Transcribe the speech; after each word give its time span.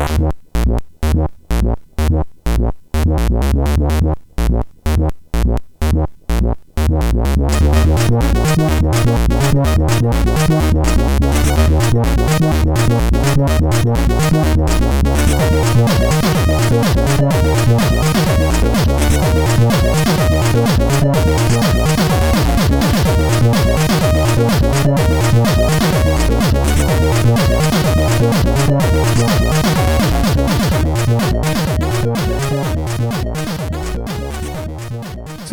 Yeah. 0.00 0.30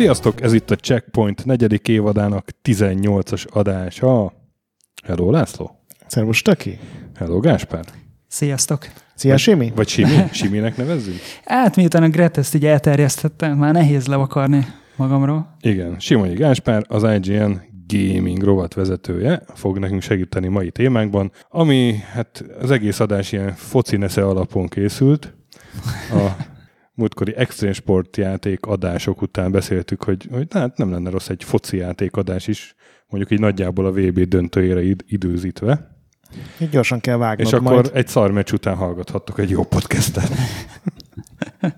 Sziasztok, 0.08 0.42
ez 0.42 0.52
itt 0.52 0.70
a 0.70 0.76
Checkpoint 0.76 1.44
negyedik 1.44 1.88
évadának 1.88 2.48
18-as 2.64 3.48
adása. 3.48 4.32
Hello 5.04 5.30
László. 5.30 5.80
Szervus, 6.06 6.42
Töki. 6.42 6.78
Hello 7.16 7.40
Gáspár. 7.40 7.84
Sziasztok! 8.28 8.86
Szia, 9.14 9.36
Simi. 9.36 9.72
Vagy 9.74 9.88
Simi? 9.88 10.16
Siminek 10.32 10.76
nevezzük? 10.76 11.14
Hát 11.44 11.76
miután 11.76 12.02
a 12.02 12.08
Gret 12.08 12.36
ezt 12.36 12.54
így 12.54 12.66
elterjesztettem, 12.66 13.58
már 13.58 13.72
nehéz 13.72 14.06
levakarni 14.06 14.66
magamról. 14.96 15.56
Igen, 15.60 15.98
Simonyi 15.98 16.34
Gáspár, 16.34 16.84
az 16.88 17.02
IGN 17.02 17.60
gaming 17.86 18.42
rovat 18.42 18.74
vezetője 18.74 19.42
fog 19.54 19.78
nekünk 19.78 20.02
segíteni 20.02 20.48
mai 20.48 20.70
témánkban, 20.70 21.32
ami 21.48 21.94
hát 22.12 22.44
az 22.60 22.70
egész 22.70 23.00
adás 23.00 23.32
ilyen 23.32 23.54
foci 23.54 23.96
nesze 23.96 24.26
alapon 24.26 24.68
készült. 24.68 25.34
A 26.10 26.56
múltkori 26.98 27.36
extrém 27.36 27.72
sportjáték 27.72 28.66
adások 28.66 29.22
után 29.22 29.50
beszéltük, 29.50 30.04
hogy, 30.04 30.28
hogy 30.30 30.46
hát 30.50 30.76
nem 30.76 30.90
lenne 30.90 31.10
rossz 31.10 31.28
egy 31.28 31.44
foci 31.44 31.76
játék 31.76 32.16
adás 32.16 32.46
is, 32.46 32.74
mondjuk 33.08 33.32
így 33.32 33.40
nagyjából 33.40 33.86
a 33.86 33.90
VB 33.90 34.20
döntőjére 34.20 34.82
id- 34.82 35.04
időzítve. 35.06 35.96
Így 36.60 36.68
gyorsan 36.70 37.00
kell 37.00 37.16
vágnod 37.16 37.46
És 37.46 37.52
akkor 37.52 37.72
majd. 37.72 37.90
egy 37.94 38.08
szar 38.08 38.30
meccs 38.30 38.52
után 38.52 38.76
hallgathattok 38.76 39.38
egy 39.38 39.50
jó 39.50 39.64
podcastet. 39.64 40.30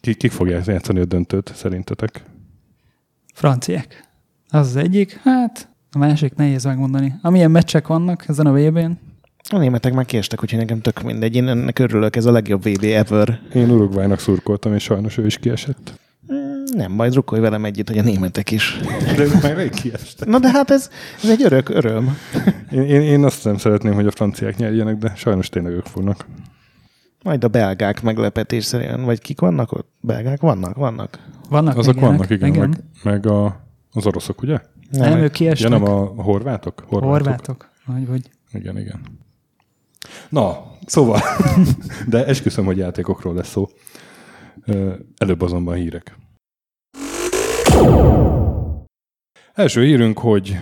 Ki, 0.00 0.14
kik 0.14 0.30
fogják 0.30 0.66
játszani 0.66 1.00
a 1.00 1.04
döntőt, 1.04 1.52
szerintetek? 1.54 2.24
Franciák. 3.34 4.08
Az 4.48 4.66
az 4.66 4.76
egyik, 4.76 5.20
hát 5.22 5.68
a 5.92 5.98
másik 5.98 6.34
nehéz 6.34 6.64
megmondani. 6.64 7.14
Amilyen 7.22 7.50
meccsek 7.50 7.86
vannak 7.86 8.24
ezen 8.28 8.46
a 8.46 8.52
VB-n, 8.52 8.90
A 9.50 9.58
németek 9.58 9.92
már 9.92 10.04
késtek, 10.04 10.42
úgyhogy 10.42 10.58
nekem 10.58 10.80
tök 10.80 11.02
mindegy. 11.02 11.34
Én 11.34 11.48
ennek 11.48 11.78
örülök, 11.78 12.16
ez 12.16 12.24
a 12.24 12.32
legjobb 12.32 12.62
VB 12.62 12.84
ever. 12.84 13.40
Én 13.54 13.70
Uruguaynak 13.70 14.18
szurkoltam, 14.18 14.74
és 14.74 14.82
sajnos 14.82 15.16
ő 15.18 15.26
is 15.26 15.38
kiesett. 15.38 16.00
Mm, 16.32 16.62
Nem, 16.76 16.92
majd 16.92 17.10
drukkolj 17.12 17.40
velem 17.40 17.64
együtt, 17.64 17.88
hogy 17.88 17.98
a 17.98 18.02
németek 18.02 18.50
is. 18.50 18.80
De 19.16 19.22
ők 19.22 19.42
már 19.42 19.56
rég 19.56 19.70
kiestek. 19.70 20.28
Na 20.28 20.38
de 20.38 20.50
hát 20.50 20.70
ez, 20.70 20.90
ez 21.22 21.30
egy 21.30 21.42
örök 21.42 21.68
öröm. 21.68 22.16
Én, 22.72 22.82
én, 22.82 23.00
én 23.00 23.24
azt 23.24 23.44
nem 23.44 23.56
szeretném, 23.56 23.94
hogy 23.94 24.06
a 24.06 24.10
franciák 24.10 24.56
nyerjenek, 24.56 24.96
de 24.96 25.12
sajnos 25.16 25.48
tényleg 25.48 25.72
ők 25.72 25.86
fognak. 25.86 26.26
Majd 27.22 27.44
a 27.44 27.48
belgák 27.48 28.02
meglepetés 28.02 28.64
szerint. 28.64 29.04
Vagy 29.04 29.20
kik 29.20 29.40
vannak 29.40 29.72
ott? 29.72 29.88
Belgák 30.00 30.40
vannak? 30.40 30.76
Vannak. 30.76 31.18
vannak 31.48 31.76
Azok 31.76 31.94
még 31.94 32.02
ilyenek. 32.02 32.18
vannak, 32.28 32.30
igen, 32.48 32.58
meg, 32.58 32.84
meg 33.02 33.26
a, 33.26 33.66
az 33.92 34.06
oroszok, 34.06 34.42
ugye? 34.42 34.58
Nem, 34.90 35.10
meg- 35.12 35.22
ők 35.22 35.32
kiestek. 35.32 35.70
Ja, 35.70 35.78
nem 35.78 35.88
a 35.92 36.22
horvátok? 36.22 36.84
Horvátok. 36.88 37.70
Vagy, 37.86 38.06
vagy. 38.06 38.30
Igen, 38.52 38.78
igen. 38.78 39.00
Na, 40.28 40.72
szóval, 40.86 41.20
de 42.08 42.26
esküszöm, 42.26 42.64
hogy 42.64 42.76
játékokról 42.76 43.34
lesz 43.34 43.48
szó. 43.48 43.68
Előbb 45.18 45.40
azonban 45.40 45.74
hírek. 45.74 46.16
Első 49.54 49.82
hírünk, 49.82 50.18
hogy 50.18 50.56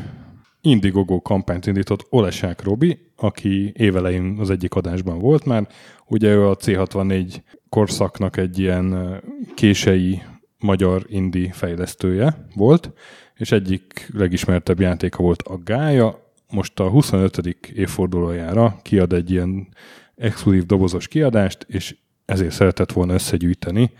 Indiegogo 0.60 1.20
kampányt 1.20 1.66
indított 1.66 2.06
Olesák 2.10 2.62
Robi, 2.62 2.98
aki 3.16 3.72
évelején 3.76 4.36
az 4.40 4.50
egyik 4.50 4.74
adásban 4.74 5.18
volt 5.18 5.44
már. 5.44 5.68
Ugye 6.06 6.28
ő 6.28 6.48
a 6.48 6.56
C64 6.56 7.36
korszaknak 7.68 8.36
egy 8.36 8.58
ilyen 8.58 9.20
kései 9.54 10.22
magyar 10.58 11.04
indie 11.06 11.52
fejlesztője 11.52 12.46
volt, 12.54 12.92
és 13.34 13.52
egyik 13.52 14.08
legismertebb 14.12 14.80
játéka 14.80 15.22
volt 15.22 15.42
a 15.42 15.58
Gája, 15.64 16.31
most 16.52 16.80
a 16.80 16.88
25. 16.88 17.36
évfordulójára 17.74 18.78
kiad 18.82 19.12
egy 19.12 19.30
ilyen 19.30 19.68
exkluzív 20.16 20.66
dobozos 20.66 21.08
kiadást, 21.08 21.66
és 21.68 21.96
ezért 22.24 22.52
szeretett 22.52 22.92
volna 22.92 23.12
összegyűjteni 23.12 23.90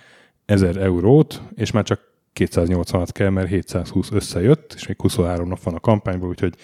1000 0.45 0.77
eurót, 0.77 1.43
és 1.55 1.71
már 1.71 1.85
csak 1.85 2.01
286 2.33 3.13
kell, 3.13 3.29
mert 3.29 3.49
720 3.49 4.11
összejött, 4.11 4.73
és 4.77 4.87
még 4.87 5.01
23 5.01 5.49
nap 5.49 5.63
van 5.63 5.75
a 5.75 5.81
kampányból, 5.81 6.29
úgyhogy 6.29 6.55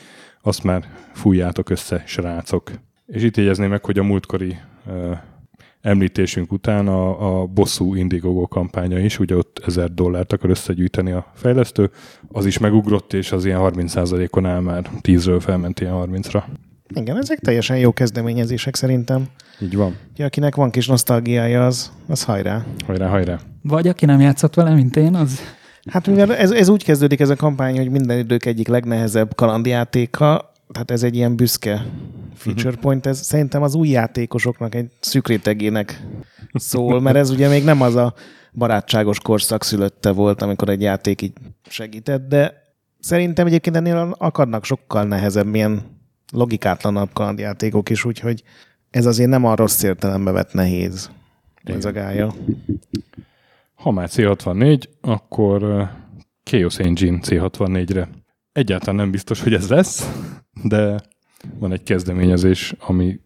azt 0.43 0.63
már 0.63 0.89
fújjátok 1.13 1.71
össze, 1.71 2.03
srácok. 2.07 2.71
És 3.07 3.23
itt 3.23 3.37
jegyezném 3.37 3.71
meg, 3.71 3.85
hogy 3.85 3.99
a 3.99 4.03
múltkori 4.03 4.57
említésünk 5.89 6.53
után 6.53 6.89
a, 6.89 7.41
a 7.41 7.47
bosszú 7.47 7.95
Indiegogo 7.95 8.47
kampánya 8.47 8.99
is, 8.99 9.19
ugye 9.19 9.37
ott 9.37 9.63
1000 9.67 9.95
dollárt 9.95 10.33
akar 10.33 10.51
összegyűjteni 10.51 11.13
a 11.13 11.33
fejlesztő, 11.35 11.91
az 12.33 12.47
is 12.47 12.59
megugrott, 12.59 13.13
és 13.13 13.33
az 13.33 13.45
ilyen 13.45 13.61
30%-on 13.63 14.47
áll 14.47 14.61
már 14.61 14.91
10-ről 15.03 15.41
felment 15.41 15.81
ilyen 15.81 15.95
30-ra. 15.97 16.43
Igen, 16.95 17.17
ezek 17.17 17.39
teljesen 17.39 17.79
jó 17.79 17.93
kezdeményezések 17.93 18.77
szerintem. 18.77 19.27
Így 19.61 19.77
van. 19.77 19.97
Ja, 20.17 20.25
akinek 20.25 20.55
van 20.55 20.71
kis 20.71 20.87
nosztalgiája, 20.87 21.67
az, 21.67 21.93
az 22.09 22.23
hajrá. 22.23 22.65
Hajrá, 22.87 23.09
hajrá. 23.09 23.39
Vagy 23.63 23.89
aki 23.89 24.05
nem 24.05 24.21
játszott 24.21 24.55
vele, 24.55 24.75
mint 24.75 24.97
én, 24.97 25.15
az 25.15 25.41
Hát 25.91 26.07
mivel 26.07 26.37
ez, 26.37 26.51
ez 26.51 26.69
úgy 26.69 26.85
kezdődik 26.85 27.21
ez 27.21 27.29
a 27.29 27.37
kampány, 27.37 27.77
hogy 27.77 27.91
minden 27.91 28.19
idők 28.19 28.45
egyik 28.45 28.69
legnehezebb 28.69 29.35
kalandjátéka, 29.35 30.53
tehát 30.73 30.91
ez 30.91 31.03
egy 31.03 31.17
ilyen 31.17 31.37
büszke 31.37 31.87
feature 32.35 32.77
point, 32.77 33.07
ez 33.07 33.21
szerintem 33.21 33.63
az 33.63 33.75
új 33.75 33.89
játékosoknak 33.89 34.75
egy 34.75 34.91
szűk 35.01 35.29
rétegének 35.29 36.07
szól, 36.53 37.01
mert 37.01 37.17
ez 37.17 37.31
ugye 37.31 37.49
még 37.49 37.65
nem 37.65 37.81
az 37.81 37.95
a 37.95 38.15
barátságos 38.53 39.21
korszak 39.21 39.65
szülötte 39.65 40.11
volt, 40.11 40.43
amikor 40.43 40.69
egy 40.69 40.81
játék 40.83 41.23
így 41.23 41.33
segített, 41.69 42.29
de 42.29 42.55
szerintem 43.01 43.47
egyébként 43.47 43.77
ennél 43.77 44.15
akadnak 44.19 44.65
sokkal 44.65 45.05
nehezebb, 45.05 45.55
ilyen 45.55 45.83
logikátlanabb 46.33 47.13
kalandjátékok 47.13 47.91
is, 47.91 48.05
úgyhogy 48.05 48.43
ez 48.91 49.07
azért 49.07 49.31
nem 49.31 49.45
a 49.45 49.57
rossz 49.57 49.83
értelembe 49.83 50.31
vett 50.31 50.53
nehéz. 50.53 51.11
Ez 51.65 51.85
a 51.85 51.93
gája. 51.93 52.35
Ha 53.75 53.91
már 53.91 54.09
C64, 54.13 54.83
akkor 55.01 55.63
uh, 55.63 55.89
Chaos 56.43 56.79
Engine 56.79 57.19
C64-re. 57.23 58.09
Egyáltalán 58.59 58.95
nem 58.95 59.11
biztos, 59.11 59.43
hogy 59.43 59.55
ez 59.55 59.69
lesz, 59.69 60.11
de 60.63 61.01
van 61.59 61.73
egy 61.73 61.83
kezdeményezés, 61.83 62.75
ami 62.79 63.21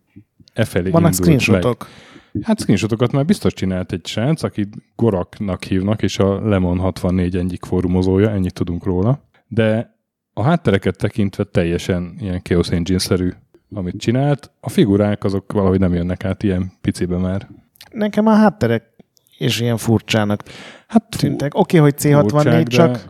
e 0.55 0.65
felé 0.65 0.91
Vannak 0.91 1.13
indult 1.13 1.29
meg. 1.29 1.41
screenshotok. 1.41 1.89
Hát 2.43 2.61
screenshotokat 2.61 3.13
már 3.13 3.25
biztos 3.25 3.53
csinált 3.53 3.93
egy 3.93 4.07
srác, 4.07 4.43
akit 4.43 4.75
Goraknak 4.97 5.65
hívnak, 5.65 6.03
és 6.03 6.19
a 6.19 6.49
Lemon 6.49 6.79
64 6.79 7.37
egyik 7.37 7.65
fórumozója, 7.65 8.31
ennyit 8.31 8.55
tudunk 8.55 8.85
róla. 8.85 9.29
De 9.49 9.97
a 10.33 10.43
háttereket 10.43 10.97
tekintve 10.97 11.45
teljesen 11.45 12.17
ilyen 12.21 12.43
Chaos 12.43 12.71
Engine-szerű, 12.71 13.31
amit 13.75 13.97
csinált. 13.99 14.51
A 14.61 14.69
figurák 14.69 15.25
azok 15.25 15.53
valahogy 15.53 15.79
nem 15.79 15.95
jönnek 15.95 16.25
át 16.25 16.43
ilyen 16.43 16.73
picibe 16.81 17.17
már. 17.17 17.49
Nekem 17.91 18.27
a 18.27 18.35
hátterek 18.35 18.83
és 19.39 19.61
ilyen 19.61 19.77
furcsának 19.77 20.43
Hát 20.87 21.09
tűntek. 21.19 21.55
Oké, 21.55 21.79
okay, 21.79 21.91
hogy 21.91 22.01
C64, 22.03 22.29
furcsák, 22.29 22.67
csak 22.67 22.93
de- 22.93 23.01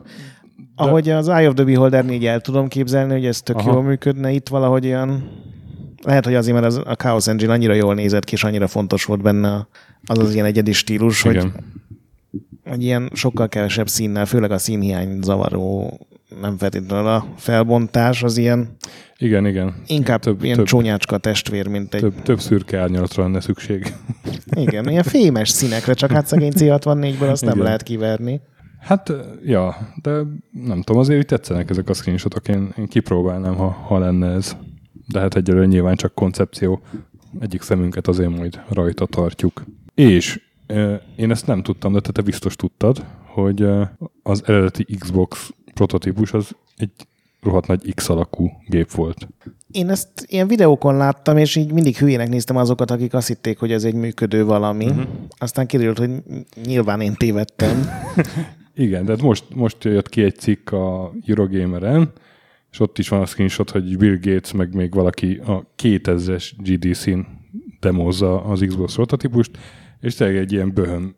ahogy 0.75 1.11
az 1.11 1.29
Eye 1.29 1.49
of 1.49 1.55
the 1.55 1.65
Beholder 1.65 2.05
4 2.05 2.25
el 2.27 2.41
tudom 2.41 2.69
képzelni, 2.69 3.13
hogy 3.13 3.27
ez 3.27 3.41
tök 3.43 3.57
Aha. 3.57 3.73
jól 3.73 3.83
működne, 3.83 4.31
itt 4.31 4.49
valahogy 4.49 4.87
olyan 4.87 5.41
lehet, 6.03 6.25
hogy 6.25 6.35
azért, 6.35 6.55
mert 6.55 6.67
az, 6.67 6.81
a 6.85 6.95
Chaos 6.95 7.27
Engine 7.27 7.53
annyira 7.53 7.75
jól 7.75 7.95
nézett 7.95 8.25
ki, 8.25 8.35
és 8.35 8.45
annyira 8.45 8.67
fontos 8.67 9.05
volt 9.05 9.23
benne 9.23 9.67
az 10.07 10.19
az 10.19 10.35
ilyen 10.35 10.47
egyedi 10.47 10.73
stílus, 10.73 11.23
hogy, 11.23 11.35
Igen. 11.35 11.53
hogy 12.65 12.83
ilyen 12.83 13.11
sokkal 13.15 13.49
kevesebb 13.49 13.89
színnel, 13.89 14.27
főleg 14.27 14.51
a 14.51 14.59
színhiány 14.59 15.19
zavaró, 15.23 15.99
nem 16.41 16.59
feltétlenül 16.59 17.07
a 17.07 17.27
felbontás, 17.37 18.23
az 18.23 18.37
ilyen 18.37 18.77
Igen, 19.19 19.47
igen. 19.47 19.75
inkább 19.87 20.21
Több- 20.21 20.45
ilyen 20.45 20.57
több- 20.57 20.67
csúnyácska 20.67 21.19
testvér, 21.19 21.67
mint 21.67 21.95
egy... 21.95 22.01
Több, 22.01 22.23
több 22.23 22.41
szürke 22.41 22.79
árnyalatra 22.79 23.23
lenne 23.23 23.41
szükség. 23.41 23.95
Igen, 24.51 24.89
ilyen 24.89 25.03
fémes 25.03 25.49
színekre, 25.49 25.95
csak 25.95 26.11
hát 26.11 26.27
szegény 26.27 26.53
C64-ből 26.57 27.31
azt 27.31 27.45
nem 27.45 27.53
Igen. 27.53 27.65
lehet 27.65 27.83
kiverni. 27.83 28.41
Hát, 28.83 29.13
ja, 29.45 29.77
de 30.03 30.11
nem 30.51 30.83
tudom, 30.83 31.01
azért 31.01 31.19
úgy 31.19 31.27
tetszenek 31.27 31.71
ezek 31.71 31.89
a 31.89 31.95
screenshotok, 31.95 32.49
én, 32.49 32.75
én 32.79 32.87
kipróbálnám, 32.87 33.55
ha, 33.55 33.69
ha 33.69 33.99
lenne 33.99 34.29
ez. 34.29 34.57
De 35.09 35.21
hát 35.21 35.35
egyelőre 35.35 35.67
nyilván 35.67 35.97
csak 35.97 36.15
koncepció. 36.15 36.81
Egyik 37.41 37.63
szemünket 37.63 38.09
azért 38.09 38.37
majd 38.37 38.61
rajta 38.69 39.07
tartjuk. 39.07 39.65
És 39.95 40.41
én 41.17 41.31
ezt 41.31 41.47
nem 41.47 41.63
tudtam, 41.63 41.93
de 41.93 42.01
te, 42.01 42.13
te 42.13 42.23
biztos 42.23 42.57
tudtad, 42.57 43.07
hogy 43.27 43.67
az 44.23 44.43
eredeti 44.47 44.85
Xbox 44.99 45.53
prototípus 45.75 46.33
az 46.33 46.57
egy 46.77 46.91
rohadt 47.43 47.67
nagy 47.67 47.95
X 47.95 48.09
alakú 48.09 48.51
gép 48.67 48.91
volt. 48.91 49.29
Én 49.71 49.91
ezt 49.91 50.09
ilyen 50.27 50.47
videókon 50.47 50.97
láttam, 50.97 51.37
és 51.37 51.57
így 51.57 51.73
mindig 51.73 51.97
hülyének 51.97 52.29
néztem 52.29 52.57
azokat, 52.57 52.91
akik 52.91 53.15
azt 53.15 53.29
hitték, 53.29 53.59
hogy 53.59 53.73
ez 53.73 53.85
egy 53.85 53.95
működő 53.95 54.45
valami. 54.45 54.87
Uh-huh. 54.87 55.05
Aztán 55.39 55.67
kiderült, 55.67 55.99
hogy 55.99 56.11
nyilván 56.65 57.01
én 57.01 57.15
tévedtem. 57.15 57.87
Igen, 58.75 59.05
de 59.05 59.17
most, 59.23 59.45
most 59.55 59.85
jött 59.85 60.09
ki 60.09 60.23
egy 60.23 60.37
cikk 60.37 60.71
a 60.71 61.13
Eurogamer-en, 61.27 62.13
és 62.73 62.81
ott 62.81 62.99
is 62.99 63.09
van 63.09 63.21
a 63.21 63.27
screenshot, 63.27 63.71
hogy 63.71 63.97
Bill 63.97 64.19
Gates, 64.21 64.53
meg 64.53 64.75
még 64.75 64.95
valaki 64.95 65.41
a 65.47 65.67
2000-es 65.83 66.51
GDC-n 66.57 67.19
demozza 67.81 68.45
az 68.45 68.65
Xbox 68.67 68.95
prototípust, 68.95 69.51
és 70.01 70.15
tényleg 70.15 70.37
egy 70.37 70.53
ilyen 70.53 70.75
böhön 70.75 71.15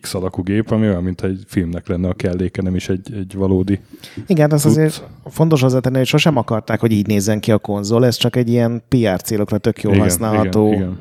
X 0.00 0.14
alakú 0.14 0.42
gép, 0.42 0.70
ami 0.70 0.86
olyan, 0.86 1.02
mint 1.02 1.22
egy 1.22 1.44
filmnek 1.46 1.88
lenne 1.88 2.08
a 2.08 2.14
kelléke, 2.14 2.62
nem 2.62 2.74
is 2.74 2.88
egy, 2.88 3.12
egy 3.14 3.34
valódi. 3.34 3.80
Igen, 4.26 4.50
az 4.50 4.66
azért 4.66 5.08
fontos 5.24 5.60
hozzátenni, 5.60 5.96
hogy 5.96 6.06
sosem 6.06 6.36
akarták, 6.36 6.80
hogy 6.80 6.92
így 6.92 7.06
nézzen 7.06 7.40
ki 7.40 7.52
a 7.52 7.58
konzol, 7.58 8.06
ez 8.06 8.16
csak 8.16 8.36
egy 8.36 8.48
ilyen 8.48 8.82
PR 8.88 9.22
célokra 9.22 9.58
tök 9.58 9.82
jól 9.82 9.92
igen, 9.92 10.04
használható 10.04 10.66
igen, 10.66 10.78
igen. 10.78 10.98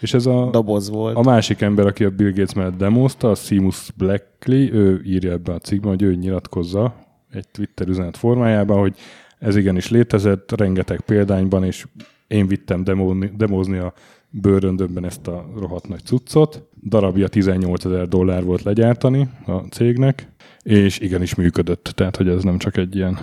És 0.00 0.14
ez 0.14 0.26
a, 0.26 0.48
doboz 0.50 0.90
volt. 0.90 1.16
a 1.16 1.22
másik 1.22 1.60
ember, 1.60 1.86
aki 1.86 2.04
a 2.04 2.10
Bill 2.10 2.30
Gates 2.30 2.54
mellett 2.54 2.76
demozta, 2.76 3.30
a 3.30 3.34
Seamus 3.34 3.90
Blackley, 3.96 4.72
ő 4.72 5.02
írja 5.04 5.32
ebben 5.32 5.54
a 5.54 5.58
cikkben, 5.58 5.90
hogy 5.90 6.02
ő 6.02 6.14
nyilatkozza 6.14 6.94
egy 7.32 7.48
Twitter 7.48 7.88
üzenet 7.88 8.16
formájában, 8.16 8.78
hogy 8.78 8.96
ez 9.38 9.56
igenis 9.56 9.90
létezett, 9.90 10.52
rengeteg 10.56 11.00
példányban, 11.00 11.64
és 11.64 11.86
én 12.26 12.46
vittem 12.46 12.84
demózni, 12.84 13.32
demózni 13.36 13.78
a 13.78 13.92
bőröndömben 14.30 15.04
ezt 15.04 15.26
a 15.26 15.50
rohadt 15.56 15.88
nagy 15.88 16.04
cuccot. 16.04 16.62
Darabja 16.88 17.28
18 17.28 17.84
ezer 17.84 18.08
dollár 18.08 18.44
volt 18.44 18.62
legyártani 18.62 19.28
a 19.46 19.52
cégnek, 19.52 20.28
és 20.62 20.98
igenis 20.98 21.34
működött, 21.34 21.92
tehát 21.94 22.16
hogy 22.16 22.28
ez 22.28 22.42
nem 22.42 22.58
csak 22.58 22.76
egy 22.76 22.96
ilyen 22.96 23.18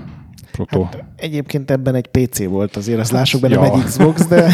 proto. 0.52 0.84
Hát, 0.84 1.06
egyébként 1.16 1.72
ebben 1.72 1.96
egy 1.96 2.08
PC 2.08 2.46
volt 2.46 2.76
azért, 2.76 3.00
azt 3.00 3.12
lássuk 3.12 3.42
benne, 3.42 3.54
ja. 3.54 3.64
egy 3.64 3.84
Xbox, 3.84 4.28
de... 4.28 4.54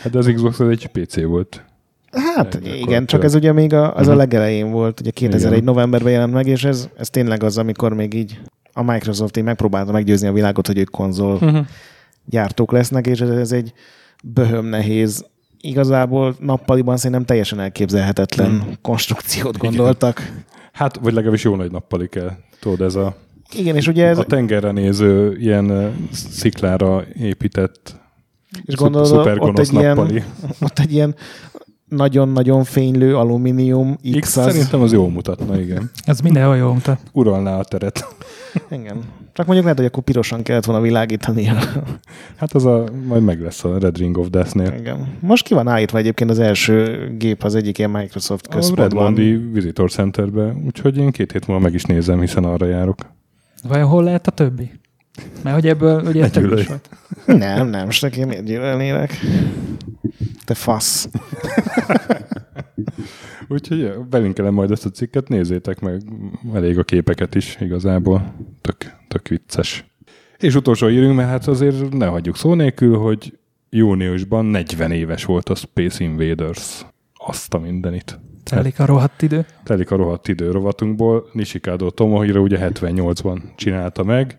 hát 0.00 0.14
az 0.14 0.30
Xbox 0.34 0.60
az 0.60 0.68
egy 0.68 0.86
PC 0.86 1.22
volt. 1.22 1.64
Hát 2.10 2.54
egy, 2.54 2.78
igen, 2.78 3.06
csak 3.06 3.24
ez 3.24 3.34
ugye 3.34 3.52
még 3.52 3.72
a, 3.72 3.82
az 3.82 3.88
uh-huh. 3.88 4.06
a 4.06 4.10
mhm. 4.10 4.18
legelején 4.18 4.70
volt, 4.70 5.00
ugye 5.00 5.10
2001 5.10 5.52
igen. 5.52 5.64
novemberben 5.64 6.12
jelent 6.12 6.32
meg, 6.32 6.46
és 6.46 6.64
ez, 6.64 6.88
ez 6.96 7.10
tényleg 7.10 7.42
az, 7.42 7.58
amikor 7.58 7.94
még 7.94 8.14
így 8.14 8.40
a 8.72 8.82
Microsoft 8.82 9.36
így 9.36 9.44
megpróbálta 9.44 9.92
meggyőzni 9.92 10.28
a 10.28 10.32
világot, 10.32 10.66
hogy 10.66 10.78
ők 10.78 10.90
konzol 10.90 11.34
uh-huh. 11.34 11.66
gyártók 12.24 12.72
lesznek, 12.72 13.06
és 13.06 13.20
ez, 13.20 13.28
ez 13.28 13.52
egy 13.52 13.72
böhöm 14.24 14.64
nehéz. 14.64 15.24
Igazából 15.60 16.36
nappaliban 16.38 16.96
szerintem 16.96 17.24
teljesen 17.24 17.60
elképzelhetetlen 17.60 18.60
hmm. 18.60 18.72
konstrukciót 18.82 19.58
gondoltak. 19.58 20.18
Igen. 20.20 20.44
Hát, 20.72 20.96
vagy 20.96 21.12
legalábbis 21.12 21.44
jó 21.44 21.56
nagy 21.56 21.70
nappali 21.70 22.08
kell. 22.08 22.30
Tudod, 22.60 22.80
ez 22.80 22.94
a, 22.94 23.16
Igen, 23.54 23.76
és 23.76 23.86
ugye 23.86 24.06
ez... 24.06 24.18
a 24.18 24.24
tengerre 24.24 24.70
néző, 24.70 25.36
ilyen 25.36 25.96
sziklára 26.12 27.04
épített 27.20 28.00
és 28.64 28.74
gondolod, 28.74 29.38
ott 29.38 29.58
egy, 29.58 29.72
nappali. 29.72 30.12
ilyen, 30.12 30.24
ott 30.66 30.78
egy 30.78 30.92
ilyen 30.92 31.14
nagyon-nagyon 31.88 32.64
fénylő 32.64 33.16
alumínium 33.16 33.96
X, 33.96 34.18
X 34.18 34.36
az... 34.36 34.44
Szerintem 34.44 34.80
az 34.80 34.92
jól 34.92 35.10
mutatna, 35.10 35.60
igen. 35.60 35.90
Ez 36.04 36.20
mindenhol 36.20 36.56
jól 36.56 36.72
mutat. 36.72 37.00
Uralná 37.12 37.58
a 37.58 37.64
teret. 37.64 38.06
Igen. 38.70 39.02
Csak 39.32 39.46
mondjuk 39.46 39.62
lehet, 39.62 39.78
hogy 39.78 39.86
akkor 39.86 40.02
pirosan 40.02 40.42
kellett 40.42 40.64
volna 40.64 40.82
világítani. 40.82 41.44
hát 42.36 42.52
az 42.52 42.64
a, 42.64 42.84
majd 43.06 43.22
meg 43.22 43.40
lesz 43.40 43.64
a 43.64 43.78
Red 43.78 43.98
Ring 43.98 44.18
of 44.18 44.28
Death-nél. 44.28 44.74
Igen. 44.78 45.16
Most 45.20 45.44
ki 45.44 45.54
van 45.54 45.68
állítva 45.68 45.98
egyébként 45.98 46.30
az 46.30 46.38
első 46.38 47.08
gép 47.18 47.42
az 47.42 47.54
egyik 47.54 47.78
ilyen 47.78 47.90
Microsoft 47.90 48.48
központban. 48.48 48.86
A 48.86 49.04
Redmondi 49.04 49.36
Visitor 49.52 49.90
Centerbe, 49.90 50.56
úgyhogy 50.66 50.96
én 50.96 51.10
két 51.10 51.32
hét 51.32 51.46
múlva 51.46 51.62
meg 51.62 51.74
is 51.74 51.84
nézem, 51.84 52.20
hiszen 52.20 52.44
arra 52.44 52.66
járok. 52.66 52.98
Vajon 53.68 53.88
hol 53.88 54.04
lehet 54.04 54.26
a 54.26 54.30
többi? 54.30 54.70
Mert 55.42 55.54
hogy 55.54 55.68
ebből 55.68 56.06
ugye 56.06 56.30
több 56.30 56.58
is 56.58 56.66
volt. 56.66 56.88
Nem, 57.26 57.68
nem, 57.68 57.84
most 57.84 58.02
neki 58.02 58.24
miért 58.24 58.44
gyűlölnélek? 58.44 59.18
Te 60.44 60.54
fasz. 60.54 61.08
Úgyhogy 63.48 63.92
belinkelem 64.10 64.54
majd 64.54 64.70
ezt 64.70 64.86
a 64.86 64.90
cikket, 64.90 65.28
nézzétek 65.28 65.80
meg, 65.80 66.02
elég 66.54 66.78
a 66.78 66.82
képeket 66.82 67.34
is 67.34 67.56
igazából, 67.60 68.34
tök, 68.60 68.76
tök 69.08 69.28
vicces. 69.28 69.84
És 70.38 70.54
utolsó 70.54 70.88
írünk, 70.88 71.16
mert 71.16 71.28
hát 71.28 71.46
azért 71.46 71.92
ne 71.92 72.06
hagyjuk 72.06 72.36
szó 72.36 72.54
nélkül, 72.54 72.96
hogy 72.96 73.38
júniusban 73.70 74.44
40 74.44 74.90
éves 74.90 75.24
volt 75.24 75.48
a 75.48 75.54
Space 75.54 76.04
Invaders. 76.04 76.86
Azt 77.14 77.54
a 77.54 77.58
mindenit. 77.58 78.18
Telik 78.44 78.80
a 78.80 78.84
rohadt 78.84 79.22
idő. 79.22 79.46
Telik 79.64 79.90
a 79.90 79.96
rohadt 79.96 80.28
idő 80.28 80.50
rovatunkból. 80.50 81.28
Nishikado 81.32 81.90
Tomohiro 81.90 82.40
ugye 82.40 82.58
78-ban 82.60 83.40
csinálta 83.56 84.02
meg. 84.02 84.38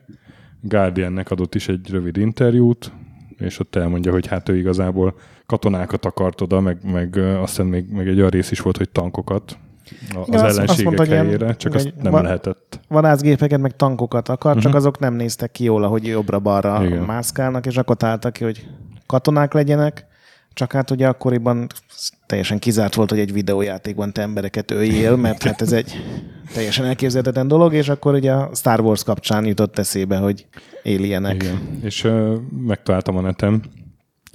Guardiannek 0.62 1.32
adott 1.32 1.56
is 1.56 1.68
egy 1.68 1.90
rövid 1.90 2.18
interjút, 2.18 2.92
és 3.38 3.60
ott 3.60 3.76
elmondja, 3.76 4.12
hogy 4.12 4.28
hát 4.28 4.50
ő 4.50 4.58
igazából 4.58 5.16
katonákat 5.46 6.06
akart 6.06 6.42
oda, 6.42 6.60
meg, 6.60 6.78
meg 6.84 7.18
azt 7.18 7.50
hiszem 7.50 7.68
még, 7.68 7.90
még 7.90 8.08
egy 8.08 8.18
olyan 8.18 8.30
rész 8.30 8.52
is 8.52 8.60
volt, 8.60 8.78
hogy 8.78 8.90
tankokat 8.90 9.58
az 10.16 10.28
Igen, 10.28 10.40
ellenségek 10.40 10.70
azt 10.70 10.84
mondta, 10.84 11.06
helyére, 11.06 11.46
ilyen, 11.46 11.58
csak 11.58 11.74
azt 11.74 11.94
nem 12.02 12.12
van, 12.12 12.24
lehetett. 12.24 12.80
Vadászgépeket, 12.88 13.60
meg 13.60 13.76
tankokat 13.76 14.30
akar, 14.30 14.46
uh-huh. 14.46 14.62
csak 14.64 14.72
mhm. 14.72 14.82
azok 14.82 15.00
nem 15.00 15.14
néztek 15.14 15.52
ki 15.52 15.64
jól, 15.64 15.84
ahogy 15.84 16.08
jobbra-balra 16.08 17.06
mászkálnak, 17.06 17.66
és 17.66 17.78
akkor 17.78 17.96
találtak 17.96 18.34
ki, 18.34 18.44
hogy 18.44 18.68
katonák 19.06 19.54
legyenek, 19.54 20.06
csak 20.54 20.72
hát 20.72 20.92
ugye 20.92 21.08
akkoriban 21.08 21.68
teljesen 22.26 22.60
kizárt 22.60 22.96
volt, 22.96 23.10
hogy 23.10 23.20
egy 23.20 23.34
videójátékban 23.34 24.14
te 24.14 24.22
embereket 24.22 24.72
öljél, 24.72 25.16
mert 25.16 25.44
hát 25.44 25.62
ez 25.62 25.72
egy 25.72 26.04
teljesen 26.54 26.86
elképzelhetetlen 26.86 27.48
dolog, 27.48 27.74
és 27.74 27.90
akkor 27.90 28.14
ugye 28.14 28.32
a 28.32 28.50
Star 28.56 28.80
Wars 28.80 29.04
kapcsán 29.04 29.46
jutott 29.46 29.78
eszébe, 29.78 30.18
hogy 30.18 30.46
éljenek. 30.84 31.44
Igen. 31.44 31.80
És 31.84 32.04
uh, 32.04 32.38
megtaláltam 32.66 33.18
a 33.18 33.22
netem, 33.22 33.62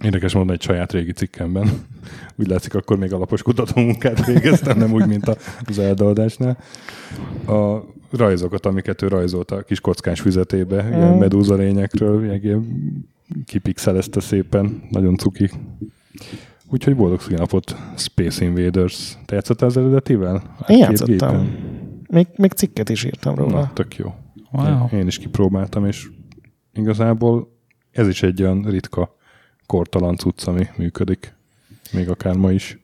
Érdekes 0.05 0.35
mondani 0.35 0.59
egy 0.59 0.65
saját 0.65 0.93
régi 0.93 1.13
cikkemben. 1.13 1.71
Úgy 2.39 2.47
látszik, 2.47 2.75
akkor 2.75 2.99
még 2.99 3.13
alapos 3.13 3.43
kutatómunkát 3.43 4.27
végeztem, 4.27 4.79
nem 4.79 4.93
úgy, 4.93 5.07
mint 5.07 5.37
az 5.67 5.79
eldoldásnál. 5.79 6.59
A 7.47 7.79
rajzokat, 8.11 8.67
amiket 8.67 9.03
ő 9.03 9.09
rajzolt 9.09 9.51
a 9.51 9.63
kis 9.63 9.81
kockás 9.81 10.21
füzetébe, 10.21 10.83
mm. 10.83 10.93
ilyen 10.93 11.17
medúza 11.19 11.55
lényekről, 11.55 12.25
ilyen 12.25 12.67
kipixelezte 13.47 14.21
szépen, 14.21 14.83
nagyon 14.91 15.17
cuki. 15.17 15.51
Úgyhogy 16.71 16.97
boldog 16.97 17.21
színapot 17.21 17.77
Space 17.97 18.45
Invaders. 18.45 19.19
Te 19.25 19.35
játszottál 19.35 19.69
az 19.69 19.77
eredetivel? 19.77 20.57
Én 20.67 20.79
játszottam. 20.79 21.55
Még, 22.09 22.27
még 22.37 22.53
cikket 22.53 22.89
is 22.89 23.05
írtam 23.05 23.35
róla. 23.35 23.61
Na, 23.61 23.71
tök 23.73 23.97
jó. 23.97 24.15
Wow. 24.53 24.87
Én, 24.93 25.07
is 25.07 25.19
kipróbáltam, 25.19 25.87
és 25.87 26.07
igazából 26.73 27.49
ez 27.91 28.09
is 28.09 28.23
egy 28.23 28.43
olyan 28.43 28.63
ritka 28.63 29.17
kortalan 29.67 30.17
cucc, 30.17 30.47
ami 30.47 30.67
működik. 30.77 31.35
Még 31.93 32.09
akár 32.09 32.35
ma 32.35 32.53
is. 32.53 32.79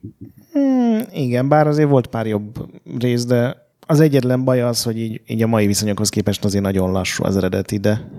Mm, 0.58 0.98
igen, 1.12 1.48
bár 1.48 1.66
azért 1.66 1.88
volt 1.88 2.06
pár 2.06 2.26
jobb 2.26 2.68
rész, 2.98 3.24
de 3.24 3.56
az 3.86 4.00
egyetlen 4.00 4.44
baj 4.44 4.62
az, 4.62 4.82
hogy 4.82 4.98
így, 4.98 5.20
így 5.26 5.42
a 5.42 5.46
mai 5.46 5.66
viszonyokhoz 5.66 6.08
képest 6.08 6.44
azért 6.44 6.64
nagyon 6.64 6.90
lassú 6.90 7.24
az 7.24 7.36
eredeti, 7.36 7.78
de, 7.78 8.10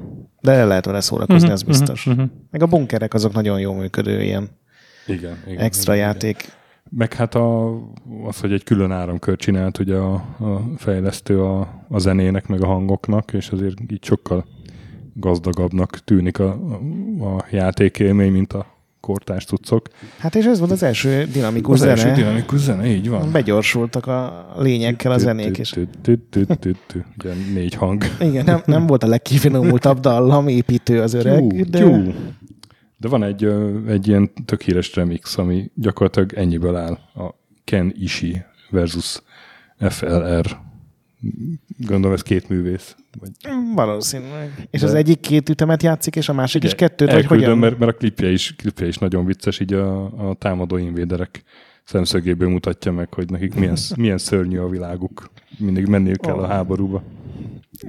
de 0.41 0.51
el 0.51 0.67
lehet 0.67 0.85
vele 0.85 1.01
szórakozni, 1.01 1.35
uh-huh, 1.35 1.53
az 1.53 1.63
biztos. 1.63 2.05
Uh-huh, 2.05 2.23
uh-huh. 2.23 2.39
Meg 2.51 2.61
a 2.61 2.65
bunkerek 2.65 3.13
azok 3.13 3.33
nagyon 3.33 3.59
jó 3.59 3.73
működő 3.73 4.21
ilyen 4.21 4.49
igen, 5.07 5.37
igen, 5.47 5.59
extra 5.59 5.93
igen, 5.95 6.05
játék. 6.05 6.35
Igen. 6.39 6.51
Meg 6.97 7.13
hát 7.13 7.35
a, 7.35 7.73
az, 8.27 8.39
hogy 8.39 8.51
egy 8.53 8.63
külön 8.63 8.91
áramkör 8.91 9.35
csinált 9.35 9.79
ugye 9.79 9.95
a, 9.95 10.13
a 10.39 10.61
fejlesztő 10.77 11.41
a, 11.41 11.85
a 11.89 11.99
zenének, 11.99 12.47
meg 12.47 12.63
a 12.63 12.65
hangoknak, 12.65 13.33
és 13.33 13.49
azért 13.49 13.91
így 13.91 14.03
sokkal 14.03 14.45
gazdagabbnak 15.13 15.97
tűnik 15.97 16.39
a, 16.39 16.49
a 17.19 17.45
játékélmény, 17.51 18.31
mint 18.31 18.53
a 18.53 18.73
kortárs 18.99 19.45
cuccok. 19.45 19.87
Hát 20.17 20.35
és 20.35 20.45
ez 20.45 20.59
volt 20.59 20.71
az 20.71 20.83
első 20.83 21.27
dinamikus 21.33 21.73
az 21.73 21.79
zene. 21.79 21.91
első 21.91 22.21
dinamikus 22.21 22.59
zene, 22.59 22.85
így 22.85 23.09
van. 23.09 23.31
Begyorsultak 23.31 24.07
a 24.07 24.47
lényekkel 24.57 25.11
a 25.11 25.17
zenék 25.17 25.57
is. 25.57 25.73
Ugye 27.17 27.33
négy 27.53 27.73
hang. 27.73 28.03
Igen, 28.19 28.45
nem, 28.45 28.61
nem 28.65 28.87
volt 28.87 29.03
a 29.03 29.07
legkifinomultabb 29.07 29.99
dallam 29.99 30.47
építő 30.47 31.01
az 31.01 31.13
öreg, 31.13 31.69
de... 31.69 31.85
De 33.03 33.09
van 33.09 33.23
egy, 33.23 33.43
egy 33.87 34.07
ilyen 34.07 34.31
tök 34.45 34.61
híres 34.61 34.95
remix, 34.95 35.37
ami 35.37 35.71
gyakorlatilag 35.75 36.33
ennyiből 36.33 36.75
áll. 36.75 36.91
A 37.15 37.35
Ken 37.63 37.93
Ishi 37.95 38.41
versus 38.69 39.21
FLR 39.77 40.45
Gondolom 41.77 42.13
ez 42.13 42.21
két 42.21 42.49
művész. 42.49 42.95
Vagy... 43.19 43.31
Valószínűleg. 43.75 44.67
És 44.71 44.79
De... 44.79 44.85
az 44.85 44.93
egyik 44.93 45.19
két 45.19 45.49
ütemet 45.49 45.83
játszik, 45.83 46.15
és 46.15 46.29
a 46.29 46.33
másik 46.33 46.63
is 46.63 46.75
kettőt, 46.75 47.11
vagy 47.11 47.25
hogyan? 47.25 47.57
Mert, 47.57 47.79
mert 47.79 47.91
a 47.91 47.97
klipje 47.97 48.29
is, 48.29 48.55
klipje 48.55 48.87
is 48.87 48.97
nagyon 48.97 49.25
vicces, 49.25 49.59
így 49.59 49.73
a, 49.73 50.03
a 50.29 50.33
támadó 50.33 50.77
invéderek 50.77 51.43
szemszögéből 51.83 52.49
mutatja 52.49 52.91
meg, 52.91 53.13
hogy 53.13 53.29
nekik 53.29 53.55
milyen, 53.55 53.77
milyen 53.95 54.17
szörnyű 54.17 54.57
a 54.57 54.69
világuk. 54.69 55.29
Mindig 55.57 55.85
menniük 55.85 56.21
kell 56.21 56.35
oh. 56.35 56.43
a 56.43 56.47
háborúba. 56.47 57.03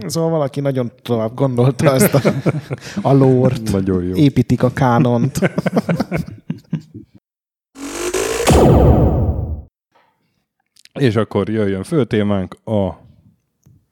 Szóval 0.07 0.31
valaki 0.31 0.61
nagyon 0.61 0.93
tovább 1.03 1.35
gondolta 1.35 1.95
ezt 1.95 2.15
a, 2.15 2.33
a 3.03 3.13
lórt. 3.13 3.73
Nagyon 3.73 4.05
jó. 4.05 4.15
Építik 4.15 4.63
a 4.63 4.73
kánont. 4.73 5.39
És 10.93 11.17
akkor 11.17 11.49
jöjjön 11.49 11.83
fő 11.83 12.05
témánk 12.05 12.57
a 12.65 12.91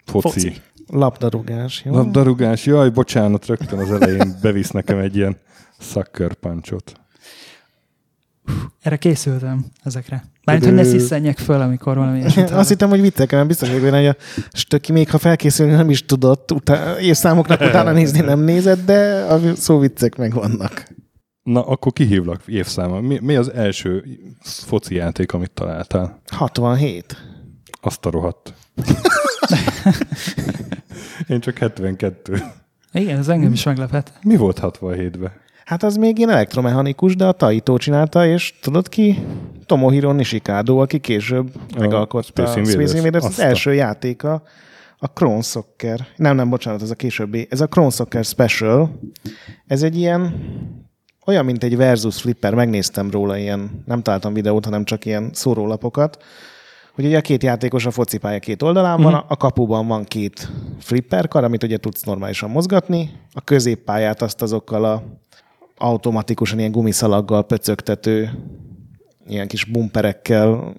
foci. 0.04 0.28
foci. 0.28 0.54
Labdarúgás, 0.86 1.82
jó? 1.84 1.92
Labdarúgás, 1.92 2.66
jaj, 2.66 2.90
bocsánat, 2.90 3.46
rögtön 3.46 3.78
az 3.78 3.90
elején 3.90 4.34
bevisz 4.42 4.70
nekem 4.70 4.98
egy 4.98 5.16
ilyen 5.16 5.36
sucker 5.78 6.34
punchot. 6.34 7.01
Erre 8.80 8.96
készültem 8.96 9.64
ezekre. 9.82 10.24
Bármint, 10.44 10.66
hogy 10.66 10.76
ne 10.76 10.84
sziszenjek 10.84 11.38
föl, 11.38 11.60
amikor 11.60 11.96
valami 11.96 12.18
ilyesmit 12.18 12.50
Azt 12.50 12.68
hittem, 12.68 12.88
hogy 12.88 13.00
viccek, 13.00 13.30
mert 13.30 13.46
biztos 13.46 13.68
vagyok 13.68 13.82
benne, 13.82 13.96
hogy 13.96 14.06
a 14.06 14.16
stöki 14.52 14.92
még 14.92 15.10
ha 15.10 15.18
felkészülni 15.18 15.72
nem 15.72 15.90
is 15.90 16.04
tudott, 16.04 16.52
utá- 16.52 16.98
és 16.98 17.16
számoknak 17.16 17.60
utána 17.68 17.92
nézni 17.92 18.20
nem 18.20 18.40
nézett, 18.40 18.84
de 18.84 19.24
a 19.28 19.54
szó 19.54 19.78
viccek 19.78 20.16
meg 20.16 20.34
vannak. 20.34 20.88
Na, 21.42 21.66
akkor 21.66 21.92
kihívlak 21.92 22.42
évszáma. 22.46 23.00
Mi, 23.00 23.18
mi 23.22 23.36
az 23.36 23.52
első 23.52 24.04
foci 24.42 24.94
játék, 24.94 25.32
amit 25.32 25.50
találtál? 25.50 26.20
67. 26.26 27.16
Azt 27.80 28.06
a 28.06 28.10
rohadt. 28.10 28.54
Én 31.28 31.40
csak 31.40 31.58
72. 31.58 32.42
Igen, 32.92 33.18
ez 33.18 33.28
engem 33.28 33.52
is 33.52 33.64
meglepett. 33.64 34.12
Mi 34.22 34.36
volt 34.36 34.58
67-ben? 34.62 35.32
Hát 35.64 35.82
az 35.82 35.96
még 35.96 36.18
ilyen 36.18 36.30
elektromechanikus, 36.30 37.16
de 37.16 37.26
a 37.26 37.32
Taito 37.32 37.76
csinálta, 37.76 38.26
és 38.26 38.54
tudod 38.62 38.88
ki? 38.88 39.24
Tomohiro 39.66 40.12
Nishikado, 40.12 40.76
aki 40.76 40.98
később 40.98 41.50
A 41.74 41.78
megalkotta 41.78 42.26
Space 42.46 42.52
a 42.52 42.56
Invaders. 42.56 42.80
Space 42.80 42.96
Invaders, 42.96 43.24
az 43.24 43.38
a- 43.38 43.42
első 43.42 43.74
játéka, 43.74 44.42
a 44.98 45.06
Chrome 45.06 45.40
Soccer. 45.42 46.06
Nem, 46.16 46.36
nem, 46.36 46.48
bocsánat, 46.50 46.82
ez 46.82 46.90
a 46.90 46.94
későbbi. 46.94 47.46
Ez 47.50 47.60
a 47.60 47.66
Chrome 47.66 47.90
Soccer 47.90 48.24
Special. 48.24 49.00
Ez 49.66 49.82
egy 49.82 49.96
ilyen, 49.96 50.34
olyan, 51.26 51.44
mint 51.44 51.64
egy 51.64 51.76
versus 51.76 52.20
flipper, 52.20 52.54
megnéztem 52.54 53.10
róla 53.10 53.36
ilyen, 53.36 53.82
nem 53.86 54.02
találtam 54.02 54.32
videót, 54.32 54.64
hanem 54.64 54.84
csak 54.84 55.04
ilyen 55.04 55.30
szórólapokat, 55.32 56.22
hogy 56.94 57.04
ugye 57.04 57.18
a 57.18 57.20
két 57.20 57.42
játékos 57.42 57.86
a 57.86 57.90
focipálya 57.90 58.38
két 58.38 58.62
oldalán 58.62 59.02
van, 59.02 59.14
a 59.14 59.36
kapuban 59.36 59.86
van 59.86 60.04
két 60.04 60.48
flipper 60.80 61.28
kar, 61.28 61.44
amit 61.44 61.62
ugye 61.62 61.76
tudsz 61.76 62.02
normálisan 62.02 62.50
mozgatni, 62.50 63.10
a 63.32 63.40
középpályát 63.40 64.22
azt 64.22 64.42
azokkal 64.42 64.84
a 64.84 65.02
automatikusan 65.82 66.58
ilyen 66.58 66.70
gumiszalaggal 66.70 67.46
pöcögtető 67.46 68.30
ilyen 69.26 69.48
kis 69.48 69.64
bumperekkel 69.64 70.74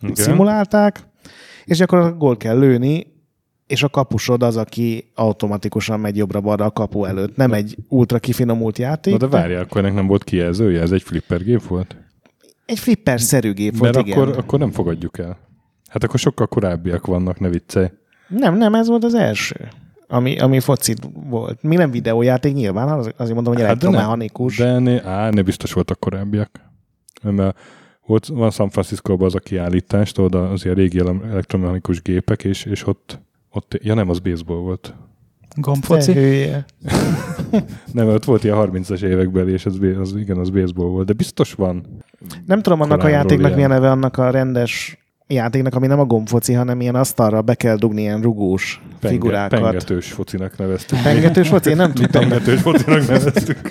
Igen. 0.00 0.14
szimulálták, 0.14 1.00
és 1.64 1.78
gyakorlatilag 1.78 2.18
gól 2.18 2.36
kell 2.36 2.58
lőni, 2.58 3.06
és 3.66 3.82
a 3.82 3.88
kapusod 3.88 4.42
az, 4.42 4.56
aki 4.56 5.10
automatikusan 5.14 6.00
megy 6.00 6.16
jobbra-balra 6.16 6.64
a 6.64 6.70
kapu 6.70 7.04
előtt. 7.04 7.36
Nem 7.36 7.52
egy 7.52 7.76
ultra 7.88 8.18
kifinomult 8.18 8.78
játék. 8.78 9.12
Na 9.12 9.18
de 9.18 9.26
várjál, 9.26 9.62
akkor 9.62 9.78
ennek 9.80 9.94
nem 9.94 10.06
volt 10.06 10.24
kijelzője? 10.24 10.80
Ez 10.80 10.92
egy 10.92 11.02
flipper 11.02 11.42
gép 11.42 11.62
volt? 11.62 11.96
Egy 12.66 12.78
flipper-szerű 12.78 13.52
gép 13.52 13.76
volt, 13.76 13.94
Mert 13.94 14.06
igen. 14.06 14.18
akkor, 14.18 14.38
akkor 14.38 14.58
nem 14.58 14.70
fogadjuk 14.70 15.18
el. 15.18 15.38
Hát 15.88 16.04
akkor 16.04 16.18
sokkal 16.18 16.46
korábbiak 16.46 17.06
vannak, 17.06 17.40
ne 17.40 17.48
viccelj. 17.48 17.88
Nem, 18.28 18.56
nem, 18.56 18.74
ez 18.74 18.88
volt 18.88 19.04
az 19.04 19.14
első, 19.14 19.68
ami, 20.08 20.38
ami 20.38 20.60
foci 20.60 20.94
volt. 21.28 21.62
Mi 21.62 21.76
nem 21.76 21.90
videójáték 21.90 22.54
nyilván, 22.54 22.88
az- 22.88 23.12
azért 23.16 23.34
mondom, 23.34 23.54
hogy 23.54 23.62
Hát 23.62 23.76
de 23.76 23.88
ne- 23.88 23.96
elektromechanikus. 23.96 24.56
De 24.56 24.78
ne, 24.78 25.02
á, 25.04 25.30
ne 25.30 25.42
biztos 25.42 25.72
voltak 25.72 25.98
korábbiak. 26.00 26.50
Mert 27.22 27.58
volt, 28.06 28.26
van 28.26 28.50
San 28.50 28.70
Francisco-ban 28.70 29.26
az 29.26 29.34
a 29.34 29.38
kiállítás, 29.38 30.12
tudod, 30.12 30.34
az 30.52 30.64
ilyen 30.64 30.76
régi 30.76 30.98
ele- 30.98 31.24
elektromechanikus 31.30 32.02
gépek, 32.02 32.44
és, 32.44 32.64
és 32.64 32.86
ott, 32.86 33.20
ott, 33.50 33.78
ja 33.82 33.94
nem, 33.94 34.08
az 34.10 34.18
baseball 34.18 34.58
volt. 34.58 34.94
Gombfoci. 35.56 36.12
Nem, 37.92 38.08
ott 38.08 38.24
volt 38.24 38.44
ilyen 38.44 38.56
30-as 38.72 39.02
évekbeli, 39.02 39.52
és 39.52 39.66
az, 39.66 39.78
az, 40.00 40.16
igen, 40.16 40.38
az 40.38 40.50
baseball 40.50 40.88
volt, 40.88 41.06
de 41.06 41.12
biztos 41.12 41.52
van. 41.52 41.86
Nem 42.46 42.62
tudom 42.62 42.80
annak 42.80 43.02
a 43.02 43.08
játéknak 43.08 43.40
ilyen. 43.40 43.54
milyen 43.54 43.70
neve, 43.70 43.90
annak 43.90 44.18
a 44.18 44.30
rendes 44.30 45.03
játéknak, 45.26 45.74
ami 45.74 45.86
nem 45.86 45.98
a 46.00 46.04
gombfoci, 46.04 46.52
hanem 46.52 46.80
ilyen 46.80 46.94
asztalra 46.94 47.42
be 47.42 47.54
kell 47.54 47.76
dugni 47.76 48.00
ilyen 48.00 48.20
rugós 48.20 48.82
Penge, 49.00 49.16
figurákat. 49.16 49.60
pengetős 49.60 50.12
focinak 50.12 50.58
neveztük. 50.58 51.02
Pengetős 51.02 51.48
foci? 51.48 51.70
Én 51.70 51.76
nem 51.76 51.92
tudtam. 51.92 52.28
pengetős 52.28 52.60
focinak 52.60 53.06
neveztük. 53.06 53.70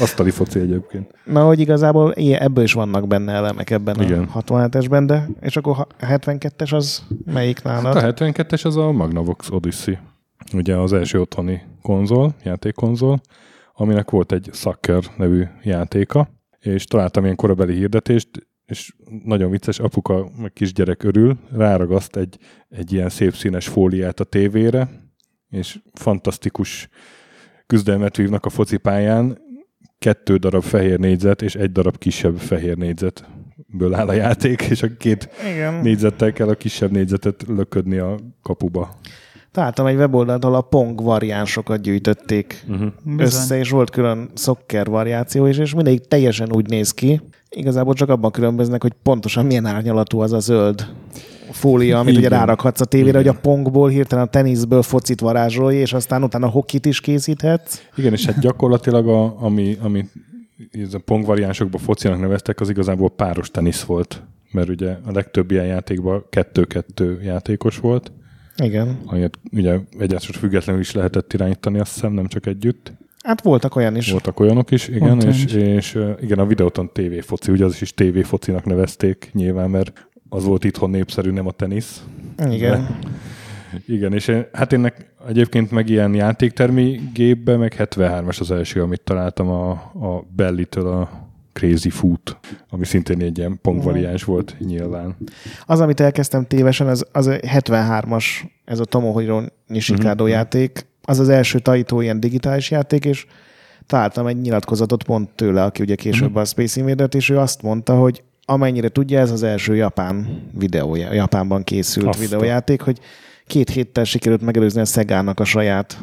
Asztali 0.00 0.30
foci 0.30 0.60
egyébként. 0.60 1.14
Na, 1.24 1.44
hogy 1.44 1.60
igazából 1.60 2.12
ilyen, 2.16 2.40
ebből 2.40 2.64
is 2.64 2.72
vannak 2.72 3.06
benne 3.06 3.32
elemek 3.32 3.70
ebben 3.70 4.00
Igen. 4.02 4.28
a 4.32 4.42
67-esben, 4.42 5.02
de 5.06 5.28
és 5.40 5.56
akkor 5.56 5.76
a 5.78 6.06
72-es 6.06 6.74
az 6.74 7.02
melyik 7.24 7.62
nálad? 7.62 7.96
A 7.96 8.12
72-es 8.12 8.64
az 8.64 8.76
a 8.76 8.92
Magnavox 8.92 9.50
Odyssey. 9.50 9.98
Ugye 10.52 10.76
az 10.76 10.92
első 10.92 11.20
otthoni 11.20 11.62
konzol, 11.82 12.34
játékkonzol, 12.44 13.20
aminek 13.74 14.10
volt 14.10 14.32
egy 14.32 14.50
Sucker 14.52 15.02
nevű 15.16 15.44
játéka, 15.62 16.28
és 16.60 16.84
találtam 16.84 17.24
ilyen 17.24 17.36
korabeli 17.36 17.74
hirdetést, 17.74 18.28
és 18.70 18.94
nagyon 19.24 19.50
vicces, 19.50 19.78
apuka, 19.78 20.30
meg 20.36 20.52
kisgyerek 20.52 21.02
örül, 21.02 21.38
ráragaszt 21.52 22.16
egy, 22.16 22.38
egy 22.68 22.92
ilyen 22.92 23.08
szép 23.08 23.34
színes 23.34 23.68
fóliát 23.68 24.20
a 24.20 24.24
tévére, 24.24 24.88
és 25.50 25.78
fantasztikus 25.92 26.88
küzdelmet 27.66 28.16
vívnak 28.16 28.44
a 28.44 28.50
focipályán, 28.50 29.38
kettő 29.98 30.36
darab 30.36 30.62
fehér 30.62 30.98
négyzet 30.98 31.42
és 31.42 31.54
egy 31.54 31.72
darab 31.72 31.98
kisebb 31.98 32.38
fehér 32.38 32.76
négyzetből 32.76 33.94
áll 33.94 34.08
a 34.08 34.12
játék, 34.12 34.62
és 34.62 34.82
a 34.82 34.96
két 34.96 35.28
Igen. 35.52 35.74
négyzettel 35.74 36.32
kell 36.32 36.48
a 36.48 36.54
kisebb 36.54 36.90
négyzetet 36.90 37.44
löködni 37.46 37.96
a 37.96 38.18
kapuba. 38.42 38.98
Találtam 39.52 39.86
egy 39.86 39.96
weboldalt, 39.96 40.44
ahol 40.44 40.56
a 40.56 40.60
Pong 40.60 41.02
variánsokat 41.02 41.80
gyűjtötték 41.80 42.64
Uh-huh. 42.68 42.92
Bizony. 43.02 43.24
össze, 43.24 43.58
és 43.58 43.70
volt 43.70 43.90
külön 43.90 44.30
szokker 44.34 44.86
variáció 44.86 45.46
is, 45.46 45.58
és 45.58 45.74
mindegyik 45.74 46.00
teljesen 46.00 46.52
úgy 46.52 46.68
néz 46.68 46.90
ki. 46.92 47.20
Igazából 47.50 47.94
csak 47.94 48.08
abban 48.08 48.30
különböznek, 48.30 48.82
hogy 48.82 48.92
pontosan 49.02 49.46
milyen 49.46 49.66
árnyalatú 49.66 50.20
az 50.20 50.32
a 50.32 50.38
zöld 50.38 50.86
fólia, 51.50 51.98
amit 51.98 52.10
Igen. 52.10 52.24
ugye 52.24 52.36
rárakhatsz 52.36 52.80
a 52.80 52.84
tévére, 52.84 53.20
Igen. 53.20 53.32
hogy 53.32 53.36
a 53.36 53.40
pongból 53.40 53.88
hirtelen 53.88 54.24
a 54.24 54.28
teniszből 54.28 54.82
focit 54.82 55.20
varázsolj, 55.20 55.76
és 55.76 55.92
aztán 55.92 56.22
utána 56.22 56.48
hokit 56.48 56.86
is 56.86 57.00
készíthetsz. 57.00 57.82
Igen, 57.96 58.12
és 58.12 58.26
hát 58.26 58.38
gyakorlatilag, 58.40 59.08
a, 59.08 59.42
ami, 59.44 59.76
ami 59.80 60.08
ez 60.72 60.94
a 60.94 60.98
Pong 60.98 61.24
variánsokban 61.24 61.80
focinak 61.80 62.20
neveztek, 62.20 62.60
az 62.60 62.68
igazából 62.68 63.10
páros 63.10 63.50
tenisz 63.50 63.82
volt. 63.82 64.22
Mert 64.50 64.68
ugye 64.68 64.90
a 64.90 65.12
legtöbb 65.12 65.50
ilyen 65.50 65.66
játékban 65.66 66.24
kettő-kettő 66.30 67.20
játékos 67.22 67.78
volt, 67.78 68.12
Igen. 68.56 68.98
amit 69.06 69.38
ugye 69.52 69.78
egymástól 69.98 70.36
függetlenül 70.36 70.80
is 70.80 70.92
lehetett 70.92 71.32
irányítani, 71.32 71.78
azt 71.78 71.94
hiszem, 71.94 72.12
nem 72.12 72.26
csak 72.26 72.46
együtt. 72.46 72.92
Hát 73.24 73.42
voltak 73.42 73.76
olyan 73.76 73.96
is. 73.96 74.10
Voltak 74.10 74.40
olyanok 74.40 74.70
is, 74.70 74.88
igen, 74.88 75.08
Pont 75.08 75.22
és, 75.22 75.54
olyan 75.54 75.66
és 75.68 75.98
igen, 76.20 76.38
a 76.38 76.46
videóton 76.46 76.90
TV 76.92 77.18
foci, 77.20 77.50
ugye 77.52 77.64
az 77.64 77.82
is 77.82 77.94
TV 77.94 78.18
focinak 78.22 78.64
nevezték 78.64 79.30
nyilván, 79.32 79.70
mert 79.70 80.08
az 80.28 80.44
volt 80.44 80.64
itthon 80.64 80.90
népszerű, 80.90 81.30
nem 81.30 81.46
a 81.46 81.50
tenisz. 81.52 82.04
Igen. 82.50 82.98
Igen, 83.86 84.12
és 84.12 84.28
én, 84.28 84.46
hát 84.52 84.72
én 84.72 84.80
nek- 84.80 85.06
egyébként 85.28 85.70
meg 85.70 85.88
ilyen 85.88 86.14
játéktermi 86.14 87.00
gépbe, 87.14 87.56
meg 87.56 87.74
73-as 87.78 88.40
az 88.40 88.50
első, 88.50 88.82
amit 88.82 89.00
találtam 89.00 89.48
a, 89.48 89.70
a 89.94 90.24
Belly-től 90.36 90.86
a 90.86 91.28
Crazy 91.52 91.90
Foot, 91.90 92.36
ami 92.70 92.84
szintén 92.84 93.20
egy 93.22 93.38
ilyen 93.38 93.58
pong 93.62 93.82
variáns 93.82 94.24
volt 94.24 94.56
nyilván. 94.58 95.16
Az, 95.66 95.80
amit 95.80 96.00
elkezdtem 96.00 96.46
tévesen, 96.46 96.86
az, 96.86 97.06
az 97.12 97.26
a 97.26 97.32
73-as, 97.36 98.24
ez 98.64 98.78
a 98.80 98.84
Tomohiro 98.84 99.42
Nishikado 99.66 100.24
Mhm. 100.24 100.32
játék. 100.32 100.86
Az 101.02 101.18
az 101.18 101.28
első 101.28 101.58
Taito 101.58 102.00
ilyen 102.00 102.20
digitális 102.20 102.70
játék, 102.70 103.04
és 103.04 103.26
találtam 103.86 104.26
egy 104.26 104.40
nyilatkozatot 104.40 105.02
pont 105.02 105.30
tőle, 105.30 105.62
aki 105.64 105.82
ugye 105.82 105.94
később 105.94 106.28
Mhm. 106.30 106.38
a 106.38 106.44
Space 106.44 106.80
Invader-t, 106.80 107.14
és 107.14 107.28
ő 107.28 107.38
azt 107.38 107.62
mondta, 107.62 107.94
hogy 107.98 108.22
amennyire 108.44 108.88
tudja, 108.88 109.18
ez 109.18 109.30
az 109.30 109.42
első 109.42 109.74
japán 109.74 110.42
videója, 110.58 111.12
Japánban 111.12 111.64
készült 111.64 112.06
Azt 112.06 112.18
a- 112.18 112.22
videójáték, 112.22 112.80
hogy 112.80 112.98
két 113.46 113.70
héttel 113.70 114.04
sikerült 114.04 114.42
megelőzni 114.42 114.80
a 114.80 114.84
Szegának 114.84 115.40
a 115.40 115.44
saját 115.44 115.98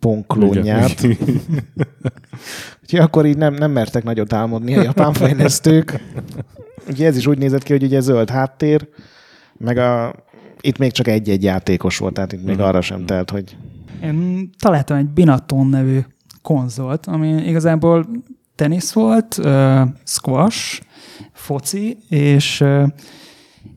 Pong 0.00 0.26
klónját. 0.26 1.02
Igen. 1.02 1.16
Úgyhogy 2.82 3.00
akkor 3.00 3.26
így 3.26 3.36
nem, 3.36 3.54
nem 3.54 3.70
mertek 3.70 4.04
nagyot 4.04 4.32
álmodni 4.32 4.76
a 4.76 4.82
japán 4.82 5.12
fejlesztők. 5.12 6.00
Ugye 6.88 7.06
ez 7.06 7.16
is 7.16 7.26
úgy 7.26 7.38
nézett 7.38 7.62
ki, 7.62 7.72
hogy 7.72 7.82
ugye 7.82 8.00
zöld 8.00 8.30
háttér, 8.30 8.88
meg 9.58 9.78
a, 9.78 10.14
itt 10.60 10.78
még 10.78 10.92
csak 10.92 11.08
egy-egy 11.08 11.42
játékos 11.42 11.98
volt, 11.98 12.14
tehát 12.14 12.32
itt 12.32 12.44
még 12.44 12.54
Mhm. 12.56 12.64
arra 12.64 12.80
sem 12.80 13.06
telt, 13.06 13.30
hogy 13.30 13.56
Én 14.02 14.50
találtam 14.58 14.96
egy 14.96 15.08
Binaton 15.08 15.66
nevű 15.66 16.00
konzolt, 16.42 17.06
ami 17.06 17.28
igazából 17.28 18.06
tenisz 18.54 18.92
volt, 18.92 19.38
uh, 19.38 19.80
squash, 20.04 20.80
foci, 21.32 21.96
és, 22.08 22.60
uh, 22.60 22.88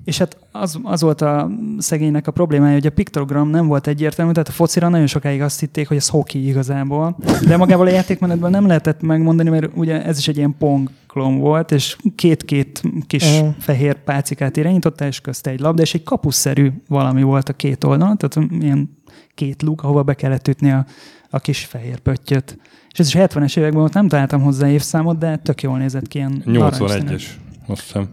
és 0.10 0.18
hát 0.18 0.38
az, 0.52 0.80
az 0.84 1.02
volt 1.02 1.22
a 1.22 1.50
szegénynek 1.78 2.28
a 2.28 2.32
problémája, 2.32 2.74
hogy 2.74 2.86
a 2.86 2.90
piktogram 2.92 3.50
nem 3.50 3.68
volt 3.68 3.88
egyértelmű, 3.88 4.32
tehát 4.32 4.48
a 4.48 4.52
focira 4.52 4.90
nagyon 4.90 5.08
sokáig 5.08 5.42
azt 5.42 5.60
hitték, 5.60 5.88
hogy 5.88 5.98
ez 5.98 6.08
hoki 6.10 6.48
igazából, 6.48 7.18
de 7.48 7.58
magával 7.58 7.88
a 7.88 7.90
játékmenetben 7.90 8.52
nem 8.52 8.68
lehetett 8.68 9.02
megmondani, 9.02 9.50
mert 9.50 9.70
ugye 9.76 10.04
ez 10.06 10.18
is 10.18 10.28
egy 10.28 10.38
ilyen 10.38 10.56
pong 10.58 10.90
klón 11.08 11.38
volt, 11.40 11.72
és 11.72 11.96
két-két 12.16 12.82
kis 13.08 13.40
Mhm. 13.40 13.50
fehér 13.60 14.04
pálcikát 14.04 14.58
irányította, 14.58 15.06
és 15.06 15.20
közte 15.22 15.50
egy 15.50 15.60
labda, 15.60 15.82
és 15.82 15.94
egy 15.94 16.04
kapuszerű 16.04 16.72
valami 16.88 17.22
volt 17.22 17.50
a 17.50 17.54
két 17.54 17.84
oldalon, 17.84 18.18
tehát 18.18 18.52
ilyen 18.62 18.98
két 19.36 19.62
luk, 19.62 19.84
ahova 19.84 20.04
be 20.04 20.14
kellett 20.14 20.48
ütni 20.48 20.72
a, 20.72 20.86
a 21.30 21.40
kis 21.40 21.66
fehér 21.66 22.00
pöttyöt. 22.00 22.58
És 22.92 23.00
ez 23.00 23.08
is 23.08 23.16
70-es 23.18 23.58
években 23.58 23.80
volt, 23.80 23.94
nem 23.94 24.08
találtam 24.08 24.42
hozzá 24.42 24.70
évszámot, 24.70 25.18
de 25.18 25.36
tök 25.38 25.62
jól 25.62 25.78
nézett 25.78 26.08
ki 26.08 26.18
ilyen 26.18 26.42
narancsszínű. 26.46 26.90
81-es, 27.16 27.24
azt 27.68 27.82
hiszem. 27.82 28.10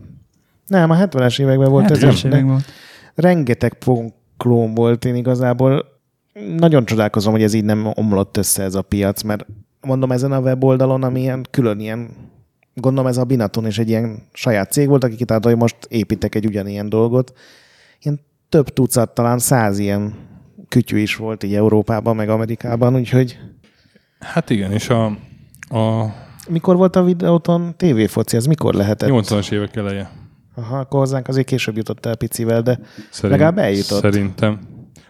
Nem, 0.66 0.90
a 0.90 0.96
70-es 0.96 1.40
években 1.40 1.70
volt 1.70 1.90
ez. 1.90 1.99
70-es 1.99 2.20
de 2.23 2.28
években 2.28 2.46
volt. 2.46 2.64
Rengeteg 3.14 3.78
klón 4.37 4.75
volt, 4.75 5.04
én 5.04 5.14
igazából 5.14 5.94
nagyon 6.56 6.85
csodálkozom, 6.85 7.32
hogy 7.32 7.42
ez 7.42 7.52
így 7.52 7.64
nem 7.64 7.92
omlott 7.94 8.37
össze 8.37 8.62
ez 8.62 8.75
a 8.75 8.82
piac, 8.82 9.23
mert 9.23 9.46
mondom 9.80 10.12
ezen 10.12 10.32
a 10.32 10.40
weboldalon, 10.40 11.02
ami 11.02 11.20
ilyen 11.20 11.46
külön 11.50 11.80
ilyen, 11.80 12.11
gondolom 12.75 13.11
ez 13.11 13.16
a 13.16 13.25
Binaton 13.25 13.66
is 13.66 13.78
egy 13.78 13.88
ilyen 13.88 14.23
saját 14.32 14.73
cég 14.73 14.88
volt, 14.88 15.04
aki 15.04 15.16
kitálta, 15.16 15.49
hogy 15.49 15.58
most 15.58 15.76
építek 15.88 16.35
egy 16.35 16.46
ugyanilyen 16.46 16.88
dolgot. 16.88 17.32
Ilyen 18.00 18.20
több 18.49 18.68
tucat, 18.68 19.14
talán 19.14 19.38
száz 19.38 19.78
ilyen 19.78 20.14
kütyű 20.68 20.99
is 20.99 21.16
volt 21.16 21.42
így 21.44 21.54
Európában, 21.54 22.16
meg 22.16 22.28
Amerikában, 22.28 22.94
úgyhogy... 22.94 23.38
Hát 24.18 24.50
igen, 24.50 24.73
és 24.73 24.88
a, 24.88 25.04
a 25.68 26.14
Mikor 26.49 26.76
volt 26.76 26.96
a 26.96 27.02
videóton 27.02 27.75
tévéfoci? 27.76 28.37
Ez 28.37 28.46
mikor 28.46 28.75
lehetett? 28.75 29.08
80-as 29.12 29.52
évek 29.52 29.76
eleje. 29.76 30.11
Aha, 30.57 30.79
akkor 30.79 31.01
hozzánk 31.01 31.29
azért 31.29 31.47
később 31.47 31.77
jutott 31.77 32.07
el 32.07 32.17
picivel, 32.17 32.63
de 32.63 32.79
Szerint, 33.11 33.39
legalább 33.39 33.59
eljutott. 33.59 34.01
Szerintem. 34.01 34.61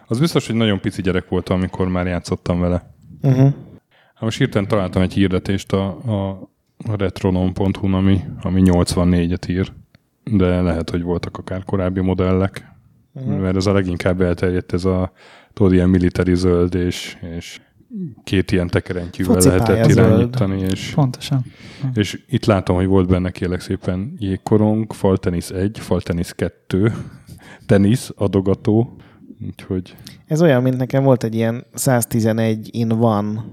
Az 0.07 0.19
biztos, 0.19 0.47
hogy 0.47 0.55
nagyon 0.55 0.81
pici 0.81 1.01
gyerek 1.01 1.29
voltam, 1.29 1.57
amikor 1.57 1.87
már 1.87 2.07
játszottam 2.07 2.59
vele. 2.59 2.93
Uh-huh. 3.21 3.53
Hát 4.13 4.21
most 4.21 4.37
hirtelen 4.37 4.67
találtam 4.67 5.01
egy 5.01 5.13
hirdetést 5.13 5.73
a, 5.73 5.87
a 5.87 6.49
retronom.hu, 6.97 7.93
ami, 7.93 8.21
ami 8.41 8.61
84-et 8.65 9.49
ír, 9.49 9.73
de 10.23 10.61
lehet, 10.61 10.89
hogy 10.89 11.01
voltak 11.01 11.37
akár 11.37 11.63
korábbi 11.63 11.99
modellek, 11.99 12.71
uh-huh. 13.13 13.39
mert 13.39 13.55
ez 13.55 13.65
a 13.65 13.73
leginkább 13.73 14.21
elterjedt, 14.21 14.73
ez 14.73 14.85
a 14.85 15.11
tudod, 15.53 15.73
ilyen 15.73 15.89
military 15.89 16.35
zöld 16.35 16.75
és, 16.75 17.17
és 17.37 17.61
két 18.23 18.51
ilyen 18.51 18.67
tekerentyűvel 18.67 19.41
lehetett 19.41 19.87
irányítani. 19.87 20.61
És, 20.61 20.91
Pontosan. 20.95 21.45
És 21.93 22.23
itt 22.27 22.45
látom, 22.45 22.75
hogy 22.75 22.85
volt 22.85 23.07
benne 23.07 23.31
kérlek 23.31 23.59
szépen 23.59 24.13
jégkorong, 24.17 24.93
faltenisz 24.93 25.49
1, 25.49 25.79
faltenisz 25.79 26.31
2, 26.31 26.93
tenisz, 27.65 28.11
adogató, 28.15 28.95
úgyhogy... 29.45 29.95
Ez 30.27 30.41
olyan, 30.41 30.61
mint 30.61 30.77
nekem 30.77 31.03
volt 31.03 31.23
egy 31.23 31.35
ilyen 31.35 31.65
111 31.73 32.69
in 32.71 32.91
one 32.91 33.43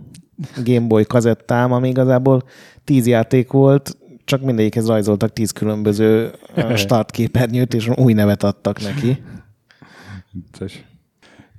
Gameboy 0.65 1.05
kazettám, 1.05 1.73
ami 1.73 1.89
igazából 1.89 2.43
10 2.85 3.07
játék 3.07 3.51
volt, 3.51 3.97
csak 4.25 4.43
mindegyikhez 4.43 4.87
rajzoltak 4.87 5.33
10 5.33 5.51
különböző 5.51 6.31
startképernyőt, 6.75 7.75
és 7.75 7.89
új 7.97 8.13
nevet 8.13 8.43
adtak 8.43 8.81
neki. 8.81 9.23
Vicces. 10.33 10.85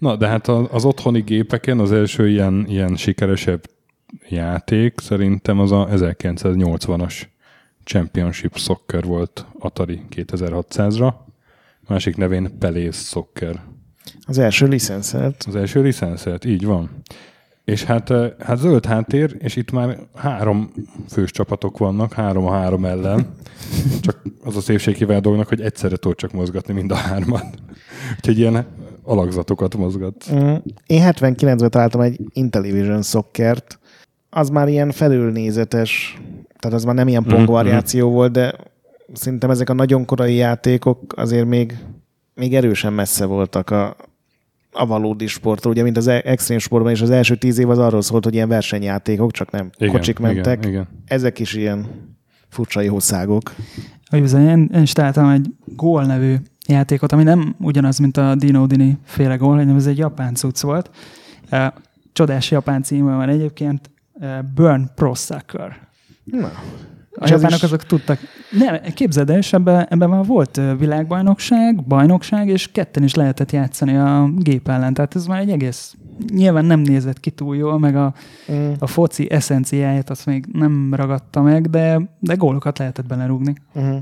Na, 0.05 0.15
de 0.15 0.27
hát 0.27 0.47
az 0.47 0.85
otthoni 0.85 1.21
gépeken 1.21 1.79
az 1.79 1.91
első 1.91 2.29
ilyen, 2.29 2.65
ilyen 2.67 2.95
sikeresebb 2.95 3.63
játék 4.29 4.99
szerintem 5.01 5.59
az 5.59 5.71
a 5.71 5.87
1980-as 5.91 7.21
Championship 7.83 8.57
Soccer 8.57 9.03
volt 9.03 9.45
Atari 9.59 10.01
2600-ra, 10.15 11.13
másik 11.87 12.15
nevén 12.15 12.57
Pelész 12.59 13.07
Soccer. 13.07 13.61
Az 14.25 14.37
első 14.37 14.67
licenszert. 14.67 15.43
Az 15.47 15.55
első 15.55 15.81
licenszert, 15.81 16.45
így 16.45 16.65
van. 16.65 16.89
És 17.63 17.83
hát, 17.83 18.09
eh, 18.09 18.31
hát 18.39 18.57
zöld 18.57 18.85
háttér, 18.85 19.35
és 19.39 19.55
itt 19.55 19.71
már 19.71 19.99
három 20.15 20.71
fős 21.09 21.31
csapatok 21.31 21.77
vannak, 21.77 22.13
három 22.13 22.45
a 22.45 22.51
három 22.51 22.85
ellen. 22.85 23.35
Csak 24.01 24.21
az 24.43 24.55
a 24.55 24.61
szépségével 24.61 25.19
dolognak, 25.19 25.47
hogy 25.47 25.61
egyszerre 25.61 25.95
tud 25.95 26.15
csak 26.15 26.31
mozgatni 26.31 26.73
mind 26.73 26.91
a 26.91 26.95
hármat. 26.95 27.45
Úgyhogy 28.17 28.39
ilyen 28.39 28.65
alakzatokat 29.05 29.75
mozgat. 29.75 30.25
Mm. 30.33 30.55
Én 30.87 31.01
79-ben 31.05 31.69
találtam 31.69 32.01
egy 32.01 32.19
Intellivision 32.33 33.01
szokkert, 33.01 33.79
az 34.29 34.49
már 34.49 34.67
ilyen 34.67 34.91
felülnézetes, 34.91 36.21
tehát 36.59 36.77
az 36.77 36.83
már 36.83 36.95
nem 36.95 37.07
ilyen 37.07 37.23
pong 37.23 37.37
mm-hmm. 37.37 37.45
variáció 37.45 38.09
volt, 38.09 38.31
de 38.31 38.53
szerintem 39.13 39.49
ezek 39.49 39.69
a 39.69 39.73
nagyon 39.73 40.05
korai 40.05 40.35
játékok 40.35 41.13
azért 41.17 41.47
még, 41.47 41.77
még 42.33 42.55
erősen 42.55 42.93
messze 42.93 43.25
voltak 43.25 43.69
a, 43.69 43.95
a 44.71 44.85
valódi 44.85 45.27
sporttól, 45.27 45.71
ugye, 45.71 45.83
mint 45.83 45.97
az 45.97 46.07
e- 46.07 46.21
extrém 46.25 46.57
sportban 46.57 46.91
is 46.91 47.01
az 47.01 47.09
első 47.09 47.35
tíz 47.35 47.57
év 47.57 47.69
az 47.69 47.77
arról 47.77 48.01
szólt, 48.01 48.23
hogy 48.23 48.33
ilyen 48.33 48.49
versenyjátékok, 48.49 49.31
csak 49.31 49.51
nem 49.51 49.69
igen, 49.77 49.93
kocsik 49.93 50.19
mentek. 50.19 50.57
Igen, 50.57 50.71
igen. 50.71 50.87
Ezek 51.05 51.39
is 51.39 51.53
ilyen 51.53 51.85
furcsa 52.49 52.81
jószágok. 52.81 53.55
Hogy 54.09 54.21
bizony, 54.21 54.47
én, 54.47 54.69
én 54.73 54.81
is 54.81 54.91
találtam 54.91 55.29
egy 55.29 55.47
Gól 55.65 56.05
nevű 56.05 56.35
játékot, 56.67 57.11
ami 57.11 57.23
nem 57.23 57.55
ugyanaz, 57.59 57.97
mint 57.97 58.17
a 58.17 58.35
Dino 58.35 58.65
Dini 58.65 58.97
féle 59.03 59.35
gól, 59.35 59.57
hanem 59.57 59.75
ez 59.75 59.85
egy 59.85 59.97
japán 59.97 60.35
cucc 60.35 60.61
volt. 60.61 60.89
Csodás 62.13 62.51
japán 62.51 62.83
címe 62.83 63.15
van 63.15 63.29
egyébként, 63.29 63.89
Burn 64.55 64.91
Pro 64.95 65.13
Sucker. 65.13 65.77
Na. 66.23 66.51
A 67.17 67.27
japánok 67.27 67.57
is... 67.57 67.63
azok 67.63 67.83
tudtak. 67.83 68.19
Nem, 68.51 68.81
képzeld 68.93 69.29
el, 69.29 69.37
és 69.37 69.53
ebben, 69.53 69.87
ebben 69.89 70.09
már 70.09 70.25
volt 70.25 70.61
világbajnokság, 70.77 71.83
bajnokság, 71.87 72.47
és 72.47 72.71
ketten 72.71 73.03
is 73.03 73.13
lehetett 73.13 73.51
játszani 73.51 73.95
a 73.95 74.29
gép 74.37 74.67
ellen. 74.67 74.93
Tehát 74.93 75.15
ez 75.15 75.25
már 75.25 75.39
egy 75.39 75.49
egész... 75.49 75.95
Nyilván 76.33 76.65
nem 76.65 76.79
nézett 76.79 77.19
ki 77.19 77.29
túl 77.29 77.55
jól, 77.55 77.79
meg 77.79 77.95
a, 77.95 78.13
mm. 78.51 78.71
a 78.79 78.87
foci 78.87 79.31
eszenciáját 79.31 80.09
azt 80.09 80.25
még 80.25 80.45
nem 80.51 80.93
ragadta 80.93 81.41
meg, 81.41 81.69
de, 81.69 82.01
de 82.19 82.35
gólokat 82.35 82.77
lehetett 82.77 83.05
belerúgni. 83.05 83.55
Mm. 83.79 83.95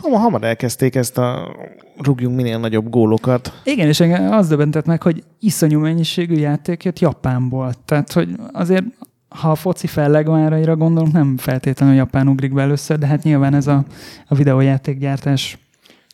Hamar, 0.00 0.20
hamar 0.20 0.44
elkezdték 0.44 0.94
ezt 0.94 1.18
a 1.18 1.56
rúgjunk 1.98 2.36
minél 2.36 2.58
nagyobb 2.58 2.90
gólokat. 2.90 3.60
Igen, 3.64 3.88
és 3.88 4.00
az 4.30 4.48
döbbentett 4.48 4.86
meg, 4.86 5.02
hogy 5.02 5.24
iszonyú 5.40 5.80
mennyiségű 5.80 6.34
játék 6.34 6.84
jött 6.84 6.98
Japánból. 6.98 7.72
Tehát, 7.84 8.12
hogy 8.12 8.28
azért 8.52 8.84
ha 9.28 9.50
a 9.50 9.54
foci 9.54 9.86
fellegváraira 9.86 10.76
gondolunk, 10.76 11.12
nem 11.12 11.36
feltétlenül 11.36 11.94
Japán 11.94 12.28
ugrik 12.28 12.54
be 12.54 12.62
először, 12.62 12.98
de 12.98 13.06
hát 13.06 13.22
nyilván 13.22 13.54
ez 13.54 13.66
a, 13.66 13.84
a 14.28 14.34
videójátékgyártás. 14.34 15.58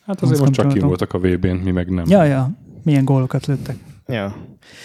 Hát 0.05 0.21
azért 0.21 0.39
most 0.39 0.51
csak 0.51 0.73
ki 0.73 0.79
voltak 0.79 1.13
a 1.13 1.17
VB-n, 1.17 1.55
mi 1.63 1.71
meg 1.71 1.89
nem. 1.89 2.05
Ja, 2.07 2.23
ja, 2.23 2.49
milyen 2.83 3.05
gólokat 3.05 3.45
lőttek. 3.45 3.75
Ja. 4.07 4.35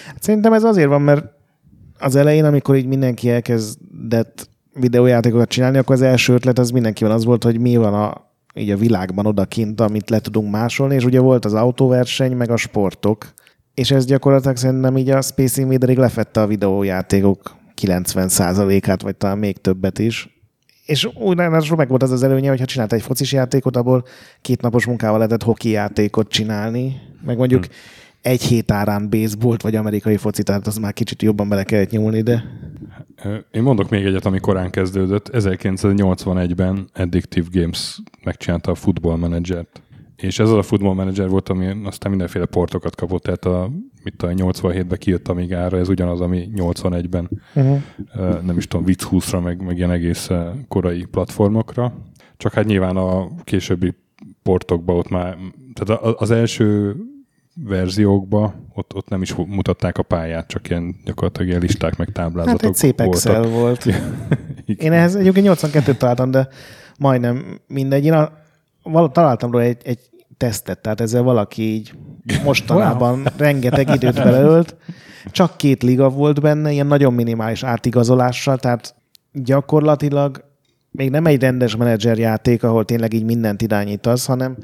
Hát 0.06 0.22
szerintem 0.22 0.52
ez 0.52 0.62
azért 0.62 0.88
van, 0.88 1.02
mert 1.02 1.24
az 1.98 2.16
elején, 2.16 2.44
amikor 2.44 2.76
így 2.76 2.86
mindenki 2.86 3.30
elkezdett 3.30 4.48
videójátékokat 4.74 5.48
csinálni, 5.48 5.78
akkor 5.78 5.94
az 5.94 6.02
első 6.02 6.32
ötlet 6.32 6.58
az 6.58 6.70
mindenkivel 6.70 7.12
az 7.12 7.24
volt, 7.24 7.44
hogy 7.44 7.60
mi 7.60 7.76
van 7.76 7.94
a, 7.94 8.27
így 8.58 8.70
a 8.70 8.76
világban 8.76 9.26
odakint, 9.26 9.80
amit 9.80 10.10
le 10.10 10.20
tudunk 10.20 10.50
másolni, 10.50 10.94
és 10.94 11.04
ugye 11.04 11.20
volt 11.20 11.44
az 11.44 11.54
autóverseny, 11.54 12.36
meg 12.36 12.50
a 12.50 12.56
sportok, 12.56 13.32
és 13.74 13.90
ez 13.90 14.06
gyakorlatilag 14.06 14.56
szerintem 14.56 14.96
így 14.96 15.10
a 15.10 15.22
Space 15.22 15.60
Invaderig 15.60 15.96
lefette 15.96 16.40
a 16.40 16.46
videójátékok 16.46 17.56
90%-át, 17.82 19.02
vagy 19.02 19.16
talán 19.16 19.38
még 19.38 19.60
többet 19.60 19.98
is. 19.98 20.36
És 20.86 21.08
úgy 21.14 21.36
ráadásul 21.36 21.76
meg 21.76 21.88
volt 21.88 22.02
az 22.02 22.10
az 22.10 22.22
előnye, 22.22 22.48
hogy 22.48 22.58
ha 22.58 22.64
csinált 22.64 22.92
egy 22.92 23.02
focis 23.02 23.32
játékot, 23.32 23.76
abból 23.76 24.04
két 24.40 24.60
napos 24.60 24.86
munkával 24.86 25.18
lehetett 25.18 25.42
hoki 25.42 25.68
játékot 25.68 26.28
csinálni, 26.28 27.00
meg 27.24 27.36
mondjuk 27.36 27.64
hmm. 27.64 27.74
Egy 28.22 28.42
hét 28.42 28.70
árán 28.70 29.10
baseballt, 29.10 29.62
vagy 29.62 29.74
amerikai 29.74 30.16
foci, 30.16 30.42
tehát 30.42 30.66
az 30.66 30.76
már 30.76 30.92
kicsit 30.92 31.22
jobban 31.22 31.48
bele 31.48 31.64
kellett 31.64 31.90
nyúlni, 31.90 32.22
de... 32.22 32.44
Én 33.50 33.62
mondok 33.62 33.90
még 33.90 34.04
egyet, 34.04 34.26
ami 34.26 34.38
korán 34.38 34.70
kezdődött. 34.70 35.30
1981-ben 35.32 36.88
Addictive 36.94 37.46
Games 37.52 38.00
megcsinálta 38.24 38.70
a 38.70 38.74
Football 38.74 39.16
Managert. 39.16 39.82
És 40.16 40.38
ez 40.38 40.48
az 40.50 40.56
a 40.56 40.62
Football 40.62 40.94
Manager 40.94 41.28
volt, 41.28 41.48
ami 41.48 41.66
aztán 41.84 42.10
mindenféle 42.10 42.44
portokat 42.44 42.94
kapott, 42.94 43.22
tehát 43.22 43.44
a, 43.44 43.70
mit 44.04 44.22
a 44.22 44.28
87-ben 44.28 44.98
kijött 44.98 45.28
Amigára, 45.28 45.78
ez 45.78 45.88
ugyanaz, 45.88 46.20
ami 46.20 46.50
81-ben, 46.56 47.30
uh-huh. 47.54 48.42
nem 48.42 48.56
is 48.56 48.66
tudom, 48.66 48.86
Vic 48.86 49.06
20-ra, 49.10 49.42
meg, 49.42 49.62
meg 49.62 49.76
ilyen 49.76 49.90
egész 49.90 50.28
korai 50.68 51.04
platformokra. 51.04 51.92
Csak 52.36 52.52
hát 52.52 52.64
nyilván 52.64 52.96
a 52.96 53.28
későbbi 53.44 53.94
portokban 54.42 54.96
ott 54.96 55.08
már, 55.08 55.36
tehát 55.74 56.02
az 56.02 56.30
első 56.30 56.96
verziókba, 57.64 58.54
ott, 58.74 58.94
ott 58.94 59.08
nem 59.08 59.22
is 59.22 59.34
mutatták 59.34 59.98
a 59.98 60.02
pályát, 60.02 60.48
csak 60.48 60.70
ilyen 60.70 60.96
gyakorlatilag 61.04 61.48
ilyen 61.48 61.60
listák 61.60 61.96
meg 61.96 62.12
táblázatok 62.12 62.60
Hát 62.60 62.70
egy 62.70 62.76
szép 62.76 63.00
Excel 63.00 63.42
voltak. 63.42 63.52
volt. 63.52 63.86
Én 64.84 64.92
ehhez 64.92 65.14
egyébként 65.14 65.46
82-t 65.48 65.96
találtam, 65.96 66.30
de 66.30 66.48
majdnem 66.98 67.60
mindegy. 67.66 68.04
Én 68.04 68.12
a, 68.12 68.32
val- 68.82 69.12
találtam 69.12 69.50
róla 69.50 69.64
egy, 69.64 69.80
egy 69.84 69.98
tesztet, 70.36 70.78
tehát 70.78 71.00
ezzel 71.00 71.22
valaki 71.22 71.62
így 71.62 71.92
mostanában 72.44 73.14
wow. 73.18 73.24
rengeteg 73.36 73.94
időt 73.94 74.14
beleölt. 74.14 74.76
Csak 75.30 75.56
két 75.56 75.82
liga 75.82 76.08
volt 76.08 76.40
benne, 76.40 76.72
ilyen 76.72 76.86
nagyon 76.86 77.14
minimális 77.14 77.62
átigazolással, 77.62 78.58
tehát 78.58 78.94
gyakorlatilag 79.32 80.44
még 80.90 81.10
nem 81.10 81.26
egy 81.26 81.40
rendes 81.40 81.76
menedzser 81.76 82.18
játék, 82.18 82.62
ahol 82.62 82.84
tényleg 82.84 83.12
így 83.12 83.24
mindent 83.24 83.62
irányítasz, 83.62 84.26
hanem 84.26 84.56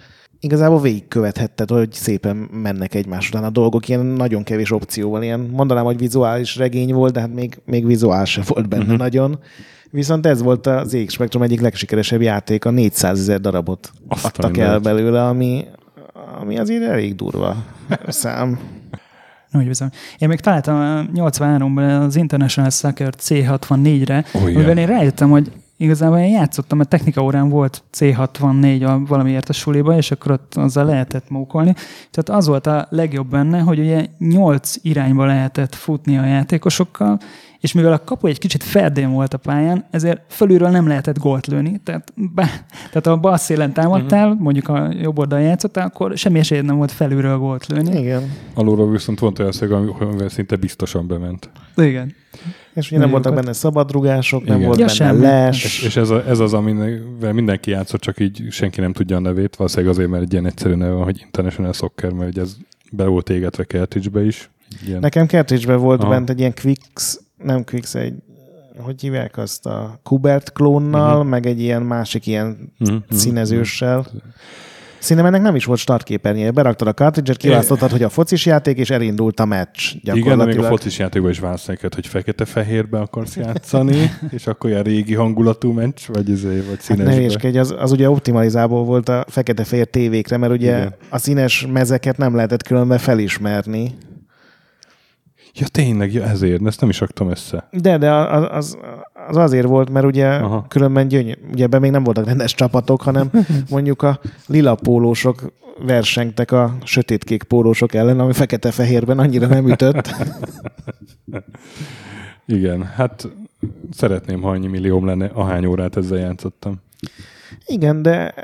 igazából 0.44 0.80
végigkövethetted, 0.80 1.70
hogy 1.70 1.92
szépen 1.92 2.36
mennek 2.36 2.94
egymás 2.94 3.28
után 3.28 3.44
a 3.44 3.50
dolgok, 3.50 3.88
ilyen 3.88 4.06
nagyon 4.06 4.42
kevés 4.42 4.70
opcióval, 4.70 5.22
ilyen 5.22 5.40
mondanám, 5.40 5.84
hogy 5.84 5.98
vizuális 5.98 6.56
regény 6.56 6.92
volt, 6.94 7.12
de 7.12 7.20
hát 7.20 7.34
még, 7.34 7.58
még 7.64 7.86
vizuál 7.86 8.24
se 8.24 8.42
volt 8.46 8.68
benne 8.68 8.82
uh-huh. 8.82 8.98
nagyon. 8.98 9.38
Viszont 9.90 10.26
ez 10.26 10.42
volt 10.42 10.66
az 10.66 10.88
ZX 10.88 11.12
Spectrum 11.12 11.42
egyik 11.42 11.60
legsikeresebb 11.60 12.20
játék, 12.20 12.64
a 12.64 12.70
400 12.70 13.18
ezer 13.18 13.40
darabot 13.40 13.92
Azt 14.08 14.24
adtak 14.24 14.56
el 14.56 14.78
belőle, 14.78 15.26
ami, 15.26 15.64
ami 16.40 16.58
azért 16.58 16.82
elég 16.82 17.14
durva 17.14 17.56
szám. 18.08 18.58
Úgy 19.52 19.66
bizony. 19.66 19.88
Én 20.18 20.28
még 20.28 20.40
találtam 20.40 21.08
83-ban 21.14 22.06
az 22.06 22.16
International 22.16 22.70
Soccer 22.70 23.14
C64-re, 23.22 24.24
amiben 24.32 24.76
én 24.76 24.86
rájöttem, 24.86 25.30
hogy 25.30 25.52
igazából 25.76 26.18
én 26.18 26.30
játszottam, 26.30 26.78
mert 26.78 26.90
technika 26.90 27.22
órán 27.22 27.48
volt 27.48 27.82
C64 27.98 28.86
a 28.86 29.06
valamiért 29.06 29.48
a 29.48 29.52
suliba, 29.52 29.96
és 29.96 30.10
akkor 30.10 30.32
ott 30.32 30.54
azzal 30.54 30.84
lehetett 30.84 31.30
mókolni. 31.30 31.74
Tehát 32.10 32.40
az 32.40 32.46
volt 32.46 32.66
a 32.66 32.86
legjobb 32.90 33.30
benne, 33.30 33.60
hogy 33.60 33.78
ugye 33.78 34.06
nyolc 34.18 34.74
irányba 34.82 35.24
lehetett 35.24 35.74
futni 35.74 36.18
a 36.18 36.24
játékosokkal, 36.24 37.18
és 37.64 37.72
mivel 37.72 37.92
a 37.92 38.04
kapu 38.04 38.26
egy 38.26 38.38
kicsit 38.38 38.62
ferdén 38.62 39.12
volt 39.12 39.34
a 39.34 39.38
pályán, 39.38 39.84
ezért 39.90 40.20
fölülről 40.28 40.68
nem 40.68 40.86
lehetett 40.86 41.18
gólt 41.18 41.46
lőni. 41.46 41.80
Tehát, 41.84 42.12
be, 42.14 42.66
tehát 42.74 43.06
a 43.06 43.16
bal 43.16 43.36
szélen 43.36 43.72
támadtál, 43.72 44.26
uh-huh. 44.26 44.42
mondjuk 44.42 44.68
a 44.68 44.92
jobb 45.00 45.18
oldalon 45.18 45.44
játszottál, 45.44 45.86
akkor 45.86 46.16
semmi 46.16 46.38
esélyed 46.38 46.64
nem 46.64 46.76
volt 46.76 46.92
felülről 46.92 47.38
gólt 47.38 47.66
lőni. 47.66 47.98
Igen. 47.98 48.32
Alulról 48.54 48.90
viszont 48.90 49.18
volt 49.18 49.38
olyan 49.38 49.52
szög, 49.52 49.72
amivel 49.72 50.28
szinte 50.28 50.56
biztosan 50.56 51.06
bement. 51.06 51.50
Igen. 51.76 52.14
És 52.74 52.90
ugye 52.90 53.00
nem 53.00 53.10
voltak 53.10 53.34
benne 53.34 53.52
szabadrugások, 53.52 54.44
nem 54.44 54.56
Igen. 54.56 54.66
volt 54.66 54.78
Ja, 54.78 54.86
benne 54.86 54.96
semmi. 54.96 55.20
les. 55.20 55.64
És, 55.64 55.82
és 55.82 55.96
ez, 55.96 56.10
a, 56.10 56.28
ez 56.28 56.38
az, 56.38 56.52
amivel 56.54 57.32
mindenki 57.32 57.70
játszott, 57.70 58.00
csak 58.00 58.20
így 58.20 58.46
senki 58.50 58.80
nem 58.80 58.92
tudja 58.92 59.16
a 59.16 59.20
nevét, 59.20 59.56
valószínűleg 59.56 59.92
azért, 59.94 60.08
mert 60.08 60.22
egy 60.22 60.32
ilyen 60.32 60.46
egyszerű 60.46 60.74
neve 60.74 60.92
van, 60.92 61.04
hogy 61.04 61.20
International 61.24 61.72
Soccer, 61.72 62.10
mert 62.10 62.30
ugye 62.30 62.40
ez 62.40 62.56
be 62.90 63.04
volt 63.04 63.30
égetve 63.30 63.64
cartridge 63.64 64.22
is. 64.22 64.50
Ilyen. 64.86 65.00
Nekem 65.00 65.26
cartridge 65.26 65.76
volt 65.76 66.00
Aha. 66.00 66.10
bent 66.10 66.30
egy 66.30 66.38
ilyen 66.38 66.54
Quicks, 66.62 67.18
nem 67.36 67.64
Quicks, 67.64 67.94
egy 67.94 68.14
hogy 68.78 69.00
hívják 69.00 69.36
azt 69.38 69.66
a 69.66 70.00
Kubert 70.02 70.52
klónnal, 70.52 71.16
uh-huh. 71.16 71.30
meg 71.30 71.46
egy 71.46 71.60
ilyen 71.60 71.82
másik 71.82 72.26
ilyen 72.26 72.72
mhm, 72.78 72.96
színezőssel. 73.10 74.06
Szerintem 74.98 75.26
ennek 75.26 75.42
nem 75.42 75.54
is 75.54 75.64
volt 75.64 75.78
startképernyője. 75.78 76.50
Beraktad 76.50 76.88
a 76.88 76.92
cartridge-et, 76.92 77.36
kiválasztottad, 77.36 77.90
hogy 77.90 78.02
a 78.02 78.08
focis 78.08 78.46
játék, 78.46 78.78
és 78.78 78.90
elindult 78.90 79.40
a 79.40 79.44
meccs 79.44 79.94
Igen, 80.02 80.38
de 80.38 80.44
még 80.44 80.58
a 80.58 80.62
focis 80.62 80.98
játékban 80.98 81.30
is 81.30 81.38
választani 81.38 81.76
kellett, 81.76 81.94
hogy 81.94 82.06
fekete-fehérbe 82.06 82.98
akarsz 82.98 83.36
játszani, 83.36 84.10
és 84.30 84.46
akkor 84.46 84.70
ilyen 84.70 84.82
régi 84.82 85.14
hangulatú 85.14 85.72
meccs, 85.72 86.00
vagy, 86.06 86.28
izé, 86.28 86.56
vagy 86.56 86.64
Hát 86.66 86.80
színesbe. 86.80 87.10
ne 87.10 87.16
hülyeskedj, 87.16 87.58
az, 87.58 87.74
az 87.78 87.92
ugye 87.92 88.10
optimalizálból 88.10 88.84
volt 88.84 89.08
a 89.08 89.24
fekete-fehér 89.28 89.86
tévékre, 89.86 90.36
mert 90.36 90.52
ugye 90.52 90.76
Igen. 90.76 90.94
a 91.08 91.18
színes 91.18 91.66
mezeket 91.72 92.16
nem 92.16 92.34
lehetett 92.34 92.62
különben 92.62 92.98
felismerni. 92.98 93.94
Ja, 95.56 95.66
tényleg, 95.66 96.12
ja, 96.12 96.22
ezért, 96.22 96.62
de 96.62 96.68
ezt 96.68 96.80
nem 96.80 96.90
is 96.90 97.00
raktam 97.00 97.30
össze. 97.30 97.68
De, 97.70 97.98
de 97.98 98.12
az, 98.12 98.46
az, 98.50 98.78
az 99.28 99.36
azért 99.36 99.66
volt, 99.66 99.90
mert 99.90 100.06
ugye 100.06 100.26
Aha. 100.26 100.64
Különben 100.68 101.08
gyönyör, 101.08 101.38
ugye 101.52 101.64
ebben 101.64 101.80
még 101.80 101.90
nem 101.90 102.04
voltak 102.04 102.24
rendes 102.24 102.54
csapatok, 102.54 103.02
hanem 103.02 103.30
mondjuk 103.70 104.02
a 104.02 104.20
lila 104.46 104.74
pólósok 104.74 105.52
versengtek 105.78 106.52
a 106.52 106.76
sötétkék 106.84 107.42
pólósok 107.42 107.94
ellen, 107.94 108.20
ami 108.20 108.32
fekete-fehérben 108.32 109.18
annyira 109.18 109.46
nem 109.46 109.68
ütött. 109.68 110.14
Igen, 112.46 112.84
hát 112.84 113.28
szeretném, 113.92 114.42
ha 114.42 114.50
annyi 114.50 114.66
millióm 114.66 115.06
lenne, 115.06 115.26
ahány 115.26 115.66
órát 115.66 115.96
ezzel 115.96 116.18
játszottam. 116.18 116.80
Igen, 117.66 118.02
de 118.02 118.34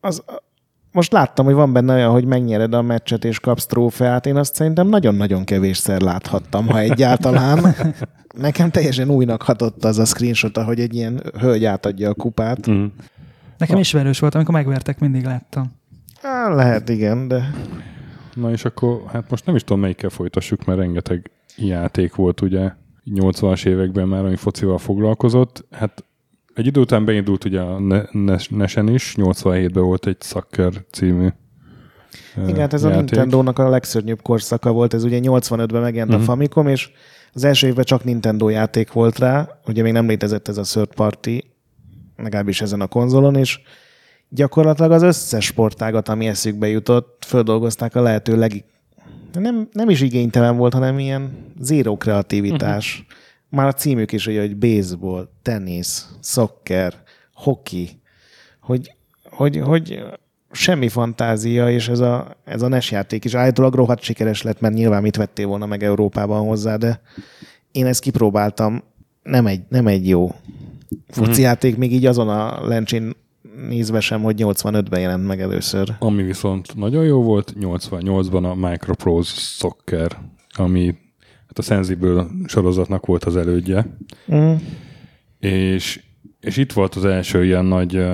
az, 0.00 0.22
most 0.92 1.12
láttam, 1.12 1.44
hogy 1.44 1.54
van 1.54 1.72
benne 1.72 1.94
olyan, 1.94 2.10
hogy 2.10 2.24
megnyered 2.24 2.74
a 2.74 2.82
meccset 2.82 3.24
és 3.24 3.40
kapsz 3.40 3.66
trófeát. 3.66 4.26
Én 4.26 4.36
azt 4.36 4.54
szerintem 4.54 4.86
nagyon-nagyon 4.88 5.44
kevésszer 5.44 6.00
láthattam, 6.00 6.66
ha 6.66 6.78
egyáltalán. 6.78 7.74
Nekem 8.36 8.70
teljesen 8.70 9.10
újnak 9.10 9.42
hatott 9.42 9.84
az 9.84 9.98
a 9.98 10.04
screenshot, 10.04 10.56
ahogy 10.56 10.80
egy 10.80 10.94
ilyen 10.94 11.22
hölgy 11.38 11.64
átadja 11.64 12.08
a 12.08 12.14
kupát. 12.14 12.70
Mm. 12.70 12.84
Nekem 13.58 13.78
ismerős 13.78 14.18
volt, 14.18 14.34
amikor 14.34 14.54
megvertek, 14.54 14.98
mindig 14.98 15.24
láttam. 15.24 15.72
Á, 16.22 16.48
lehet, 16.48 16.88
igen, 16.88 17.28
de 17.28 17.50
Na 18.38 18.50
és 18.50 18.64
akkor, 18.64 19.02
hát 19.06 19.30
most 19.30 19.46
nem 19.46 19.54
is 19.54 19.62
tudom, 19.62 19.80
melyikkel 19.80 20.10
folytassuk, 20.10 20.64
mert 20.64 20.78
rengeteg 20.78 21.30
játék 21.56 22.14
volt 22.14 22.40
ugye 22.40 22.72
80-as 23.14 23.66
években 23.66 24.08
már, 24.08 24.24
ami 24.24 24.36
focival 24.36 24.78
foglalkozott. 24.78 25.64
Hát 25.70 26.04
egy 26.58 26.66
idő 26.66 26.80
után 26.80 27.04
beindult 27.04 27.44
ugye 27.44 27.60
a 27.60 27.78
Ne- 27.80 28.04
Nes- 28.12 28.50
Nesen 28.50 28.88
is, 28.88 29.14
87-ben 29.16 29.82
volt 29.82 30.06
egy 30.06 30.16
Soccer 30.20 30.72
című 30.92 31.28
Igen, 32.46 32.56
hát 32.58 32.72
ez 32.72 32.84
a 32.84 32.88
játék. 32.88 33.04
Nintendo-nak 33.10 33.58
a 33.58 33.68
legszörnyűbb 33.68 34.22
korszaka 34.22 34.72
volt, 34.72 34.94
ez 34.94 35.04
ugye 35.04 35.18
85-ben 35.22 35.80
megjelent 35.80 36.10
Mhm. 36.10 36.20
uh-huh. 36.20 36.32
a 36.32 36.36
Famicom, 36.36 36.66
és 36.68 36.90
az 37.32 37.44
első 37.44 37.66
évben 37.66 37.84
csak 37.84 38.04
Nintendo 38.04 38.48
játék 38.48 38.92
volt 38.92 39.18
rá, 39.18 39.48
ugye 39.66 39.82
még 39.82 39.92
nem 39.92 40.06
létezett 40.06 40.48
ez 40.48 40.58
a 40.58 40.62
third 40.62 40.94
party, 40.94 41.28
legalábbis 42.16 42.60
ezen 42.60 42.80
a 42.80 42.86
konzolon, 42.86 43.34
és 43.36 43.60
gyakorlatilag 44.28 44.90
az 44.90 45.02
összes 45.02 45.44
sportágat, 45.44 46.08
ami 46.08 46.26
eszükbe 46.26 46.68
jutott, 46.68 47.24
földolgozták 47.26 47.94
a 47.96 48.02
lehető 48.02 48.36
leg... 48.36 48.64
Nem, 49.32 49.68
nem 49.72 49.88
is 49.90 50.00
igénytelen 50.00 50.56
volt, 50.56 50.72
hanem 50.72 50.98
ilyen 50.98 51.52
zéró 51.60 51.96
kreativitás. 51.96 52.94
Mhm. 52.96 53.02
Uh-huh. 53.02 53.16
Már 53.50 53.66
a 53.66 53.72
címük 53.72 54.12
is, 54.12 54.26
ugye, 54.26 54.40
hogy 54.40 54.56
baseball, 54.56 55.28
tenisz, 55.42 56.08
szokker, 56.20 56.94
hoki, 57.34 58.00
hogy, 58.60 58.92
hogy, 59.30 59.56
hogy 59.56 60.02
semmi 60.50 60.88
fantázia, 60.88 61.70
és 61.70 61.88
ez 61.88 61.98
a, 62.00 62.36
ez 62.44 62.62
a 62.62 62.68
NES 62.68 62.90
játék 62.90 63.24
is 63.24 63.34
állítólag 63.34 63.74
rohadt 63.74 64.02
sikeres 64.02 64.42
lett, 64.42 64.60
mert 64.60 64.74
nyilván 64.74 65.02
mit 65.02 65.16
vettél 65.16 65.46
volna 65.46 65.66
meg 65.66 65.82
Európában 65.82 66.46
hozzá, 66.46 66.76
de 66.76 67.00
én 67.72 67.86
ezt 67.86 68.00
kipróbáltam, 68.00 68.82
nem 69.22 69.46
egy, 69.46 69.60
nem 69.68 69.86
egy 69.86 70.08
jó 70.08 70.34
foci 71.08 71.30
Mhm. 71.30 71.40
játék, 71.40 71.76
még 71.76 71.92
így 71.92 72.06
azon 72.06 72.28
a 72.28 72.66
lencsén 72.66 73.12
nézve 73.68 74.00
sem, 74.00 74.22
hogy 74.22 74.34
85-ben 74.38 75.00
jelent 75.00 75.26
meg 75.26 75.40
először. 75.40 75.94
Ami 75.98 76.22
viszont 76.22 76.74
nagyon 76.76 77.04
jó 77.04 77.22
volt, 77.22 77.52
88-ban 77.60 78.50
a 78.50 78.54
Microprose 78.68 79.34
Soccer, 79.36 80.18
ami 80.54 80.94
hát 81.48 81.58
a 81.58 81.62
Sensible 81.62 82.26
sorozatnak 82.46 83.06
volt 83.06 83.24
az 83.24 83.36
elődje. 83.36 83.96
Mm. 84.34 84.54
És, 85.40 86.00
és 86.40 86.56
itt 86.56 86.72
volt 86.72 86.94
az 86.94 87.04
első 87.04 87.44
ilyen 87.44 87.64
nagy 87.64 88.06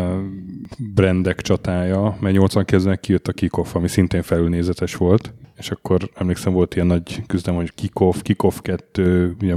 brandek 0.94 1.40
csatája, 1.40 2.16
mert 2.20 2.36
89-ben 2.38 2.98
kijött 3.00 3.28
a 3.28 3.32
Kickoff, 3.32 3.74
ami 3.74 3.88
szintén 3.88 4.22
felülnézetes 4.22 4.94
volt, 4.94 5.32
és 5.56 5.70
akkor 5.70 6.10
emlékszem, 6.14 6.52
volt 6.52 6.74
ilyen 6.74 6.86
nagy 6.86 7.26
küzdelem, 7.26 7.60
hogy 7.60 7.74
Kickoff, 7.74 8.20
Kickoff 8.22 8.58
2, 8.60 9.36
ugye 9.42 9.54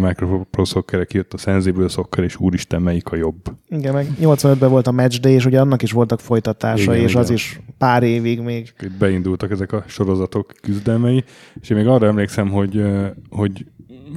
a 0.51 0.65
Soccer 0.65 1.05
kijött 1.05 1.33
a 1.33 1.37
Sensible 1.37 1.87
Soccer, 1.87 2.23
és 2.23 2.39
úristen, 2.39 2.81
melyik 2.81 3.11
a 3.11 3.15
jobb. 3.15 3.41
Igen, 3.69 3.93
meg 3.93 4.07
85-ben 4.21 4.69
volt 4.69 4.87
a 4.87 4.91
Match 4.91 5.19
Day, 5.19 5.33
és 5.33 5.45
ugye 5.45 5.59
annak 5.59 5.81
is 5.81 5.91
voltak 5.91 6.19
folytatásai, 6.19 6.83
Igen, 6.83 6.95
és 6.95 7.09
igen. 7.09 7.21
az 7.21 7.29
is 7.29 7.59
pár 7.77 8.03
évig 8.03 8.39
még. 8.39 8.73
Itt 8.81 8.97
beindultak 8.97 9.51
ezek 9.51 9.71
a 9.71 9.83
sorozatok 9.87 10.53
küzdelmei, 10.61 11.23
és 11.61 11.69
én 11.69 11.77
még 11.77 11.87
arra 11.87 12.07
emlékszem, 12.07 12.49
hogy, 12.49 12.83
hogy 13.29 13.65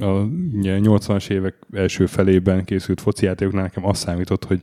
a 0.01 0.27
ugye, 0.53 0.79
80-as 0.81 1.29
évek 1.29 1.55
első 1.73 2.05
felében 2.05 2.63
készült 2.63 3.01
foci 3.01 3.25
játékoknál 3.25 3.63
nekem 3.63 3.85
azt 3.85 4.01
számított, 4.01 4.45
hogy 4.45 4.61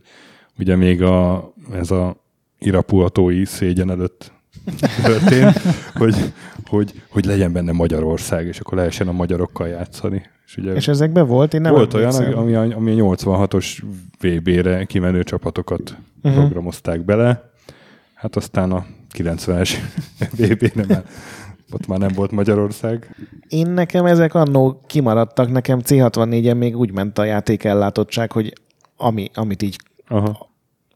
ugye 0.59 0.75
még 0.75 1.01
a, 1.01 1.51
ez 1.73 1.91
a 1.91 2.15
irapuatói 2.59 3.45
szégyen 3.45 3.89
előtt 3.89 4.31
történt, 5.03 5.57
hogy, 5.93 6.33
hogy, 6.65 7.01
hogy 7.09 7.25
legyen 7.25 7.51
benne 7.51 7.71
Magyarország, 7.71 8.47
és 8.47 8.59
akkor 8.59 8.77
lehessen 8.77 9.07
a 9.07 9.11
magyarokkal 9.11 9.67
játszani. 9.67 10.25
És 10.45 10.57
ugye 10.57 10.73
És 10.73 10.87
ezekben 10.87 11.27
volt, 11.27 11.53
én 11.53 11.61
nem 11.61 11.71
volt 11.71 11.93
olyan, 11.93 12.15
ami 12.15 12.53
a, 12.53 12.61
ami 12.61 12.99
a 12.99 13.03
86-os 13.03 13.77
VB-re 14.19 14.85
kimenő 14.85 15.23
csapatokat 15.23 15.97
uh-huh. 16.23 16.43
programozták 16.43 17.05
bele. 17.05 17.51
Hát 18.13 18.35
aztán 18.35 18.71
a 18.71 18.85
90-es 19.17 19.73
VB-re 20.37 20.85
már, 20.87 21.03
ott 21.71 21.87
már 21.87 21.99
nem 21.99 22.11
volt 22.15 22.31
Magyarország. 22.31 23.15
Én 23.47 23.69
nekem 23.69 24.05
ezek 24.05 24.33
annó 24.33 24.81
kimaradtak, 24.87 25.51
nekem 25.51 25.79
C64-en 25.83 26.57
még 26.57 26.77
úgy 26.77 26.91
ment 26.91 27.17
a 27.17 27.23
játék 27.23 27.63
ellátottság, 27.63 28.31
hogy 28.31 28.53
ami, 28.97 29.29
amit 29.33 29.61
így 29.61 29.77
Aha. 30.07 30.49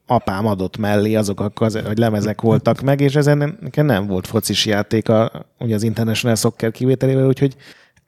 apám 0.07 0.45
adott 0.45 0.77
mellé, 0.77 1.15
azok 1.15 1.39
a 1.39 1.49
kaz- 1.49 1.85
vagy 1.85 1.97
lemezek 1.97 2.41
voltak 2.41 2.81
meg, 2.81 3.01
és 3.01 3.15
ezen 3.15 3.57
nekem 3.61 3.85
nem 3.85 4.07
volt 4.07 4.27
focis 4.27 4.65
játék 4.65 5.09
a, 5.09 5.45
ugye 5.59 5.75
az 5.75 5.83
International 5.83 6.35
Soccer 6.35 6.71
kivételével, 6.71 7.27
úgyhogy 7.27 7.55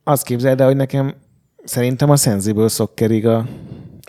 azt 0.03 0.25
képzeld 0.25 0.59
el, 0.59 0.67
hogy 0.67 0.75
nekem 0.75 1.13
szerintem 1.63 2.09
a 2.09 2.15
Sensible 2.15 2.67
Soccerig 2.67 3.27
a, 3.27 3.45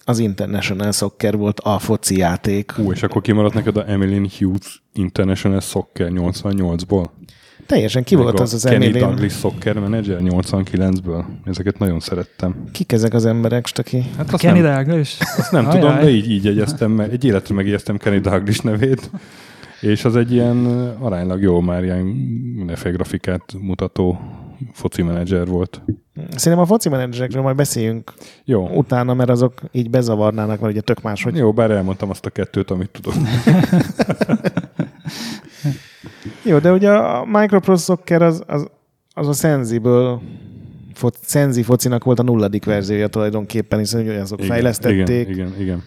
az 0.05 0.19
International 0.19 0.93
Soccer 0.93 1.37
volt 1.37 1.61
a 1.61 1.79
foci 1.79 2.17
játék. 2.17 2.73
Ú, 2.79 2.93
és 2.93 3.03
akkor 3.03 3.23
kimaradt 3.23 3.55
neked 3.55 3.77
a 3.77 3.91
Emmeline 3.91 4.29
Hughes 4.39 4.83
International 4.93 5.61
Soccer 5.61 6.11
88-ból? 6.11 7.07
Teljesen 7.67 8.05
ki 8.05 8.15
Meg 8.15 8.25
volt 8.25 8.41
az 8.41 8.55
az 8.55 8.63
Kenny 8.63 8.75
Emilien? 8.75 9.09
Douglas 9.09 9.33
Soccer 9.33 9.79
Manager 9.79 10.19
89-ből. 10.21 11.25
Ezeket 11.45 11.79
nagyon 11.79 12.01
szerettem. 12.01 12.65
Kik 12.73 12.93
ezek 12.93 13.15
az 13.15 13.27
emberek, 13.27 13.67
Staki? 13.67 14.05
Hát 14.17 14.33
azt 14.33 14.43
Kenny 14.43 14.61
nem, 14.61 14.85
Douglas? 14.85 15.17
azt 15.37 15.53
nem 15.53 15.67
Ajaj. 15.67 15.81
tudom, 15.81 15.99
de 15.99 16.09
így, 16.11 16.31
így 16.31 16.45
jegyeztem 16.45 16.91
meg. 16.91 17.13
Egy 17.13 17.25
életre 17.25 17.55
megjegyeztem 17.55 17.97
Kenny 17.97 18.21
Douglas 18.21 18.61
nevét. 18.61 19.11
És 19.81 20.05
az 20.05 20.17
egy 20.17 20.33
ilyen 20.33 20.67
aránylag 21.01 21.43
jó, 21.43 21.61
már 21.61 21.85
ilyen 21.85 22.05
mindenféle 22.57 22.95
grafikát 22.95 23.43
mutató 23.61 24.21
foci 24.73 25.03
menedzser 25.03 25.47
volt. 25.47 25.83
Szerintem 26.15 26.59
a 26.59 26.67
foci 26.67 26.89
menedzserekről 26.89 27.43
majd 27.43 27.57
beszéljünk 27.57 28.13
Jó, 28.45 28.69
utána, 28.69 29.15
mert 29.15 29.31
azok 29.31 29.61
így 29.73 29.91
bezavarnának, 29.91 30.61
mert 30.61 30.73
ugye 30.73 30.81
tök 30.81 31.03
más, 31.03 31.23
hogy 31.23 31.37
jó, 31.37 31.53
bár 31.53 31.71
elmondtam 31.71 32.11
azt 32.11 32.27
a 32.27 32.31
kettőt, 32.31 32.71
amit 32.71 32.91
tudok. 32.91 33.15
Jó, 36.43 36.59
de 36.59 36.73
ugye 36.73 36.91
a 36.91 37.25
Microprose 37.25 37.85
Soccer 37.85 38.23
az, 38.23 38.43
az, 38.47 38.67
az 39.15 39.29
a 39.29 39.33
Sensible 39.33 40.19
fo- 40.95 41.19
Senzi 41.23 41.63
focinak 41.63 42.05
volt 42.05 42.19
a 42.19 42.23
nulladik 42.23 42.65
verziója 42.65 43.09
tulajdonképpen, 43.09 43.79
hiszen 43.79 44.09
azok 44.21 44.39
Igen, 44.39 44.51
fejlesztették. 44.51 45.09
Igen, 45.09 45.29
igen, 45.31 45.55
igen. 45.61 45.83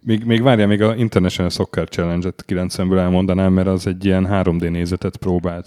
Még, 0.00 0.24
még 0.24 0.42
várjál, 0.42 0.66
még 0.66 0.82
a 0.82 0.94
International 0.94 1.50
Soccer 1.50 1.88
Challenge-et 1.88 2.44
90-ből 2.48 2.98
elmondanám, 2.98 3.52
mert 3.52 3.66
az 3.68 3.86
egy 3.86 4.04
ilyen 4.04 4.26
3D 4.30 4.70
nézetet 4.70 5.16
próbált. 5.16 5.64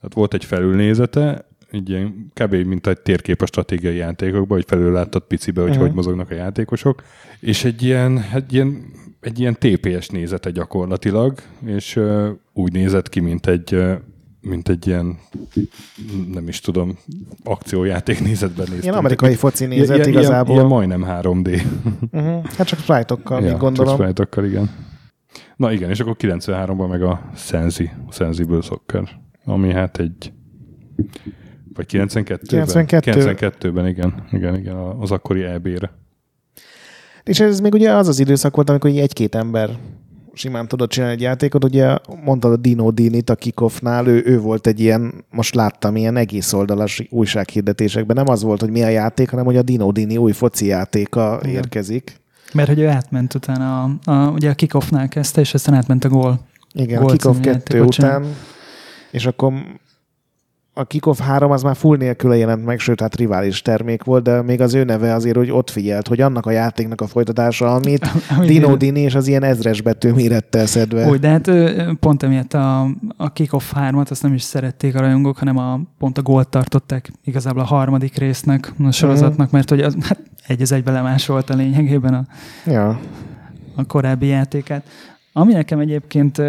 Tehát 0.00 0.14
volt 0.14 0.34
egy 0.34 0.44
felülnézete, 0.44 1.44
egy 1.70 1.90
ilyen 1.90 2.32
kb. 2.34 2.54
mint 2.54 2.86
egy 2.86 3.00
térkép 3.00 3.42
a 3.42 3.46
stratégiai 3.46 3.96
játékokban, 3.96 4.56
hogy 4.56 4.66
felül 4.68 4.92
láttad 4.92 5.22
picibe, 5.22 5.60
hogy 5.60 5.70
Mhm. 5.70 5.80
hogy 5.80 5.92
mozognak 5.92 6.30
a 6.30 6.34
játékosok, 6.34 7.02
és 7.40 7.64
egy 7.64 7.82
ilyen, 7.82 8.24
egy 8.34 8.52
ilyen, 8.54 8.84
egy 9.26 9.40
ilyen 9.40 9.56
TPS 9.58 10.08
nézete 10.08 10.50
gyakorlatilag, 10.50 11.38
és 11.64 11.96
uh, 11.96 12.28
úgy 12.52 12.72
nézett 12.72 13.08
ki, 13.08 13.20
mint 13.20 13.46
egy, 13.46 13.74
uh, 13.74 13.92
mint 14.40 14.68
egy 14.68 14.86
ilyen, 14.86 15.18
nem 16.32 16.48
is 16.48 16.60
tudom, 16.60 16.98
akciójáték 17.44 18.20
nézetben 18.20 18.66
nézett. 18.68 18.82
Ilyen 18.82 18.94
amerikai 18.94 19.34
foci 19.34 19.66
nézet 19.66 19.96
ilyen, 19.96 20.08
igazából. 20.08 20.54
Ilyen, 20.54 20.66
ilyen 20.66 20.78
majdnem 20.78 21.04
3D. 21.08 21.62
Uh-huh. 22.10 22.44
Hát 22.44 22.66
csak 22.66 22.78
sprite-okkal, 22.78 23.42
ja, 23.42 23.56
gondolom. 23.56 23.96
Csak 23.96 24.14
sprite 24.14 24.46
igen. 24.46 24.70
Na 25.56 25.72
igen, 25.72 25.90
és 25.90 26.00
akkor 26.00 26.16
93-ban 26.18 26.88
meg 26.88 27.02
a 27.02 27.30
Sensi, 27.36 27.90
a 28.08 28.12
Sensible 28.12 28.60
Soccer, 28.60 29.08
ami 29.44 29.72
hát 29.72 29.98
egy 29.98 30.32
vagy 31.74 31.86
92-ben? 31.92 32.66
92. 32.66 33.20
92-ben, 33.20 33.86
igen, 33.86 34.24
igen, 34.32 34.56
igen, 34.56 34.76
az 34.76 35.10
akkori 35.10 35.42
EB-re. 35.42 36.04
És 37.26 37.40
ez 37.40 37.60
még 37.60 37.72
ugye 37.72 37.92
az 37.92 38.08
az 38.08 38.18
időszak 38.18 38.54
volt, 38.54 38.70
amikor 38.70 38.90
egy-két 38.90 39.34
ember 39.34 39.70
simán 40.34 40.68
tudott 40.68 40.90
csinálni 40.90 41.14
egy 41.14 41.20
játékot. 41.20 41.64
Ugye 41.64 41.96
mondtad 42.24 42.52
a 42.52 42.56
Dino 42.56 42.90
Dinit 42.90 43.30
a 43.30 43.34
Kickoffnál, 43.34 44.06
ő, 44.06 44.22
ő 44.26 44.40
volt 44.40 44.66
egy 44.66 44.80
ilyen, 44.80 45.24
most 45.30 45.54
láttam 45.54 45.96
ilyen 45.96 46.16
egész 46.16 46.52
oldalas 46.52 47.02
újsághirdetésekben. 47.10 48.16
Nem 48.16 48.28
az 48.28 48.42
volt, 48.42 48.60
hogy 48.60 48.70
mi 48.70 48.82
a 48.82 48.88
játék, 48.88 49.30
hanem 49.30 49.44
hogy 49.44 49.56
a 49.56 49.62
Dino 49.62 49.92
Dini 49.92 50.16
új 50.16 50.32
foci 50.32 50.66
játéka 50.66 51.38
Igen. 51.42 51.54
érkezik. 51.54 52.20
Mert 52.52 52.68
hogy 52.68 52.78
ő 52.78 52.88
átment 52.88 53.34
utána, 53.34 53.82
a, 53.82 54.10
a, 54.10 54.30
ugye 54.30 54.50
a 54.50 54.54
kickoffnál 54.54 55.08
kezdte, 55.08 55.40
és 55.40 55.54
aztán 55.54 55.74
átment 55.74 56.04
a 56.04 56.08
gól. 56.08 56.40
Igen, 56.72 56.98
a 56.98 57.00
Volt 57.00 57.12
Kickoff 57.12 57.34
című 57.34 57.44
2 57.44 57.56
játékot 57.56 57.92
csinál. 57.92 58.18
után, 58.18 58.34
és 59.10 59.26
akkor 59.26 59.52
a 60.78 60.84
Kickoff 60.84 61.18
3 61.18 61.50
az 61.50 61.62
már 61.62 61.76
full 61.76 61.96
nélküle 61.96 62.36
jelent 62.36 62.64
meg, 62.64 62.78
sőt, 62.78 63.00
hát 63.00 63.16
rivális 63.16 63.62
termék 63.62 64.04
volt, 64.04 64.22
de 64.22 64.42
még 64.42 64.60
az 64.60 64.74
ő 64.74 64.84
neve 64.84 65.14
azért, 65.14 65.36
hogy 65.36 65.50
ott 65.50 65.70
figyelt, 65.70 66.08
hogy 66.08 66.20
annak 66.20 66.46
a 66.46 66.50
játéknak 66.50 67.00
a 67.00 67.06
folytatása, 67.06 67.74
amit 67.74 68.06
Dino 68.46 68.76
Dini 68.76 69.00
és 69.00 69.14
az 69.14 69.26
ilyen 69.26 69.42
ezres 69.42 69.80
betű 69.80 70.12
mérettel 70.12 70.66
szedve. 70.66 71.06
Úgy, 71.08 71.20
de 71.20 71.28
hát 71.28 71.50
pont 72.00 72.22
emiatt 72.22 72.54
a, 72.54 72.82
a 73.16 73.32
Kick-Off 73.32 73.72
3-at 73.74 74.10
azt 74.10 74.22
nem 74.22 74.34
is 74.34 74.42
szerették 74.42 74.94
a 74.94 75.00
rajongók, 75.00 75.38
hanem 75.38 75.56
a, 75.56 75.80
pont 75.98 76.18
a 76.18 76.22
gólt 76.22 76.48
tartották 76.48 77.12
igazából 77.24 77.62
a 77.62 77.66
harmadik 77.66 78.18
résznek, 78.18 78.72
a 78.84 78.90
sorozatnak, 78.90 79.50
mert 79.50 79.68
hogy 79.68 79.80
az, 79.80 79.96
hát 80.00 80.20
egy 80.46 80.62
az 80.62 80.72
egybe 80.72 80.90
lemásolta 80.90 81.54
lényegében 81.54 82.14
a, 82.14 82.24
Ja. 82.66 83.00
a 83.76 83.84
korábbi 83.86 84.26
játékát. 84.26 84.84
Ami 85.38 85.52
nekem 85.52 85.78
egyébként 85.78 86.42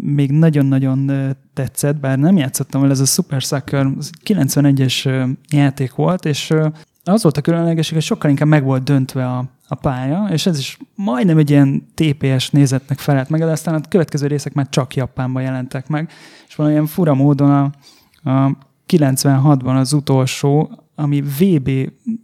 még 0.00 0.30
nagyon-nagyon 0.30 1.10
tetszett, 1.54 2.00
bár 2.00 2.18
nem 2.18 2.36
játszottam 2.36 2.80
vele, 2.80 2.92
ez 2.92 3.00
a 3.00 3.04
Super 3.04 3.40
Soccer 3.40 3.86
az 3.98 4.10
91-es 4.24 5.06
ö, 5.06 5.24
játék 5.50 5.94
volt, 5.94 6.24
és 6.24 6.54
az 7.04 7.22
volt 7.22 7.36
a 7.36 7.40
különlegesség, 7.40 7.94
hogy 7.94 8.02
sokkal 8.02 8.30
inkább 8.30 8.48
meg 8.48 8.64
volt 8.64 8.82
döntve 8.82 9.26
a, 9.26 9.44
a 9.68 9.74
pálya, 9.74 10.28
és 10.32 10.46
ez 10.46 10.58
is 10.58 10.78
majdnem 10.94 11.38
egy 11.38 11.50
ilyen 11.50 11.86
TPS 11.94 12.50
nézetnek 12.50 12.98
felelt 12.98 13.28
meg, 13.28 13.40
de 13.40 13.50
aztán 13.50 13.74
a 13.74 13.88
következő 13.88 14.26
részek 14.26 14.52
már 14.52 14.68
csak 14.68 14.94
Japánban 14.94 15.42
jelentek 15.42 15.88
meg, 15.88 16.10
és 16.48 16.54
valamilyen 16.54 16.86
fura 16.86 17.14
módon 17.14 17.50
a, 17.50 17.70
a 18.30 18.56
96-ban 18.88 19.78
az 19.78 19.92
utolsó, 19.92 20.70
ami 20.94 21.22
VB 21.22 21.70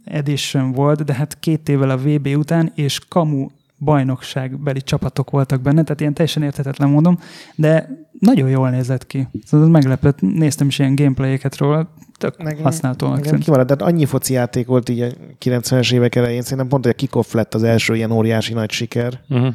edition 0.03 0.71
volt, 0.71 1.03
de 1.03 1.13
hát 1.13 1.39
két 1.39 1.69
évvel 1.69 1.89
a 1.89 1.97
VB 1.97 2.27
után, 2.27 2.71
és 2.75 2.99
kamu 3.07 3.47
bajnokságbeli 3.85 4.81
csapatok 4.81 5.29
voltak 5.29 5.61
benne, 5.61 5.83
tehát 5.83 5.99
ilyen 6.01 6.13
teljesen 6.13 6.43
érthetetlen 6.43 6.89
módon, 6.89 7.19
de 7.55 7.89
nagyon 8.19 8.49
jól 8.49 8.69
nézett 8.69 9.07
ki. 9.07 9.27
Szóval 9.45 9.67
meglepett, 9.67 10.21
néztem 10.21 10.67
is 10.67 10.79
ilyen 10.79 10.95
gameplayeket 10.95 11.57
róla, 11.57 11.93
tök 12.17 12.37
Nekem- 12.37 12.63
használhatónak 12.63 13.21
tűnt. 13.21 13.43
kimaradt, 13.43 13.67
tehát 13.67 13.93
annyi 13.93 14.05
foci 14.05 14.33
játék 14.33 14.67
volt 14.67 14.89
így 14.89 15.01
a 15.01 15.07
90-es 15.45 15.93
évek 15.93 16.15
elején, 16.15 16.41
szerintem 16.41 16.67
pont, 16.67 16.83
hogy 16.83 16.93
a 16.93 16.97
Kickoff 16.97 17.33
lett 17.33 17.53
az 17.53 17.63
első 17.63 17.95
ilyen 17.95 18.11
óriási 18.11 18.53
nagy 18.53 18.71
siker, 18.71 19.19
Uh-huh. 19.29 19.53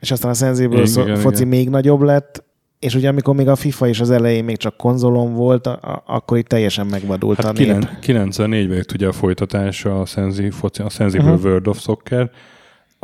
és 0.00 0.10
aztán 0.10 0.30
a 0.30 0.34
Sensible 0.34 0.74
Igen, 0.74 0.86
szó- 0.86 1.02
igen, 1.02 1.16
foci 1.16 1.36
igen. 1.36 1.48
még 1.48 1.68
nagyobb 1.70 2.00
lett, 2.00 2.44
és 2.78 2.94
ugye 2.94 3.08
amikor 3.08 3.34
még 3.34 3.48
a 3.48 3.56
FIFA 3.56 3.86
is 3.88 4.00
az 4.00 4.10
elején 4.10 4.44
még 4.44 4.56
csak 4.56 4.76
konzolon 4.76 5.34
volt, 5.34 5.66
a- 5.66 5.78
a- 5.82 6.02
akkor 6.06 6.38
itt 6.38 6.46
teljesen 6.48 6.86
megvadult 6.86 7.36
Hát 7.42 7.46
a 7.46 7.52
nép. 7.52 7.88
94-ben 8.00 8.76
jött 8.76 8.92
ugye 8.92 9.06
a 9.08 9.12
folytatása 9.12 10.00
a, 10.00 10.04
Sensi, 10.04 10.50
foci, 10.50 10.82
a 10.82 10.88
Sensible 10.88 11.24
Mhm. 11.24 11.34
uh-huh. 11.34 11.50
World 11.50 11.66
of 11.66 11.80
Soccer, 11.80 12.30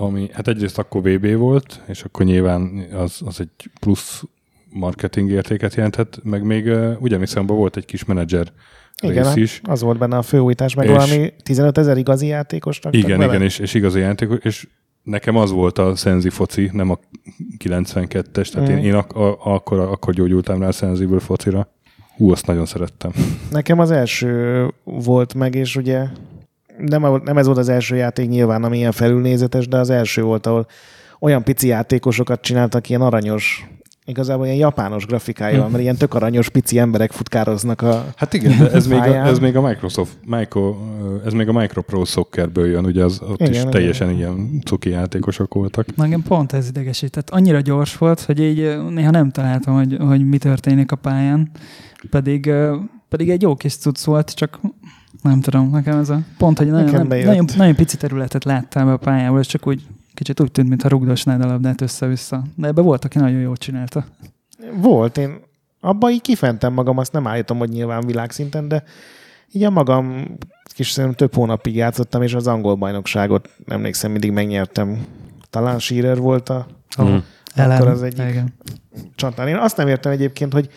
ami 0.03 0.29
hát 0.33 0.49
egyrészt 0.49 0.79
akkor 0.79 1.03
VB 1.03 1.35
volt, 1.37 1.81
és 1.87 2.03
akkor 2.03 2.27
nyilván 2.27 2.87
az, 2.93 3.21
az 3.25 3.41
egy 3.41 3.71
plusz 3.81 4.23
marketing 4.71 5.31
értéket 5.31 5.75
jelentett, 5.75 6.21
meg 6.23 6.43
még 6.45 6.67
uh, 6.67 6.97
abban 7.35 7.57
volt 7.57 7.77
egy 7.77 7.85
kis 7.85 8.05
menedzser 8.05 8.47
Igen, 9.03 9.25
rész 9.25 9.35
is. 9.37 9.61
az 9.65 9.81
volt 9.83 9.99
benne 9.99 10.17
a 10.17 10.23
főújítás, 10.23 10.75
meg 10.75 10.87
És- 10.87 10.93
valami 10.93 11.33
15 11.43 11.79
ezer 11.79 11.97
igazi 11.97 12.27
játékosnak. 12.27 12.95
Igen, 12.97 13.23
igen, 13.23 13.43
és, 13.43 13.59
és 13.59 13.75
igazi 13.75 13.99
játék, 13.99 14.29
és 14.43 14.69
nekem 15.03 15.37
az 15.37 15.51
volt 15.51 15.79
a 15.79 15.95
Sensi 15.97 16.29
foci, 16.29 16.71
nem 16.73 16.91
a 16.91 16.99
92-es, 17.65 18.49
tehát 18.51 18.69
Mhm. 18.69 18.77
én, 18.79 18.85
én 18.85 18.95
ak- 18.95 19.13
a, 19.17 19.55
akkor, 19.55 19.79
akkor 19.79 20.15
gyógyultam 20.15 20.61
rá 20.61 20.67
a 20.69 20.73
Sensible 20.73 21.19
focira. 21.21 21.69
Hú, 22.17 22.31
azt 22.33 22.47
nagyon 22.47 22.67
szerettem. 22.67 23.11
Nekem 23.51 23.79
az 23.79 23.91
első 23.91 24.67
volt 24.85 25.35
meg, 25.35 25.55
és 25.55 25.77
ugye 25.77 26.07
nem, 26.79 27.23
nem 27.25 27.39
ez 27.39 27.47
volt 27.47 27.59
az 27.59 27.69
első 27.69 27.97
játék 27.97 28.29
nyilván, 28.29 28.65
ami 28.65 28.77
ilyen 28.77 28.93
felülnézetes, 28.93 29.69
de 29.69 29.77
az 29.77 29.91
első 29.91 30.23
volt, 30.23 30.47
ahol 30.47 30.67
olyan 31.21 31.43
pici 31.43 31.67
játékosokat 31.67 32.41
csináltak, 32.41 32.89
ilyen 32.89 33.01
aranyos, 33.01 33.67
igazából 34.05 34.45
ilyen 34.47 34.59
japános 34.59 35.07
grafikája 35.07 35.61
van, 35.61 35.71
mert 35.71 35.83
ilyen 35.83 35.97
tök 35.97 36.15
aranyos 36.15 36.49
pici 36.49 36.79
emberek 36.79 37.13
futkároznak 37.13 37.83
a... 37.83 38.05
Hát 38.17 38.33
igen, 38.33 38.59
de 38.59 38.71
ez 38.71 38.87
még, 38.87 38.99
a, 38.99 39.27
ez 39.27 39.39
még 39.39 39.57
a 39.57 39.61
Microsoft, 39.61 40.19
Micro, 40.25 40.77
ez 41.25 41.33
még 41.33 41.49
a 41.49 41.53
Micropro 41.53 42.05
Soccerből 42.05 42.67
jön, 42.67 42.85
ugye 42.85 43.05
az, 43.05 43.21
ott 43.23 43.41
Igen, 43.41 43.53
is 43.53 43.59
igen. 43.59 43.71
teljesen 43.71 44.11
ilyen 44.11 44.61
cuki 44.65 44.89
játékosok 44.89 45.55
voltak. 45.55 45.87
Engem 45.97 46.23
pont 46.23 46.53
ez 46.53 46.69
idegesített. 46.69 47.31
Annyira 47.31 47.61
gyors 47.61 47.97
volt, 47.97 48.21
hogy 48.21 48.41
így 48.41 48.79
néha 48.91 49.11
nem 49.11 49.31
találtam, 49.31 49.75
hogy, 49.75 49.97
hogy 50.01 50.29
mi 50.29 50.39
történik 50.39 50.93
a 50.93 50.97
pályán. 50.97 51.51
Pedig, 52.11 52.53
pedig 53.09 53.31
egy 53.31 53.43
jó 53.43 53.55
kis 53.55 53.77
cucc 53.77 54.05
volt, 54.05 54.31
csak 54.31 54.61
nem 55.23 55.41
tudom, 55.41 55.71
nekem 55.71 55.99
ez 55.99 56.09
a 56.09 56.21
pont, 56.39 56.59
hogy 56.59 56.71
nagyon, 56.71 56.91
nem, 56.91 57.07
nagyon, 57.07 57.49
nagyon 57.57 57.75
pici 57.75 57.97
területet 57.97 58.45
láttál 58.45 58.85
be 58.85 58.93
a 58.93 58.97
pályából, 58.97 59.41
és 59.41 59.47
csak 59.47 59.67
úgy 59.67 59.87
kicsit 60.15 60.41
úgy 60.41 60.53
tűnt, 60.53 60.69
mintha 60.69 60.89
rugdosnád 60.89 61.41
a 61.41 61.47
labdát 61.47 61.81
össze-vissza. 61.81 62.43
De 62.55 62.67
ebbe 62.67 62.81
volt, 62.81 63.05
aki 63.05 63.19
nagyon 63.19 63.41
jól 63.41 63.57
csinálta. 63.57 64.05
Volt, 64.75 65.19
én 65.19 65.41
abban 65.81 66.11
így 66.11 66.21
kifentem 66.21 66.73
magam, 66.73 66.99
azt 66.99 67.13
nem 67.13 67.27
állítom, 67.27 67.59
hogy 67.59 67.69
nyilván 67.69 68.07
világszinten, 68.07 68.69
de 68.69 68.83
így 69.53 69.63
a 69.63 69.71
magam 69.71 70.25
kis 70.75 70.91
szerintem 70.91 71.19
több 71.19 71.35
hónapig 71.35 71.75
játszottam, 71.75 72.23
és 72.23 72.35
az 72.35 72.47
angol 72.47 72.75
bajnokságot 72.75 73.49
emlékszem, 73.67 74.11
mindig 74.11 74.31
megnyertem. 74.31 75.07
Talán 75.51 75.79
Shearer 75.79 76.19
volt 76.19 76.49
a 76.49 76.67
Mhm. 76.99 77.17
Akkor 77.57 77.89
az 77.89 78.03
egyik. 78.03 78.29
Igen. 78.29 78.53
csatár. 79.15 79.49
Én 79.49 79.57
azt 79.57 79.77
nem 79.77 79.89
értem 79.89 80.13
egyébként, 80.13 80.53
hogy 80.53 80.69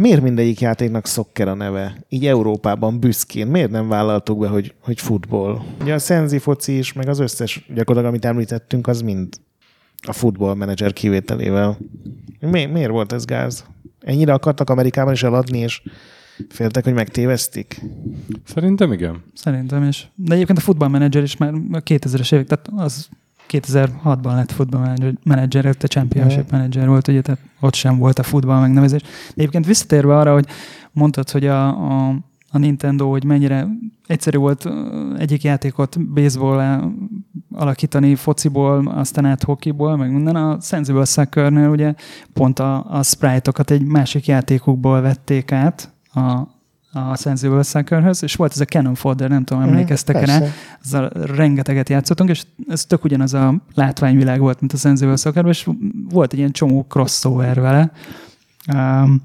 miért 0.00 0.22
mindegyik 0.22 0.60
játéknak 0.60 1.06
szokker 1.06 1.48
a 1.48 1.54
neve? 1.54 2.04
Így 2.08 2.26
Európában 2.26 3.00
büszkén. 3.00 3.46
Miért 3.46 3.70
nem 3.70 3.88
vállaltuk 3.88 4.38
be, 4.38 4.48
hogy, 4.48 4.74
hogy 4.80 5.00
futball? 5.00 5.60
Ugye 5.80 5.94
a 5.94 5.98
Senzi 5.98 6.38
foci 6.38 6.78
is, 6.78 6.92
meg 6.92 7.08
az 7.08 7.18
összes 7.18 7.64
gyakorlatilag, 7.68 8.04
amit 8.04 8.24
említettünk, 8.24 8.86
az 8.86 9.00
mind 9.00 9.28
a 10.06 10.12
futball 10.12 10.54
menedzser 10.54 10.92
kivételével. 10.92 11.78
Mi, 12.40 12.64
miért 12.64 12.90
volt 12.90 13.12
ez 13.12 13.24
gáz? 13.24 13.64
Ennyire 14.00 14.32
akartak 14.32 14.70
Amerikában 14.70 15.12
is 15.12 15.22
eladni, 15.22 15.58
és 15.58 15.82
féltek, 16.48 16.84
hogy 16.84 16.94
megtévesztik? 16.94 17.80
Szerintem 18.44 18.92
igen. 18.92 19.22
Szerintem 19.34 19.84
is. 19.84 20.10
De 20.14 20.34
egyébként 20.34 20.58
a 20.58 20.62
futballmenedzser 20.62 21.22
is 21.22 21.36
már 21.36 21.52
a 21.72 21.82
2000-es 21.82 22.32
évek, 22.32 22.46
tehát 22.46 22.68
az 22.76 23.08
2006-ban 23.52 24.34
lett 24.34 24.52
futballmenedzser, 24.52 25.64
előtte 25.64 25.86
championship 25.86 26.50
Mhm. 26.50 26.56
manager 26.56 26.88
volt, 26.88 27.08
ugye, 27.08 27.20
tehát 27.20 27.40
ott 27.60 27.74
sem 27.74 27.98
volt 27.98 28.18
a 28.18 28.22
futball 28.22 28.60
megnevezés. 28.60 29.00
De 29.02 29.08
egyébként 29.34 29.66
visszatérve 29.66 30.16
arra, 30.18 30.32
hogy 30.32 30.46
mondtad, 30.92 31.30
hogy 31.30 31.46
a, 31.46 31.68
a, 31.68 32.14
a 32.50 32.58
Nintendo, 32.58 33.10
hogy 33.10 33.24
mennyire 33.24 33.66
egyszerű 34.06 34.38
volt 34.38 34.68
egyik 35.18 35.42
játékot 35.42 36.12
baseball 36.12 36.92
alakítani 37.52 38.14
fociból, 38.14 38.86
aztán 38.88 39.24
át 39.24 39.42
hokiból, 39.42 39.96
meg 39.96 40.12
minden. 40.12 40.36
A 40.36 40.58
Sensible 40.60 41.04
Soccer-nél 41.04 41.68
ugye 41.68 41.94
pont 42.32 42.58
a, 42.58 42.84
a 42.90 43.02
sprite-okat 43.02 43.70
egy 43.70 43.82
másik 43.82 44.26
játékukból 44.26 45.00
vették 45.00 45.52
át 45.52 45.92
a, 46.14 46.42
a 46.92 47.16
Sensible 47.16 47.62
Soccer-höz, 47.62 48.22
és 48.22 48.34
volt 48.34 48.52
ez 48.52 48.60
a 48.60 48.64
Cannon 48.64 48.94
Fodder, 48.94 49.28
nem 49.28 49.44
tudom, 49.44 49.62
emlékeztek-e 49.62 50.24
rá, 50.24 50.40
azzal 50.84 51.08
rengeteget 51.08 51.88
játszottunk, 51.88 52.30
és 52.30 52.44
ez 52.68 52.84
tök 52.84 53.04
ugyanaz 53.04 53.34
a 53.34 53.54
látványvilág 53.74 54.40
volt, 54.40 54.60
mint 54.60 54.72
a 54.72 54.76
Sensible 54.76 55.16
soccer 55.16 55.46
és 55.46 55.68
volt 56.10 56.32
egy 56.32 56.38
ilyen 56.38 56.52
csomó 56.52 56.86
crossover 56.88 57.60
vele. 57.60 57.92
Um, 58.74 59.22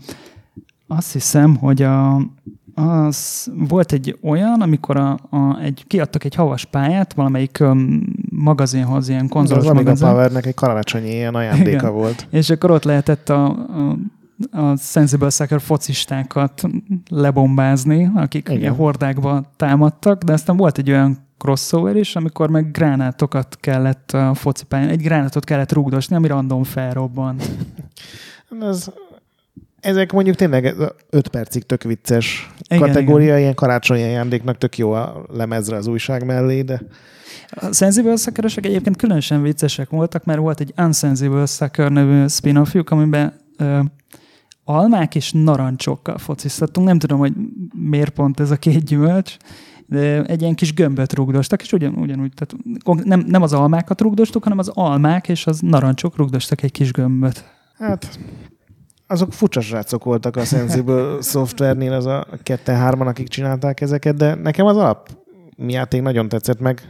azt 0.87 1.13
hiszem, 1.13 1.55
hogy 1.55 1.81
a, 1.81 2.15
az 2.73 3.47
volt 3.53 3.91
egy 3.91 4.17
olyan, 4.21 4.61
amikor 4.61 4.97
a, 4.97 5.11
a, 5.29 5.59
egy, 5.61 5.83
kiadtak 5.87 6.23
egy 6.23 6.35
havas 6.35 6.65
pályát 6.65 7.13
valamelyik 7.13 7.57
um, 7.61 8.03
magazinhoz, 8.29 9.09
ilyen 9.09 9.27
konzolos 9.27 9.65
magazin. 9.65 10.07
Powernek 10.07 10.45
egy 10.45 10.53
karácsonyi 10.53 11.09
ilyen 11.09 11.35
ajándéka 11.35 11.69
Igen. 11.69 11.93
volt. 11.93 12.27
És 12.29 12.49
akkor 12.49 12.71
ott 12.71 12.83
lehetett 12.83 13.29
a, 13.29 13.45
a, 13.45 13.97
a 14.51 14.77
Sensible 14.77 15.29
Sucker 15.29 15.61
focistákat 15.61 16.61
lebombázni, 17.09 18.11
akik 18.15 18.49
Igen. 18.49 18.75
hordákba 18.75 19.51
támadtak, 19.55 20.23
de 20.23 20.33
aztán 20.33 20.57
volt 20.57 20.77
egy 20.77 20.89
olyan 20.89 21.27
crossover 21.37 21.95
is, 21.95 22.15
amikor 22.15 22.49
meg 22.49 22.71
gránátokat 22.71 23.57
kellett 23.59 24.11
a 24.11 24.33
focipályán, 24.33 24.89
egy 24.89 25.01
gránátot 25.01 25.43
kellett 25.43 25.71
rúgdosni, 25.71 26.15
ami 26.15 26.27
random 26.27 26.63
felrobbant. 26.63 27.49
Ez, 28.61 28.87
ezek 29.79 30.11
mondjuk 30.11 30.35
tényleg 30.35 30.75
5 31.09 31.27
percig 31.27 31.63
tök 31.63 31.83
vicces 31.83 32.49
Igen, 32.67 32.87
kategória, 32.87 33.37
ilyen 33.37 33.53
karácsonyi 33.53 34.03
ajándéknak 34.03 34.57
tök 34.57 34.77
jó 34.77 34.91
a 34.91 35.25
lemezre 35.33 35.75
az 35.75 35.87
újság 35.87 36.25
mellé, 36.25 36.61
de 36.61 36.81
A 37.49 37.73
Sensible 37.73 38.15
sucker 38.15 38.45
egyébként 38.45 38.97
különösen 38.97 39.41
viccesek 39.41 39.89
voltak, 39.89 40.23
mert 40.23 40.39
volt 40.39 40.59
egy 40.59 40.73
Unsensible 40.77 41.45
Sucker 41.45 41.91
nevű 41.91 42.27
spin 42.27 42.57
amiben 42.85 43.33
ö, 43.57 43.79
almák 44.65 45.15
és 45.15 45.31
narancsokkal 45.31 46.17
fociztattunk. 46.17 46.87
Nem 46.87 46.99
tudom, 46.99 47.19
hogy 47.19 47.33
miért 47.73 48.09
pont 48.09 48.39
ez 48.39 48.51
a 48.51 48.55
két 48.55 48.83
gyümölcs, 48.83 49.37
de 49.85 50.23
egy 50.23 50.41
ilyen 50.41 50.55
kis 50.55 50.73
gömböt 50.73 51.13
rugdostak, 51.13 51.61
és 51.61 51.71
ugyan, 51.71 51.95
ugyanúgy, 51.95 52.31
tehát 52.35 53.05
nem, 53.05 53.23
nem 53.27 53.41
az 53.41 53.53
almákat 53.53 54.01
rugdostuk, 54.01 54.43
hanem 54.43 54.57
az 54.57 54.67
almák 54.67 55.29
és 55.29 55.47
az 55.47 55.59
narancsok 55.59 56.15
rugdostak 56.15 56.63
egy 56.63 56.71
kis 56.71 56.91
gömböt. 56.91 57.43
hát 57.77 58.19
azok 59.07 59.33
furcsa 59.33 59.61
srácok 59.61 60.03
voltak 60.03 60.35
a 60.35 60.43
Sensible 60.43 61.17
Software-nél, 61.31 61.93
az 61.93 62.05
a 62.05 62.27
ketten-hárman, 62.43 63.07
akik 63.07 63.27
csinálták 63.27 63.81
ezeket, 63.81 64.15
de 64.15 64.35
nekem 64.35 64.65
az 64.65 64.77
alap 64.77 65.09
játék 65.57 66.01
nagyon 66.01 66.29
tetszett 66.29 66.59
meg. 66.59 66.81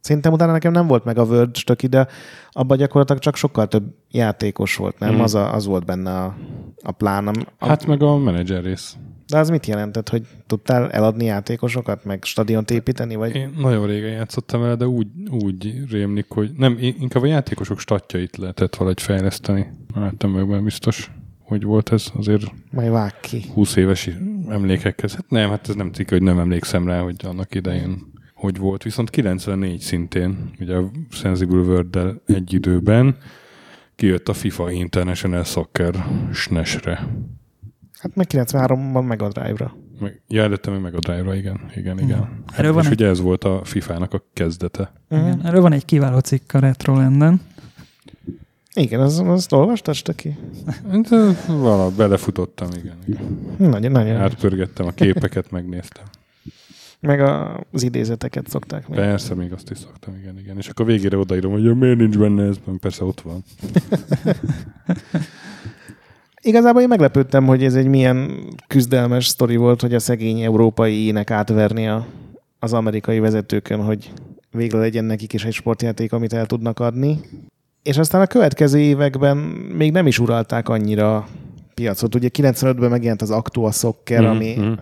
Szerintem 0.00 0.32
utána 0.32 0.52
nekem 0.52 0.72
nem 0.72 0.86
volt 0.86 1.04
meg 1.04 1.18
a 1.18 1.26
Verge 1.26 1.60
töki, 1.64 1.86
de 1.86 2.06
abban 2.50 2.76
gyakorlatilag 2.76 3.22
csak 3.22 3.36
sokkal 3.36 3.68
több 3.68 3.94
játékos 4.10 4.76
volt, 4.76 4.98
nem? 4.98 5.14
Mm. 5.14 5.20
Az, 5.20 5.34
a, 5.34 5.54
az 5.54 5.66
volt 5.66 5.84
benne 5.84 6.10
a, 6.10 6.36
a 6.82 6.92
plán. 6.92 7.28
A, 7.28 7.66
Hát 7.66 7.86
meg 7.86 8.02
a 8.02 8.16
menedzser 8.16 8.62
rész. 8.62 8.96
De 9.26 9.38
az 9.38 9.50
mit 9.50 9.66
jelentett, 9.66 10.08
hogy 10.08 10.26
tudtál 10.46 10.90
eladni 10.90 11.24
játékosokat, 11.24 12.04
meg 12.04 12.24
stadiont 12.24 12.70
építeni, 12.70 13.14
vagy? 13.14 13.34
Én 13.34 13.54
nagyon 13.56 13.86
régen 13.86 14.10
játszottam 14.10 14.60
vele, 14.60 14.74
de 14.74 14.86
úgy, 14.86 15.06
úgy 15.30 15.90
rémlik, 15.90 16.26
hogy 16.28 16.50
nem, 16.56 16.76
inkább 16.80 17.22
a 17.22 17.26
játékosok 17.26 17.78
statjait 17.78 18.36
lehetett 18.36 18.76
valahogy 18.76 19.02
fejleszteni. 19.02 19.66
Láttam 19.94 20.30
meg, 20.30 20.46
mert 20.46 20.62
biztos, 20.62 21.10
hogy 21.40 21.62
volt 21.64 21.92
ez 21.92 22.06
azért 22.16 22.52
Majd 22.70 22.90
vág 22.90 23.14
ki. 23.20 23.44
20 23.54 23.76
éves 23.76 24.10
emlékekhez. 24.48 25.14
Hát 25.14 25.30
nem, 25.30 25.50
hát 25.50 25.68
ez 25.68 25.74
nem 25.74 25.92
cikk, 25.92 26.08
hogy 26.08 26.22
nem 26.22 26.38
emlékszem 26.38 26.86
rá, 26.86 27.00
hogy 27.00 27.16
annak 27.24 27.54
idején 27.54 28.12
hogy 28.38 28.56
volt. 28.58 28.82
Viszont 28.82 29.10
94 29.10 29.80
szintén, 29.80 30.50
ugye 30.60 30.74
a 30.76 30.90
Sensible 31.10 31.58
world 31.60 32.20
egy 32.26 32.52
időben 32.52 33.16
kijött 33.96 34.28
a 34.28 34.32
FIFA 34.32 34.70
International 34.70 35.44
Soccer 35.44 36.06
SNES-re. 36.32 37.08
Hát 37.98 38.14
meg 38.14 38.26
93-ban 38.30 39.06
Mega 39.06 39.28
Drive-ra. 39.28 39.76
Meg, 40.00 40.20
ja, 40.28 40.42
előtte 40.42 40.70
meg 40.70 40.80
Mega 40.80 40.98
Drive-ra, 40.98 41.34
igen, 41.34 41.60
igen, 41.76 41.98
igen. 41.98 42.18
Hmm. 42.18 42.42
Erről 42.56 42.72
van 42.72 42.82
És 42.82 42.86
egy- 42.88 42.92
ugye 42.94 43.06
ez 43.06 43.20
volt 43.20 43.44
a 43.44 43.60
FIFA-nak 43.64 44.12
a 44.14 44.22
kezdete. 44.32 44.92
Igen. 45.10 45.40
Erről 45.44 45.60
van 45.60 45.72
egy 45.72 45.84
kiváló 45.84 46.18
cikk 46.18 46.52
a 46.52 46.58
Retrolanden. 46.58 47.40
Igen, 48.74 49.00
az, 49.00 49.18
azt 49.18 49.52
olvastad, 49.52 49.94
Stöki? 49.94 50.36
Hát, 50.66 51.08
Vala, 51.46 51.90
belefutottam, 51.90 52.68
igen. 52.76 52.96
igen. 53.06 53.54
Nagyon, 53.70 53.92
nagyon. 53.92 54.16
Átpörgettem 54.16 54.86
a 54.86 54.90
képeket, 54.90 55.50
megnéztem. 55.50 56.04
Meg 57.00 57.20
a, 57.20 57.60
az 57.72 57.82
idézeteket 57.82 58.48
szokták 58.48 58.88
még. 58.88 58.98
Persze, 58.98 59.34
még 59.34 59.52
azt 59.52 59.70
is 59.70 59.78
szoktam, 59.78 60.14
igen, 60.14 60.38
igen. 60.38 60.56
És 60.56 60.68
akkor 60.68 60.86
végére 60.86 61.16
odaírom, 61.16 61.52
hogy 61.52 61.76
miért 61.76 61.98
nincs 61.98 62.18
benne 62.18 62.42
ez, 62.46 62.56
mert 62.64 62.78
persze 62.78 63.04
ott 63.04 63.20
van. 63.20 63.44
Igazából 66.42 66.82
én 66.82 66.88
meglepődtem, 66.88 67.46
hogy 67.46 67.64
ez 67.64 67.74
egy 67.74 67.86
milyen 67.86 68.30
küzdelmes 68.66 69.26
sztori 69.26 69.56
volt, 69.56 69.80
hogy 69.80 69.94
a 69.94 69.98
szegény 69.98 70.40
európai 70.40 71.06
ének 71.06 71.30
átverni 71.30 71.88
a, 71.88 72.06
az 72.58 72.72
amerikai 72.72 73.18
vezetőkön, 73.18 73.84
hogy 73.84 74.12
végre 74.50 74.78
legyen 74.78 75.04
nekik 75.04 75.32
is 75.32 75.44
egy 75.44 75.52
sportjáték, 75.52 76.12
amit 76.12 76.32
el 76.32 76.46
tudnak 76.46 76.80
adni. 76.80 77.20
És 77.82 77.98
aztán 77.98 78.20
a 78.20 78.26
következő 78.26 78.78
években 78.78 79.36
még 79.76 79.92
nem 79.92 80.06
is 80.06 80.18
uralták 80.18 80.68
annyira 80.68 81.28
piacot. 81.74 82.14
Ugye 82.14 82.28
95-ben 82.32 82.90
megjelent 82.90 83.22
az 83.22 83.30
Actua 83.30 83.70
Soccer, 83.70 84.20
Mhm, 84.20 84.30
ami, 84.30 84.54
mhm. 84.58 84.72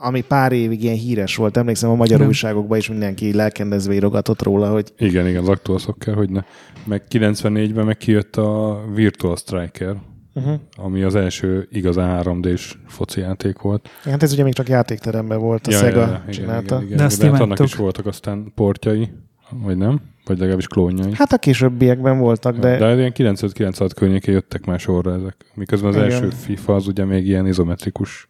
Ami 0.00 0.20
pár 0.20 0.52
évig 0.52 0.82
ilyen 0.82 0.96
híres 0.96 1.36
volt. 1.36 1.56
Emlékszem, 1.56 1.90
a 1.90 1.94
magyar 1.94 2.16
Igen. 2.16 2.28
újságokban 2.28 2.78
is 2.78 2.88
mindenki 2.88 3.32
lelkendezve 3.32 3.92
írogatott 3.92 4.42
róla, 4.42 4.70
hogy 4.70 4.92
Igen, 4.98 5.26
igen, 5.26 5.42
az 5.42 5.48
Actual 5.48 5.78
Soccer, 5.78 6.14
hogy 6.14 6.30
ne. 6.30 6.40
Meg 6.84 7.02
94-ben 7.10 7.84
meg 7.84 7.96
kijött 7.96 8.36
a 8.36 8.80
Virtual 8.94 9.36
Striker, 9.36 9.96
uh-huh. 10.34 10.54
ami 10.76 11.02
az 11.02 11.14
első 11.14 11.68
igazán 11.70 12.22
3D-s 12.24 12.78
foci 12.86 13.20
játék 13.20 13.58
volt. 13.58 13.88
hát 14.04 14.22
ez 14.22 14.32
ugye 14.32 14.42
még 14.42 14.54
csak 14.54 14.68
játékteremben 14.68 15.38
volt, 15.38 15.66
a 15.66 15.70
Sega 15.70 16.22
csinálta. 16.30 16.74
Igen, 16.74 16.86
igen, 16.86 16.88
De 16.88 16.94
igen, 16.94 17.06
azt 17.06 17.20
de 17.20 17.30
hát 17.30 17.40
annak 17.40 17.58
is 17.58 17.74
voltak 17.74 18.06
aztán 18.06 18.52
portjai, 18.54 19.08
vagy 19.50 19.76
nem? 19.76 20.00
Vagy 20.24 20.38
legalábbis 20.38 20.66
klónjai. 20.66 21.10
Hát 21.14 21.32
a 21.32 21.38
későbbiekben 21.38 22.18
voltak, 22.18 22.58
de, 22.58 22.78
De, 22.78 22.94
de 22.94 22.96
ilyen 22.96 23.36
95-96 23.36 23.90
környékén 23.94 24.34
jöttek 24.34 24.66
már 24.66 24.80
sorra 24.80 25.14
ezek. 25.14 25.36
Miközben 25.54 25.90
az 25.90 25.96
Igen. 25.96 26.10
első 26.10 26.28
FIFA 26.28 26.74
az 26.74 26.86
ugye 26.86 27.04
még 27.04 27.26
ilyen 27.26 27.46
izometrikus 27.46 28.28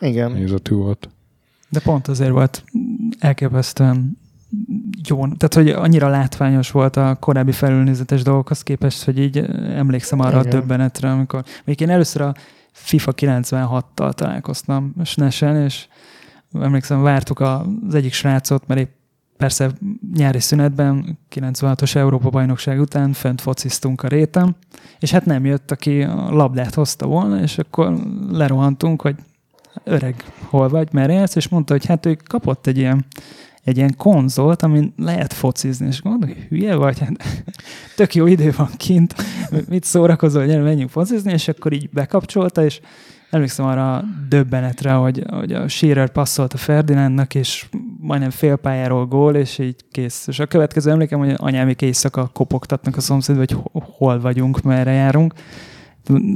igen. 0.00 0.32
nézetű 0.32 0.74
volt. 0.74 1.08
De 1.68 1.80
pont 1.80 2.08
azért 2.08 2.30
volt 2.30 2.64
elképesztően 3.18 4.18
jó, 5.08 5.18
tehát 5.18 5.54
hogy 5.54 5.68
annyira 5.68 6.08
látványos 6.08 6.70
volt 6.70 6.96
a 6.96 7.16
korábbi 7.20 7.52
felülnézetes 7.52 8.22
dolgokhoz 8.22 8.62
képest, 8.62 9.04
hogy 9.04 9.18
így 9.18 9.38
emlékszem 9.74 10.20
arra 10.20 10.40
Igen. 10.40 10.46
a 10.46 10.58
döbbenetre, 10.58 11.10
amikor 11.10 11.44
még 11.64 11.80
én 11.80 11.90
először 11.90 12.22
a 12.22 12.34
FIFA 12.72 13.12
96-tal 13.16 14.12
találkoztam 14.12 14.94
SNES-en, 15.04 15.56
és 15.56 15.86
emlékszem, 16.52 17.02
vártuk 17.02 17.40
az 17.40 17.94
egyik 17.94 18.12
srácot, 18.12 18.66
mert 18.66 18.80
épp 18.80 18.90
persze 19.36 19.70
nyári 20.14 20.40
szünetben, 20.40 21.18
96-os 21.34 21.94
Európa-bajnokság 21.94 22.80
után 22.80 23.12
fönt 23.12 23.40
fociztunk 23.40 24.02
a 24.02 24.08
réten, 24.08 24.56
és 24.98 25.10
hát 25.10 25.24
nem 25.24 25.44
jött, 25.44 25.70
aki 25.70 26.02
a 26.02 26.30
labdát 26.30 26.74
hozta 26.74 27.06
volna, 27.06 27.40
és 27.40 27.58
akkor 27.58 27.96
lerohantunk, 28.30 29.02
hogy 29.02 29.16
öreg, 29.84 30.24
hol 30.44 30.68
vagy, 30.68 30.88
merre 30.92 31.12
jársz, 31.12 31.34
és 31.34 31.48
mondta, 31.48 31.72
hogy 31.72 31.86
hát 31.86 32.06
ő 32.06 32.16
kapott 32.24 32.66
egy 32.66 32.78
ilyen, 32.78 33.06
egy 33.64 33.76
ilyen 33.76 33.94
konzolt, 33.96 34.62
amin 34.62 34.92
lehet 34.96 35.32
focizni, 35.32 35.86
és 35.86 36.02
mondom, 36.02 36.28
hogy 36.28 36.46
hülye 36.48 36.74
vagy, 36.74 36.98
hát 36.98 37.44
tök 37.96 38.14
jó 38.14 38.26
idő 38.26 38.52
van 38.56 38.70
kint, 38.76 39.14
mit 39.68 39.84
szórakozol, 39.84 40.46
gyere, 40.46 40.62
menjünk 40.62 40.90
focizni, 40.90 41.32
és 41.32 41.48
akkor 41.48 41.72
így 41.72 41.90
bekapcsolta, 41.90 42.64
és 42.64 42.80
emlékszem 43.30 43.66
arra 43.66 43.96
a 43.96 44.04
döbbenetre, 44.28 44.92
hogy, 44.92 45.24
hogy 45.28 45.52
a 45.52 45.68
Shearer 45.68 46.10
passzolt 46.10 46.52
a 46.52 46.56
Ferdinandnak, 46.56 47.34
és 47.34 47.68
majdnem 48.00 48.30
fél 48.30 48.56
pályáról 48.56 49.06
gól, 49.06 49.34
és 49.34 49.58
így 49.58 49.76
kész. 49.92 50.26
És 50.26 50.38
a 50.38 50.46
következő 50.46 50.90
emlékem, 50.90 51.18
hogy 51.18 51.34
anyámék 51.36 51.82
éjszaka 51.82 52.30
kopogtatnak 52.32 52.96
a 52.96 53.00
szomszédba, 53.00 53.40
hogy 53.40 53.52
ho- 53.52 53.84
hol 53.96 54.20
vagyunk, 54.20 54.62
merre 54.62 54.92
járunk. 54.92 55.32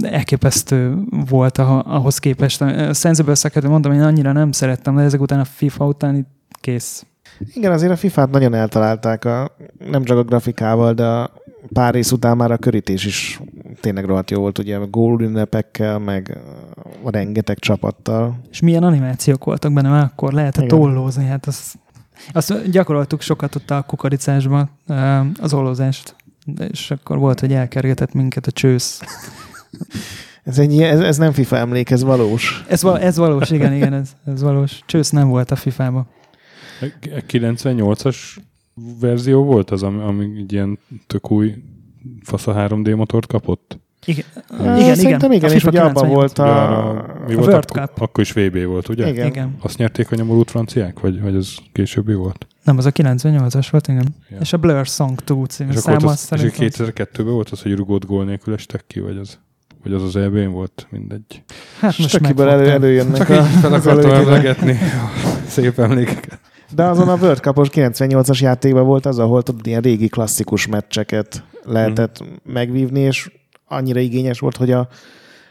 Elképesztő 0.01 0.97
volt 1.29 1.59
ah- 1.59 1.87
ahhoz 1.87 2.19
képest. 2.19 2.61
A 2.61 2.93
Sensible 2.93 3.35
Sucker, 3.35 3.67
mondom, 3.67 3.93
én 3.93 4.03
annyira 4.03 4.33
nem 4.33 4.53
szerettem, 4.53 4.97
de 4.97 5.03
ezek 5.03 5.21
után 5.21 5.41
a 5.41 5.45
FIFA 5.45 5.87
után 5.87 6.17
itt 6.17 6.29
kész. 6.61 7.07
Igen, 7.55 7.73
azért 7.73 7.93
a 7.93 7.97
FIFA-t 7.97 8.31
nagyon 8.31 8.55
eltalálták, 8.55 9.25
a, 9.25 9.57
nem 9.91 10.05
csak 10.05 10.19
a 10.19 10.23
grafikával, 10.23 10.93
de 10.93 11.07
a 11.07 11.33
pár 11.73 11.95
rész 11.95 12.13
után 12.13 12.37
már 12.37 12.51
a 12.51 12.57
körítés 12.57 13.05
is 13.05 13.41
tényleg 13.81 14.05
rohadt 14.05 14.31
jó 14.31 14.41
volt, 14.41 14.59
ugye 14.59 14.77
a 14.77 14.87
gól 14.87 15.21
ünnepekkel, 15.23 15.99
meg 15.99 16.39
a 17.03 17.11
rengeteg 17.11 17.59
csapattal. 17.59 18.39
És 18.51 18.61
milyen 18.61 18.83
animációk 18.83 19.45
voltak 19.45 19.73
benne, 19.73 19.89
már 19.89 20.05
akkor 20.05 20.33
lehetett 20.33 20.65
Igen. 20.65 20.79
ollózni, 20.79 21.27
hát 21.27 21.47
az, 21.47 21.75
azt 22.33 22.71
gyakoroltuk 22.71 23.21
sokat 23.21 23.55
ott 23.55 23.71
a 23.71 23.83
kukoricásban, 23.83 24.71
az 25.41 25.55
ollózást. 25.55 26.15
És 26.71 26.91
akkor 26.91 27.19
volt, 27.19 27.41
hogy 27.41 27.53
elkergetett 27.53 28.13
minket 28.13 28.47
a 28.47 28.51
csősz. 28.51 29.01
Ez, 30.45 30.59
egy, 30.59 30.83
ez, 30.83 31.01
ez 31.01 31.17
nem 31.17 31.33
FIFA 31.33 31.57
emlék, 31.57 31.91
ez 31.91 32.03
valós. 32.03 32.65
Ez, 32.69 32.83
val- 32.83 33.03
ez 33.03 33.17
valós, 33.17 33.51
igen, 33.51 33.73
igen, 33.73 33.93
ez, 33.93 34.13
ez 34.27 34.43
valós. 34.43 34.81
Csősz 34.87 35.11
nem 35.11 35.29
volt 35.29 35.51
a 35.51 35.57
FIFA-ban. 35.57 36.07
A 36.81 36.87
98-as 37.29 38.17
verzió 39.01 39.45
volt 39.45 39.71
az, 39.71 39.83
ami, 39.83 40.01
ami 40.03 40.25
egy 40.37 40.53
ilyen 40.53 40.79
tök 41.07 41.31
új 41.31 41.55
fasz 42.23 42.47
a 42.47 42.55
3D 42.55 42.97
motort 42.97 43.27
kapott? 43.27 43.79
Igen, 44.05 44.25
igen, 44.61 44.99
igen. 44.99 45.33
igen, 45.33 45.51
A 45.51 45.55
és 45.55 45.65
ugye 45.65 45.81
abban 45.81 45.93
98. 46.05 46.15
volt 46.15 46.39
a... 46.39 46.45
arra- 46.93 47.27
mi 47.27 47.33
a 47.33 47.37
volt 47.37 47.49
World 47.49 47.65
akkor, 47.71 47.81
Cup. 47.83 48.01
akkor 48.01 48.25
is 48.25 48.33
VB 48.33 48.65
volt, 48.65 48.89
ugye? 48.89 49.09
Igen. 49.09 49.27
Igen. 49.27 49.57
Azt 49.61 49.79
nyerték 49.79 50.11
a 50.13 50.15
nyomorult 50.15 50.51
franciák? 50.51 51.01
Vagy, 51.01 51.21
vagy 51.21 51.35
ez 51.35 51.55
későbbi 51.73 52.15
volt? 52.15 52.47
Nem, 52.65 52.79
az 52.79 52.87
a 52.87 52.91
98-as 52.93 53.67
volt, 53.71 53.89
igen. 53.89 54.15
Ja. 54.31 54.39
És 54.41 54.53
a 54.53 54.57
Blur 54.57 54.87
Song 54.87 55.19
2 55.25 55.45
című 55.45 55.73
szám 55.73 55.97
az 55.97 56.05
az, 56.05 56.13
és 56.13 56.19
szerintem... 56.51 56.87
2002-ben 56.87 57.33
volt 57.33 57.51
az, 57.51 57.63
hogy 57.63 57.75
rugott 57.75 58.07
gól 58.07 58.25
nélkül 58.25 58.55
estek 58.55 58.85
ki, 58.87 59.01
vagy 59.01 59.17
az 59.17 59.39
Vagy 59.83 59.93
az 59.93 60.03
az 60.03 60.17
eb 60.17 60.51
volt, 60.51 60.87
mindegy. 60.91 61.43
Hát 61.81 61.99
most 61.99 62.09
Stökiből 62.09 62.49
elő, 62.49 62.71
előjönnek 62.71 63.17
Csak 63.17 63.29
a, 63.29 63.43
fel 63.43 63.73
akartam 63.73 64.11
emlegetni 64.11 64.73
a 64.73 65.11
szép 65.47 65.79
emlékeket. 65.79 66.41
De 66.75 66.85
azon 66.85 67.09
a 67.09 67.15
World 67.15 67.39
Cup-os 67.39 67.69
98-as 67.73 68.41
játékban 68.41 68.85
volt 68.87 69.07
az, 69.07 69.19
ahol 69.19 69.43
tudod, 69.43 69.67
ilyen 69.67 69.81
régi 69.83 70.09
klasszikus 70.09 70.67
meccseket 70.67 71.45
lehetett 71.65 72.21
Mhm. 72.21 72.53
megvívni, 72.53 73.01
és 73.01 73.31
annyira 73.69 74.01
igényes 74.01 74.39
volt, 74.39 74.57
hogy 74.57 74.71
a, 74.71 74.89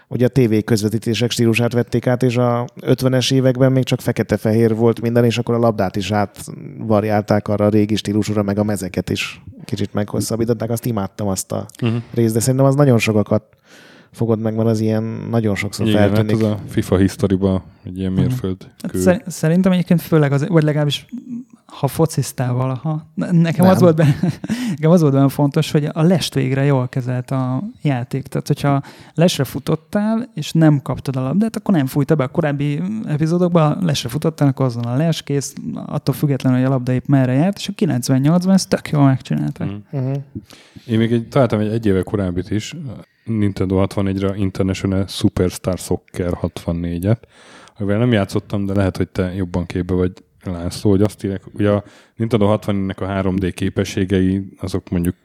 hogy 0.07 0.23
a 0.23 0.27
TV 0.27 0.53
közvetítések 0.65 1.32
stílusát 1.32 1.73
vették 1.73 2.07
át, 2.07 2.23
és 2.23 2.38
a 2.38 2.65
50-es 2.82 3.34
években 3.34 3.71
még 3.71 3.84
csak 3.84 3.99
fekete-fehér 4.01 4.75
volt 4.75 5.01
minden, 5.01 5.23
és 5.25 5.38
akkor 5.38 5.55
a 5.55 5.59
labdát 5.59 5.95
is 5.95 6.11
átvariálták 6.11 7.47
arra 7.47 7.65
a 7.65 7.69
régi 7.69 7.95
stílusúra, 7.95 8.43
meg 8.43 8.57
a 8.59 8.63
mezeket 8.63 9.09
is 9.09 9.41
kicsit 9.65 9.93
meghosszabbították. 9.93 10.69
Azt 10.69 10.86
imádtam 10.86 11.27
azt 11.27 11.51
a 11.51 11.65
Uh-huh. 11.82 12.01
részt, 12.13 12.34
de 12.34 12.39
szerintem 12.39 12.65
az 12.65 12.75
nagyon 12.75 12.97
sokakat 12.97 13.43
fogod 14.12 14.39
meg, 14.39 14.55
mert 14.55 14.68
az 14.70 14.80
ilyen 14.80 15.03
nagyon 15.30 15.55
sokszor 15.55 15.88
Igen, 15.88 15.99
hát 15.99 16.09
feltűnik. 16.09 16.43
az 16.43 16.49
a 16.49 16.59
FIFA 16.68 16.97
historyban 16.97 17.62
egy 17.84 17.97
ilyen 17.97 18.12
Mhm. 18.12 18.22
mérföld 18.22 18.68
Hát 18.82 18.91
kő. 18.91 18.99
szer- 18.99 19.30
szerintem 19.32 19.72
egyébként 19.72 20.01
főleg 20.01 20.32
az, 20.32 20.47
vagy 20.47 20.64
legalábbis 20.64 21.05
ha 21.66 21.88
focisztál 21.88 22.53
valaha, 22.53 23.05
nekem 23.16 23.66
Nem. 23.66 23.74
az, 23.76 23.80
volt 23.82 23.95
benne, 23.95 24.16
nekem 24.76 24.91
az 24.91 25.01
volt 25.01 25.14
benne 25.14 25.30
fontos, 25.30 25.72
hogy 25.72 25.89
a 25.93 26.01
lest 26.01 26.34
végre 26.34 26.64
jól 26.64 26.88
kezelt 26.88 27.32
a 27.32 27.64
játék. 27.82 28.28
Tehát, 28.28 28.47
hogyha 28.47 28.82
lesre 29.14 29.43
futottál, 29.43 30.30
és 30.34 30.51
nem 30.51 30.82
kaptad 30.82 31.16
a 31.16 31.22
labdát, 31.22 31.55
akkor 31.55 31.76
nem 31.76 31.86
fújta 31.86 32.16
be. 32.16 32.24
A 32.24 32.28
korábbi 32.28 32.82
epizódokban 33.05 33.78
lesre 33.82 34.09
futottál, 34.09 34.47
akkor 34.47 34.66
azon 34.66 34.84
a 34.84 34.95
les 34.95 35.22
kész, 35.22 35.53
attól 35.86 36.16
függetlenül, 36.16 36.57
hogy 36.59 36.68
a 36.68 36.72
labda 36.72 36.91
épp 36.91 37.05
merre 37.05 37.34
járt, 37.34 37.57
és 37.57 37.68
a 37.68 37.74
98-ban 37.74 38.53
ezt 38.53 38.70
tök 38.70 38.89
jól 38.89 39.03
megcsinálták. 39.05 39.68
Mhm. 39.68 39.78
Uh-huh. 40.03 40.16
Én 40.88 40.97
még 40.97 41.12
egy, 41.12 41.28
találtam 41.28 41.59
egy 41.59 41.68
egy 41.72 41.86
éve 41.86 42.01
korábbit 42.01 42.49
is, 42.51 42.76
Nintendo 43.24 43.86
64-re 43.88 44.36
International 44.36 45.07
Superstar 45.07 45.78
Soccer 45.78 46.32
64-et, 46.41 47.17
amivel 47.78 47.97
nem 47.97 48.11
játszottam, 48.11 48.65
de 48.65 48.74
lehet, 48.74 48.97
hogy 48.97 49.09
te 49.09 49.34
jobban 49.34 49.65
képbe 49.65 49.93
vagy 49.93 50.11
László, 50.43 50.89
hogy 50.89 51.01
azt 51.01 51.24
írek, 51.24 51.41
ugye 51.53 51.69
a 51.69 51.84
Nintendo 52.15 52.57
64-nek 52.57 52.97
a 52.97 53.05
3D 53.05 53.51
képességei, 53.55 54.43
azok 54.57 54.89
mondjuk 54.89 55.15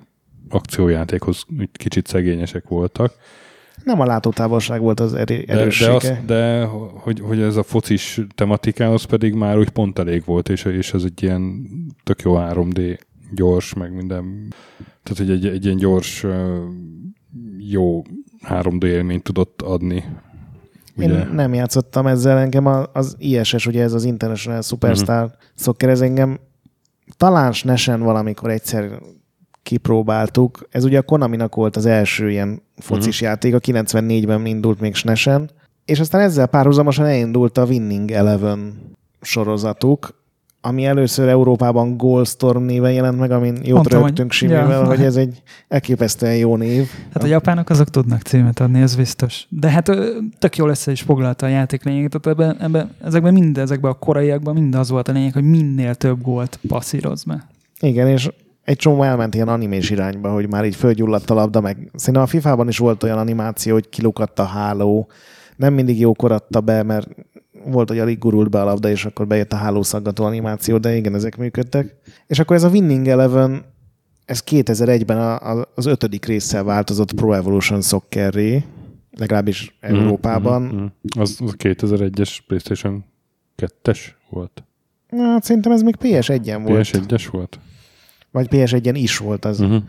akciójátékhoz 0.48 1.46
kicsit 1.72 2.06
szegényesek 2.06 2.68
voltak. 2.68 3.14
Nem 3.84 4.00
a 4.00 4.04
látótávolság 4.04 4.80
volt 4.80 5.00
az 5.00 5.14
erő, 5.14 5.36
De, 5.36 5.54
de, 5.54 5.60
erőssége. 5.60 5.94
azt, 5.94 6.24
de 6.24 6.64
hogy, 7.02 7.20
hogy 7.20 7.40
ez 7.40 7.56
a 7.56 7.62
focis 7.62 8.20
tematikához 8.34 9.04
pedig 9.04 9.34
már 9.34 9.58
úgy 9.58 9.68
pont 9.68 9.98
elég 9.98 10.24
volt, 10.24 10.48
és, 10.48 10.64
és 10.64 10.92
ez 10.94 11.04
egy 11.04 11.22
ilyen 11.22 11.66
tök 12.04 12.20
jó 12.20 12.34
3D 12.38 12.98
gyors, 13.34 13.74
meg 13.74 13.94
minden. 13.94 14.54
Tehát, 15.02 15.18
hogy 15.18 15.30
egy, 15.30 15.46
egy 15.46 15.64
ilyen 15.64 15.76
gyors, 15.76 16.26
jó 17.70 18.02
3D 18.48 18.84
élményt 18.84 19.22
tudott 19.22 19.62
adni. 19.62 20.04
Ugye? 20.96 21.08
Én 21.08 21.28
nem 21.32 21.54
játszottam 21.54 22.06
ezzel, 22.06 22.38
engem 22.38 22.66
az 22.92 23.16
ISS, 23.18 23.66
ugye 23.66 23.82
ez 23.82 23.92
az 23.92 24.04
International 24.04 24.62
Superstar 24.62 25.24
uh-huh. 25.24 25.38
soccer, 25.54 25.88
ez 25.88 26.00
engem 26.00 26.38
talán 27.16 27.52
Snesen 27.52 28.00
valamikor 28.00 28.50
egyszer 28.50 29.00
kipróbáltuk. 29.62 30.68
Ez 30.70 30.84
ugye 30.84 30.98
a 30.98 31.02
Konaminak 31.02 31.54
volt 31.54 31.76
az 31.76 31.86
első 31.86 32.30
ilyen 32.30 32.62
focis 32.76 33.20
uh-huh. 33.20 33.28
játék, 33.28 33.54
a 33.54 33.60
94-ben 33.60 34.46
indult 34.46 34.80
még 34.80 34.94
Snesen, 34.94 35.50
és 35.84 36.00
aztán 36.00 36.20
ezzel 36.20 36.46
párhuzamosan 36.46 37.06
elindult 37.06 37.58
a 37.58 37.64
Winning 37.64 38.10
Eleven 38.10 38.90
sorozatuk, 39.20 40.24
ami 40.66 40.84
először 40.84 41.28
Európában 41.28 41.96
Goalstorm 41.96 42.62
néven 42.64 42.92
jelent 42.92 43.18
meg, 43.18 43.30
amin 43.30 43.54
jót 43.62 43.74
Mondtam, 43.74 43.98
hogy- 44.00 44.08
rögtünk 44.08 44.32
Simivel, 44.32 44.70
Ja. 44.70 44.84
hogy 44.86 45.00
ez 45.02 45.16
egy 45.16 45.42
elképesztően 45.68 46.36
jó 46.36 46.56
név. 46.56 46.88
Hát 47.14 47.22
a 47.22 47.26
japánok 47.26 47.70
azok 47.70 47.88
tudnak 47.88 48.20
címet 48.22 48.60
adni, 48.60 48.80
ez 48.80 48.96
biztos. 48.96 49.46
De 49.48 49.70
hát 49.70 49.90
tök 50.38 50.56
jól 50.56 50.68
össze 50.68 50.90
is 50.90 51.00
foglalta 51.02 51.46
a 51.46 51.48
játék 51.48 51.84
lényeget. 51.84 52.20
Tehát 52.20 52.38
ebben, 52.38 52.56
ebben, 52.60 52.90
ezekben 53.04 53.32
mind, 53.32 53.58
ezekben 53.58 53.90
a 53.90 53.94
koraiakban 53.94 54.54
mind 54.54 54.74
az 54.74 54.90
volt 54.90 55.08
a 55.08 55.12
lényeg, 55.12 55.32
hogy 55.32 55.44
minél 55.50 55.94
több 55.94 56.22
gólt 56.22 56.58
passzíroz 56.68 57.24
be. 57.24 57.46
Igen, 57.80 58.08
és 58.08 58.30
egy 58.64 58.76
csomó 58.76 59.02
elment 59.02 59.34
ilyen 59.34 59.48
animés 59.48 59.90
irányba, 59.90 60.32
hogy 60.32 60.48
már 60.48 60.64
így 60.64 60.76
fölgyulladt 60.76 61.30
a 61.30 61.34
labda, 61.34 61.60
meg 61.60 61.90
szerintem 61.94 62.22
a 62.22 62.26
FIFA-ban 62.26 62.68
is 62.68 62.78
volt 62.78 63.02
olyan 63.02 63.18
animáció, 63.18 63.72
hogy 63.72 63.88
kilukadt 63.88 64.38
a 64.38 64.44
háló, 64.44 65.08
nem 65.56 65.74
mindig 65.74 66.00
jókor 66.00 66.32
adta 66.32 66.60
be, 66.60 66.82
mert 66.82 67.08
volt, 67.70 67.88
hogy 67.88 67.98
alig 67.98 68.18
gurult 68.18 68.50
be 68.50 68.60
a 68.60 68.64
labda, 68.64 68.90
és 68.90 69.04
akkor 69.04 69.26
bejött 69.26 69.52
a 69.52 69.56
hálószaggató 69.56 70.24
animáció, 70.24 70.78
de 70.78 70.96
igen, 70.96 71.14
ezek 71.14 71.36
működtek. 71.36 71.94
És 72.26 72.38
akkor 72.38 72.56
ez 72.56 72.62
a 72.62 72.68
Winning 72.68 73.06
Eleven, 73.08 73.64
ez 74.24 74.42
2001-ben 74.46 75.18
a, 75.18 75.58
a, 75.58 75.68
az 75.74 75.86
ötödik 75.86 76.24
résszel 76.24 76.64
változott 76.64 77.12
Pro 77.12 77.32
Evolution 77.32 77.82
Soccerré, 77.82 78.64
legalábbis 79.10 79.76
Mhm, 79.80 79.94
Európában. 79.94 80.62
mhm, 80.62 80.74
mhm. 80.74 81.20
Az, 81.20 81.38
az 81.40 81.50
a 81.50 81.56
2001-es 81.56 82.38
PlayStation 82.46 83.04
2-es 83.56 83.98
volt? 84.30 84.64
Na, 85.08 85.22
hát 85.22 85.44
szerintem 85.44 85.72
ez 85.72 85.82
még 85.82 85.96
PS1-en 86.00 86.60
volt. 86.66 86.86
PS1-es 86.86 87.26
volt? 87.30 87.58
Vagy 88.30 88.46
PS1-en 88.50 88.94
is 88.94 89.18
volt 89.18 89.44
az. 89.44 89.60
Uh-huh. 89.60 89.82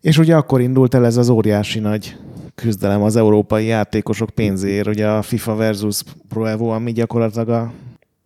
És 0.00 0.18
ugye 0.18 0.36
akkor 0.36 0.60
indult 0.60 0.94
el 0.94 1.04
ez 1.04 1.16
az 1.16 1.28
óriási 1.28 1.78
nagy 1.78 2.16
küzdelem 2.54 3.02
az 3.02 3.16
európai 3.16 3.66
játékosok 3.66 4.30
pénzéért, 4.30 4.86
ugye 4.86 5.08
a 5.08 5.22
FIFA 5.22 5.54
versus 5.54 6.02
Pro 6.28 6.44
Evo, 6.44 6.68
ami 6.68 6.92
gyakorlatilag 6.92 7.48
a, 7.48 7.72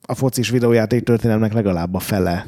a 0.07 0.14
focis 0.14 0.51
videójáték 0.51 1.03
történelmnek 1.03 1.53
legalább 1.53 1.95
a 1.95 1.99
fele. 1.99 2.47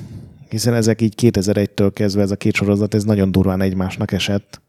Hiszen 0.48 0.74
ezek 0.74 1.00
így 1.00 1.14
2001-től 1.22 1.90
kezdve 1.94 2.22
ez 2.22 2.30
a 2.30 2.36
két 2.36 2.54
sorozat, 2.54 2.94
ez 2.94 3.04
nagyon 3.04 3.32
durván 3.32 3.60
egymásnak 3.60 4.12
esett. 4.12 4.60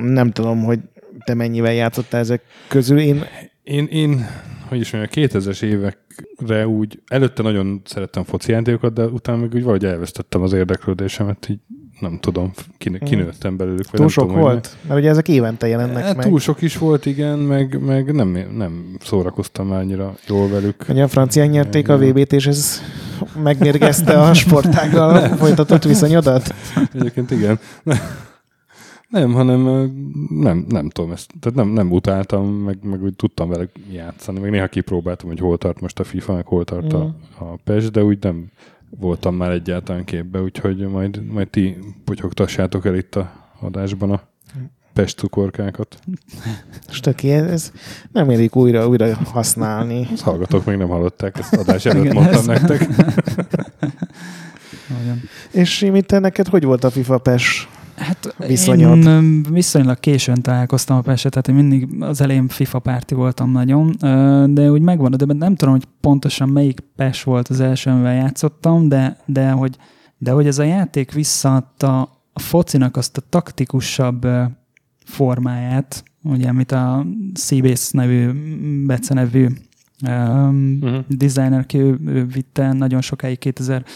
Nem 0.00 0.30
tudom, 0.30 0.64
hogy 0.64 0.80
te 1.24 1.34
mennyivel 1.34 1.72
játszottál 1.72 2.20
ezek 2.20 2.42
közül. 2.68 2.98
Én 2.98 3.24
Én, 3.62 3.86
én 3.86 4.26
hogy 4.68 4.80
is 4.80 4.92
mondjam, 4.92 5.24
a 5.24 5.28
2000-es 5.28 5.62
évekre 5.62 6.66
úgy, 6.66 7.02
előtte 7.06 7.42
nagyon 7.42 7.80
szerettem 7.84 8.24
foci 8.24 8.52
játékokat, 8.52 8.92
de 8.92 9.04
utána 9.04 9.38
meg 9.38 9.54
úgy 9.54 9.60
valahogy 9.60 9.84
elvesztettem 9.84 10.42
az 10.42 10.52
érdeklődésemet, 10.52 11.48
így 11.48 11.58
nem 12.00 12.18
tudom, 12.20 12.50
kinő, 12.78 12.98
kinőttem 12.98 13.56
belőlük. 13.56 13.90
Vagy 13.90 14.00
túl 14.00 14.08
sok 14.08 14.24
tudom, 14.26 14.40
hogy 14.42 14.50
volt? 14.50 14.76
Mert 14.88 15.00
ugye 15.00 15.08
ezek 15.08 15.28
évente 15.28 15.66
jelennek 15.66 16.04
Hát 16.04 16.16
meg. 16.16 16.26
túl 16.26 16.38
sok 16.40 16.62
is 16.62 16.78
volt, 16.78 17.06
igen, 17.06 17.38
meg, 17.38 17.80
meg 17.84 18.14
nem, 18.14 18.38
nem 18.56 18.96
szórakoztam 19.00 19.66
már 19.66 19.80
annyira 19.80 20.14
jól 20.28 20.48
velük. 20.48 20.84
Ugye 20.88 21.02
a 21.02 21.08
franciák 21.08 21.50
nyerték 21.50 21.88
a 21.88 21.98
VB-t, 21.98 22.32
és 22.32 22.46
ez 22.46 22.80
megmérgezte 23.42 24.20
a 24.20 24.34
sportággal 24.34 25.36
folytatott 25.36 25.84
viszonyodat? 25.84 26.54
Egyébként 26.94 27.30
igen. 27.30 27.58
Nem, 29.08 29.32
hanem 29.32 29.60
nem, 30.30 30.64
nem 30.68 30.88
tudom 30.88 31.12
ezt. 31.12 31.30
Tehát 31.40 31.58
nem, 31.58 31.68
nem 31.68 31.90
utáltam, 31.92 32.46
meg, 32.48 32.78
meg 32.82 33.02
úgy 33.02 33.16
tudtam 33.16 33.48
vele 33.48 33.68
játszani. 33.92 34.38
Meg 34.40 34.50
néha 34.50 34.66
kipróbáltam, 34.66 35.28
hogy 35.28 35.38
hol 35.38 35.58
tart 35.58 35.80
most 35.80 35.98
a 36.00 36.04
FIFA, 36.04 36.32
meg 36.34 36.46
hol 36.46 36.64
tart 36.64 36.92
a, 36.92 36.98
Mm. 37.04 37.46
a 37.46 37.56
PES, 37.64 37.90
de 37.90 38.04
úgy 38.04 38.18
nem 38.20 38.44
voltam 38.90 39.34
már 39.34 39.50
egyáltalán 39.50 40.04
képbe, 40.04 40.40
úgyhogy 40.42 40.76
majd, 40.88 41.24
majd 41.32 41.48
ti 41.48 41.76
potyogtassátok 42.04 42.86
el 42.86 42.94
itt 42.94 43.14
a 43.14 43.32
adásban 43.60 44.10
a 44.10 44.20
PES 44.92 45.14
cukorkákat. 45.14 45.98
Stöki, 46.88 47.30
ez 47.30 47.72
nem 48.12 48.30
érik 48.30 48.56
újra, 48.56 48.88
újra 48.88 49.14
használni. 49.16 50.08
Azt 50.12 50.22
hallgatók 50.22 50.64
még 50.64 50.76
nem 50.76 50.88
hallották, 50.88 51.38
ezt 51.38 51.54
adás 51.54 51.84
előtt 51.84 52.04
Igen, 52.04 52.14
mondtam 52.14 52.38
ez- 52.38 52.46
nektek. 52.46 52.88
Nagyon. 54.98 55.20
És 55.50 55.76
Simi, 55.76 56.02
te 56.02 56.18
neked 56.18 56.46
hogy 56.48 56.64
volt 56.64 56.84
a 56.84 56.90
FIFA 56.90 57.18
PES? 57.18 57.68
Hát 57.96 58.34
Viszonyod. 58.46 58.96
én 58.96 59.06
ö, 59.06 59.50
viszonylag 59.50 60.00
későn 60.00 60.42
találkoztam 60.42 60.96
a 60.96 61.00
persze, 61.00 61.28
tehát 61.28 61.48
én 61.48 61.54
mindig 61.54 62.02
az 62.02 62.20
elején 62.20 62.48
FIFA 62.48 62.78
párti 62.78 63.14
voltam 63.14 63.50
nagyon, 63.50 63.94
de 64.54 64.70
úgy 64.70 64.80
megvan, 64.80 65.10
de 65.10 65.34
nem 65.34 65.54
tudom, 65.54 65.74
hogy 65.74 65.84
pontosan 66.00 66.48
melyik 66.48 66.80
PES 66.96 67.22
volt 67.22 67.48
az 67.48 67.60
első, 67.60 67.90
amivel 67.90 68.14
játszottam, 68.14 68.88
de, 68.88 69.16
de, 69.26 69.50
hogy, 69.50 69.76
de 70.18 70.30
hogy 70.30 70.46
ez 70.46 70.58
a 70.58 70.62
játék 70.62 71.12
visszaadta 71.12 72.00
a 72.32 72.40
focinak 72.40 72.96
azt 72.96 73.16
a 73.16 73.22
taktikusabb 73.28 74.26
formáját, 75.04 76.02
ugye, 76.22 76.48
amit 76.48 76.72
a 76.72 77.06
Seabase 77.34 77.88
nevű, 77.92 78.30
Bece 78.86 79.14
nevű 79.14 79.46
um, 80.08 80.78
Mhm. 80.80 80.96
designer, 81.08 81.66
ki 81.66 81.78
ő, 81.78 81.98
ő 82.06 82.24
vitte 82.26 82.72
nagyon 82.72 83.00
sokáig 83.00 83.38
2000 83.38 83.84
azt 83.84 83.90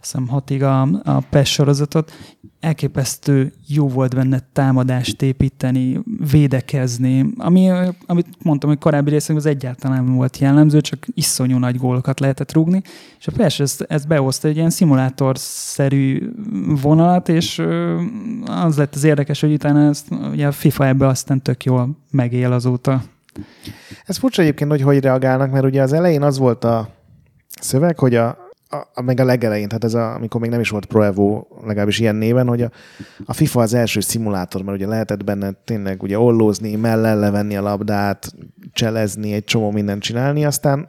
hiszem 0.00 0.28
hatig 0.28 0.62
a, 0.62 0.82
a 0.82 1.20
PES 1.30 1.52
sorozatot, 1.52 2.12
elképesztő 2.60 3.52
jó 3.66 3.88
volt 3.88 4.14
benne 4.14 4.48
támadást 4.52 5.22
építeni, 5.22 6.00
védekezni, 6.30 7.26
ami, 7.36 7.70
amit 8.06 8.26
mondtam, 8.42 8.70
hogy 8.70 8.78
korábbi 8.78 9.10
részekben 9.10 9.36
az 9.36 9.46
egyáltalán 9.46 10.04
nem 10.04 10.14
volt 10.14 10.38
jellemző, 10.38 10.80
csak 10.80 11.06
iszonyú 11.14 11.58
nagy 11.58 11.76
gólokat 11.76 12.20
lehetett 12.20 12.52
rúgni, 12.52 12.82
és 13.18 13.26
a 13.26 13.32
PES 13.36 13.60
ezt, 13.60 13.80
ezt 13.80 14.08
behozta 14.08 14.48
egy 14.48 14.56
ilyen 14.56 14.70
szimulátorszerű 14.70 16.30
vonalat, 16.82 17.28
és 17.28 17.62
az 18.44 18.76
lett 18.76 18.94
az 18.94 19.04
érdekes, 19.04 19.40
hogy 19.40 19.52
utána 19.52 19.88
ezt, 19.88 20.06
ugye 20.30 20.46
a 20.46 20.52
FIFA 20.52 20.86
ebbe 20.86 21.06
aztán 21.06 21.42
tök 21.42 21.64
jól 21.64 21.96
megél 22.10 22.52
azóta. 22.52 23.02
Ez 24.04 24.16
furcsa 24.16 24.42
egyébként, 24.42 24.70
hogy 24.70 24.82
hogy 24.82 25.00
reagálnak, 25.00 25.50
mert 25.50 25.64
ugye 25.64 25.82
az 25.82 25.92
elején 25.92 26.22
az 26.22 26.38
volt 26.38 26.64
a 26.64 26.88
szöveg, 27.60 27.98
hogy 27.98 28.14
a 28.14 28.47
a, 28.94 29.02
meg 29.02 29.20
a 29.20 29.24
legelején, 29.24 29.68
tehát 29.68 29.84
ez 29.84 29.94
a, 29.94 30.14
amikor 30.14 30.40
még 30.40 30.50
nem 30.50 30.60
is 30.60 30.70
volt 30.70 30.86
Pro 30.86 31.02
Evo, 31.02 31.46
legalábbis 31.64 31.98
ilyen 31.98 32.14
néven, 32.14 32.48
hogy 32.48 32.62
a, 32.62 32.70
a 33.24 33.32
FIFA 33.32 33.60
az 33.60 33.74
első 33.74 34.00
szimulátor, 34.00 34.62
mert 34.62 34.76
ugye 34.76 34.86
lehetett 34.86 35.24
benne 35.24 35.50
tényleg 35.64 36.02
ugye 36.02 36.18
ollózni, 36.18 36.76
mellel 36.76 37.18
levenni 37.18 37.56
a 37.56 37.62
labdát, 37.62 38.32
cselezni, 38.72 39.32
egy 39.32 39.44
csomó 39.44 39.70
mindent 39.70 40.02
csinálni, 40.02 40.44
aztán 40.44 40.88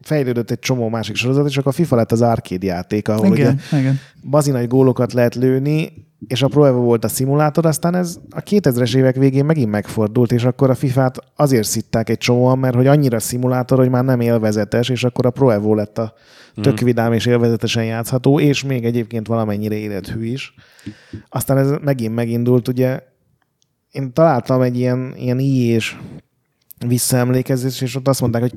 fejlődött 0.00 0.50
egy 0.50 0.58
csomó 0.58 0.88
másik 0.88 1.16
sorozat, 1.16 1.48
és 1.48 1.56
akkor 1.56 1.72
a 1.72 1.74
FIFA 1.74 1.96
lett 1.96 2.12
az 2.12 2.22
arcade 2.22 2.66
játék, 2.66 3.08
ahol 3.08 3.26
Igen, 3.26 3.60
ugye 3.70 3.78
igen. 3.78 3.98
bazinai 4.22 4.66
gólokat 4.66 5.12
lehet 5.12 5.34
lőni, 5.34 6.06
és 6.26 6.42
a 6.42 6.48
Pro 6.48 6.64
Evo 6.64 6.80
volt 6.80 7.04
a 7.04 7.08
szimulátor, 7.08 7.66
aztán 7.66 7.94
ez 7.94 8.18
a 8.30 8.40
2000-es 8.40 8.96
évek 8.96 9.16
végén 9.16 9.44
megint 9.44 9.70
megfordult, 9.70 10.32
és 10.32 10.44
akkor 10.44 10.70
a 10.70 10.74
FIFA-t 10.74 11.18
azért 11.36 11.68
szitták 11.68 12.08
egy 12.08 12.18
csomóan, 12.18 12.58
mert 12.58 12.74
hogy 12.74 12.86
annyira 12.86 13.18
szimulátor, 13.18 13.78
hogy 13.78 13.90
már 13.90 14.04
nem 14.04 14.20
élvezetes, 14.20 14.88
és 14.88 15.04
akkor 15.04 15.26
a 15.26 15.30
Pro 15.30 15.50
Evo 15.50 15.74
lett 15.74 15.98
a 15.98 16.12
tök 16.62 16.80
vidám 16.80 17.12
és 17.12 17.26
élvezetesen 17.26 17.84
játszható, 17.84 18.40
és 18.40 18.64
még 18.64 18.84
egyébként 18.84 19.26
valamennyire 19.26 19.74
élethű 19.74 20.24
is. 20.24 20.54
Aztán 21.28 21.58
ez 21.58 21.70
megint 21.82 22.14
megindult, 22.14 22.68
ugye 22.68 23.00
én 23.90 24.12
találtam 24.12 24.60
egy 24.60 24.76
ilyen, 24.76 25.14
ilyen 25.16 25.38
és 25.38 25.96
visszaemlékezés, 26.86 27.80
és 27.80 27.94
ott 27.94 28.08
azt 28.08 28.20
mondták, 28.20 28.42
hogy 28.42 28.52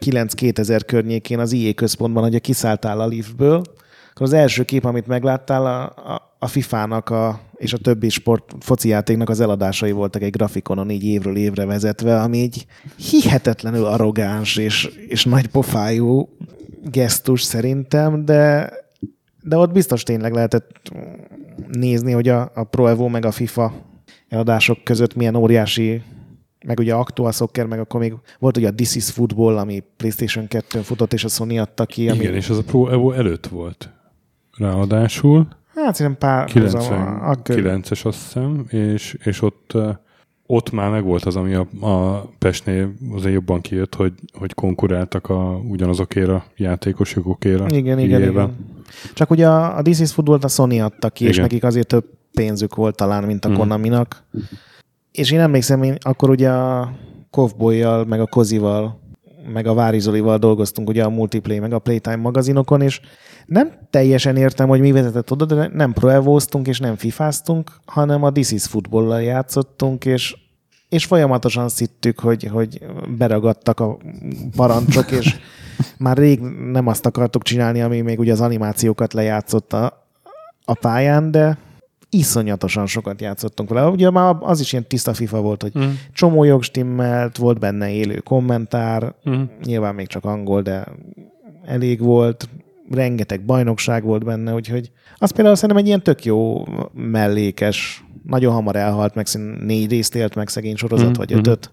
99-2000 0.00 0.80
környékén 0.86 1.38
az 1.38 1.52
IE 1.52 1.72
központban, 1.72 2.22
hogy 2.22 2.40
kiszálltál 2.40 3.00
a 3.00 3.06
liftből, 3.06 3.62
akkor 4.10 4.26
az 4.26 4.32
első 4.32 4.62
kép, 4.62 4.84
amit 4.84 5.06
megláttál, 5.06 5.66
a, 5.66 5.82
a, 6.12 6.36
a 6.38 6.46
FIFA-nak 6.46 7.10
a, 7.10 7.40
és 7.54 7.72
a 7.72 7.78
többi 7.78 8.08
sport 8.08 8.54
foci 8.60 8.88
játéknak 8.88 9.28
az 9.28 9.40
eladásai 9.40 9.92
voltak 9.92 10.22
egy 10.22 10.30
grafikonon 10.30 10.90
így 10.90 11.04
évről 11.04 11.36
évre 11.36 11.64
vezetve, 11.64 12.20
ami 12.20 12.40
egy 12.40 12.66
hihetetlenül 12.96 13.84
arrogáns 13.84 14.56
és, 14.56 14.84
és 15.08 15.24
nagy 15.24 15.46
pofájú 15.46 16.28
gesztus 16.90 17.42
szerintem, 17.42 18.24
de, 18.24 18.72
de 19.42 19.56
ott 19.56 19.72
biztos 19.72 20.02
tényleg 20.02 20.32
lehetett 20.32 20.92
nézni, 21.68 22.12
hogy 22.12 22.28
a, 22.28 22.50
a 22.54 22.64
Pro 22.64 22.86
Evo 22.86 23.08
meg 23.08 23.24
a 23.24 23.30
FIFA 23.30 23.72
eladások 24.28 24.84
között 24.84 25.14
milyen 25.14 25.34
óriási 25.34 26.02
meg 26.66 26.78
ugye 26.78 26.94
Actual 26.94 27.32
Soccer, 27.32 27.66
meg 27.66 27.78
akkor 27.78 28.00
még 28.00 28.14
volt 28.38 28.56
ugye 28.56 28.68
a 28.68 28.74
This 28.74 28.94
is 28.94 29.10
Football, 29.10 29.56
ami 29.56 29.82
PlayStation 29.96 30.46
2-n 30.48 30.80
futott, 30.82 31.12
és 31.12 31.24
a 31.24 31.28
Sony 31.28 31.58
adta 31.58 31.86
ki. 31.86 32.08
Ami, 32.08 32.18
Igen, 32.18 32.34
és 32.34 32.48
az 32.48 32.58
a 32.58 32.62
Pro 32.62 32.88
Evo 32.88 33.12
előtt 33.12 33.46
volt. 33.46 33.90
Ráadásul 34.56 35.48
hát 35.74 35.94
szerintem 35.94 36.28
pár... 36.28 36.50
99-es 36.52 38.06
azt 38.06 38.22
hiszem, 38.22 38.64
és, 38.68 39.16
és 39.24 39.42
ott, 39.42 39.72
ott 40.52 40.70
már 40.70 40.90
megvolt 40.90 41.24
az, 41.24 41.36
ami 41.36 41.54
a, 41.54 41.86
a 41.86 42.24
Pestnél 42.38 42.92
azért 43.12 43.34
jobban 43.34 43.60
kijött, 43.60 43.94
hogy, 43.94 44.12
hogy 44.32 44.54
konkuráltak 44.54 45.28
a, 45.28 45.60
ugyanazokért 45.68 46.28
a 46.28 46.44
játékos 46.56 47.14
jogokért. 47.14 47.70
Igen, 47.70 47.98
igen, 47.98 48.22
igen. 48.22 48.56
Csak 49.14 49.30
ugye 49.30 49.48
a, 49.48 49.76
a 49.76 49.82
This 49.82 50.00
is 50.00 50.12
Football 50.12 50.38
a 50.42 50.48
Sony 50.48 50.80
adta 50.80 51.10
ki, 51.10 51.22
igen. 51.22 51.34
és 51.34 51.40
nekik 51.40 51.64
azért 51.64 51.86
több 51.86 52.04
pénzük 52.32 52.74
volt 52.74 52.96
talán, 52.96 53.24
mint 53.24 53.44
a 53.44 53.48
hmm. 53.48 53.56
Konaminak. 53.56 54.24
És 55.12 55.30
én 55.30 55.40
emlékszem, 55.40 55.82
én 55.82 55.96
akkor 56.00 56.30
ugye 56.30 56.50
a 56.50 56.92
Kovbolyjal, 57.30 58.04
meg 58.04 58.20
a 58.20 58.26
Kozival, 58.26 59.00
meg 59.52 59.66
a 59.66 59.74
Vári 59.74 59.98
Zolival 59.98 60.38
dolgoztunk 60.38 60.88
ugye 60.88 61.04
a 61.04 61.10
Multiplay, 61.10 61.58
meg 61.58 61.72
a 61.72 61.78
Playtime 61.78 62.16
magazinokon, 62.16 62.80
és 62.80 63.00
nem 63.46 63.72
teljesen 63.90 64.36
értem, 64.36 64.68
hogy 64.68 64.80
mi 64.80 64.92
vezetett 64.92 65.30
oda, 65.30 65.44
de 65.44 65.70
nem 65.72 65.92
pro 65.92 66.36
és 66.64 66.78
nem 66.78 66.96
fifáztunk, 66.96 67.70
hanem 67.84 68.22
a 68.22 68.32
This 68.32 68.50
is 68.50 68.64
Football-lal 68.64 69.22
játszottunk, 69.22 70.04
és, 70.04 70.41
és 70.92 71.04
folyamatosan 71.04 71.68
szittük, 71.68 72.20
hogy, 72.20 72.44
hogy 72.44 72.80
beragadtak 73.18 73.80
a 73.80 73.98
parancsok, 74.56 75.10
és 75.10 75.36
már 75.98 76.16
rég 76.16 76.40
nem 76.72 76.86
azt 76.86 77.06
akartuk 77.06 77.42
csinálni, 77.42 77.80
ami 77.80 78.00
még 78.00 78.18
ugye 78.18 78.32
az 78.32 78.40
animációkat 78.40 79.12
lejátszott 79.12 79.72
a, 79.72 80.04
pályán, 80.80 81.30
de 81.30 81.58
iszonyatosan 82.10 82.86
sokat 82.86 83.20
játszottunk 83.20 83.68
vele. 83.68 83.88
Ugye 83.88 84.10
már 84.10 84.36
az 84.40 84.60
is 84.60 84.72
ilyen 84.72 84.86
tiszta 84.86 85.14
FIFA 85.14 85.40
volt, 85.40 85.62
hogy 85.62 85.72
mm. 85.78 85.90
csomó 86.12 86.44
jog 86.44 86.62
stimmelt, 86.62 87.36
volt 87.36 87.58
benne 87.58 87.90
élő 87.90 88.18
kommentár, 88.18 89.14
mm. 89.30 89.42
nyilván 89.64 89.94
még 89.94 90.06
csak 90.06 90.24
angol, 90.24 90.62
de 90.62 90.86
elég 91.64 92.00
volt, 92.00 92.48
rengeteg 92.90 93.44
bajnokság 93.44 94.04
volt 94.04 94.24
benne, 94.24 94.54
úgyhogy 94.54 94.90
az 95.16 95.30
például 95.30 95.54
szerintem 95.54 95.78
egy 95.78 95.86
ilyen 95.86 96.02
tök 96.02 96.24
jó 96.24 96.64
mellékes, 96.92 98.04
nagyon 98.26 98.52
hamar 98.52 98.76
elhalt, 98.76 99.14
meg 99.14 99.26
négy 99.60 99.90
részt 99.90 100.14
élt 100.14 100.34
meg 100.34 100.48
szegény 100.48 100.76
sorozat, 100.76 101.08
mm. 101.08 101.12
vagy 101.12 101.32
ötöt. 101.32 101.72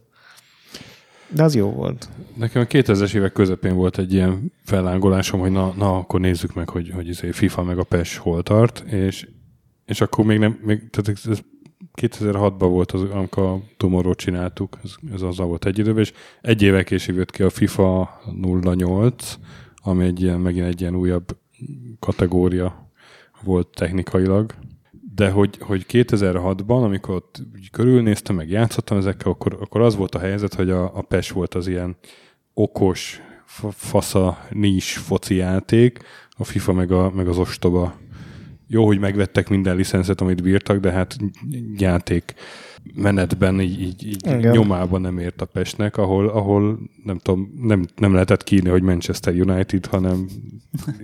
De 1.33 1.43
az 1.43 1.55
jó 1.55 1.69
volt. 1.69 2.09
Nekem 2.35 2.61
a 2.61 2.65
2000-es 2.65 3.15
évek 3.15 3.31
közepén 3.31 3.75
volt 3.75 3.97
egy 3.97 4.13
ilyen 4.13 4.51
fellángolásom, 4.65 5.39
hogy 5.39 5.51
na, 5.51 5.73
na 5.77 5.97
akkor 5.97 6.19
nézzük 6.19 6.53
meg, 6.53 6.69
hogy, 6.69 6.89
hogy 6.89 7.07
izé 7.07 7.31
FIFA 7.31 7.63
meg 7.63 7.77
a 7.77 7.83
PES 7.83 8.17
hol 8.17 8.43
tart, 8.43 8.79
és 8.79 9.27
és 9.89 10.01
akkor 10.01 10.25
még 10.25 10.39
nem, 10.39 10.59
még, 10.61 10.89
tehát 10.89 11.19
ez 11.25 11.39
2006-ban 12.01 12.67
volt, 12.69 12.91
az, 12.91 13.01
amikor 13.01 13.43
a 13.43 13.61
Tomorrow 13.77 14.13
csináltuk, 14.13 14.77
ez, 14.83 14.91
ez 15.13 15.21
azzal 15.21 15.47
volt 15.47 15.65
egy 15.65 15.79
időben, 15.79 16.01
és 16.01 16.13
egy 16.41 16.61
éve 16.61 16.83
később 16.83 17.15
jött 17.15 17.31
ki 17.31 17.43
a 17.43 17.49
FIFA 17.49 18.21
08, 18.63 19.37
ami 19.81 20.05
egy 20.05 20.21
ilyen, 20.21 20.39
megint 20.39 20.65
egy 20.65 20.81
ilyen 20.81 20.95
újabb 20.95 21.37
kategória 21.99 22.91
volt 23.43 23.67
technikailag, 23.67 24.53
de 25.15 25.29
hogy, 25.29 25.57
hogy 25.59 25.85
2006-ban, 25.89 26.83
amikor 26.83 27.15
ott 27.15 27.41
körülnéztem, 27.71 28.35
meg 28.35 28.49
játszottam 28.49 28.97
ezekkel, 28.97 29.31
akkor, 29.31 29.57
akkor 29.61 29.81
az 29.81 29.95
volt 29.95 30.15
a 30.15 30.19
helyzet, 30.19 30.53
hogy 30.53 30.69
a, 30.69 30.97
a 30.97 31.01
PES 31.01 31.31
volt 31.31 31.55
az 31.55 31.67
ilyen 31.67 31.97
okos, 32.53 33.21
fasza, 33.71 34.47
nis 34.49 34.97
foci 34.97 35.35
játék, 35.35 35.99
a 36.29 36.43
FIFA 36.43 36.73
meg, 36.73 36.91
a, 36.91 37.11
meg 37.11 37.27
az 37.27 37.37
ostoba. 37.37 37.97
Jó, 38.67 38.85
hogy 38.85 38.99
megvettek 38.99 39.49
minden 39.49 39.75
licenszet, 39.75 40.21
amit 40.21 40.41
bírtak, 40.41 40.79
de 40.79 40.91
hát 40.91 41.17
játék 41.77 42.33
menetben 42.95 43.61
így, 43.61 43.81
így, 43.81 44.05
így 44.05 44.49
nyomában 44.51 45.01
nem 45.01 45.17
ért 45.17 45.41
a 45.41 45.45
Pestnek, 45.45 45.97
ahol, 45.97 46.27
ahol 46.27 46.79
nem 47.03 47.17
tudom, 47.17 47.59
nem, 47.61 47.85
nem 47.95 48.13
lehetett 48.13 48.43
kínni, 48.43 48.69
hogy 48.69 48.81
Manchester 48.81 49.33
United, 49.33 49.85
hanem 49.85 50.27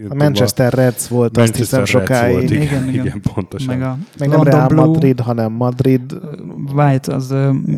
a 0.10 0.16
Manchester 0.16 0.74
Reds 0.74 1.08
volt, 1.08 1.38
Manchester 1.38 1.82
azt 1.82 1.90
hiszem 1.92 2.02
Reds 2.02 2.10
sokáig. 2.10 2.34
Volt, 2.34 2.50
igen, 2.50 2.62
igen, 2.62 2.88
igen, 2.88 3.06
igen, 3.06 3.22
pontosan. 3.34 3.78
Meg, 3.78 3.88
a 3.88 3.98
meg 4.20 4.30
nem 4.30 4.44
Real 4.44 4.68
Blue, 4.68 4.86
Madrid, 4.86 5.20
hanem 5.20 5.52
Madrid. 5.52 6.20
White, 6.74 7.14
az 7.14 7.36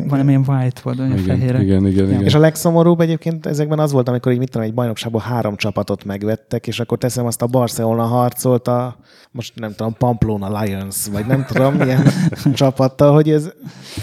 valamilyen 0.08 0.44
White 0.46 0.80
volt, 0.82 0.98
olyan 0.98 1.18
igen, 1.18 1.24
fehére. 1.24 1.62
Igen, 1.62 1.86
igen, 1.86 2.08
igen. 2.08 2.24
És 2.24 2.34
a 2.34 2.38
legszomorúbb 2.38 3.00
egyébként 3.00 3.46
ezekben 3.46 3.78
az 3.78 3.92
volt, 3.92 4.08
amikor 4.08 4.32
így 4.32 4.38
mit 4.38 4.50
tudom, 4.50 4.66
egy 4.66 4.74
bajnokságból 4.74 5.20
három 5.20 5.56
csapatot 5.56 6.04
megvettek, 6.04 6.66
és 6.66 6.80
akkor 6.80 6.98
teszem 6.98 7.26
azt 7.26 7.42
a 7.42 7.46
Barcelona 7.46 8.02
harcolt 8.02 8.68
a, 8.68 8.96
most 9.30 9.52
nem 9.54 9.74
tudom, 9.74 9.94
Pamplona 9.98 10.60
Lions, 10.60 11.06
vagy 11.12 11.26
nem 11.26 11.44
tudom, 11.44 11.74
milyen 11.74 12.06
csapattal, 12.54 13.12
hogy 13.12 13.30
ez, 13.30 13.52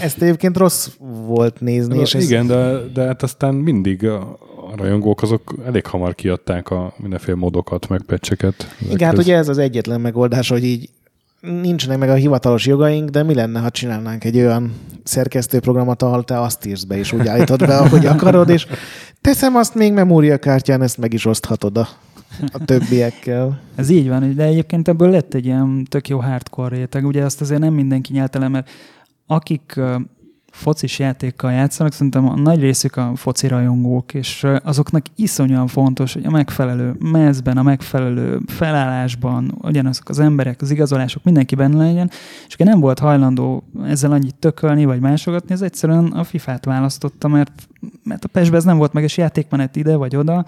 ezt 0.00 0.22
egyébként 0.22 0.56
rossz 0.56 0.88
volt 1.26 1.60
nézni. 1.60 1.98
És 1.98 2.14
igen, 2.14 2.40
ez... 2.40 2.46
de, 2.46 2.78
de 2.94 3.06
hát 3.06 3.22
aztán 3.22 3.54
mindig 3.54 4.06
a, 4.06 4.38
rajongók 4.76 5.22
azok 5.22 5.54
elég 5.66 5.86
hamar 5.86 6.14
kiadták 6.14 6.70
a 6.70 6.94
mindenféle 6.96 7.36
modokat, 7.36 7.88
meg 7.88 8.02
pecseket. 8.02 8.76
Igen, 8.90 9.08
hát 9.08 9.18
ugye 9.18 9.36
ez 9.36 9.48
az 9.48 9.58
egyetlen 9.58 10.00
megoldás, 10.00 10.48
hogy 10.48 10.64
így 10.64 10.88
nincsenek 11.40 11.98
meg 11.98 12.08
a 12.08 12.14
hivatalos 12.14 12.66
jogaink, 12.66 13.08
de 13.08 13.22
mi 13.22 13.34
lenne, 13.34 13.60
ha 13.60 13.70
csinálnánk 13.70 14.24
egy 14.24 14.36
olyan 14.36 14.74
szerkesztőprogramot, 15.04 16.02
ahol 16.02 16.24
te 16.24 16.40
azt 16.40 16.66
írsz 16.66 16.82
be, 16.82 16.98
és 16.98 17.12
úgy 17.12 17.26
állítod 17.26 17.58
be, 17.58 17.76
ahogy 17.76 18.06
akarod, 18.06 18.48
és 18.48 18.66
teszem 19.20 19.56
azt 19.56 19.74
még 19.74 19.92
memóriakártyán, 19.92 20.82
ezt 20.82 20.98
meg 20.98 21.12
is 21.12 21.24
oszthatod 21.24 21.76
a, 21.76 21.88
a 22.52 22.64
többiekkel. 22.64 23.60
Ez 23.74 23.88
így 23.88 24.08
van, 24.08 24.34
de 24.34 24.44
egyébként 24.44 24.88
ebből 24.88 25.10
lett 25.10 25.34
egy 25.34 25.44
ilyen 25.44 25.86
tök 25.88 26.08
jó 26.08 26.18
hardcore 26.18 26.76
réteg. 26.76 27.06
Ugye 27.06 27.24
azt 27.24 27.40
azért 27.40 27.60
nem 27.60 27.74
mindenki 27.74 28.12
nyerte 28.12 28.38
le, 28.38 28.48
mert 28.48 28.70
akik 29.26 29.80
focis 30.56 30.98
játékkal 30.98 31.52
játszanak, 31.52 31.92
szerintem 31.92 32.28
a 32.28 32.36
nagy 32.36 32.60
részük 32.60 32.96
a 32.96 33.12
foci 33.14 33.46
rajongók, 33.46 34.14
és 34.14 34.46
azoknak 34.62 35.06
iszonyúan 35.16 35.66
fontos, 35.66 36.12
hogy 36.12 36.24
a 36.26 36.30
megfelelő 36.30 36.96
mezben, 36.98 37.56
a 37.56 37.62
megfelelő 37.62 38.40
felállásban 38.46 39.58
ugyanazok 39.62 40.08
az 40.08 40.18
emberek, 40.18 40.62
az 40.62 40.70
igazolások, 40.70 41.24
mindenki 41.24 41.54
benne 41.54 41.84
legyen, 41.84 42.10
és 42.46 42.54
aki 42.54 42.62
nem 42.62 42.80
volt 42.80 42.98
hajlandó 42.98 43.62
ezzel 43.84 44.12
annyit 44.12 44.34
tökölni, 44.34 44.84
vagy 44.84 45.00
másogatni, 45.00 45.52
ez 45.52 45.62
egyszerűen 45.62 46.06
a 46.06 46.24
FIFA-t 46.24 46.64
választotta, 46.64 47.28
mert, 47.28 47.68
mert 48.04 48.24
a 48.24 48.28
PES-ben 48.28 48.58
ez 48.58 48.64
nem 48.64 48.78
volt 48.78 48.92
meg, 48.92 49.02
és 49.02 49.16
játékmenet 49.16 49.76
ide 49.76 49.96
vagy 49.96 50.16
oda, 50.16 50.44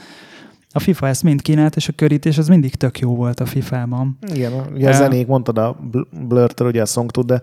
a 0.72 0.78
FIFA 0.78 1.08
ezt 1.08 1.22
mind 1.22 1.42
kínált, 1.42 1.76
és 1.76 1.88
a 1.88 1.92
körítés 1.96 2.38
az 2.38 2.48
mindig 2.48 2.74
tök 2.74 2.98
jó 2.98 3.14
volt 3.14 3.40
a 3.40 3.46
FIFA-ban. 3.46 4.18
Igen, 4.34 4.52
ugye 4.74 4.88
a 4.88 4.92
zenék, 4.92 5.26
mondtad 5.26 5.58
a 5.58 5.76
blur 6.10 6.50
ugye 6.60 6.82
a 6.82 6.86
song 6.86 7.10
de 7.10 7.42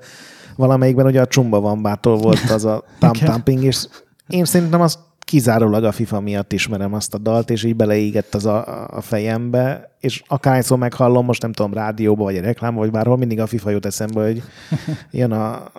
valamelyikben 0.55 1.05
ugye 1.05 1.21
a 1.21 1.27
Csumba 1.27 1.59
van 1.59 1.81
bától 1.81 2.17
volt 2.17 2.49
az 2.49 2.65
a 2.65 2.83
thumping, 3.11 3.63
és 3.63 3.87
én 4.27 4.45
szerintem 4.45 4.81
azt 4.81 4.99
kizárólag 5.19 5.83
a 5.83 5.91
FIFA 5.91 6.19
miatt 6.19 6.53
ismerem 6.53 6.93
azt 6.93 7.13
a 7.13 7.17
dalt, 7.17 7.49
és 7.49 7.63
így 7.63 7.75
beleégett 7.75 8.35
az 8.35 8.45
a, 8.45 8.87
a 8.87 9.01
fejembe, 9.01 9.95
és 9.99 10.23
akárhányszor 10.27 10.77
meghallom, 10.77 11.25
most 11.25 11.41
nem 11.41 11.51
tudom, 11.51 11.73
rádióba, 11.73 12.23
vagy 12.23 12.37
a 12.37 12.41
reklámba, 12.41 12.79
vagy 12.79 12.91
bárhol, 12.91 13.17
mindig 13.17 13.39
a 13.39 13.47
FIFA 13.47 13.69
jut 13.69 13.85
eszembe, 13.85 14.23
hogy 14.23 14.41
jön 15.11 15.31
a 15.31 15.71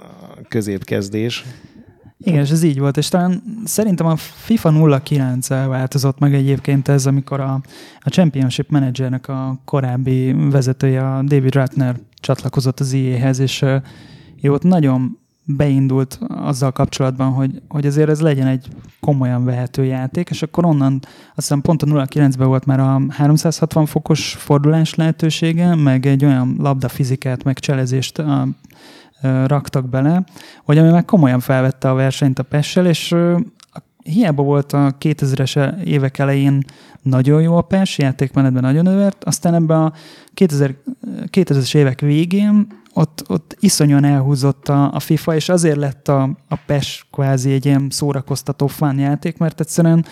középkezdés. 0.49 1.45
Igen, 2.19 2.41
és 2.41 2.51
ez 2.51 2.63
így 2.63 2.79
volt, 2.79 2.97
és 2.97 3.09
talán 3.09 3.43
szerintem 3.65 4.07
a 4.07 4.17
FIFA 4.17 5.01
09 5.03 5.49
változott 5.49 6.19
meg 6.19 6.35
egyébként 6.35 6.89
ez, 6.89 7.07
amikor 7.07 7.41
a, 7.41 7.61
a 8.01 8.09
Championship 8.09 8.71
Managernek 8.71 9.29
a 9.29 9.61
korábbi 9.65 10.33
vezetője, 10.51 11.15
a 11.15 11.23
David 11.23 11.55
Ratner 11.55 11.97
csatlakozott 12.21 12.81
az 12.81 12.95
EA-hez, 12.95 13.39
és 13.39 13.65
ő 14.43 14.53
ott 14.53 14.63
nagyon 14.63 15.19
beindult 15.47 16.19
azzal 16.29 16.73
kapcsolatban, 16.73 17.33
hogy, 17.33 17.63
hogy 17.69 17.87
azért 17.87 18.09
ez 18.09 18.21
legyen 18.21 18.47
egy 18.47 18.69
komolyan 19.01 19.45
vehető 19.45 19.85
játék, 19.85 20.31
és 20.31 20.43
akkor 20.43 20.65
onnan 20.65 20.99
azt 21.03 21.35
hiszem 21.35 21.61
pont 21.61 21.83
a 21.83 21.87
09-ben 21.87 22.47
volt 22.47 22.65
már 22.65 22.81
a 22.81 23.01
360 23.09 23.87
fokos 23.87 24.35
fordulás 24.39 24.95
lehetősége, 24.95 25.75
meg 25.75 26.07
egy 26.07 26.25
olyan 26.25 26.57
labda 26.59 26.89
fizikát, 26.89 27.45
meg 27.45 27.59
cselezést 27.59 28.19
a, 28.19 28.41
a, 28.41 28.49
raktak 29.47 29.89
bele, 29.89 30.25
hogy 30.65 30.79
ami 30.79 30.91
meg 30.91 31.05
komolyan 31.05 31.41
felvette 31.41 31.91
a 31.91 31.95
versenyt 31.95 32.39
a 32.39 32.43
Pessel, 32.43 32.87
és 32.87 33.15
hiába 34.03 34.43
volt 34.43 34.73
a 34.73 34.97
2000-es 35.01 35.85
évek 35.85 36.19
elején 36.19 36.65
nagyon 37.03 37.43
jó 37.43 37.57
a 37.57 37.63
PES, 37.63 37.99
játékmenetben 37.99 38.63
nagyon 38.63 38.87
övert, 38.87 39.25
aztán 39.25 39.55
ebben 39.55 39.83
a 39.83 39.93
2000, 40.35 40.75
2000-es 41.31 41.75
évek 41.75 42.01
végén 42.01 42.67
ott, 42.97 43.25
ott 43.29 43.57
iszonyan 43.61 44.05
elhúzott 44.05 44.69
a, 44.69 44.93
a 44.93 45.01
FIFA, 45.01 45.35
és 45.35 45.49
azért 45.49 45.77
lett 45.77 46.09
a, 46.09 46.23
a 46.49 46.57
PES 46.67 47.07
kvázi 47.13 47.53
egy 47.53 47.67
ilyen 47.67 47.87
szórakoztató 47.91 48.67
fán 48.67 48.99
játék, 48.99 49.39
mert 49.39 49.61
egyszerűen 49.61 50.05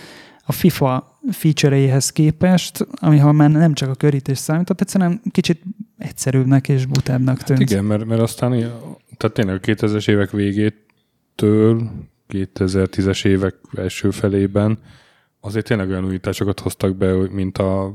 a 0.47 0.53
FIFA 0.53 1.19
feature-eihez 1.31 2.11
képest, 2.11 2.87
ami 2.95 3.19
ha 3.19 3.33
már 3.33 3.51
nem 3.51 3.75
csak 3.75 3.89
a 3.89 3.95
körítés 3.95 4.39
számított, 4.39 4.81
egyszerűen 4.81 5.21
kicsit 5.31 5.63
egyszerűbbnek 5.99 6.69
és 6.69 6.87
butábbnak 6.87 7.43
tűnt. 7.43 7.59
Hát 7.59 7.71
igen, 7.71 7.85
mert, 7.85 8.05
mert 8.05 8.21
aztán 8.21 8.51
tehát 9.17 9.35
tényleg 9.35 9.55
a 9.55 9.59
2000-es 9.59 10.09
évek 10.09 10.31
végétől 10.31 11.91
2010-es 12.29 13.27
évek 13.27 13.55
első 13.77 14.11
felében 14.11 14.79
azért 15.41 15.67
tényleg 15.67 15.89
olyan 15.89 16.05
újításokat 16.05 16.61
hoztak 16.61 16.97
be, 16.97 17.13
mint 17.31 17.59
a 17.59 17.93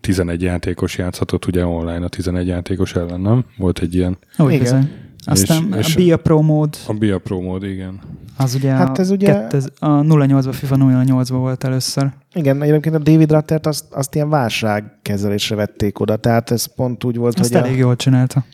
11 0.00 0.42
játékos 0.42 0.98
játszhatott 0.98 1.46
ugye 1.46 1.66
online 1.66 2.04
a 2.04 2.08
11 2.08 2.46
játékos 2.46 2.94
ellen, 2.94 3.20
nem? 3.20 3.44
Volt 3.56 3.78
egy 3.78 3.94
ilyen. 3.94 4.18
Úgy 4.38 4.52
igen. 4.52 4.90
Aztán 5.24 5.74
és, 5.78 5.94
a 5.94 5.98
Bia 5.98 6.16
Pro 6.16 6.42
mód. 6.42 6.76
A 6.86 6.92
Bia 6.92 7.18
Pro 7.18 7.40
mód, 7.40 7.62
igen. 7.62 8.00
Az 8.36 8.54
ugye 8.54 8.70
hát 8.70 8.98
ez 8.98 9.10
a, 9.10 9.12
ugye... 9.12 9.26
Kettez, 9.26 9.72
a 9.78 9.88
08-ban, 9.88 10.48
FIFA 10.52 10.76
08-ban 10.78 11.26
volt 11.28 11.64
először. 11.64 12.08
Igen, 12.34 12.62
egyébként 12.62 12.94
a 12.94 12.98
David 12.98 13.30
Rattert 13.30 13.66
azt, 13.66 13.84
azt 13.90 14.14
ilyen 14.14 14.28
válságkezelésre 14.28 15.56
vették 15.56 16.00
oda, 16.00 16.16
tehát 16.16 16.50
ez 16.50 16.74
pont 16.74 17.04
úgy 17.04 17.16
volt, 17.16 17.38
azt 17.38 17.52
hogy 17.52 17.62
elég 17.62 17.76
a, 17.76 17.78
jól 17.78 17.96
csinálta. 17.96 18.44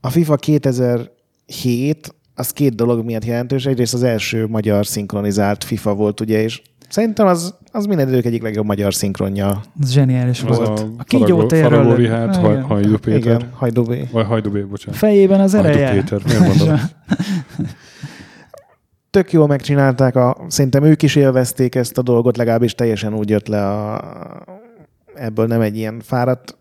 A 0.00 0.10
FIFA 0.10 0.36
2007 0.36 2.14
az 2.34 2.50
két 2.50 2.74
dolog 2.74 3.04
miatt 3.04 3.24
jelentős. 3.24 3.66
Egyrészt 3.66 3.94
az 3.94 4.02
első 4.02 4.46
magyar 4.46 4.86
szinkronizált 4.86 5.64
FIFA 5.64 5.94
volt, 5.94 6.20
ugye, 6.20 6.42
és 6.42 6.62
Szerintem 6.88 7.26
az, 7.26 7.54
az 7.72 7.86
minden 7.86 8.08
idők 8.08 8.24
egyik 8.24 8.42
legjobb 8.42 8.64
magyar 8.64 8.94
szinkronja. 8.94 9.62
Ez 9.82 9.90
zseniális 9.90 10.42
az 10.42 10.56
volt. 10.56 10.78
A, 10.78 10.86
a 10.96 11.04
kígyó 11.04 11.46
térről. 11.46 12.08
hát, 12.08 12.36
haj, 12.36 12.60
Hajdú 12.60 12.98
Péter. 12.98 13.18
Igen, 13.18 13.50
Hajdú 13.52 13.82
B. 13.82 14.10
Vagy 14.12 14.26
Hajdú 14.26 14.50
B, 14.50 14.68
bocsánat. 14.68 14.98
Fejében 14.98 15.40
az 15.40 15.54
ereje. 15.54 15.86
Hajdú 15.86 16.00
Péter, 16.00 16.20
miért 16.24 16.46
mondom? 16.58 16.80
Tök 19.10 19.32
jól 19.32 19.46
megcsinálták, 19.46 20.16
a, 20.16 20.36
szerintem 20.48 20.82
ők 20.84 21.02
is 21.02 21.16
élvezték 21.16 21.74
ezt 21.74 21.98
a 21.98 22.02
dolgot, 22.02 22.36
legalábbis 22.36 22.74
teljesen 22.74 23.14
úgy 23.14 23.30
jött 23.30 23.46
le 23.46 23.66
a, 23.66 24.04
ebből 25.14 25.46
nem 25.46 25.60
egy 25.60 25.76
ilyen 25.76 26.00
fáradt 26.04 26.56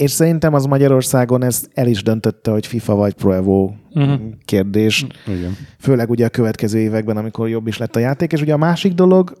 és 0.00 0.10
szerintem 0.10 0.54
az 0.54 0.64
Magyarországon 0.64 1.44
ez 1.44 1.64
el 1.74 1.86
is 1.86 2.02
döntötte, 2.02 2.50
hogy 2.50 2.66
FIFA 2.66 2.94
vagy 2.94 3.12
Pro 3.12 3.32
Evo 3.32 3.70
uh-huh. 3.94 4.20
kérdés. 4.44 5.06
Igen. 5.26 5.56
Főleg 5.78 6.10
ugye 6.10 6.26
a 6.26 6.28
következő 6.28 6.78
években, 6.78 7.16
amikor 7.16 7.48
jobb 7.48 7.66
is 7.66 7.78
lett 7.78 7.96
a 7.96 7.98
játék. 7.98 8.32
És 8.32 8.40
ugye 8.40 8.52
a 8.52 8.56
másik 8.56 8.92
dolog, 8.92 9.32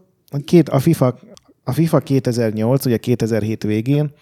két, 0.44 0.68
a, 0.68 0.78
FIFA, 0.78 1.18
a 1.64 1.72
FIFA 1.72 1.98
2008, 1.98 2.86
ugye 2.86 2.96
2007 2.96 3.62
végén, 3.62 4.12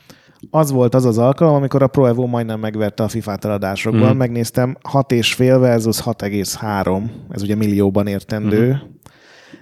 az 0.51 0.71
volt 0.71 0.95
az 0.95 1.05
az 1.05 1.19
alkalom, 1.19 1.55
amikor 1.55 1.83
a 1.83 1.87
Pro 1.87 2.07
Evo 2.07 2.27
majdnem 2.27 2.61
megverte 2.61 3.03
a 3.03 3.09
FIFA 3.09 3.37
eladásokban. 3.41 4.15
Mm. 4.15 4.19
Megnéztem 4.19 4.77
6,5 4.93 5.57
versus 5.61 6.03
6,3, 6.03 7.03
ez 7.31 7.43
ugye 7.43 7.55
millióban 7.55 8.07
értendő. 8.07 8.69
Mm. 8.69 8.97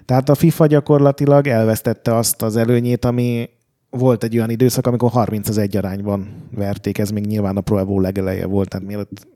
Tehát 0.05 0.29
a 0.29 0.35
FIFA 0.35 0.67
gyakorlatilag 0.67 1.47
elvesztette 1.47 2.15
azt 2.15 2.43
az 2.43 2.57
előnyét, 2.57 3.05
ami 3.05 3.49
volt 3.91 4.25
egy 4.25 4.37
olyan 4.37 4.51
időszak, 4.51 4.87
amikor 4.87 5.11
30 5.11 5.49
az 5.49 5.59
egy 5.59 5.77
arányban 5.77 6.49
verték, 6.51 6.99
ez 6.99 7.11
még 7.11 7.27
nyilván 7.27 7.57
a 7.57 7.61
Pro 7.61 7.79
Evo 7.79 8.01
legeleje 8.01 8.47
volt, 8.47 8.69
tehát 8.69 8.87
mielőtt 8.87 9.27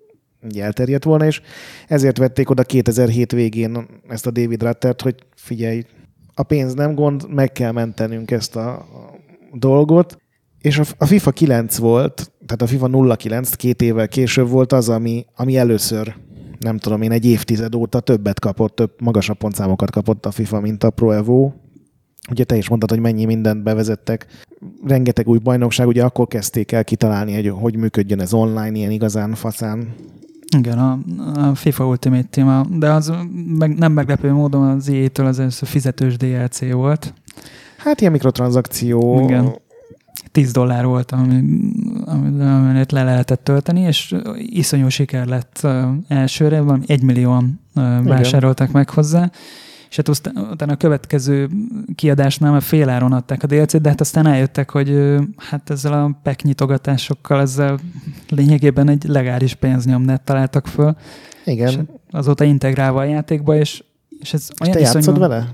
elterjedt 0.58 1.04
volna, 1.04 1.26
és 1.26 1.40
ezért 1.88 2.18
vették 2.18 2.50
oda 2.50 2.62
2007 2.62 3.32
végén 3.32 3.86
ezt 4.08 4.26
a 4.26 4.30
David 4.30 4.62
Rattert, 4.62 5.02
hogy 5.02 5.14
figyelj, 5.34 5.84
a 6.40 6.42
pénz 6.42 6.74
nem 6.74 6.94
gond, 6.94 7.28
meg 7.28 7.52
kell 7.52 7.72
mentenünk 7.72 8.30
ezt 8.30 8.56
a 8.56 8.86
dolgot, 9.52 10.16
és 10.60 10.80
a 10.98 11.06
FIFA 11.06 11.30
9 11.30 11.76
volt, 11.76 12.32
tehát 12.46 12.62
a 12.62 12.66
FIFA 12.66 13.16
09 13.16 13.54
két 13.54 13.82
évvel 13.82 14.08
később 14.08 14.48
volt 14.48 14.72
az, 14.72 14.88
ami, 14.88 15.26
ami 15.34 15.56
először, 15.56 16.14
nem 16.58 16.78
tudom 16.78 17.02
én, 17.02 17.10
egy 17.10 17.24
évtized 17.24 17.74
óta 17.74 18.00
többet 18.00 18.40
kapott, 18.40 18.74
több 18.74 18.90
magasabb 19.00 19.36
pontszámokat 19.36 19.90
kapott 19.90 20.26
a 20.26 20.30
FIFA, 20.30 20.60
mint 20.60 20.84
a 20.84 20.90
Pro 20.90 21.10
Evo. 21.10 21.52
Ugye 22.30 22.44
te 22.44 22.56
is 22.56 22.68
mondtad, 22.68 22.90
hogy 22.90 23.00
mennyi 23.00 23.24
mindent 23.24 23.62
bevezettek. 23.62 24.26
Rengeteg 24.84 25.28
új 25.28 25.38
bajnokság, 25.38 25.86
ugye 25.86 26.04
akkor 26.04 26.26
kezdték 26.26 26.72
el 26.72 26.84
kitalálni, 26.84 27.34
hogy 27.34 27.48
hogy 27.48 27.76
működjön 27.76 28.20
ez 28.20 28.32
online, 28.32 28.76
ilyen 28.76 28.90
igazán 28.90 29.34
faszán. 29.34 29.94
Igen, 30.56 30.78
a, 30.78 30.98
a 31.34 31.54
FIFA 31.54 31.86
Ultimate 31.86 32.26
Team, 32.30 32.78
de 32.78 32.90
az 32.90 33.12
meg, 33.58 33.78
nem 33.78 33.92
meglepő 33.92 34.32
módon 34.32 34.68
az 34.68 34.88
EA-től 34.88 35.26
az 35.26 35.38
először 35.38 35.68
fizetős 35.68 36.16
DLC 36.16 36.72
volt. 36.72 37.14
Hát 37.76 38.00
ilyen 38.00 38.12
mikrotranszakció. 38.12 39.24
Igen. 39.24 39.54
10 40.32 40.52
dollár 40.52 40.84
volt, 40.86 41.12
ami, 41.12 41.42
amit 42.06 42.92
le 42.92 43.02
lehetett 43.04 43.44
tölteni, 43.44 43.80
és 43.80 44.14
iszonyú 44.36 44.88
siker 44.88 45.26
lett 45.26 45.66
elsőre, 46.08 46.60
valami 46.60 46.84
egy 46.86 47.02
millióan 47.02 47.60
vásárolták 48.02 48.72
meg 48.72 48.90
hozzá, 48.90 49.30
és 49.90 49.96
hát 49.96 50.08
utána 50.52 50.72
a 50.72 50.76
következő 50.76 51.48
kiadásnál 51.94 52.50
már 52.50 52.62
féláron 52.62 53.12
adták 53.12 53.42
a 53.42 53.46
DLC-t, 53.46 53.80
de 53.80 53.88
hát 53.88 54.00
aztán 54.00 54.26
eljöttek, 54.26 54.70
hogy 54.70 55.16
hát 55.36 55.70
ezzel 55.70 55.92
a 55.92 56.32
nyitogatásokkal 56.42 57.40
ezzel 57.40 57.78
lényegében 58.28 58.88
egy 58.88 59.04
legális 59.04 59.54
pénznyomnet 59.54 60.22
találtak 60.22 60.66
föl. 60.66 60.96
Igen. 61.44 61.68
És 61.68 61.78
azóta 62.10 62.44
integrálva 62.44 63.00
a 63.00 63.04
játékba, 63.04 63.56
és, 63.56 63.84
és 64.20 64.32
ez 64.32 64.48
és 64.50 64.60
olyan 64.60 64.72
te 64.72 64.80
játszod 64.80 65.18
vele? 65.18 65.48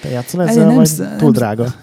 Te 0.00 0.08
játszol 0.08 0.42
ezzel, 0.42 0.66
nem, 0.66 0.74
vagy 0.74 0.90
túl 1.18 1.30
drága? 1.30 1.74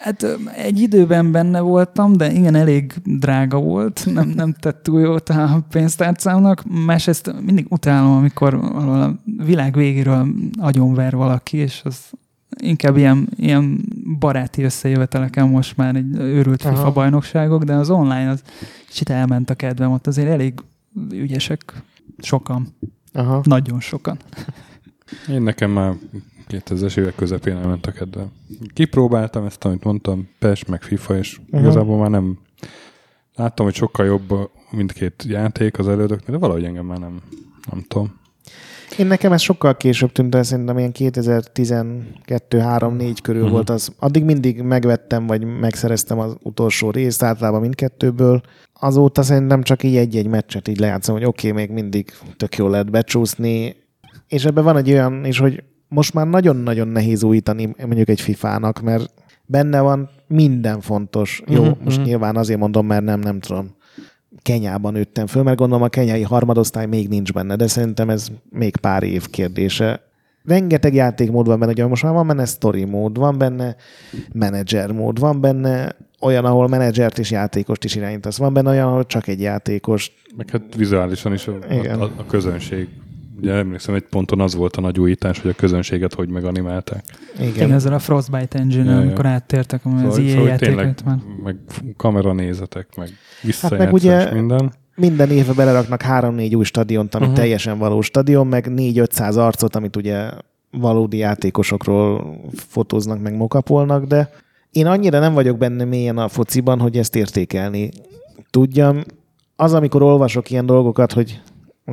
Hát 0.00 0.26
egy 0.56 0.80
időben 0.80 1.32
benne 1.32 1.60
voltam, 1.60 2.12
de 2.12 2.32
igen, 2.32 2.54
elég 2.54 2.92
drága 3.04 3.58
volt, 3.60 4.06
nem, 4.14 4.28
nem 4.28 4.52
tett 4.52 4.82
túl 4.82 5.00
jót 5.00 5.28
a 5.28 5.64
pénztárcámnak. 5.70 6.62
Másrészt 6.84 7.34
mindig 7.44 7.66
utálom, 7.68 8.10
amikor 8.16 8.54
a 8.54 9.14
világ 9.44 9.74
végéről 9.74 10.26
agyonver 10.58 11.16
valaki, 11.16 11.56
és 11.56 11.80
az 11.84 12.10
inkább 12.60 12.96
ilyen, 12.96 13.28
ilyen 13.36 13.80
baráti 14.18 14.62
összejöveteleken 14.62 15.48
most 15.48 15.76
már 15.76 15.96
egy 15.96 16.16
őrült 16.16 16.62
FIFA 16.62 16.74
Aha. 16.74 16.92
bajnokságok, 16.92 17.64
de 17.64 17.74
az 17.74 17.90
online 17.90 18.30
az 18.30 18.42
kicsit 18.88 19.10
elment 19.10 19.50
a 19.50 19.54
kedvem, 19.54 19.92
ott 19.92 20.06
azért 20.06 20.28
elég 20.28 20.54
ügyesek 21.10 21.82
sokan. 22.18 22.68
Aha. 23.12 23.40
Nagyon 23.44 23.80
sokan. 23.80 24.18
Én 25.28 25.42
nekem 25.42 25.70
már 25.70 25.92
2000-es 26.50 26.96
évek 26.96 27.14
közepén 27.14 27.56
elment 27.56 27.86
a 27.86 27.92
kedve. 27.92 28.26
Kipróbáltam 28.74 29.44
ezt, 29.44 29.64
amit 29.64 29.84
mondtam, 29.84 30.28
PES, 30.38 30.64
meg 30.64 30.82
FIFA, 30.82 31.16
és 31.16 31.38
uh-huh. 31.38 31.60
igazából 31.60 31.98
már 31.98 32.10
nem... 32.10 32.38
Láttam, 33.34 33.66
hogy 33.66 33.74
sokkal 33.74 34.06
jobb 34.06 34.50
mindkét 34.70 35.24
játék 35.28 35.78
az 35.78 35.88
elődöknél, 35.88 36.30
de 36.30 36.38
valahogy 36.38 36.64
engem 36.64 36.86
már 36.86 36.98
nem, 36.98 37.20
nem 37.70 37.84
tudom. 37.88 38.18
Én 38.98 39.06
nekem 39.06 39.32
ez 39.32 39.40
sokkal 39.40 39.76
később 39.76 40.12
tűnt 40.12 40.34
el, 40.34 40.42
szerintem 40.42 40.78
ilyen 40.78 40.92
2012-3-4 40.94 43.16
körül 43.22 43.40
uh-huh. 43.40 43.56
volt 43.56 43.70
az. 43.70 43.92
Addig 43.98 44.24
mindig 44.24 44.62
megvettem, 44.62 45.26
vagy 45.26 45.44
megszereztem 45.44 46.18
az 46.18 46.36
utolsó 46.42 46.90
részt, 46.90 47.22
általában 47.22 47.60
mindkettőből. 47.60 48.40
Azóta 48.72 49.22
szerintem 49.22 49.62
csak 49.62 49.82
így 49.82 49.96
egy-egy 49.96 50.26
meccset 50.26 50.68
így 50.68 50.78
lejátszom, 50.78 51.14
hogy 51.14 51.24
oké, 51.24 51.50
okay, 51.50 51.60
még 51.60 51.70
mindig 51.74 52.12
tök 52.36 52.56
jól 52.56 52.70
lehet 52.70 52.90
becsúszni. 52.90 53.76
És 54.28 54.44
ebben 54.44 54.64
van 54.64 54.76
egy 54.76 54.90
olyan 54.90 55.24
is, 55.24 55.38
hogy 55.38 55.62
most 55.90 56.14
már 56.14 56.26
nagyon-nagyon 56.26 56.88
nehéz 56.88 57.22
újítani 57.22 57.74
mondjuk 57.78 58.08
egy 58.08 58.20
FIFA-nak, 58.20 58.80
mert 58.80 59.12
benne 59.46 59.80
van 59.80 60.10
minden 60.26 60.80
fontos. 60.80 61.42
Jó, 61.46 61.60
uh-huh, 61.60 61.76
most 61.76 61.96
uh-huh. 61.96 62.04
nyilván 62.04 62.36
azért 62.36 62.58
mondom, 62.58 62.86
mert 62.86 63.04
nem, 63.04 63.20
nem 63.20 63.40
tudom, 63.40 63.78
Kenyában 64.42 64.92
nőttem 64.92 65.26
föl, 65.26 65.42
mert 65.42 65.56
gondolom 65.56 65.82
a 65.82 65.88
kenyai 65.88 66.22
harmadosztály 66.22 66.86
még 66.86 67.08
nincs 67.08 67.32
benne, 67.32 67.56
de 67.56 67.66
szerintem 67.66 68.10
ez 68.10 68.28
még 68.50 68.76
pár 68.76 69.02
év 69.02 69.30
kérdése. 69.30 70.00
Rengeteg 70.44 70.94
játékmód 70.94 71.46
van 71.46 71.58
benne, 71.58 71.70
ugye 71.70 71.86
most 71.86 72.02
már 72.02 72.12
van 72.12 72.26
benne 72.26 72.44
story 72.44 72.84
mód, 72.84 73.18
van 73.18 73.38
benne 73.38 73.76
menedzser 74.32 74.92
mód, 74.92 75.18
van 75.18 75.40
benne 75.40 75.96
olyan, 76.20 76.44
ahol 76.44 76.68
menedzsert 76.68 77.18
és 77.18 77.30
játékost 77.30 77.84
is 77.84 77.94
irányítasz, 77.94 78.36
van 78.36 78.52
benne 78.52 78.70
olyan, 78.70 78.86
ahol 78.86 79.06
csak 79.06 79.26
egy 79.26 79.40
játékos. 79.40 80.12
Meg 80.36 80.50
hát 80.50 80.74
vizuálisan 80.76 81.32
is 81.32 81.46
a, 81.46 81.58
a, 82.00 82.10
a 82.16 82.26
közönség 82.26 82.88
ugye 83.42 83.52
emlékszem, 83.52 83.94
egy 83.94 84.02
ponton 84.02 84.40
az 84.40 84.54
volt 84.54 84.76
a 84.76 84.80
nagy 84.80 85.00
újítás, 85.00 85.40
hogy 85.40 85.50
a 85.50 85.54
közönséget 85.54 86.14
hogy 86.14 86.28
meganimálták. 86.28 87.04
Igen, 87.40 87.72
ezzel 87.72 87.92
a 87.92 87.98
Frostbite 87.98 88.58
engine 88.58 88.90
Ja, 88.90 88.96
amikor 88.98 89.26
áttértek 89.26 89.80
az 89.84 89.92
Szóval, 90.00 90.18
ilyen 90.18 90.30
szóval 90.30 90.48
játékot 90.48 91.04
már. 91.04 91.18
meg 91.44 91.56
kameranézetek, 91.96 92.96
meg 92.96 93.08
visszajátszás, 93.42 93.84
meg 93.84 93.92
ugye- 93.92 94.32
minden. 94.32 94.72
Minden 94.96 95.30
évben 95.30 95.56
beleraknak 95.56 96.02
három-négy 96.02 96.56
új 96.56 96.64
stadiont, 96.64 97.14
ami 97.14 97.24
uh-huh. 97.24 97.38
teljesen 97.40 97.78
valós 97.78 98.06
stadion, 98.06 98.46
meg 98.46 98.66
4-500 98.70 99.36
arcot, 99.36 99.76
amit 99.76 99.96
ugye 99.96 100.30
valódi 100.70 101.16
játékosokról 101.16 102.36
fotóznak, 102.54 103.22
meg 103.22 103.36
mokapolnak, 103.36 104.04
de 104.04 104.30
én 104.70 104.86
annyira 104.86 105.18
nem 105.18 105.34
vagyok 105.34 105.58
benne 105.58 105.84
mélyen 105.84 106.18
a 106.18 106.28
fociban, 106.28 106.80
hogy 106.80 106.96
ezt 106.96 107.16
értékelni 107.16 107.90
tudjam. 108.50 109.02
Az, 109.56 109.72
amikor 109.72 110.02
olvasok 110.02 110.50
ilyen 110.50 110.66
dolgokat, 110.66 111.12
hogy 111.12 111.40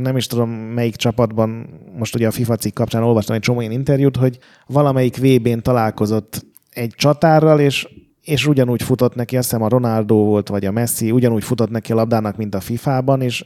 nem 0.02 0.18
is 0.18 0.28
tudom 0.28 0.50
melyik 0.50 0.96
csapatban, 0.96 1.70
most 1.98 2.16
ugye 2.16 2.28
a 2.28 2.32
FIFA 2.32 2.56
cikk 2.56 2.74
kapcsán 2.74 3.04
olvastam 3.04 3.36
egy 3.36 3.42
csomó 3.42 3.60
ilyen 3.60 3.72
interjút, 3.72 4.18
hogy 4.18 4.38
valamelyik 4.68 5.18
VB-n 5.18 5.60
találkozott 5.60 6.46
egy 6.70 6.94
csatárral, 6.96 7.60
és, 7.60 7.88
és 8.22 8.48
ugyanúgy 8.48 8.84
futott 8.84 9.16
neki, 9.16 9.38
azt 9.38 9.50
hiszem 9.50 9.66
a 9.66 9.70
Ronaldo 9.70 10.16
volt, 10.16 10.48
vagy 10.48 10.66
a 10.66 10.72
Messi, 10.72 11.12
ugyanúgy 11.12 11.44
futott 11.44 11.70
neki 11.70 11.92
a 11.92 11.96
labdának, 11.96 12.38
mint 12.38 12.56
a 12.56 12.60
FIFA-ban, 12.60 13.22
és, 13.22 13.46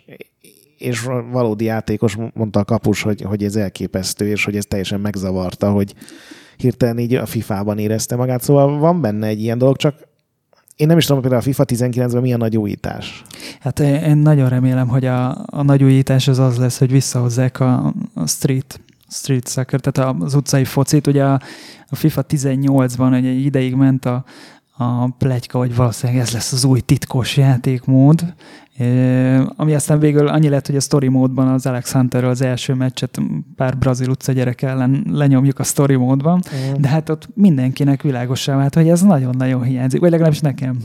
és 0.77 1.07
valódi 1.31 1.65
játékos 1.65 2.17
mondta 2.33 2.59
a 2.59 2.65
kapus, 2.65 3.01
hogy, 3.01 3.21
hogy 3.21 3.43
ez 3.43 3.55
elképesztő, 3.55 4.27
és 4.27 4.45
hogy 4.45 4.55
ez 4.55 4.65
teljesen 4.65 4.99
megzavarta, 4.99 5.71
hogy 5.71 5.93
hirtelen 6.57 6.97
így 6.97 7.15
a 7.15 7.25
FIFA-ban 7.25 7.77
érezte 7.77 8.15
magát. 8.15 8.41
Szóval 8.41 8.77
van 8.79 9.01
benne 9.01 9.27
egy 9.27 9.41
ilyen 9.41 9.57
dolog, 9.57 9.77
csak 9.77 10.09
én 10.82 10.88
nem 10.88 10.97
is 10.97 11.05
tudom, 11.05 11.21
például 11.21 11.41
a 11.41 11.45
FIFA 11.45 11.63
19-ben 11.67 12.21
milyen 12.21 12.38
nagy 12.38 12.57
újítás. 12.57 13.23
Hát 13.59 13.79
én 13.79 13.95
én 13.95 14.17
nagyon 14.17 14.49
remélem, 14.49 14.88
hogy 14.88 15.05
a, 15.05 15.45
a 15.45 15.61
nagy 15.61 15.84
újítás 15.84 16.27
az 16.27 16.39
az 16.39 16.57
lesz, 16.57 16.77
hogy 16.77 16.91
visszahozzák 16.91 17.59
a, 17.59 17.93
a 18.13 18.27
street, 18.27 18.79
street 19.09 19.49
soccer, 19.49 19.79
tehát 19.79 20.15
az 20.21 20.34
utcai 20.34 20.65
focit. 20.65 21.07
Ugye 21.07 21.23
a, 21.23 21.41
a 21.89 21.95
FIFA 21.95 22.25
18-ban 22.29 23.13
egy 23.15 23.45
ideig 23.45 23.75
ment 23.75 24.05
a, 24.05 24.23
a 24.82 25.09
plegyka, 25.17 25.57
hogy 25.57 25.75
valószínűleg 25.75 26.21
ez 26.21 26.32
lesz 26.32 26.51
az 26.51 26.63
új 26.63 26.79
titkos 26.79 27.38
játékmód, 27.38 28.34
ami 29.55 29.73
aztán 29.73 29.99
végül 29.99 30.27
annyi 30.27 30.49
lett, 30.49 30.65
hogy 30.65 30.75
a 30.75 30.79
story 30.79 31.07
módban 31.07 31.47
az 31.47 31.65
Alex 31.65 31.91
Hunterről 31.91 32.29
az 32.29 32.41
első 32.41 32.73
meccset 32.73 33.19
pár 33.55 33.77
brazil 33.77 34.09
utca 34.09 34.32
gyerek 34.32 34.61
ellen 34.61 35.05
lenyomjuk 35.09 35.59
a 35.59 35.63
story 35.63 35.95
módban, 35.95 36.41
de 36.77 36.88
hát 36.88 37.09
ott 37.09 37.29
mindenkinek 37.34 38.01
világosá 38.01 38.55
vált, 38.55 38.75
hogy 38.75 38.89
ez 38.89 39.01
nagyon-nagyon 39.01 39.63
hiányzik, 39.63 39.99
vagy 39.99 40.11
legalábbis 40.11 40.39
nekem. 40.39 40.77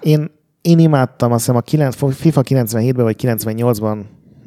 Én, 0.00 0.30
én 0.60 0.78
imádtam, 0.78 1.32
azt 1.32 1.40
hiszem 1.40 1.56
a 1.56 1.60
9, 1.60 2.14
FIFA 2.14 2.42
97-ben 2.44 3.04
vagy 3.04 3.16
98-ban 3.22 3.98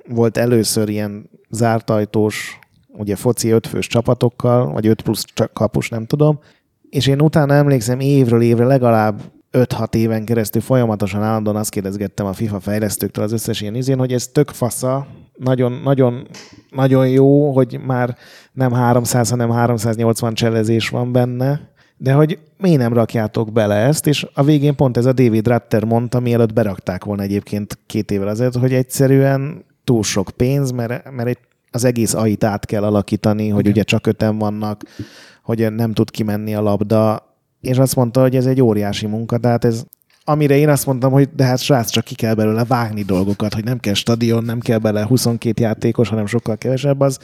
volt 0.09 0.38
először 0.38 0.89
ilyen 0.89 1.30
zártajtós, 1.49 2.59
ugye 2.88 3.15
foci 3.15 3.49
ötfős 3.49 3.88
csapatokkal, 3.88 4.72
vagy 4.72 4.88
5 4.88 5.01
plusz 5.01 5.26
kapus, 5.53 5.89
nem 5.89 6.05
tudom, 6.05 6.39
és 6.91 7.07
én 7.07 7.21
utána 7.21 7.53
emlékszem 7.53 7.99
évről 7.99 8.41
évre 8.41 8.65
legalább 8.65 9.21
5-6 9.51 9.95
éven 9.95 10.25
keresztül 10.25 10.61
folyamatosan 10.61 11.23
állandóan 11.23 11.55
azt 11.55 11.69
kérdezgettem 11.69 12.25
a 12.25 12.33
FIFA 12.33 12.59
fejlesztőktől 12.59 13.23
az 13.23 13.31
összes 13.31 13.61
ilyen 13.61 13.75
izén, 13.75 13.97
hogy 13.97 14.13
ez 14.13 14.27
tök 14.27 14.49
fasza, 14.49 15.07
nagyon, 15.37 15.71
nagyon, 15.83 16.27
nagyon 16.69 17.07
jó, 17.07 17.51
hogy 17.51 17.79
már 17.85 18.17
nem 18.53 18.71
300, 18.71 19.29
hanem 19.29 19.49
380 19.49 20.33
cselezés 20.33 20.89
van 20.89 21.11
benne, 21.11 21.69
de 21.97 22.13
hogy 22.13 22.39
miért 22.57 22.79
nem 22.79 22.93
rakjátok 22.93 23.51
bele 23.51 23.75
ezt, 23.75 24.07
és 24.07 24.27
a 24.33 24.43
végén 24.43 24.75
pont 24.75 24.97
ez 24.97 25.05
a 25.05 25.13
David 25.13 25.47
Ratter 25.47 25.83
mondta, 25.83 26.19
mielőtt 26.19 26.53
berakták 26.53 27.03
volna 27.03 27.21
egyébként 27.21 27.79
két 27.85 28.11
évvel 28.11 28.27
azért, 28.27 28.55
hogy 28.55 28.73
egyszerűen 28.73 29.65
túl 29.83 30.03
sok 30.03 30.29
pénz, 30.29 30.71
mert, 30.71 31.11
mert 31.11 31.29
egy, 31.29 31.37
az 31.71 31.83
egész 31.83 32.13
ait 32.13 32.43
át 32.43 32.65
kell 32.65 32.83
alakítani, 32.83 33.49
hogy 33.49 33.59
Igen. 33.59 33.71
ugye 33.71 33.83
csak 33.83 34.07
öten 34.07 34.37
vannak, 34.37 34.83
hogy 35.41 35.73
nem 35.73 35.93
tud 35.93 36.11
kimenni 36.11 36.55
a 36.55 36.61
labda, 36.61 37.29
és 37.61 37.77
azt 37.77 37.95
mondta, 37.95 38.21
hogy 38.21 38.35
ez 38.35 38.45
egy 38.45 38.61
óriási 38.61 39.05
munka, 39.05 39.37
tehát 39.37 39.65
ez 39.65 39.83
amire 40.23 40.55
én 40.55 40.69
azt 40.69 40.85
mondtam, 40.85 41.11
hogy 41.11 41.29
de 41.35 41.43
hát 41.43 41.59
srác, 41.59 41.89
csak 41.89 42.03
ki 42.03 42.15
kell 42.15 42.33
belőle 42.33 42.63
vágni 42.63 43.01
dolgokat, 43.01 43.53
hogy 43.53 43.63
nem 43.63 43.79
kell 43.79 43.93
stadion, 43.93 44.43
nem 44.43 44.59
kell 44.59 44.77
bele 44.77 45.05
22 45.05 45.63
játékos, 45.63 46.09
hanem 46.09 46.25
sokkal 46.25 46.57
kevesebb, 46.57 46.99
az 46.99 47.19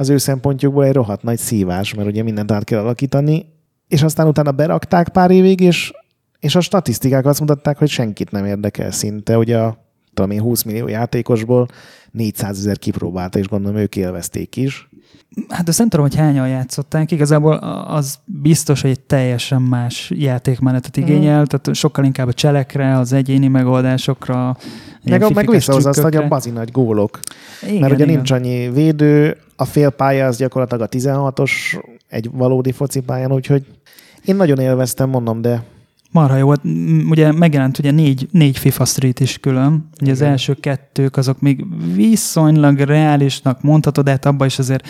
az 0.00 0.08
ő 0.08 0.18
szempontjukból 0.18 0.84
egy 0.84 0.92
rohadt 0.92 1.22
nagy 1.22 1.38
szívás, 1.38 1.94
mert 1.94 2.08
ugye 2.08 2.22
mindent 2.22 2.52
át 2.52 2.64
kell 2.64 2.80
alakítani, 2.80 3.46
és 3.88 4.02
aztán 4.02 4.26
utána 4.26 4.52
berakták 4.52 5.08
pár 5.08 5.30
évig, 5.30 5.60
és, 5.60 5.92
és 6.38 6.54
a 6.54 6.60
statisztikák 6.60 7.26
azt 7.26 7.40
mutatták, 7.40 7.78
hogy 7.78 7.88
senkit 7.88 8.30
nem 8.30 8.44
érdekel 8.44 8.90
szinte, 8.90 9.38
ugye 9.38 9.58
a 9.58 9.78
tudom 10.14 10.30
én, 10.30 10.40
20 10.40 10.62
millió 10.62 10.88
játékosból 10.88 11.68
400 12.12 12.58
ezer 12.58 12.78
kipróbálta, 12.78 13.38
és 13.38 13.48
gondolom 13.48 13.78
ők 13.78 13.96
élvezték 13.96 14.56
is. 14.56 14.88
Hát 15.48 15.68
azt 15.68 15.78
nem 15.78 15.88
tudom, 15.88 16.06
hogy 16.06 16.16
hányan 16.16 16.48
játszották. 16.48 17.10
Igazából 17.10 17.52
az 17.86 18.18
biztos, 18.24 18.80
hogy 18.80 18.90
egy 18.90 19.00
teljesen 19.00 19.62
más 19.62 20.12
játékmenetet 20.14 20.96
igényel, 20.96 21.46
tehát 21.46 21.74
sokkal 21.74 22.04
inkább 22.04 22.28
a 22.28 22.32
cselekre, 22.32 22.98
az 22.98 23.12
egyéni 23.12 23.48
megoldásokra, 23.48 24.56
Meg, 25.02 25.20
meg 25.20 25.22
fifikás 25.22 25.54
visszahozza 25.54 25.88
azt, 25.88 26.00
hogy 26.00 26.16
a 26.16 26.28
bazi 26.28 26.50
nagy 26.50 26.70
gólok. 26.70 27.20
Igen, 27.62 27.80
Mert 27.80 27.92
ugye 27.92 28.04
igen. 28.04 28.14
nincs 28.14 28.30
annyi 28.30 28.70
védő, 28.70 29.36
a 29.56 29.64
félpálya 29.64 30.26
az 30.26 30.36
gyakorlatilag 30.36 30.82
a 30.82 30.88
16-os 30.88 31.50
egy 32.08 32.30
valódi 32.32 32.72
focipályán, 32.72 33.32
úgyhogy 33.32 33.64
én 34.24 34.36
nagyon 34.36 34.58
élveztem, 34.58 35.08
mondom, 35.08 35.40
de 35.40 35.62
Marha 36.10 36.36
jó 36.36 36.44
volt. 36.44 36.60
M- 36.62 37.10
Ugye 37.10 37.32
megjelent 37.32 37.78
ugye 37.78 37.90
négy, 37.90 38.28
négy 38.30 38.58
FIFA 38.58 38.84
Street 38.84 39.20
is 39.20 39.38
külön. 39.38 39.88
Ugye 40.00 40.10
az 40.10 40.20
első 40.20 40.54
kettők 40.54 41.16
azok 41.16 41.40
még 41.40 41.64
viszonylag 41.94 42.78
reálisnak 42.78 43.62
mondhatod, 43.62 44.04
de 44.04 44.10
hát 44.10 44.26
abban 44.26 44.46
is 44.46 44.58
azért 44.58 44.88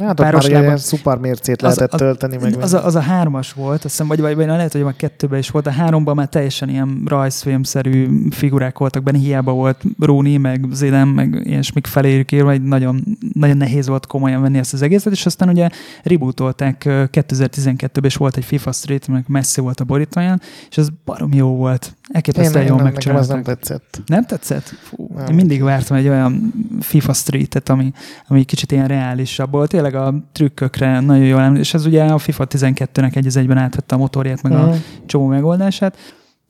hát 0.00 0.14
páros 0.14 0.48
már 0.48 0.62
ilyen 0.62 0.76
szuper 0.76 1.18
mércét 1.18 1.62
lehetett 1.62 1.92
az, 1.92 1.98
tölteni. 1.98 2.36
Meg 2.36 2.56
az, 2.60 2.74
a, 2.74 2.84
az 2.84 2.94
a 2.94 3.00
hármas 3.00 3.52
volt, 3.52 3.74
azt 3.74 3.82
hiszem, 3.82 4.06
vagy, 4.06 4.20
vagy, 4.20 4.34
vagy 4.34 4.46
lehet, 4.46 4.72
hogy 4.72 4.82
már 4.82 4.96
kettőben 4.96 5.38
is 5.38 5.50
volt, 5.50 5.66
a 5.66 5.70
háromban 5.70 6.14
már 6.14 6.28
teljesen 6.28 6.68
ilyen 6.68 7.02
rajzfilmszerű 7.06 8.28
figurák 8.30 8.78
voltak 8.78 9.02
benne, 9.02 9.18
hiába 9.18 9.52
volt 9.52 9.82
Rooney, 9.98 10.36
meg 10.36 10.66
Zidane, 10.72 11.12
meg 11.12 11.40
ilyesmik 11.44 11.86
felérjük 11.86 12.32
írva, 12.32 12.50
egy 12.50 12.62
nagyon, 12.62 13.18
nagyon 13.32 13.56
nehéz 13.56 13.88
volt 13.88 14.06
komolyan 14.06 14.42
venni 14.42 14.58
ezt 14.58 14.72
az 14.72 14.82
egészet, 14.82 15.12
és 15.12 15.26
aztán 15.26 15.48
ugye 15.48 15.68
rebootolták 16.02 16.84
ö, 16.84 17.04
2012-ben, 17.12 18.04
és 18.04 18.16
volt 18.16 18.36
egy 18.36 18.44
FIFA 18.44 18.72
Street, 18.72 19.08
meg 19.08 19.24
messzi 19.28 19.60
volt 19.60 19.80
a 19.80 19.84
borítóján, 19.84 20.40
és 20.70 20.78
az 20.78 20.90
barom 21.04 21.32
jó 21.32 21.56
volt. 21.56 21.96
Elképesztően 22.08 22.66
jól 22.66 22.82
nekem 22.82 23.16
az 23.16 23.28
nem 23.28 23.36
megcsinálták. 23.36 23.44
tetszett. 23.44 24.02
Nem 24.06 24.24
tetszett? 24.24 24.62
Fú, 24.64 25.10
Nem. 25.14 25.26
én 25.26 25.34
mindig 25.34 25.62
vártam 25.62 25.96
egy 25.96 26.08
olyan 26.08 26.52
FIFA 26.80 27.12
Street-et, 27.12 27.68
ami, 27.68 27.92
ami 28.28 28.44
kicsit 28.44 28.72
ilyen 28.72 28.86
reálisabb 28.88 29.50
volt. 29.50 29.70
Tényleg 29.70 29.94
a 29.94 30.14
trükkökre 30.32 31.00
nagyon 31.00 31.24
jól 31.24 31.40
emlékszem, 31.40 31.62
és 31.62 31.74
ez 31.74 31.86
ugye 31.86 32.04
a 32.04 32.18
FIFA 32.18 32.46
12-nek 32.50 33.16
egy 33.16 33.26
az 33.26 33.36
egyben 33.36 33.58
átvette 33.58 33.94
a 33.94 33.98
motorját, 33.98 34.42
meg 34.42 34.52
a 34.52 34.66
Mhm. 34.66 34.76
csomó 35.06 35.26
megoldását. 35.26 35.96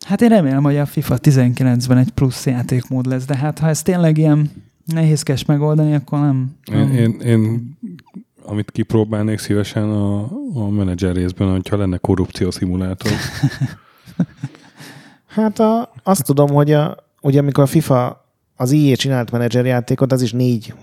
Hát 0.07 0.21
én 0.23 0.29
remélem, 0.29 0.63
hogy 0.63 0.77
a 0.77 0.87
FIFA 0.87 1.19
19-ben 1.23 1.99
egy 1.99 2.11
plusz 2.11 2.47
játékmód 2.47 3.07
lesz, 3.07 3.25
de 3.25 3.37
hát 3.37 3.59
ha 3.59 3.69
ez 3.69 3.83
tényleg 3.83 4.19
ilyen 4.19 4.51
nehézkes 4.85 5.45
megoldani, 5.45 5.95
akkor 5.95 6.19
nem. 6.19 6.51
Én, 6.73 6.79
nem. 6.79 6.93
én, 6.93 7.11
én 7.21 7.73
amit 8.47 8.71
kipróbálnék 8.71 9.39
szívesen 9.39 9.89
a, 9.91 10.21
a 10.55 10.69
menedzser 10.71 11.15
részben, 11.15 11.51
hogyha 11.51 11.77
lenne 11.77 11.97
korrupció 11.97 12.51
szimulátor. 12.51 13.13
Hát 15.35 15.59
a, 15.59 15.93
azt 16.03 16.24
tudom, 16.24 16.49
hogy 16.51 16.72
a, 16.72 16.97
ugye 17.20 17.39
amikor 17.39 17.64
a 17.64 17.66
FIFA 17.66 18.24
az 18.57 18.70
IE 18.70 18.95
csinált 18.95 19.30
menedzserjátékot, 19.30 20.12
az 20.12 20.22
is 20.22 20.32
négy 20.32 20.74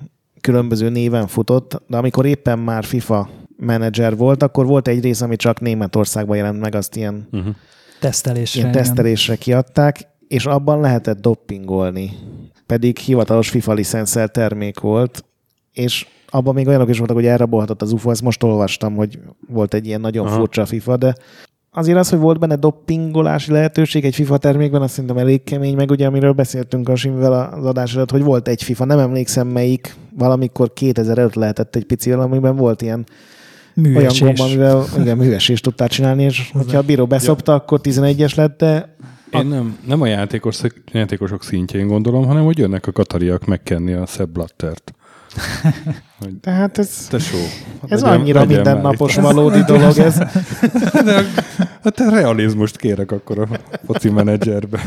különböző 0.41 0.89
néven 0.89 1.28
futott, 1.28 1.82
de 1.88 1.97
amikor 1.97 2.26
éppen 2.26 2.60
már 2.60 2.84
FIFA 2.84 3.30
menedzser 3.58 4.18
volt, 4.18 4.43
akkor 4.43 4.66
volt 4.66 4.88
egy 4.88 5.02
rész, 5.02 5.22
ami 5.22 5.36
csak 5.36 5.60
Németországban 5.60 6.38
jelent 6.38 6.60
meg, 6.60 6.76
azt 6.76 6.95
ilyen, 6.95 7.28
Uh-huh. 7.32 7.56
Tesztelésre. 7.99 8.60
ilyen 8.60 8.72
igen. 8.72 8.84
tesztelésre 8.84 9.36
kiadták, 9.36 10.08
és 10.28 10.45
abban 10.45 10.80
lehetett 10.80 11.20
doppingolni. 11.22 12.12
Pedig 12.66 12.97
hivatalos 12.97 13.49
FIFA 13.49 13.74
licenszel 13.74 14.28
termék 14.28 14.80
volt, 14.80 15.26
és 15.74 16.08
abban 16.30 16.54
még 16.54 16.68
olyanok 16.68 16.89
is 16.89 16.97
voltak, 16.97 17.16
hogy 17.16 17.26
elrabolhatott 17.26 17.82
az 17.82 17.91
UFO, 17.91 18.10
ezt 18.12 18.22
most 18.22 18.43
olvastam, 18.43 18.95
hogy 18.95 19.20
volt 19.47 19.74
egy 19.74 19.86
ilyen 19.86 20.02
nagyon 20.02 20.28
Aha. 20.28 20.36
furcsa 20.36 20.66
FIFA, 20.66 20.97
de 20.97 21.16
azért 21.72 21.98
az, 21.98 22.10
hogy 22.10 22.20
volt 22.20 22.40
benne 22.40 22.56
doppingolási 22.56 23.52
lehetőség 23.52 24.06
egy 24.06 24.16
FIFA 24.16 24.38
termékben, 24.38 24.82
azt 24.82 24.94
szerintem 24.94 25.18
elég 25.18 25.44
kemény, 25.44 25.76
meg 25.76 25.92
ugye 25.92 26.06
amiről 26.06 26.32
beszéltünk 26.32 26.90
a 26.90 26.96
Simivel 26.96 27.54
az 27.54 27.66
adás 27.66 27.96
előtt, 27.96 28.12
hogy 28.12 28.24
volt 28.24 28.48
egy 28.48 28.64
FIFA, 28.64 28.86
nem 28.86 29.00
emlékszem 29.00 29.48
melyik, 29.48 29.96
valamikor 30.18 30.74
2000 30.74 31.18
előtt 31.18 31.34
lehetett 31.34 31.76
egy 31.76 31.86
picivel, 31.86 32.20
amiben 32.20 32.56
volt 32.56 32.82
ilyen 32.82 33.06
olyan 33.76 33.94
Műesés. 33.94 34.20
gomb, 34.20 34.40
amivel 34.40 34.86
igen, 35.00 35.18
műesést 35.18 35.64
tudtál 35.64 35.88
csinálni, 35.88 36.24
és 36.24 36.50
hogyha 36.54 36.78
a 36.78 36.82
bíró 36.82 37.06
beszopta, 37.06 37.54
akkor 37.54 37.80
11-es 37.84 38.36
lett, 38.36 38.58
de 38.58 38.96
Én 39.32 39.46
nem, 39.46 39.78
nem 39.88 40.02
a 40.02 40.06
játékos, 40.06 40.62
játékosok 40.92 41.44
szintjén 41.44 41.88
gondolom, 41.88 42.26
hanem 42.26 42.44
hogy 42.44 42.58
jönnek 42.58 42.88
a 42.88 42.92
katariak 42.92 43.46
megkenni 43.46 43.94
a 43.94 44.06
Sepp 44.06 44.30
Blattert. 44.30 44.94
Tehát 46.42 46.78
ez, 46.78 47.08
Tesó. 47.10 47.38
ez 47.88 48.02
legyen- 48.02 48.20
annyira 48.20 48.40
legyen 48.40 48.56
mindennapos 48.56 49.16
valódi 49.16 49.62
dolog 49.74 49.98
ez. 49.98 50.18
De, 51.06 51.24
hát 51.84 51.94
te 51.96 52.10
realizmust 52.10 52.78
kérek 52.78 53.12
akkor 53.12 53.40
a 53.40 53.48
foci 53.86 54.10
menedzserbe. 54.10 54.80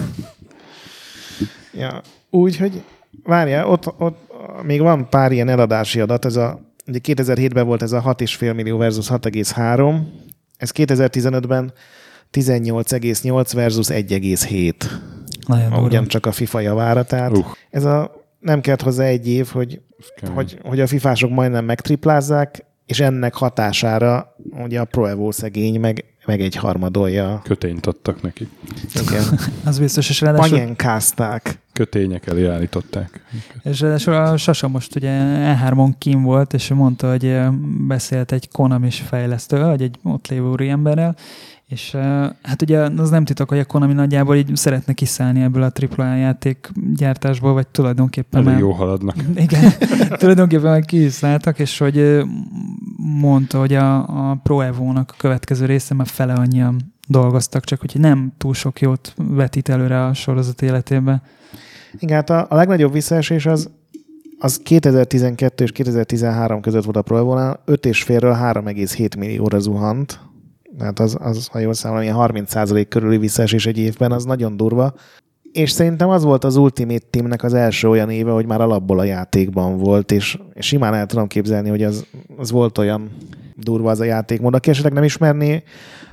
Ja, 1.73 2.01
úgy, 2.31 2.57
hogy 2.57 2.83
várjál, 3.23 3.67
ott, 3.69 3.95
ott 3.99 4.33
még 4.63 4.81
van 4.81 5.09
pár 5.09 5.33
ilyen 5.33 5.49
eladási 5.49 6.01
adat, 6.01 6.25
ez 6.25 6.37
a, 6.37 6.61
ugye 6.87 6.99
2007-ben 7.03 7.67
volt 7.67 7.83
ez 7.83 7.93
a 7.93 8.03
6,5 8.03 8.55
millió 8.55 8.77
versus 8.79 9.07
6,3, 9.11 9.99
ez 10.57 10.71
2015-ben 10.75 11.73
18,8 12.33 13.51
versus 13.55 13.87
1,7. 13.89 14.73
Nagyon. 15.47 15.73
Ugyancsak 15.85 16.27
a 16.27 16.33
FIFA 16.33 16.61
javára, 16.61 17.05
tehát 17.05 17.37
Uh. 17.37 17.47
ez 17.71 17.85
a 17.85 18.23
nem 18.41 18.61
kellett 18.61 18.83
hozzá 18.83 19.05
egy 19.05 19.29
év, 19.29 19.47
hogy. 19.49 19.81
Hogy, 20.35 20.59
hogy 20.63 20.81
a 20.81 20.87
fifások 20.87 21.31
majdnem 21.31 21.65
megtriplázzák, 21.65 22.65
és 22.87 23.01
ennek 23.01 23.35
hatására 23.35 24.37
ugye 24.63 24.81
a 24.81 24.85
Pro 24.85 25.05
Evo 25.05 25.33
szegény 25.33 25.81
meg, 25.81 26.05
meg 26.27 26.41
egy 26.41 26.55
harmadolja. 26.55 27.41
Kötényt 27.45 27.87
adtak 27.87 28.23
neki. 28.23 28.49
Igen. 29.09 29.25
Az 29.65 29.79
biztos, 29.79 30.09
és 30.09 30.21
ráadásul, 30.21 30.51
Panyenkázták. 30.51 31.59
Kötények 31.73 32.27
elé 32.27 32.47
állították. 32.47 33.25
és 33.63 33.81
ráadásul 33.81 34.15
a 34.15 34.37
Sasa 34.37 34.69
most 34.69 34.97
ugye 34.97 35.21
E3-on 35.21 35.93
kim 35.99 36.23
volt, 36.23 36.53
és 36.53 36.69
mondta, 36.69 37.11
hogy 37.11 37.39
beszélt 37.87 38.33
egy 38.33 38.49
Konami-s 38.49 39.01
fejlesztővel, 39.01 39.69
vagy 39.69 39.83
egy 39.83 39.97
ott 40.03 40.29
lévő 40.29 40.49
úriemberrel, 40.49 41.17
és 41.69 41.91
hát 42.43 42.63
ugye 42.63 42.79
az 42.79 43.11
nem 43.11 43.25
titok, 43.25 43.49
hogy 43.49 43.59
a 43.59 43.65
Konami 43.65 43.93
nagyjából 43.93 44.37
így 44.37 44.57
szeretne 44.57 44.93
kiszállni 44.93 45.43
ebből 45.43 45.63
a 45.63 45.73
AAA 45.97 46.15
játék 46.15 46.71
gyártásból, 46.97 47.53
vagy 47.53 47.67
tulajdonképpen 47.67 48.41
Elég 48.41 48.53
már- 48.53 48.61
jó 48.61 48.71
haladnak. 48.71 49.17
Igen, 49.47 49.73
tulajdonképpen 50.19 50.71
már 50.71 50.85
ki 50.85 51.05
is 51.05 51.13
szálltak, 51.13 51.59
és 51.59 51.79
hogy 51.79 52.23
mondta, 52.97 53.59
hogy 53.59 53.75
a, 53.75 53.97
a 54.31 54.41
Pro 54.43 54.61
Evo-nak 54.61 55.11
a 55.11 55.17
következő 55.19 55.67
része 55.67 55.95
már 55.95 56.07
fele 56.07 56.33
annyian 56.33 56.93
dolgoztak, 57.09 57.65
csak 57.65 57.81
hogy 57.81 57.95
nem 57.99 58.33
túl 58.39 58.55
sok 58.55 58.81
jót 58.81 59.15
vetít 59.17 59.69
előre 59.69 60.05
a 60.05 60.15
sorozat 60.15 60.63
életében. 60.63 61.23
Igen, 61.99 62.17
hát 62.17 62.31
a, 62.31 62.47
a 62.49 62.55
legnagyobb 62.55 62.93
visszaesés 62.93 63.47
az, 63.47 63.71
az 64.39 64.61
2012 64.63 65.65
és 65.65 65.73
2013 65.73 66.61
között 66.61 66.85
volt 66.85 66.97
a 66.97 67.03
Pro 67.03 67.17
Evo-nál, 67.17 67.63
5,5-ről 67.67 68.37
3,7 68.41 69.19
millióra 69.19 69.59
zuhant. 69.59 70.21
Tehát 70.79 71.01
az, 71.01 71.17
az 71.21 71.47
ha 71.47 71.59
jól 71.59 71.75
számolom, 71.75 72.03
ilyen 72.03 72.17
30% 72.19 72.87
körüli 72.89 73.19
visszaesés 73.19 73.67
egy 73.67 73.79
évben, 73.79 74.13
az 74.13 74.25
nagyon 74.25 74.57
durva. 74.57 74.95
És 75.53 75.71
szerintem 75.71 76.09
az 76.09 76.25
volt 76.25 76.45
az 76.45 76.57
Ultimate 76.57 77.07
Teamnek 77.11 77.43
az 77.43 77.55
első 77.55 77.89
olyan 77.89 78.11
éve, 78.11 78.31
hogy 78.31 78.47
már 78.47 78.61
alapból 78.61 78.99
a 78.99 79.05
játékban 79.05 79.79
volt, 79.79 80.13
és 80.13 80.39
simán 80.59 80.95
el 80.95 81.07
tudom 81.07 81.27
képzelni, 81.27 81.69
hogy 81.69 81.83
az, 81.83 82.07
az 82.37 82.51
volt 82.51 82.79
olyan 82.79 83.11
durva 83.57 83.91
az 83.91 84.01
a 84.01 84.05
játékmód. 84.05 84.55
Aki 84.55 84.71
esetleg 84.71 84.93
nem 84.93 85.05
ismerné, 85.05 85.63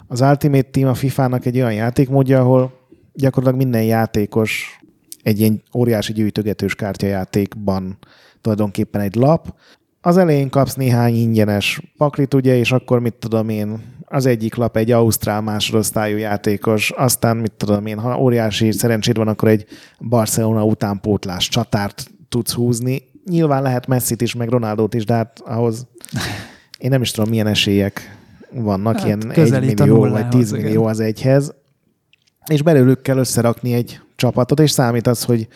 az 0.08 0.22
Ultimate 0.22 0.70
Team 0.70 0.90
a 0.90 0.94
FIFA-nak 0.94 1.46
egy 1.46 1.56
olyan 1.56 1.74
játékmódja, 1.74 2.40
ahol 2.40 2.74
gyakorlatilag 3.14 3.66
minden 3.66 3.84
játékos 3.84 4.80
egy 5.24 5.40
ilyen 5.40 5.62
óriási 5.76 6.14
gyűjtögetős 6.14 6.76
kártyajátékban 6.76 7.98
tulajdonképpen 8.42 9.02
egy 9.02 9.16
lap. 9.16 9.54
Az 10.02 10.18
elején 10.18 10.50
kapsz 10.50 10.74
néhány 10.74 11.16
ingyenes 11.16 11.82
paklit, 11.98 12.34
ugye, 12.34 12.58
és 12.58 12.72
akkor 12.72 13.00
mit 13.00 13.14
tudom 13.14 13.50
én, 13.50 13.82
az 14.06 14.26
egyik 14.26 14.56
lap 14.56 14.78
egy 14.78 14.92
ausztrál 14.92 15.42
másodosztályú 15.42 16.18
játékos, 16.18 16.92
aztán 16.92 17.38
mit 17.38 17.52
tudom 17.52 17.86
én, 17.86 18.00
ha 18.00 18.20
óriási 18.20 18.72
szerencséd 18.72 19.18
van, 19.18 19.28
akkor 19.28 19.50
egy 19.50 19.66
Barcelona 20.00 20.64
utánpótlás 20.64 21.48
csatárt 21.48 22.12
tudsz 22.30 22.54
húzni. 22.54 23.04
Nyilván 23.26 23.62
lehet 23.62 23.88
Messit 23.88 24.22
is, 24.22 24.36
meg 24.36 24.50
Ronaldót 24.50 24.94
is, 24.94 25.06
de 25.06 25.14
hát 25.14 25.40
ahhoz 25.46 25.88
én 26.78 26.90
nem 26.90 27.02
is 27.02 27.12
tudom, 27.12 27.30
milyen 27.30 27.48
esélyek 27.48 28.18
vannak, 28.54 28.96
Hát 28.98 29.06
ilyen 29.06 29.32
egy 29.32 29.78
millió 29.78 30.00
vagy 30.00 30.10
nullához, 30.10 30.36
10 30.36 30.52
igen. 30.52 30.64
millió 30.64 30.86
az 30.86 31.00
egyhez, 31.00 31.54
és 32.46 32.62
belőlük 32.62 33.02
kell 33.02 33.18
összerakni 33.18 33.74
egy 33.74 34.00
csapatot, 34.16 34.60
és 34.60 34.72
számít 34.72 35.08
az, 35.08 35.24
hogy 35.24 35.48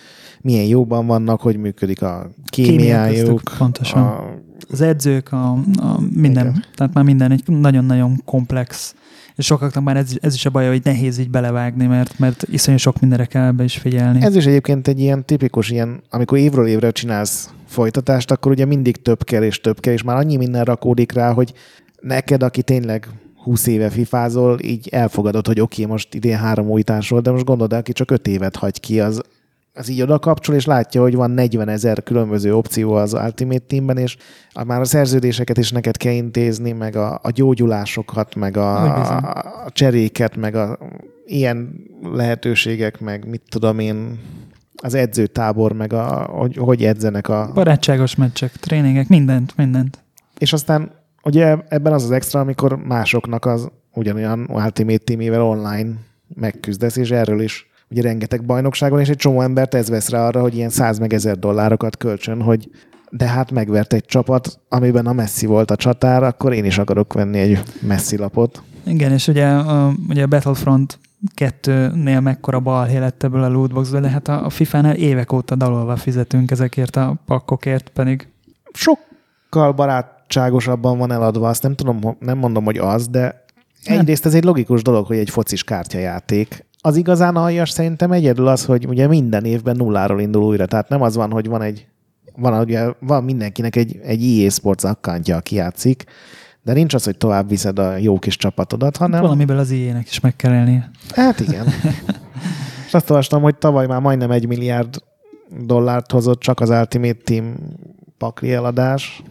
milyen 0.46 0.66
jóban 0.66 1.06
vannak, 1.06 1.42
hogy 1.42 1.58
működik 1.58 2.02
a 2.02 2.30
kémiájuk, 2.46 3.42
pontosan. 3.58 4.02
a, 4.02 4.24
Az 4.70 4.82
edzők, 4.82 5.32
a, 5.32 5.52
a 5.76 6.00
minden, 6.16 6.48
Igen. 6.48 6.64
tehát 6.76 6.94
már 6.94 7.04
minden 7.04 7.32
egy 7.32 7.44
nagyon-nagyon 7.46 8.22
komplex, 8.26 8.96
és 9.36 9.46
sokaknak 9.46 9.84
már 9.84 9.98
ez, 9.98 10.12
ez 10.22 10.34
is 10.34 10.46
a 10.46 10.50
baj, 10.50 10.68
hogy 10.68 10.82
nehéz 10.84 11.18
így 11.18 11.30
belevágni, 11.30 11.86
mert, 11.86 12.20
mert 12.20 12.44
iszonyú 12.50 12.78
sok 12.78 13.00
mindenre 13.00 13.26
kell 13.26 13.52
be 13.52 13.64
is 13.64 13.78
figyelni. 13.78 14.22
Ez 14.22 14.36
is 14.36 14.46
egyébként 14.46 14.88
egy 14.88 15.00
ilyen 15.00 15.26
tipikus 15.26 15.70
ilyen, 15.70 16.04
amikor 16.10 16.38
évről 16.38 16.68
évre 16.68 16.92
csinálsz 16.92 17.50
folytatást, 17.66 18.32
akkor 18.32 18.52
ugye 18.52 18.66
mindig 18.66 19.02
több 19.02 19.24
kell 19.24 19.44
és 19.44 19.62
több 19.62 19.80
kell, 19.80 19.94
és 19.94 20.04
már 20.04 20.18
annyi 20.18 20.36
minden 20.36 20.64
rakódik 20.64 21.12
rá, 21.12 21.34
hogy 21.34 21.54
neked, 22.02 22.44
aki 22.44 22.62
tényleg 22.62 23.08
20 23.44 23.68
éve 23.68 23.90
fifázol, 23.90 24.60
így 24.62 24.88
elfogadod, 24.92 25.48
hogy 25.48 25.60
oké, 25.60 25.82
okay, 25.82 25.94
most 25.94 26.14
idén 26.14 26.38
három 26.38 26.70
újítás 26.70 27.10
volt, 27.10 27.24
de 27.24 27.32
most 27.32 27.46
gondolod 27.46 27.74
el, 27.74 27.80
aki 27.80 27.92
csak 27.94 28.12
5 28.12 28.28
évet 28.28 28.56
hagy 28.56 28.80
ki, 28.80 29.00
az, 29.00 29.22
az 29.76 29.90
így 29.90 30.02
oda 30.02 30.20
kapcsol, 30.20 30.56
és 30.56 30.66
látja, 30.66 31.02
hogy 31.02 31.16
van 31.16 31.32
40 31.32 31.70
ezer 31.70 32.04
különböző 32.04 32.56
opció 32.56 32.94
az 32.94 33.14
Ultimate 33.14 33.66
Teamben, 33.68 33.98
és 33.98 34.18
már 34.66 34.82
a 34.82 34.86
szerződéseket 34.86 35.58
is 35.58 35.72
neked 35.72 35.98
kell 35.98 36.14
intézni, 36.14 36.72
meg 36.72 36.96
a, 36.96 37.20
a 37.24 37.32
gyógyulásokat, 37.32 38.36
meg 38.36 38.58
a, 38.58 38.94
a 39.66 39.72
cseréket, 39.72 40.36
meg 40.36 40.56
a 40.56 40.78
ilyen 41.26 41.74
lehetőségek, 42.04 43.00
meg 43.00 43.28
mit 43.28 43.42
tudom 43.50 43.80
én, 43.80 44.20
az 44.82 44.94
edzőtábor, 44.94 45.72
meg 45.72 45.94
a, 45.94 46.26
hogy, 46.26 46.58
hogy 46.58 46.84
edzenek 46.84 47.30
a... 47.30 47.52
Barátságos 47.54 48.16
meccsek, 48.16 48.52
tréningek, 48.52 49.08
mindent, 49.08 49.58
mindent. 49.58 50.04
És 50.38 50.54
aztán 50.54 50.92
ugye 51.24 51.58
ebben 51.68 51.94
az 51.94 52.04
az 52.04 52.12
extra, 52.12 52.40
amikor 52.40 52.78
másoknak 52.78 53.46
az 53.46 53.70
ugyanolyan 53.94 54.48
Ultimate 54.50 54.98
Teamével 54.98 55.42
online 55.42 55.90
megküzdesz, 56.36 56.96
és 56.96 57.12
erről 57.12 57.42
is 57.42 57.70
ugye 57.90 58.02
rengeteg 58.02 58.46
bajnokságon, 58.46 59.00
és 59.00 59.10
egy 59.10 59.18
csomó 59.18 59.42
embert 59.42 59.74
ez 59.74 59.90
vesz 59.90 60.10
rá 60.10 60.28
arra, 60.28 60.42
hogy 60.42 60.56
ilyen 60.56 60.70
100 60.70 61.00
meg 61.00 61.14
1000 61.14 61.40
dollárokat 61.40 61.98
kölcsön, 61.98 62.42
hogy 62.42 62.70
de 63.10 63.26
hát 63.26 63.52
megvert 63.52 63.94
egy 63.94 64.06
csapat, 64.06 64.60
amiben 64.70 65.06
a 65.06 65.14
Messi 65.14 65.46
volt 65.46 65.72
a 65.72 65.76
csatár, 65.76 66.24
akkor 66.24 66.54
én 66.54 66.66
is 66.66 66.78
akarok 66.78 67.14
venni 67.14 67.40
egy 67.40 67.64
Messi 67.82 68.18
lapot. 68.18 68.64
Igen, 68.86 69.12
és 69.12 69.28
ugye 69.28 69.48
a, 69.48 69.94
ugye 70.10 70.24
a 70.24 70.28
Battlefront 70.28 71.00
2-nél 71.36 72.22
mekkora 72.22 72.60
balhé 72.60 72.98
lett 72.98 73.24
ebből 73.24 73.44
a 73.44 73.50
lootboxból, 73.50 74.00
de 74.00 74.10
hát 74.10 74.28
a, 74.28 74.46
a 74.46 74.50
FIFA-nál 74.50 74.96
évek 74.96 75.32
óta 75.32 75.56
dalolva 75.56 75.96
fizetünk 75.96 76.52
ezekért 76.52 76.96
a 76.96 77.16
pakkokért, 77.26 77.90
pedig 77.90 78.28
Sokkal 78.74 79.72
barátságosabban 79.72 80.98
van 80.98 81.12
eladva, 81.12 81.50
azt 81.50 81.64
nem 81.64 81.76
tudom, 81.76 82.18
nem 82.20 82.38
mondom, 82.38 82.66
hogy 82.66 82.78
az, 82.78 83.08
de 83.08 83.46
egyrészt 83.84 84.26
ez 84.26 84.34
egy 84.34 84.44
logikus 84.44 84.82
dolog, 84.82 85.06
hogy 85.06 85.18
egy 85.18 85.30
focis 85.30 85.64
kártyajáték. 85.64 86.66
Az 86.86 86.96
igazán 86.96 87.36
aljas 87.36 87.70
szerintem 87.70 88.12
egyedül 88.12 88.48
az, 88.48 88.66
hogy 88.66 88.88
ugye 88.88 89.08
minden 89.08 89.46
évben 89.46 89.76
nulláról 89.76 90.22
indul 90.22 90.44
újra, 90.44 90.66
tehát 90.66 90.90
nem 90.90 91.02
az 91.02 91.16
van, 91.16 91.32
hogy 91.32 91.48
van 91.48 91.62
egy 91.62 91.88
van, 92.36 92.60
ugye, 92.60 92.90
van 93.00 93.24
mindenkinek 93.24 93.76
egy, 93.76 94.00
egy 94.04 94.24
EA 94.24 94.50
Sports 94.50 94.84
akkantja, 94.84 95.36
aki 95.36 95.56
játszik, 95.56 96.04
de 96.64 96.74
nincs 96.74 96.94
az, 96.94 97.04
hogy 97.04 97.18
tovább 97.18 97.50
viszed 97.50 97.80
a 97.80 97.98
jó 97.98 98.20
kis 98.20 98.38
csapatodat, 98.38 98.98
hanem... 98.98 99.22
valamiből 99.22 99.58
az 99.58 99.72
ilyenek 99.72 100.08
is 100.10 100.20
meg 100.20 100.36
kell 100.36 100.54
élnie. 100.54 100.90
Hát 101.10 101.40
igen. 101.40 101.66
És 102.88 102.94
azt 102.98 103.10
olvastam, 103.10 103.42
hogy 103.42 103.56
tavaly 103.56 103.88
már 103.88 104.02
majdnem 104.02 104.32
egy 104.32 104.48
milliárd 104.48 104.96
dollárt 105.66 106.12
hozott 106.12 106.40
csak 106.40 106.60
az 106.60 106.70
Ultimate 106.70 107.22
Team 107.24 107.56
pakli 108.18 108.54
eladás. 108.54 109.24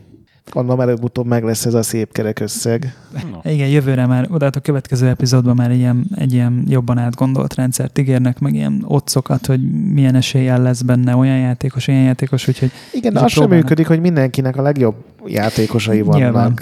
Gondolom 0.50 0.80
előbb-utóbb 0.80 1.26
meg 1.26 1.44
lesz 1.44 1.66
ez 1.66 1.74
a 1.74 1.82
szép 1.82 2.12
kerek 2.12 2.40
összeg. 2.40 2.94
Na. 3.30 3.50
Igen, 3.50 3.68
jövőre 3.68 4.06
már, 4.06 4.28
oda 4.30 4.46
a 4.46 4.60
következő 4.60 5.08
epizódban 5.08 5.56
már 5.56 5.70
ilyen, 5.70 6.06
egy 6.14 6.32
ilyen 6.32 6.64
jobban 6.68 6.98
átgondolt 6.98 7.54
rendszert 7.54 7.98
ígérnek, 7.98 8.38
meg 8.38 8.54
ilyen 8.54 8.84
otcokat, 8.86 9.46
hogy 9.46 9.90
milyen 9.92 10.14
eséllyel 10.14 10.62
lesz 10.62 10.82
benne 10.82 11.16
olyan 11.16 11.38
játékos, 11.38 11.88
olyan 11.88 12.02
játékos, 12.02 12.48
úgyhogy 12.48 12.70
Igen, 12.92 13.16
az 13.16 13.30
sem 13.30 13.48
működik, 13.48 13.86
hogy 13.86 14.00
mindenkinek 14.00 14.56
a 14.56 14.62
legjobb 14.62 14.94
játékosai 15.26 16.00
vannak. 16.00 16.20
Nyilván. 16.20 16.58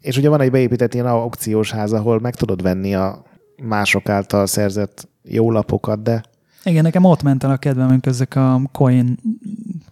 És 0.00 0.16
ugye 0.16 0.28
van 0.28 0.40
egy 0.40 0.50
beépített 0.50 0.94
ilyen 0.94 1.06
aukciós 1.06 1.70
ház, 1.70 1.92
ahol 1.92 2.20
meg 2.20 2.34
tudod 2.34 2.62
venni 2.62 2.94
a 2.94 3.22
mások 3.62 4.08
által 4.08 4.46
szerzett 4.46 5.08
jó 5.22 5.50
lapokat, 5.50 6.02
de 6.02 6.22
Igen, 6.64 6.82
nekem 6.82 7.04
ott 7.04 7.22
ment 7.22 7.44
el 7.44 7.50
a 7.50 7.56
kedvem, 7.56 7.88
amikor 7.88 8.12
ezek 8.12 8.36
a 8.36 8.60
coin 8.72 9.18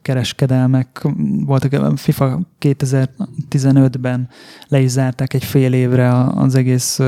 kereskedelmek 0.06 1.06
voltak. 1.46 1.72
A 1.72 1.96
FIFA 1.96 2.40
2015-ben 2.60 4.28
le 4.68 4.80
is 4.80 4.90
zárták 4.90 5.34
egy 5.34 5.44
fél 5.44 5.72
évre 5.72 6.12
az 6.24 6.54
egész 6.54 7.00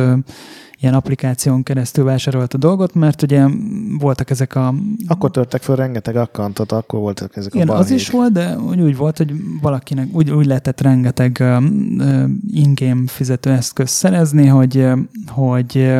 ilyen 0.80 0.94
applikáción 0.94 1.62
keresztül 1.62 2.04
vásárolt 2.04 2.54
a 2.54 2.58
dolgot, 2.58 2.94
mert 2.94 3.22
ugye 3.22 3.46
voltak 3.98 4.30
ezek 4.30 4.54
a... 4.54 4.74
akkor 5.06 5.30
törtek 5.30 5.62
föl 5.62 5.76
rengeteg 5.76 6.16
akkantot, 6.16 6.72
akkor 6.72 7.00
voltak 7.00 7.36
ezek 7.36 7.54
Igen, 7.54 7.68
a 7.68 7.72
az 7.72 7.78
balhék. 7.78 7.98
is 7.98 8.10
volt, 8.10 8.32
de 8.32 8.58
úgy, 8.58 8.80
úgy 8.80 8.96
volt, 8.96 9.16
hogy 9.16 9.32
valakinek 9.60 10.08
úgy, 10.12 10.30
úgy 10.30 10.46
lehetett 10.46 10.80
rengeteg 10.80 11.36
uh, 11.40 11.62
in-game 12.46 13.02
fizetőeszköz 13.06 13.90
szerezni, 13.90 14.46
hogy, 14.46 14.86
hogy 15.26 15.92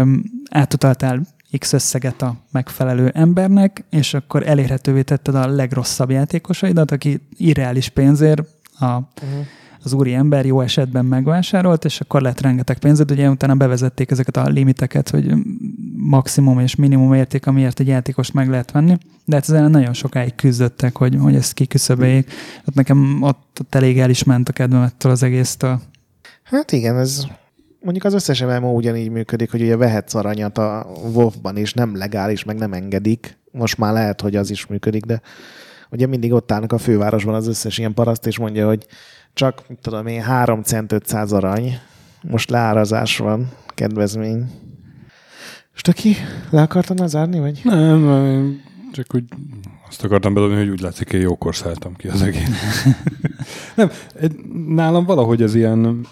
átutaltál 0.51 1.21
X 1.59 1.73
összeget 1.73 2.23
a 2.23 2.35
megfelelő 2.51 3.11
embernek, 3.15 3.85
és 3.91 4.15
akkor 4.15 4.47
elérhetővé 4.47 5.03
tetted 5.03 5.35
a 5.35 5.49
legrosszabb 5.49 6.11
játékosaidat, 6.11 6.91
aki 6.91 7.21
irreális 7.37 7.89
pénzért 7.89 8.43
a, 8.79 8.85
Uh-huh. 8.85 9.47
az 9.83 9.93
úri 9.93 10.15
ember 10.15 10.47
jó 10.47 10.61
esetben 10.61 11.05
megvásárolt, 11.05 11.85
és 11.85 12.01
akkor 12.01 12.23
lett 12.23 12.41
rengeteg 12.41 12.79
pénzed, 12.79 13.11
ugye 13.11 13.29
utána 13.31 13.55
bevezették 13.55 14.11
ezeket 14.11 14.37
a 14.37 14.49
limiteket, 14.49 15.11
hogy 15.11 15.33
maximum 15.97 16.59
és 16.59 16.75
minimum 16.75 17.15
érték, 17.15 17.47
amiért 17.47 17.81
egy 17.81 17.87
játékost 17.87 18.33
meg 18.33 18.49
lehet 18.49 18.71
venni, 18.71 18.99
de 19.25 19.35
hát 19.35 19.49
ezen 19.49 19.71
nagyon 19.71 19.93
sokáig 19.93 20.35
küzdöttek, 20.35 20.97
hogy, 20.97 21.17
hogy 21.21 21.35
ezt 21.35 21.53
kiküszöböljék. 21.53 22.31
Hát 22.65 22.75
nekem 22.75 23.23
ott, 23.23 23.59
ott 23.61 23.75
elég 23.75 23.99
el 23.99 24.11
is 24.11 24.25
ment 24.25 24.49
a 24.49 24.53
kedvem 24.53 24.83
ettől 24.83 25.13
az 25.13 25.23
egésztől. 25.23 25.81
Hát 26.43 26.73
igen, 26.73 26.99
ez 26.99 27.27
mondjuk 27.81 28.05
az 28.05 28.15
összes 28.15 28.43
MMO 28.43 28.71
ugyanígy 28.71 29.11
működik, 29.11 29.51
hogy 29.51 29.63
ugye 29.63 29.77
vehetsz 29.77 30.15
aranyat 30.15 30.59
a 30.59 30.87
WoW-ban 31.13 31.57
is, 31.57 31.73
nem 31.73 31.97
legális, 31.97 32.45
meg 32.45 32.57
nem 32.57 32.73
engedik. 32.73 33.39
Most 33.51 33.79
már 33.79 33.93
lehet, 33.93 34.21
hogy 34.21 34.37
az 34.37 34.51
is 34.51 34.67
működik, 34.67 35.05
de 35.05 35.21
ugye 35.91 36.07
mindig 36.07 36.33
ott 36.33 36.53
állnak 36.53 36.73
a 36.73 36.79
fővárosban 36.79 37.35
az 37.35 37.47
összes 37.47 37.79
ilyen 37.79 37.95
paraszt, 37.95 38.27
és 38.27 38.39
mondja, 38.39 38.67
hogy 38.67 38.87
csak, 39.33 39.63
tudom 39.81 40.07
én, 40.07 40.23
3 40.23 40.63
cent 40.63 40.93
500 40.93 41.33
arany, 41.33 41.79
most 42.23 42.51
leárazás 42.51 43.19
van, 43.19 43.49
kedvezmény. 43.67 44.51
És 45.75 45.81
te 45.81 45.93
ki? 45.93 46.17
Le 46.51 46.63
akartam 46.63 47.07
zárni, 47.07 47.39
vagy? 47.39 47.61
Nem, 47.65 48.61
csak 48.93 49.15
úgy 49.15 49.25
azt 49.89 50.05
akartam 50.05 50.35
bedobni, 50.35 50.57
hogy 50.57 50.69
úgy 50.69 50.81
látszik, 50.81 51.11
hogy 51.11 51.21
jókor 51.21 51.57
szálltam 51.57 51.97
ki 51.97 52.09
az 52.09 52.23
egész. 52.23 52.87
nem, 53.77 53.91
nálam 54.69 55.05
valahogy 55.05 55.43
ez 55.43 55.55
ilyen, 55.55 56.07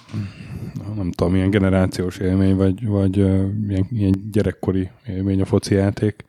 nem 0.96 1.10
tudom, 1.10 1.34
ilyen 1.34 1.50
generációs 1.50 2.18
élmény, 2.18 2.56
vagy, 2.56 2.86
vagy 2.86 3.16
ilyen, 3.16 3.86
ilyen 3.90 4.14
gyerekkori 4.32 4.90
élmény 5.06 5.40
a 5.40 5.44
foci 5.44 5.74
játék. 5.74 6.24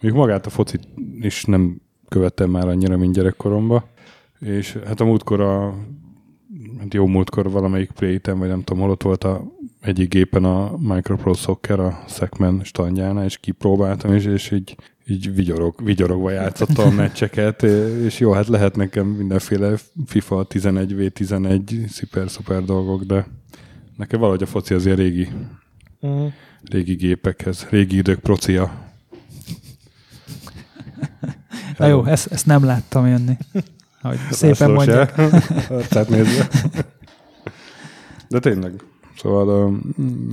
Mondjuk 0.00 0.24
magát 0.24 0.46
a 0.46 0.50
focit 0.50 0.88
is 1.20 1.44
nem 1.44 1.80
követtem 2.08 2.50
már 2.50 2.68
annyira, 2.68 2.96
mint 2.96 3.14
gyerekkoromban. 3.14 3.84
És 4.40 4.78
hát 4.86 5.00
a 5.00 5.04
múltkor 5.04 5.40
a 5.40 5.74
hát 6.78 6.94
jó 6.94 7.06
múltkor 7.06 7.50
valamelyik 7.50 7.90
play 7.90 8.20
vagy 8.24 8.48
nem 8.48 8.62
tudom, 8.62 8.82
hol 8.82 8.90
ott 8.90 9.02
volt 9.02 9.24
a 9.24 9.44
egyik 9.80 10.08
gépen 10.08 10.44
a 10.44 10.76
Micropro 10.78 11.34
Soccer 11.34 11.80
a 11.80 12.02
Szekmen 12.06 12.60
standjánál, 12.64 13.24
és 13.24 13.38
kipróbáltam, 13.38 14.14
és, 14.14 14.24
és 14.24 14.50
így, 14.50 14.76
így 15.06 15.34
vigyorog, 15.34 15.74
vigyorogva 15.84 16.30
játszottam 16.30 16.88
a 16.88 16.90
meccseket, 16.90 17.62
és 18.04 18.18
jó, 18.18 18.32
hát 18.32 18.46
lehet 18.46 18.76
nekem 18.76 19.06
mindenféle 19.06 19.76
FIFA 20.06 20.46
11v11 20.48 21.86
szuper-szuper 21.86 22.64
dolgok, 22.64 23.02
de 23.02 23.26
nekem 23.96 24.20
valahogy 24.20 24.42
a 24.42 24.46
foci 24.46 24.74
az 24.74 24.84
ilyen 24.84 24.96
régi, 24.96 25.28
uh-huh. 26.00 26.32
régi 26.62 26.94
gépekhez, 26.94 27.66
régi 27.70 27.96
idők 27.96 28.18
procia. 28.18 28.84
Na 31.76 31.86
jó, 31.86 32.04
ezt, 32.04 32.32
ezt 32.32 32.46
nem 32.46 32.64
láttam 32.64 33.06
jönni. 33.06 33.36
Hogy 34.02 34.18
szépen 34.30 34.70
mondják. 34.70 35.14
Tehát 35.88 36.08
nézve. 36.08 36.48
De 38.28 38.38
tényleg. 38.38 38.82
Szóval 39.16 39.78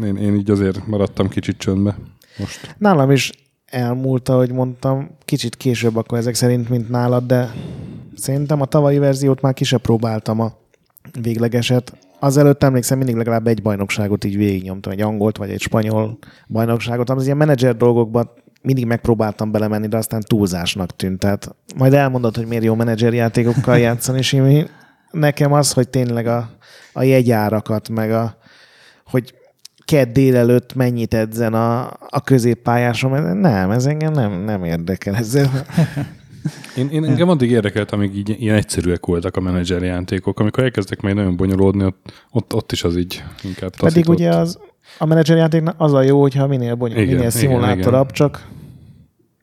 én, 0.04 0.16
én 0.16 0.36
így 0.36 0.52
azért 0.52 0.88
maradtam 0.88 1.30
kicsit 1.30 1.58
csöndbe 1.58 1.98
most. 2.38 2.76
Nálam 2.78 3.12
is 3.12 3.32
elmúlt, 3.66 4.30
ahogy 4.30 4.52
mondtam, 4.52 5.18
kicsit 5.26 5.56
később 5.56 5.96
akkor 5.96 6.18
ezek 6.18 6.36
szerint, 6.36 6.70
mint 6.70 6.90
nálad, 6.90 7.24
de 7.26 7.54
szerintem 8.16 8.62
a 8.62 8.66
tavalyi 8.66 8.98
verziót 8.98 9.42
már 9.42 9.54
ki 9.54 9.76
próbáltam 9.76 10.40
a 10.40 10.54
véglegeset. 11.22 11.98
Azelőtt 12.24 12.64
emlékszem, 12.64 12.98
mindig 12.98 13.16
legalább 13.16 13.48
egy 13.48 13.62
bajnokságot 13.62 14.24
így 14.24 14.38
végignyomtam, 14.38 14.92
egy 14.92 15.02
angolt 15.02 15.38
vagy 15.38 15.50
egy 15.50 15.62
spanyol 15.62 16.18
bajnokságot. 16.48 17.10
Az 17.10 17.26
ilyen 17.26 17.38
menedzser 17.38 17.78
dolgokban 17.78 18.30
mindig 18.62 18.86
megpróbáltam 18.86 19.52
belemenni, 19.52 19.88
de 19.88 19.98
aztán 19.98 20.22
túlzásnak 20.22 20.96
tűnt. 20.96 21.20
Tehát 21.20 21.56
majd 21.76 21.94
elmondod, 21.94 22.36
hogy 22.36 22.48
miért 22.48 22.64
jó 22.64 22.76
menedzserjátékokkal 22.76 23.78
játszani, 23.78 24.22
Simi. 24.22 24.66
Nekem 25.12 25.54
az, 25.54 25.74
hogy 25.74 25.90
tényleg 25.90 26.28
a, 26.28 26.50
a 26.94 27.04
jegyárakat, 27.04 27.90
meg 27.90 28.12
a, 28.12 28.38
hogy 29.06 29.34
kedd 29.86 30.14
délelőtt 30.14 30.76
mennyit 30.76 31.14
edzen 31.14 31.54
a, 31.54 31.86
a 32.10 32.22
középpályásom, 32.24 33.38
nem, 33.40 33.72
ez 33.72 33.86
engem 33.86 34.12
nem, 34.12 34.32
nem 34.32 34.64
érdekel 34.64 35.16
ezzel. 35.16 35.66
Én, 36.78 36.90
én 36.90 37.04
engem 37.04 37.30
addig 37.30 37.52
érdekelt, 37.52 37.92
amíg 37.92 38.16
így, 38.16 38.36
ilyen 38.42 38.56
egyszerűek 38.56 39.06
voltak 39.06 39.38
a 39.38 39.42
menedzserjátékok. 39.42 40.40
Amikor 40.40 40.64
elkezdtek 40.64 41.02
még 41.02 41.14
nagyon 41.14 41.36
bonyolódni, 41.36 41.84
ott, 41.84 42.14
ott, 42.32 42.54
ott 42.54 42.72
is 42.72 42.84
az 42.84 42.98
így 42.98 43.24
inkább 43.44 43.70
taszított. 43.70 43.94
Pedig 43.94 44.10
ugye 44.10 44.30
az, 44.30 44.60
a 44.98 45.06
menedzserjáték 45.06 45.64
az 45.78 45.94
a 45.94 46.02
jó, 46.02 46.22
hogyha 46.22 46.48
minél 46.48 46.76
bonyolult, 46.76 47.08
minél 47.08 47.30
szimulátorabb, 47.30 48.12
csak 48.12 48.48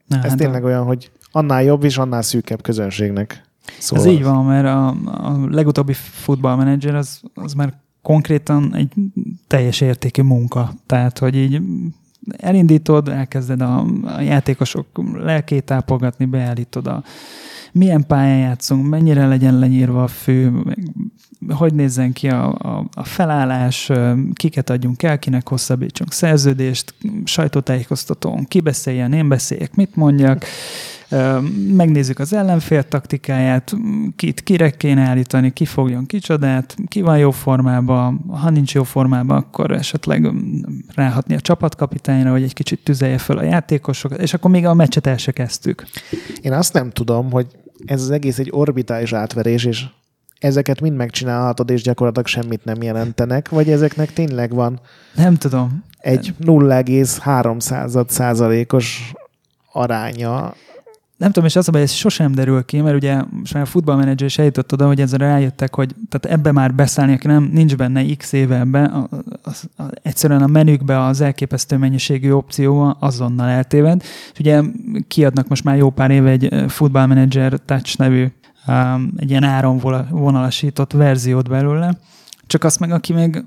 Na, 0.07 0.17
ez 0.17 0.29
hát 0.29 0.39
tényleg 0.39 0.65
a... 0.65 0.67
olyan, 0.67 0.85
hogy 0.85 1.11
annál 1.33 1.63
jobb 1.63 1.85
és 1.85 1.99
annál 1.99 2.23
szűkebb 2.23 2.63
közönségnek. 2.63 3.43
Szóval 3.79 4.07
ez 4.07 4.13
így 4.13 4.23
van, 4.23 4.45
mert 4.45 4.67
a, 4.67 4.89
a 5.05 5.49
legutóbbi 5.51 5.93
futballmenedzser 5.93 6.95
az, 6.95 7.21
az 7.35 7.53
már 7.53 7.75
konkrétan 8.03 8.75
egy 8.75 8.93
teljes 9.47 9.81
értékű 9.81 10.23
munka. 10.23 10.73
Tehát, 10.87 11.19
hogy 11.19 11.37
így 11.37 11.61
elindítod, 12.37 13.09
elkezded 13.09 13.61
a, 13.61 13.85
a 14.05 14.21
játékosok 14.21 14.87
lelkét 15.13 15.65
tápolgatni, 15.65 16.25
beállítod 16.25 16.87
a 16.87 17.03
milyen 17.73 18.07
pályán 18.07 18.39
játszunk, 18.39 18.89
mennyire 18.89 19.27
legyen 19.27 19.59
lenyírva 19.59 20.03
a 20.03 20.07
fő, 20.07 20.53
hogy 21.49 21.75
nézzen 21.75 22.13
ki 22.13 22.29
a, 22.29 22.55
a, 22.55 22.85
a 22.95 23.05
felállás, 23.05 23.91
kiket 24.35 24.71
adjunk 24.71 25.03
el, 25.03 25.19
kinek 25.19 25.49
hosszabbítsunk 25.49 26.13
szerződést, 26.13 26.95
sajtótájékoztatón, 27.25 28.45
ki 28.45 28.61
beszéljen, 28.61 29.13
én 29.13 29.29
beszéljek, 29.29 29.75
mit 29.75 29.97
mondjak, 29.97 30.45
megnézzük 31.69 32.19
az 32.19 32.33
ellenfél 32.33 32.83
taktikáját, 32.83 33.77
kit 34.17 34.41
kire 34.41 34.71
kéne 34.71 35.03
állítani, 35.03 35.53
ki 35.53 35.65
fogjon 35.65 36.07
kicsodát, 36.07 36.77
ki 36.89 37.01
van 37.01 37.19
jó 37.19 37.31
formában, 37.31 38.25
ha 38.29 38.51
nincs 38.51 38.75
jó 38.75 38.83
formában, 38.83 39.37
akkor 39.37 39.71
esetleg 39.71 40.33
ráhatni 40.95 41.35
a 41.35 41.41
csapatkapitányra, 41.41 42.31
hogy 42.31 42.43
egy 42.43 42.55
kicsit 42.55 42.85
tüzelje 42.85 43.19
fel 43.19 43.37
a 43.37 43.43
játékosokat, 43.43 44.21
és 44.21 44.35
akkor 44.35 44.51
még 44.51 44.67
a 44.67 44.75
meccset 44.75 45.07
el 45.07 45.17
se 45.17 45.33
kezdtük. 45.33 45.85
Én 46.43 46.53
azt 46.53 46.73
nem 46.73 46.91
tudom, 46.91 47.31
hogy 47.31 47.47
ez 47.85 48.03
az 48.03 48.11
egész 48.11 48.39
egy 48.39 48.51
orbitális 48.53 49.13
átverés, 49.13 49.65
és 49.65 49.85
ezeket 50.39 50.81
mind 50.81 50.97
megcsinálhatod, 50.97 51.71
és 51.71 51.83
gyakorlatilag 51.83 52.27
semmit 52.27 52.65
nem 52.65 52.83
jelentenek, 52.83 53.49
vagy 53.49 53.71
ezeknek 53.71 54.13
tényleg 54.13 54.55
van 54.55 54.81
nem 55.15 55.35
tudom. 55.35 55.85
egy 55.99 56.35
0,3 56.41 58.07
százalékos 58.09 59.13
aránya 59.73 60.55
nem 61.21 61.31
tudom, 61.31 61.49
és 61.49 61.57
az 61.57 61.69
a 61.69 61.73
baj, 61.73 61.81
ez 61.81 61.91
sosem 61.91 62.33
derül 62.33 62.65
ki, 62.65 62.81
mert 62.81 62.97
ugye 62.97 63.23
most 63.31 63.55
már 63.55 63.63
a 63.63 63.67
futballmenedzser 63.67 64.27
is 64.27 64.39
eljutott 64.39 64.73
oda, 64.73 64.87
hogy 64.87 65.01
ezzel 65.01 65.19
rájöttek, 65.19 65.75
hogy 65.75 65.95
tehát 66.09 66.39
ebbe 66.39 66.53
már 66.53 66.75
beszállni, 66.75 67.13
aki 67.13 67.27
nem, 67.27 67.51
nincs 67.53 67.77
benne 67.77 68.15
x 68.17 68.33
éve 68.33 68.59
ebbe, 68.59 68.85
a, 68.85 69.09
a, 69.43 69.83
a, 69.83 69.91
egyszerűen 70.03 70.43
a 70.43 70.47
menükbe 70.47 71.05
az 71.05 71.21
elképesztő 71.21 71.77
mennyiségű 71.77 72.31
opció 72.31 72.97
azonnal 73.01 73.49
eltéved. 73.49 74.03
És 74.33 74.39
ugye 74.39 74.63
kiadnak 75.09 75.49
most 75.49 75.65
már 75.65 75.77
jó 75.77 75.91
pár 75.91 76.11
éve 76.11 76.31
egy 76.31 76.55
futballmenedzser 76.69 77.61
touch 77.65 77.99
nevű 77.99 78.27
um, 78.67 79.13
egy 79.17 79.31
ilyen 79.31 79.45
áronvonalasított 79.45 80.93
verziót 80.93 81.49
belőle, 81.49 81.99
csak 82.47 82.65
azt 82.65 82.81
meg, 82.81 82.91
aki 82.91 83.13
meg 83.13 83.45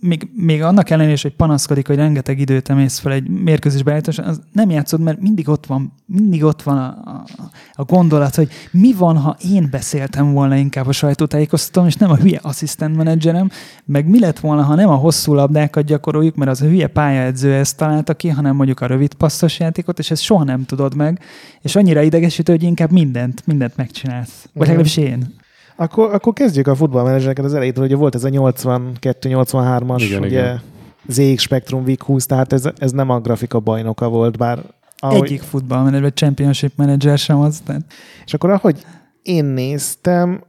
még, 0.00 0.30
még 0.34 0.62
annak 0.62 0.90
ellenére 0.90 1.12
is, 1.12 1.22
hogy 1.22 1.34
panaszkodik, 1.34 1.86
hogy 1.86 1.96
rengeteg 1.96 2.38
időt 2.38 2.68
emész 2.68 2.98
fel 2.98 3.12
egy 3.12 3.28
mérkőzés 3.28 3.82
beállítás, 3.82 4.18
az 4.18 4.40
nem 4.52 4.70
játszod, 4.70 5.00
mert 5.00 5.20
mindig 5.20 5.48
ott 5.48 5.66
van, 5.66 5.92
mindig 6.06 6.44
ott 6.44 6.62
van 6.62 6.76
a, 6.76 6.86
a, 6.86 7.24
a 7.72 7.84
gondolat, 7.84 8.34
hogy 8.34 8.48
mi 8.70 8.92
van, 8.92 9.16
ha 9.16 9.36
én 9.52 9.68
beszéltem 9.70 10.32
volna 10.32 10.56
inkább 10.56 10.86
a 10.86 10.92
sajtótájékoztatom, 10.92 11.86
és 11.86 11.94
nem 11.94 12.10
a 12.10 12.16
hülye 12.16 12.38
asszisztent 12.42 12.96
menedzserem, 12.96 13.50
meg 13.84 14.08
mi 14.08 14.18
lett 14.18 14.38
volna, 14.38 14.62
ha 14.62 14.74
nem 14.74 14.88
a 14.88 14.94
hosszú 14.94 15.34
labdákat 15.34 15.84
gyakoroljuk, 15.84 16.34
mert 16.34 16.50
az 16.50 16.62
a 16.62 16.66
hülye 16.66 16.86
pályaedző 16.86 17.54
ezt 17.54 17.76
találta 17.76 18.14
ki, 18.14 18.28
hanem 18.28 18.56
mondjuk 18.56 18.80
a 18.80 18.86
rövid 18.86 19.14
passzos 19.14 19.58
játékot, 19.58 19.98
és 19.98 20.10
ezt 20.10 20.22
soha 20.22 20.44
nem 20.44 20.64
tudod 20.64 20.94
meg, 20.94 21.20
és 21.62 21.76
annyira 21.76 22.02
idegesítő, 22.02 22.52
hogy 22.52 22.62
inkább 22.62 22.90
mindent, 22.90 23.46
mindent 23.46 23.76
megcsinálsz. 23.76 24.42
Vagy 24.42 24.50
mhm. 24.52 24.60
legalábbis 24.60 24.96
én. 24.96 25.38
Akkor, 25.80 26.14
akkor 26.14 26.32
kezdjük 26.32 26.66
a 26.66 26.74
futballmenedzsereket 26.74 27.44
az 27.44 27.54
elejétől, 27.54 27.84
ugye 27.84 27.96
volt 27.96 28.14
ez 28.14 28.24
a 28.24 28.28
82-83-as, 28.28 30.02
igen, 30.02 30.22
ugye 30.22 30.28
igen. 30.28 30.60
ZX 31.06 31.42
Spectrum 31.42 31.82
Week 31.82 32.02
20, 32.02 32.26
tehát 32.26 32.52
ez, 32.52 32.68
ez 32.76 32.92
nem 32.92 33.10
a 33.10 33.20
grafika 33.20 33.60
bajnoka 33.60 34.08
volt, 34.08 34.36
bár... 34.36 34.58
Ahogy... 34.98 35.22
Egyik 35.22 35.40
futballmenedzser, 35.40 36.02
vagy 36.02 36.14
championship 36.14 36.72
manager 36.76 37.18
sem 37.18 37.38
az. 37.38 37.60
Tehát... 37.66 37.82
És 38.24 38.34
akkor 38.34 38.50
ahogy 38.50 38.84
én 39.22 39.44
néztem, 39.44 40.42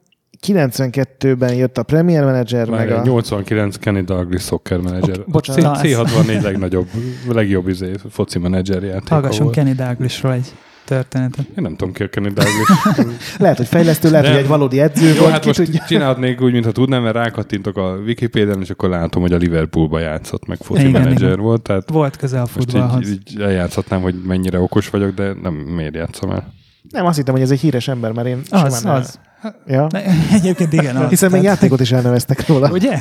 92-ben 0.48 1.54
jött 1.54 1.78
a 1.78 1.84
Premier 1.84 2.24
Manager, 2.24 2.70
Már 2.70 2.88
meg 2.88 2.98
a... 2.98 3.02
89 3.02 3.78
Kenny 3.78 4.04
Douglas 4.04 4.44
Soccer 4.44 4.80
Manager. 4.80 5.20
Okay, 5.20 5.24
bocsánat. 5.28 5.80
C64 5.84 6.42
legnagyobb, 6.42 6.88
legjobb 7.28 7.68
izé, 7.68 7.92
foci 8.10 8.40
menedzser 8.40 8.84
játék. 8.84 9.10
Hallgassunk 9.10 9.52
Kenny 9.52 9.76
Douglasról 9.76 10.34
egy 10.34 10.54
történetet. 10.86 11.46
Én 11.46 11.54
nem 11.56 11.76
tudom 11.76 11.94
ki 11.94 12.04
a 12.04 12.10
Kenny 12.10 12.28
lehet, 13.38 13.58
hogy 13.58 13.68
fejlesztő, 13.68 14.10
lehet, 14.10 14.26
De... 14.26 14.32
hogy 14.32 14.42
egy 14.42 14.48
valódi 14.48 14.80
edző 14.80 15.08
Jó, 15.14 15.20
volt. 15.20 15.32
hát 15.32 15.46
most 15.46 15.58
tudja. 15.64 15.84
csinálhatnék 15.88 16.42
úgy, 16.42 16.52
mintha 16.52 16.72
tudnám, 16.72 17.04
mert 17.04 17.16
rákattintok 17.16 17.78
a 17.78 17.96
Wikipédián, 18.06 18.62
és 18.62 18.70
akkor 18.70 18.90
látom, 18.90 19.22
hogy 19.22 19.34
a 19.34 19.38
Liverpoolba 19.38 20.00
játszott, 20.00 20.48
meg 20.48 20.58
foci 20.62 20.80
igen, 20.88 21.02
menedzser 21.02 21.28
igen. 21.28 21.40
volt. 21.40 21.62
Tehát 21.62 21.90
volt 21.90 22.16
közel 22.16 22.42
a 22.42 22.46
futballhoz. 22.46 23.10
Így, 23.10 23.32
így 23.32 23.42
eljátszhatnám, 23.42 24.02
hogy 24.02 24.16
mennyire 24.26 24.60
okos 24.60 24.90
vagyok, 24.90 25.14
de 25.14 25.34
nem 25.42 25.54
miért 25.54 25.96
játszom 25.96 26.32
el. 26.32 26.54
Nem, 26.90 27.06
azt 27.06 27.18
hittem, 27.18 27.34
hogy 27.34 27.44
ez 27.44 27.52
egy 27.52 27.60
híres 27.60 27.88
ember, 27.88 28.12
mert 28.12 28.28
én 28.28 28.42
Az, 28.50 28.78
simán 28.78 28.96
el- 28.96 29.02
az. 29.02 29.20
Ja? 29.68 29.88
Ne, 29.92 30.04
Egyébként 30.38 30.74
igen. 30.74 30.96
Az, 31.02 31.10
Hiszen 31.10 31.32
még 31.32 31.42
Tehát- 31.42 31.56
játékot 31.56 31.80
is 31.80 31.92
elneveztek 31.92 32.48
róla. 32.48 32.70
Ugye? 32.72 33.00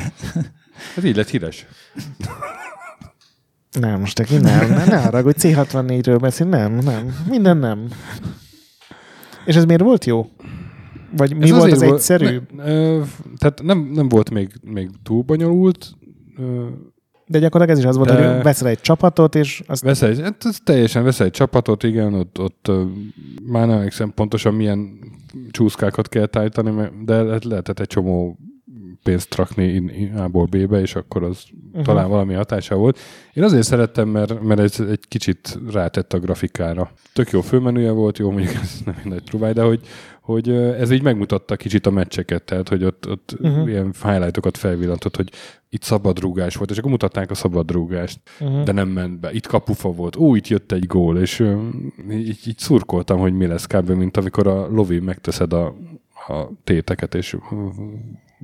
Ez 0.97 1.03
így 1.03 1.15
lett 1.15 1.29
híres. 1.29 1.65
Nem, 3.79 3.99
most 3.99 4.15
te 4.15 4.23
ki 4.23 4.37
nem, 4.37 4.69
ne, 4.69 4.85
ne 4.85 4.97
haragudj, 5.01 5.47
C64-ről 5.47 6.17
beszél, 6.21 6.47
nem, 6.47 6.73
nem, 6.73 7.15
minden 7.29 7.57
nem. 7.57 7.87
És 9.45 9.55
ez 9.55 9.65
miért 9.65 9.81
volt 9.81 10.05
jó? 10.05 10.29
Vagy 11.17 11.35
mi 11.37 11.43
Ez 11.43 11.49
volt 11.49 11.71
az 11.71 11.81
egyszerű? 11.81 12.39
Ne, 12.55 12.63
ö, 12.63 13.01
tehát 13.37 13.61
nem, 13.63 13.91
nem 13.93 14.09
volt 14.09 14.29
még, 14.29 14.49
még 14.63 14.89
túl 15.03 15.23
bonyolult. 15.23 15.89
Ö, 16.37 16.65
De 17.27 17.39
gyakorlatilag 17.39 17.69
ez 17.79 17.83
is 17.83 17.89
az 17.89 17.95
volt, 17.97 18.09
De- 18.09 18.33
hogy 18.33 18.43
veszel 18.43 18.67
egy 18.67 18.81
csapatot, 18.81 19.35
és 19.35 19.63
azt 19.67 19.83
Veszel 19.83 20.09
egy, 20.09 20.21
hát 20.21 20.45
ez 20.45 20.57
teljesen 20.63 21.03
veszel 21.03 21.25
egy 21.25 21.31
csapatot, 21.31 21.83
igen, 21.83 22.13
ott, 22.13 22.39
ott 22.39 22.71
már 23.45 23.67
nem 23.67 23.77
emlékszem 23.77 24.11
pontosan 24.15 24.53
milyen 24.53 24.99
csúszkákat 25.51 26.09
kell 26.09 26.25
tájtani, 26.25 26.89
de 27.05 27.21
le- 27.21 27.39
lehetett 27.43 27.79
egy 27.79 27.87
csomó 27.87 28.37
pénzt 29.03 29.35
rakni 29.35 30.11
A-ból 30.15 30.45
B-be, 30.45 30.79
és 30.81 30.95
akkor 30.95 31.23
az 31.23 31.43
Mhm. 31.51 31.67
uh-huh. 31.69 31.85
talán 31.85 32.09
valami 32.09 32.33
hatása 32.33 32.75
volt. 32.75 32.99
Én 33.33 33.43
azért 33.43 33.63
szerettem, 33.63 34.09
mert, 34.09 34.41
mert 34.41 34.59
ez 34.59 34.79
egy 34.79 35.07
kicsit 35.07 35.59
rátett 35.71 36.13
a 36.13 36.19
grafikára. 36.19 36.91
Tök 37.13 37.29
jó 37.29 37.41
főmenüje 37.41 37.91
volt, 37.91 38.17
jó, 38.17 38.31
mondjuk 38.31 38.53
ez 38.53 38.79
nem 38.85 38.95
egy 39.03 39.09
nagy 39.11 39.23
próbáj, 39.23 39.53
de 39.53 39.61
hogy, 39.61 39.79
hogy 40.21 40.49
ez 40.51 40.91
így 40.91 41.01
megmutatta 41.01 41.55
kicsit 41.55 41.85
a 41.85 41.91
meccseket, 41.91 42.43
tehát 42.43 42.69
hogy 42.69 42.83
ott, 42.83 43.09
ott 43.09 43.35
Mhm. 43.39 43.51
uh-huh. 43.51 43.69
ilyen 43.69 43.93
highlightokat 44.03 44.57
felvillantott, 44.57 45.15
hogy 45.15 45.31
itt 45.69 45.83
szabadrúgás 45.83 46.55
volt, 46.55 46.71
és 46.71 46.77
akkor 46.77 46.91
mutatnák 46.91 47.31
a 47.31 47.35
szabadrúgást 47.35 48.19
uh-huh. 48.39 48.63
de 48.63 48.71
nem 48.71 48.87
ment 48.89 49.19
be. 49.19 49.31
Itt 49.33 49.47
kapufa 49.47 49.91
volt. 49.91 50.15
Ó, 50.15 50.35
itt 50.35 50.47
jött 50.47 50.71
egy 50.71 50.85
gól, 50.87 51.17
és 51.17 51.43
így, 52.11 52.39
így 52.47 52.57
szurkoltam, 52.57 53.19
hogy 53.19 53.33
mi 53.33 53.45
lesz 53.45 53.65
kb. 53.65 53.89
mint 53.89 54.17
amikor 54.17 54.47
a 54.47 54.67
lovi 54.67 54.99
megteszed 54.99 55.53
a, 55.53 55.65
a 56.27 56.49
téteket, 56.63 57.15
és 57.15 57.37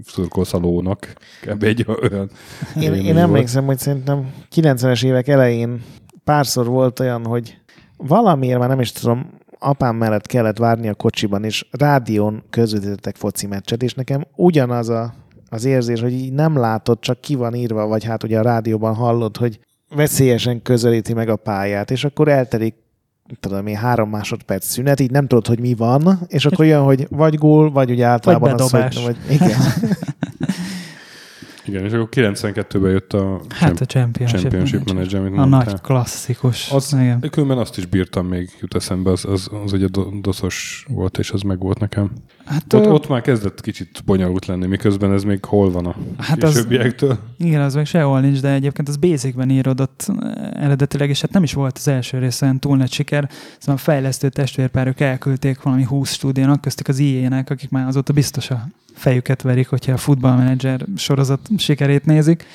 szurkolsz 0.06 0.54
a 0.54 0.58
lónak. 0.58 1.14
Kb. 1.42 1.64
egy 1.64 1.86
olyan 2.02 2.30
Én, 2.76 2.94
én 2.94 3.04
volt. 3.04 3.18
emlékszem, 3.18 3.66
hogy 3.66 3.78
szerintem 3.80 4.34
90-es 4.56 5.06
évek 5.06 5.28
elején 5.28 5.84
párszor 6.24 6.66
volt 6.66 7.00
olyan, 7.00 7.26
hogy 7.26 7.58
valamiért 7.98 8.60
már 8.60 8.70
nem 8.70 8.80
is 8.80 8.92
tudom, 8.92 9.30
apám 9.60 9.96
mellett 9.96 10.26
kellett 10.26 10.58
várni 10.58 10.88
a 10.88 10.94
kocsiban, 10.94 11.44
és 11.44 11.68
rádión 11.72 12.44
közvetítettek 12.50 13.16
foci 13.16 13.48
meccset, 13.48 13.84
és 13.84 13.94
nekem 13.94 14.28
ugyanaz 14.36 14.90
a, 14.90 15.14
az 15.50 15.66
érzés, 15.66 16.02
hogy 16.02 16.14
így 16.14 16.34
nem 16.34 16.58
látod, 16.58 17.00
csak 17.00 17.22
ki 17.22 17.36
van 17.36 17.54
írva, 17.54 17.88
vagy 17.88 18.04
hát 18.04 18.24
ugye 18.24 18.40
a 18.40 18.44
rádióban 18.44 18.96
hallod, 18.96 19.38
hogy 19.38 19.60
veszélyesen 19.96 20.62
közelíti 20.62 21.14
meg 21.14 21.30
a 21.30 21.36
pályát, 21.36 21.92
és 21.92 22.04
akkor 22.04 22.28
eltelik 22.28 22.76
tudom 23.40 23.68
én, 23.68 23.76
három 23.76 24.10
másodperc 24.10 24.66
szünet, 24.66 25.00
így 25.00 25.12
nem 25.12 25.28
tudod, 25.28 25.48
hogy 25.48 25.60
mi 25.60 25.74
van, 25.76 26.20
és 26.28 26.46
akkor 26.46 26.66
jön, 26.66 26.82
hogy 26.84 27.08
vagy 27.10 27.36
gól, 27.38 27.72
vagy 27.72 27.92
ugye 27.92 28.06
általában 28.06 28.54
az, 28.54 28.72
bedobás. 28.72 28.96
hogy, 28.96 29.04
vagy, 29.06 29.34
igen. 29.34 29.60
Igen, 31.66 31.86
és 31.86 31.92
akkor 31.92 32.08
92-ben 32.12 32.92
jött 32.92 33.14
a 33.14 33.42
Hát 33.50 33.82
a 33.82 33.86
Championship, 33.86 34.40
Championship 34.40 34.86
Manager. 34.86 35.20
Amit 35.20 35.34
A 35.34 35.36
mondtál. 35.36 35.64
nagy 35.66 35.82
klasszikus. 35.82 36.72
Az, 36.72 36.94
Igen. 36.94 37.20
különben 37.32 37.58
azt 37.58 37.78
is 37.78 37.86
bírtam 37.86 38.28
még, 38.28 38.50
jut 38.62 38.76
eszembe, 38.76 39.12
az, 39.12 39.26
az, 39.26 39.50
az 39.64 39.74
ugye 39.74 39.88
do- 39.88 40.22
doszos 40.22 40.86
volt, 40.90 41.18
és 41.18 41.32
az 41.32 41.42
meg 41.42 41.60
volt 41.60 41.80
nekem. 41.80 42.12
Hát, 42.48 42.74
Ott, 42.74 42.86
ö, 42.86 42.90
ott 42.90 43.08
már 43.10 43.22
kezdett 43.22 43.62
kicsit 43.62 44.02
bonyolult 44.06 44.46
lenni, 44.46 44.66
miközben 44.66 45.14
ez 45.14 45.24
még 45.24 45.46
hol 45.46 45.72
van 45.72 45.86
a 45.86 45.96
Hát 46.18 46.44
az- 46.44 46.54
későbbiektől. 46.54 47.18
Igen, 47.38 47.62
az 47.62 47.74
meg 47.76 47.86
sehol 47.86 48.20
nincs, 48.20 48.42
de 48.42 48.50
egyébként 48.52 48.88
az 48.90 48.98
Basicben 48.98 49.50
íródott 49.50 50.12
eh, 50.20 50.64
eredetileg, 50.64 51.10
és 51.10 51.22
hát 51.22 51.32
nem 51.32 51.44
is 51.44 51.54
volt 51.54 51.78
az 51.78 51.88
első 51.88 52.18
részen 52.20 52.60
túl 52.60 52.78
nagy 52.78 52.92
siker, 52.92 53.30
szóval 53.58 53.76
a 53.76 53.78
fejlesztő 53.78 54.30
testvérpárok 54.30 55.00
elküldték 55.00 55.62
valami 55.62 55.84
20 55.84 56.12
stúdiónak, 56.14 56.62
köztük 56.62 56.88
az 56.88 57.00
IE-nek, 57.00 57.50
akik 57.50 57.70
már 57.70 57.88
azóta 57.88 58.14
biztos 58.14 58.50
a 58.50 58.68
fejüket 58.94 59.42
verik, 59.42 59.68
hogyha 59.68 59.92
a 59.92 59.98
futballmenedzser 59.98 60.86
sorozat 60.96 61.50
sikerét 61.58 62.06
nézik. 62.06 62.46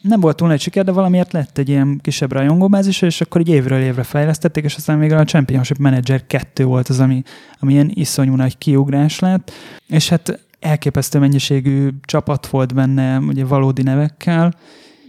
Nem 0.00 0.20
volt 0.20 0.36
túl 0.36 0.48
nagy 0.48 0.60
siker, 0.60 0.84
de 0.84 0.92
valamiért 0.92 1.32
lett 1.32 1.58
egy 1.58 1.68
ilyen 1.68 1.98
kisebb 2.02 2.32
rajongóbázis, 2.32 3.02
és 3.02 3.20
akkor 3.20 3.40
így 3.40 3.48
évről 3.48 3.80
évre 3.80 4.02
fejlesztették, 4.02 4.64
és 4.64 4.74
aztán 4.76 4.98
végül 4.98 5.16
a 5.16 5.24
Championship 5.24 5.78
Manager 5.78 6.26
2 6.26 6.64
volt 6.64 6.88
az, 6.88 7.00
ami, 7.00 7.22
ami 7.60 7.72
ilyen 7.72 7.90
iszonyú 7.94 8.34
nagy 8.34 8.58
kiugrás 8.58 9.18
lett, 9.18 9.52
és 9.88 10.08
hát 10.08 10.44
elképesztő 10.60 11.18
mennyiségű 11.18 11.88
csapat 12.02 12.46
volt 12.46 12.74
benne, 12.74 13.18
ugye 13.18 13.44
valódi 13.44 13.82
nevekkel. 13.82 14.54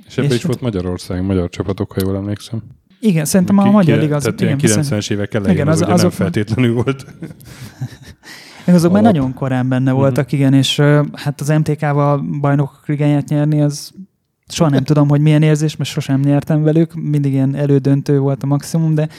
És 0.08 0.18
ebben 0.18 0.32
is 0.36 0.44
volt 0.44 0.62
Magyarország, 0.62 1.24
magyar 1.26 1.50
csapatok, 1.50 1.92
ha 1.94 2.02
jól 2.04 2.16
emlékszem. 2.16 2.62
Igen, 3.00 3.26
szerintem 3.26 3.58
a 3.58 3.66
magyar 3.72 4.00
liga 4.00 4.16
az, 4.16 4.24
Tehát 4.24 4.42
igen, 4.42 4.58
viszont- 4.58 4.86
90-es 4.86 5.12
évek 5.12 5.34
elején 5.34 5.56
Igen, 5.56 5.68
az, 5.68 5.74
az- 5.74 5.82
az 5.82 5.88
ugye 5.88 5.96
nem 5.98 6.06
azok- 6.06 6.14
feltétlenül 6.20 6.74
volt. 6.74 7.06
Meg 8.66 8.76
azok 8.76 8.92
már 8.92 9.02
alap. 9.02 9.14
nagyon 9.14 9.34
korán 9.34 9.70
benne 9.70 9.92
Mhm. 9.92 10.00
voltak, 10.00 10.32
igen, 10.32 10.54
és 10.54 10.80
hát 11.14 11.42
az 11.42 11.48
MTK-val 11.50 12.26
bajnokok 12.42 12.88
ligáját 12.88 13.28
nyerni, 13.30 13.62
az 13.62 13.92
soha 14.48 14.70
nem 14.70 14.84
tudom, 14.84 15.10
hogy 15.10 15.22
milyen 15.22 15.41
érzés, 15.41 15.76
mert 15.76 15.89
sosem 15.89 16.20
nyertem 16.20 16.64
velük, 16.64 16.93
mindig 16.93 17.34
ilyen 17.34 17.56
elődöntő 17.56 18.20
volt 18.20 18.43
a 18.43 18.46
maximum, 18.46 18.96
de, 18.96 19.10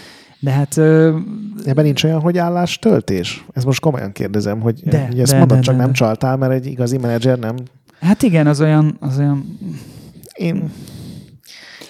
de 0.41 0.51
hát 0.51 0.77
ö, 0.77 1.19
Ebben 1.65 1.85
nincs 1.85 2.05
olyan, 2.05 2.21
hogy 2.21 2.39
állástöltés? 2.39 3.45
Ezt 3.53 3.67
most 3.67 3.81
komolyan 3.81 4.13
kérdezem, 4.13 4.61
hogy 4.61 4.81
De, 4.85 5.09
ugye 5.13 5.23
ezt 5.23 5.33
de, 5.33 5.39
mondod, 5.39 5.57
de, 5.57 5.63
csak 5.63 5.75
de, 5.75 5.81
nem 5.81 5.91
de. 5.91 5.97
csaltál, 5.97 6.37
mert 6.37 6.53
egy 6.53 6.67
igazi 6.67 6.99
menedzser 6.99 7.39
nem. 7.39 7.55
hát 8.01 8.23
igen, 8.23 8.47
az 8.47 8.61
olyan, 8.61 8.97
az 9.01 9.19
olyan 9.19 9.59
Én, 10.33 10.71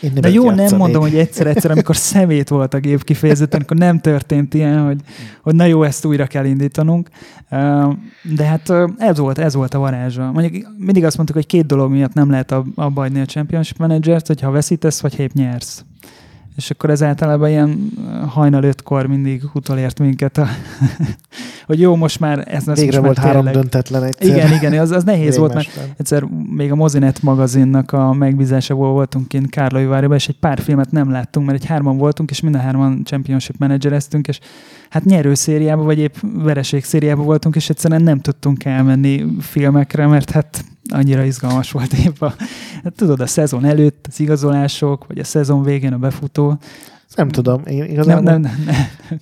én 0.01 0.15
de 0.15 0.31
jó, 0.31 0.51
nem 0.51 0.77
mondom, 0.77 1.03
hogy 1.03 1.15
egyszer-egyszer, 1.15 1.71
amikor 1.71 1.97
szemét 1.97 2.49
volt 2.49 2.75
a 2.75 2.79
gép 2.79 3.05
kifejezetten, 3.05 3.61
akkor 3.61 3.77
nem 3.77 4.01
történt 4.01 4.55
ilyen, 4.55 4.85
hogy, 4.85 5.01
hogy 5.43 5.55
na 5.55 5.65
jó, 5.65 5.83
ezt 5.83 6.05
újra 6.05 6.27
kell 6.27 6.45
indítanunk. 6.45 7.09
De 8.23 8.45
hát 8.45 8.73
ez 8.99 9.19
volt, 9.19 9.39
ez 9.39 9.55
volt 9.55 9.75
a 9.75 9.79
varázsa. 9.79 10.33
Mondjuk 10.33 10.67
mindig 10.79 11.05
azt 11.05 11.17
mondtuk, 11.17 11.37
hogy 11.37 11.47
két 11.47 11.67
dolog 11.67 11.91
miatt 11.91 12.13
nem 12.13 12.31
lehet 12.31 12.53
ab- 12.53 12.79
abba 12.79 13.03
a 13.03 13.25
Championship 13.25 13.79
Managert, 13.79 14.27
hogy 14.27 14.41
ha 14.41 14.51
veszítesz, 14.51 15.01
vagy 15.01 15.19
épp 15.19 15.33
nyersz. 15.33 15.85
És 16.57 16.71
akkor 16.71 16.91
ez 16.91 17.03
általában 17.03 17.49
ilyen 17.49 17.91
hajnal 18.29 18.63
ötkor 18.63 19.07
mindig 19.07 19.43
utolért 19.55 19.99
minket, 19.99 20.39
a, 20.39 20.47
hogy 21.67 21.81
jó, 21.81 21.97
most 21.97 22.21
már 22.21 22.45
ez 22.49 22.65
lesz 22.65 22.81
Végre 22.81 23.01
volt 23.01 23.19
három 23.19 23.45
tényleg. 23.45 23.55
döntetlen 23.55 24.03
egyszer. 24.03 24.27
Igen, 24.27 24.53
igen, 24.53 24.79
az, 24.79 24.91
az 24.91 25.05
nehéz 25.05 25.37
volt, 25.37 25.55
mert 25.55 25.81
egyszer 25.97 26.23
még 26.57 26.73
a 26.73 26.75
Mozinet 26.75 27.23
magazinnak 27.23 27.93
a 27.93 28.13
megbízásából 28.13 28.93
voltunk 28.93 29.29
kint 29.29 29.51
Kárlóiváriban, 29.51 30.17
és 30.17 30.29
egy 30.29 30.39
pár 30.39 30.61
filmet 30.61 30.91
nem 30.91 31.11
láttunk, 31.11 31.47
mert 31.47 31.63
egy 31.63 31.69
hárman 31.69 31.97
voltunk, 31.97 32.31
és 32.31 32.41
mind 32.41 32.55
a 32.55 32.59
hárman 32.59 33.05
championship 33.05 33.57
managereztünk, 33.59 34.29
és 34.29 34.39
hát 34.91 35.05
nyerő 35.05 35.35
szériába, 35.35 35.83
vagy 35.83 35.99
épp 35.99 36.15
vereség 36.23 36.85
szériába 36.85 37.23
voltunk, 37.23 37.57
és 37.57 37.71
egyszerűen 37.71 38.03
nem 38.03 38.21
tudtunk 38.21 38.65
elmenni 38.65 39.27
filmekre, 39.41 40.07
mert 40.07 40.31
hát 40.31 40.65
annyira 40.89 41.25
izgalmas 41.25 41.71
volt 41.71 41.93
épp 41.93 42.23
a, 42.23 42.35
tudod, 42.97 43.21
a 43.21 43.27
szezon 43.27 43.65
előtt 43.65 44.07
az 44.09 44.21
igazolások, 44.21 45.07
vagy 45.07 45.19
a 45.19 45.25
szezon 45.25 45.63
végén 45.63 45.93
a 45.93 45.99
befutó. 45.99 46.59
Nem 47.15 47.29
tudom, 47.29 47.63
én 47.67 47.79
Nem, 47.79 47.87
igazából 47.87 48.23
nem, 48.23 48.41
nem, 48.41 48.53
nem. 48.65 48.77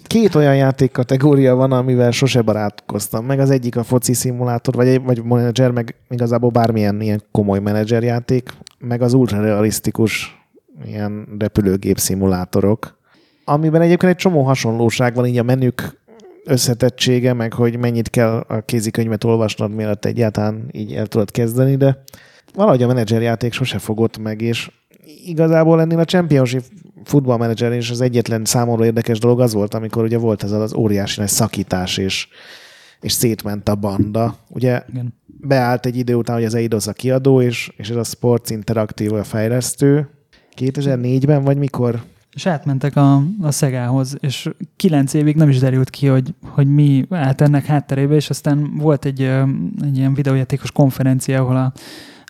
két 0.07 0.35
olyan 0.35 0.57
játékkategória 0.57 1.55
van, 1.55 1.73
amivel 1.73 2.11
sose 2.11 2.43
barátkoztam. 2.43 3.25
Meg 3.25 3.41
az 3.41 3.51
egyik 3.51 3.77
a 3.77 3.83
foci 3.83 4.13
szimulátor, 4.13 4.75
vagy, 4.75 5.03
vagy 5.03 5.23
menedzser, 5.25 5.71
meg 5.71 5.95
igazából 6.09 6.51
bármilyen 6.51 7.01
ilyen 7.01 7.23
komoly 7.31 7.59
menedzserjáték, 7.59 8.55
meg 8.79 9.03
az 9.03 9.13
ultrarealisztikus 9.13 10.45
ilyen 10.87 11.27
repülőgép 11.39 11.99
szimulátorok, 11.99 12.99
amiben 13.45 13.81
egyébként 13.81 14.13
egy 14.13 14.19
csomó 14.19 14.43
hasonlóság 14.43 15.15
van, 15.15 15.27
így 15.27 15.39
a 15.39 15.43
menük 15.43 16.03
összetettsége, 16.45 17.33
meg 17.33 17.53
hogy 17.53 17.79
mennyit 17.79 18.11
kell 18.11 18.45
a 18.49 18.61
kézikönyvet 18.61 19.25
olvasnod, 19.25 19.75
mielőtt 19.75 20.05
egyáltalán 20.05 20.69
így 20.73 20.93
el 20.93 21.07
tudod 21.07 21.31
kezdeni, 21.31 21.77
de 21.77 22.03
valahogy 22.55 22.83
a 22.83 22.87
menedzserjáték 22.87 23.53
sose 23.53 23.79
fogott 23.79 24.19
meg, 24.19 24.41
és 24.41 24.71
igazából 25.25 25.81
ennél 25.81 25.99
a 25.99 26.05
Championship 26.05 26.65
Football 27.05 27.37
Manager 27.37 27.73
és 27.73 27.91
az 27.91 28.01
egyetlen 28.01 28.45
számomra 28.45 28.85
érdekes 28.85 29.19
dolog 29.19 29.41
az 29.41 29.53
volt, 29.53 29.75
amikor 29.75 30.05
ugye 30.05 30.19
volt 30.19 30.43
ez 30.43 30.51
az 30.51 30.75
óriási 30.75 31.21
nagy 31.21 31.29
szakítás, 31.29 31.99
és, 31.99 32.29
és 33.01 33.13
szétment 33.13 33.69
a 33.69 33.75
banda. 33.75 34.37
Ugye 34.49 34.83
Igen. 34.89 35.15
beállt 35.27 35.87
egy 35.87 35.97
idő 35.97 36.15
után, 36.15 36.37
hogy 36.37 36.45
az 36.45 36.55
Eidos 36.55 36.87
a 36.87 36.93
kiadó, 36.93 37.41
és, 37.41 37.73
és 37.77 37.91
ez 37.91 37.97
a 37.97 38.05
Sports 38.05 38.51
Interactive 38.51 39.19
a 39.19 39.25
fejlesztő. 39.25 40.09
2004-ben 40.57 41.45
vagy 41.45 41.57
mikor? 41.57 42.03
És 42.35 42.47
átmentek 42.47 42.97
a, 42.97 43.23
a 43.41 43.51
Szegához, 43.51 44.17
és 44.21 44.51
kilenc 44.77 45.15
évig 45.15 45.37
nem 45.37 45.49
is 45.49 45.59
derült 45.59 45.91
ki, 45.91 46.07
hogy, 46.07 46.35
hogy 46.43 46.67
mi 46.67 47.07
állt 47.11 47.41
ennek 47.41 47.65
hátterébe, 47.65 48.15
és 48.15 48.31
aztán 48.31 48.77
volt 48.77 49.05
egy, 49.05 49.21
egy 49.83 49.97
ilyen 49.97 50.15
videójátékos 50.15 50.73
konferencia, 50.73 51.41
ahol 51.41 51.57
a, 51.57 51.73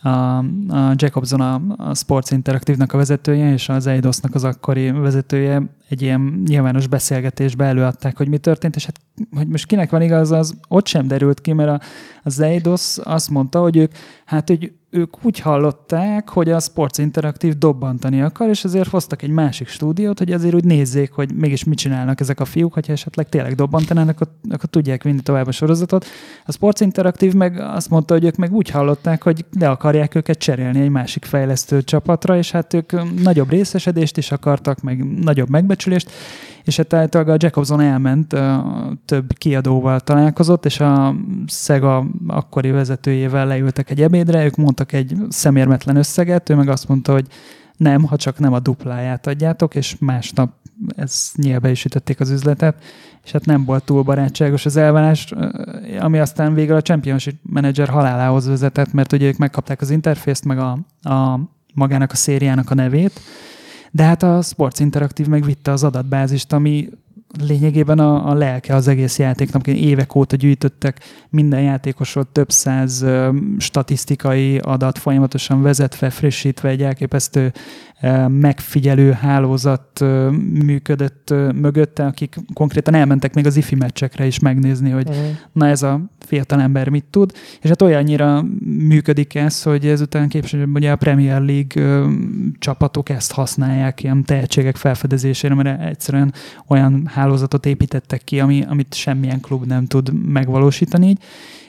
a, 0.09 0.39
a 0.69 0.93
Jacobson 0.95 1.41
a, 1.41 1.61
a 1.77 1.95
Sports 1.95 2.31
Interactive-nak 2.31 2.93
a 2.93 2.97
vezetője, 2.97 3.53
és 3.53 3.69
az 3.69 3.87
Eidosnak 3.87 4.35
az 4.35 4.45
akkori 4.45 4.91
vezetője 4.91 5.63
egy 5.89 6.03
ilyen 6.03 6.43
nyilvános 6.47 6.87
beszélgetésbe 6.87 7.65
előadták, 7.65 8.17
hogy 8.17 8.29
mi 8.29 8.39
történt, 8.39 8.77
és 8.77 8.85
hát 8.85 9.01
hogy 9.37 9.49
most 9.49 9.67
kinek 9.67 9.91
van 9.91 10.03
igaz, 10.03 10.31
az 10.31 10.55
ott 10.69 10.87
sem 10.87 11.07
derült 11.07 11.41
ki, 11.41 11.53
mert 11.53 11.71
a, 11.71 11.81
az 12.23 12.41
Eidos 12.41 12.99
azt 13.03 13.31
mondta, 13.31 13.61
hogy 13.61 13.77
ők, 13.77 13.93
hát 14.25 14.49
hogy 14.49 14.73
ők 14.95 15.25
úgy 15.25 15.39
hallották, 15.39 16.29
hogy 16.29 16.51
a 16.51 16.61
Sports 16.61 16.99
Interactive 16.99 17.55
dobbantani 17.59 18.23
akar, 18.23 18.49
és 18.49 18.65
ezért 18.65 18.89
hoztak 18.89 19.23
egy 19.23 19.31
másik 19.31 19.69
stúdiót, 19.69 20.19
hogy 20.19 20.33
azért 20.33 20.55
úgy 20.55 20.65
nézzék, 20.65 21.13
hogy 21.13 21.35
mégis 21.35 21.65
mit 21.65 21.79
csinálnak 21.79 22.21
ezek 22.21 22.41
a 22.41 22.45
fiúk, 22.45 22.73
hogyha 22.73 22.93
esetleg 22.93 23.29
tényleg 23.29 23.55
dobbantanának, 23.55 24.21
akkor, 24.21 24.35
akkor 24.51 24.71
tudják 24.71 25.03
vinni 25.03 25.21
tovább 25.21 25.47
a 25.47 25.53
sorozatot. 25.53 26.07
A 26.47 26.53
Sports 26.53 26.81
Interactive 26.81 27.35
meg 27.37 27.61
azt 27.61 27.91
mondta, 27.91 28.15
hogy 28.15 28.25
ők 28.25 28.37
meg 28.37 28.53
úgy 28.53 28.71
hallották, 28.71 29.23
hogy 29.23 29.45
le 29.59 29.71
akarják 29.71 30.15
őket 30.15 30.39
cserélni 30.39 30.81
egy 30.81 30.91
másik 30.91 31.25
fejlesztő 31.25 31.83
csapatra, 31.83 32.37
és 32.37 32.51
hát 32.51 32.75
ők 32.75 33.21
nagyobb 33.23 33.51
részesedést 33.51 34.17
is 34.17 34.33
akartak, 34.33 34.81
meg 34.81 35.21
nagyobb 35.21 35.49
megbecsülést, 35.49 36.11
és 36.65 36.77
hát 36.77 36.93
általában 36.93 37.35
a 37.35 37.39
Jacobson 37.41 37.81
elment, 37.81 38.37
több 39.05 39.33
kiadóval 39.33 40.01
találkozott, 40.01 40.65
és 40.65 40.81
a 40.81 41.15
Sega 41.47 42.07
akkori 42.27 42.71
vezetőjével 42.71 43.47
leültek 43.47 43.91
egy 43.91 44.03
ebédre, 44.03 44.45
ők 44.45 44.57
mondtak 44.57 44.93
egy 44.93 45.17
szemérmetlen 45.29 45.97
összeget, 45.97 46.51
ő 46.51 46.55
meg 46.55 46.69
azt 46.69 46.89
mondta, 46.89 47.13
hogy 47.13 47.27
nem, 47.77 48.03
ha 48.03 48.17
csak 48.17 48.39
nem 48.39 48.53
a 48.53 48.59
dupláját 48.59 49.27
adjátok, 49.27 49.75
és 49.75 49.97
másnap 49.99 50.51
ez 50.97 51.31
nyilván 51.37 51.71
is 51.71 51.85
ütötték 51.85 52.21
az 52.21 52.31
üzletet, 52.31 52.83
és 53.25 53.33
hát 53.33 53.45
nem 53.45 53.65
volt 53.65 53.85
túl 53.85 54.03
barátságos 54.03 54.67
az 54.67 54.77
elvárás, 54.77 55.33
ami 56.01 56.19
aztán 56.19 56.55
végül 56.55 56.77
a 56.77 56.83
Championship 56.83 57.37
Manager 57.43 57.89
halálához 57.89 58.47
vezetett, 58.47 58.93
mert 58.93 59.13
ugye 59.13 59.27
ők 59.27 59.37
megkapták 59.37 59.81
az 59.81 59.91
interfészt, 59.91 60.45
meg 60.45 60.59
a, 60.59 60.79
a 61.09 61.41
magának 61.75 62.13
a 62.13 62.17
szériának 62.17 62.71
a 62.71 62.75
nevét, 62.75 63.21
de 63.95 64.03
hát 64.03 64.23
a 64.23 64.43
Sports 64.43 64.79
Interactive 64.81 65.29
megvitte 65.29 65.71
az 65.71 65.85
adatbázist, 65.85 66.53
ami 66.53 66.89
lényegében 67.41 67.99
a, 67.99 68.31
a 68.31 68.35
lelke 68.35 68.75
az 68.75 68.89
egész 68.89 69.19
játéknak. 69.19 69.67
Évek 69.67 70.15
óta 70.15 70.37
gyűjtöttek 70.37 71.01
minden 71.31 71.61
játékosról 71.61 72.27
több 72.33 72.51
száz 72.51 73.03
ö, 73.03 73.31
statisztikai 73.59 74.59
adat 74.59 74.99
folyamatosan 74.99 75.63
vezetve, 75.63 76.11
frissítve 76.11 76.69
egy 76.69 76.83
elképesztő 76.83 77.53
megfigyelő 78.29 79.13
hálózat 79.13 80.05
működött 80.65 81.35
mögötte, 81.55 82.07
akik 82.07 82.37
konkrétan 82.55 82.95
elmentek 82.95 83.35
még 83.35 83.47
az 83.47 83.57
ifi 83.57 83.75
meccsekre 83.75 84.27
is 84.27 84.39
megnézni, 84.39 84.91
hogy 84.91 85.09
uh-huh. 85.09 85.25
na 85.53 85.67
ez 85.67 85.83
a 85.83 86.01
fiatal 86.19 86.61
ember 86.61 86.89
mit 86.89 87.05
tud, 87.05 87.33
és 87.61 87.69
hát 87.69 87.83
olyannyira 87.83 88.45
működik 88.65 89.35
ez, 89.35 89.63
hogy 89.63 89.87
ezután 89.87 90.29
képviselően 90.29 90.71
ugye 90.75 90.91
a 90.91 90.97
Premier 90.97 91.43
League 91.43 92.07
csapatok 92.59 93.09
ezt 93.09 93.33
használják 93.33 94.03
ilyen 94.03 94.25
tehetségek 94.25 94.77
felfedezésére, 94.77 95.55
mert 95.55 95.83
egyszerűen 95.83 96.33
olyan 96.69 97.07
hálózatot 97.25 97.67
építettek 97.67 98.25
ki, 98.25 98.41
ami, 98.41 98.65
amit 98.69 98.95
semmilyen 98.95 99.41
klub 99.41 99.67
nem 99.67 99.87
tud 99.87 100.13
megvalósítani 100.29 101.17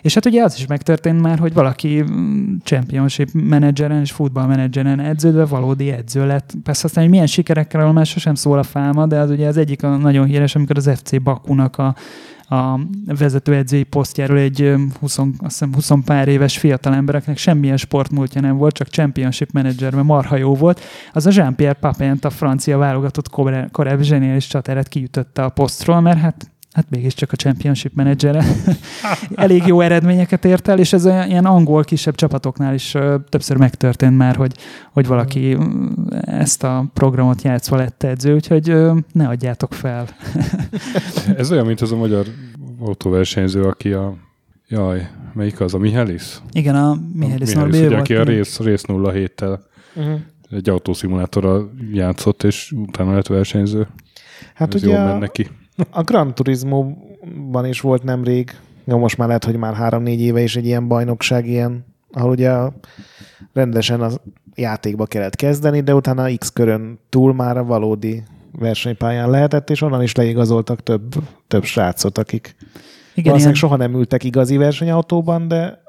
és 0.06 0.14
hát 0.14 0.26
ugye 0.26 0.44
az 0.44 0.56
is 0.58 0.66
megtörtént 0.66 1.22
már, 1.22 1.40
hogy 1.40 1.54
valaki 1.54 2.04
mm, 2.04 2.56
championship 2.64 3.30
menedzseren 3.34 4.02
és 4.02 4.12
menedzseren 4.48 5.00
edződve 5.00 5.46
valódi 5.46 5.92
edző 5.92 6.26
lett. 6.26 6.54
Persze 6.64 6.86
aztán, 6.86 7.04
hogy 7.04 7.12
milyen 7.12 7.28
sikerekkel 7.28 7.92
már 7.92 8.06
sosem 8.06 8.36
szól 8.36 8.58
a 8.58 8.64
fálma, 8.64 9.06
de 9.06 9.20
az 9.20 9.30
ugye 9.30 9.48
az 9.48 9.58
egyik 9.58 9.84
a 9.84 9.96
nagyon 9.96 10.26
híres, 10.26 10.56
amikor 10.56 10.78
az 10.78 10.92
FC 10.96 11.22
Bakunak 11.22 11.78
a 11.78 11.96
a 12.50 12.80
vezetőedzői 13.06 13.84
posztjáról 13.84 14.38
egy 14.38 14.74
20, 15.00 15.18
azt 15.18 15.30
hiszem 15.40 15.74
20 15.74 15.92
pár 16.06 16.28
éves 16.28 16.58
fiatal 16.58 16.94
embereknek 16.94 17.38
semmilyen 17.38 17.78
sportmúltja 17.78 18.42
nem 18.42 18.58
volt, 18.58 18.76
csak 18.76 18.88
championship 18.88 19.52
manager, 19.52 19.94
mert 19.94 20.08
marha 20.08 20.36
jó 20.36 20.56
volt. 20.56 20.82
Az 21.14 21.26
a 21.26 21.32
Jean-Pierre 21.34 21.80
Papent, 21.80 22.26
a 22.26 22.30
francia 22.30 22.78
válogatott 22.78 23.30
korábbi 23.72 24.04
zseniális 24.04 24.48
csateret 24.48 24.88
kiütötte 24.88 25.44
a 25.44 25.50
posztról, 25.50 26.02
mert 26.02 26.20
hát 26.20 26.50
hát 26.76 26.90
mégiscsak 26.90 27.32
a 27.32 27.36
championship 27.36 27.94
menedzsere 27.94 28.46
elég 29.36 29.66
jó 29.66 29.82
eredményeket 29.82 30.46
ért 30.46 30.68
el, 30.68 30.80
és 30.80 30.94
ez 30.94 31.06
ilyen 31.06 31.46
angol 31.46 31.84
kisebb 31.84 32.16
csapatoknál 32.16 32.74
is 32.74 32.96
többször 33.30 33.58
megtörtént 33.58 34.18
már, 34.18 34.36
hogy, 34.36 34.56
hogy 34.92 35.08
valaki 35.08 35.58
ezt 36.22 36.64
a 36.64 36.86
programot 36.94 37.42
játszva 37.42 37.76
lett 37.76 38.04
edző, 38.04 38.34
úgyhogy 38.34 38.76
ne 39.12 39.28
adjátok 39.28 39.74
fel. 39.74 40.08
ez 41.38 41.52
olyan, 41.52 41.66
mint 41.66 41.82
az 41.82 41.92
a 41.92 41.96
magyar 41.96 42.26
autóversenyző, 42.80 43.64
aki 43.64 43.92
a 43.92 44.16
Jaj, 44.68 45.10
melyik 45.34 45.60
az? 45.60 45.74
A 45.74 45.78
Mihelis? 45.78 46.42
Igen, 46.52 46.76
a 46.76 46.98
Mihelis, 47.14 47.56
a 47.56 47.66
Mihelis 47.66 47.88
ugye, 47.88 47.98
aki 47.98 48.16
a 48.16 48.24
rész, 48.24 48.60
rész 48.60 48.84
07-tel 48.88 49.60
uh-huh. 49.96 50.20
egy 50.50 50.70
autószimulátorra 50.70 51.70
játszott, 51.92 52.44
és 52.44 52.72
utána 52.72 53.14
lett 53.14 53.28
versenyző. 53.28 53.88
Hát 54.54 54.74
Ez 54.74 54.84
ugye 54.84 54.98
jól 54.98 55.08
a... 55.08 55.18
neki. 55.18 55.48
A 55.90 56.04
Gran 56.04 56.36
Turismo-ban 56.36 57.66
is 57.66 57.82
volt 57.82 58.04
nemrég, 58.04 58.58
jó, 58.86 58.98
most 58.98 59.18
már 59.18 59.28
lehet, 59.28 59.44
hogy 59.44 59.56
már 59.56 59.74
három-négy 59.74 60.22
éve 60.22 60.42
is 60.42 60.56
egy 60.56 60.66
ilyen 60.66 60.88
bajnokság, 60.88 61.48
ilyen, 61.48 61.86
ahol 62.12 62.30
ugye 62.30 62.52
rendesen 63.54 64.02
a 64.02 64.10
játékba 64.56 65.06
kellett 65.06 65.36
kezdeni, 65.36 65.82
de 65.82 65.96
utána 65.96 66.38
X 66.38 66.50
körön 66.50 67.00
túl 67.10 67.34
már 67.34 67.58
a 67.58 67.64
valódi 67.64 68.24
versenypályán 68.52 69.30
lehetett, 69.30 69.70
és 69.70 69.82
onnan 69.82 70.02
is 70.02 70.16
leigazoltak 70.16 70.84
több, 70.84 71.14
több 71.48 71.64
srácot, 71.64 72.18
akik 72.18 72.56
igen, 73.14 73.32
valószínűleg 73.32 73.40
ilyen... 73.40 73.54
soha 73.54 73.76
nem 73.76 73.94
ültek 73.94 74.24
igazi 74.24 74.58
versenyautóban, 74.58 75.48
de, 75.48 75.82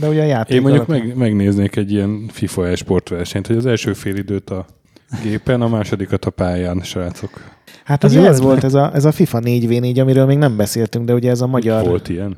de 0.00 0.08
ugye 0.08 0.22
a 0.22 0.26
játék 0.26 0.56
Én 0.56 0.62
mondjuk 0.62 0.86
meg, 0.86 1.16
megnéznék 1.16 1.76
egy 1.76 1.92
ilyen 1.92 2.28
FIFA 2.28 2.76
sportversenyt, 2.76 3.46
hogy 3.46 3.56
az 3.56 3.66
első 3.66 3.92
fél 3.92 4.16
időt 4.16 4.50
a 4.50 4.66
gépen, 5.22 5.60
a 5.60 5.68
másodikat 5.68 6.24
a 6.24 6.30
pályán, 6.30 6.80
srácok. 6.82 7.52
Hát 7.84 8.04
ugye 8.04 8.26
ez 8.26 8.40
volt 8.40 8.64
ez 8.64 8.74
a, 8.74 8.94
ez 8.94 9.04
a 9.04 9.12
FIFA 9.12 9.38
4v4, 9.42 10.00
amiről 10.00 10.26
még 10.26 10.38
nem 10.38 10.56
beszéltünk, 10.56 11.04
de 11.04 11.14
ugye 11.14 11.30
ez 11.30 11.40
a 11.40 11.46
magyar... 11.46 11.84
Volt 11.84 12.08
ilyen? 12.08 12.36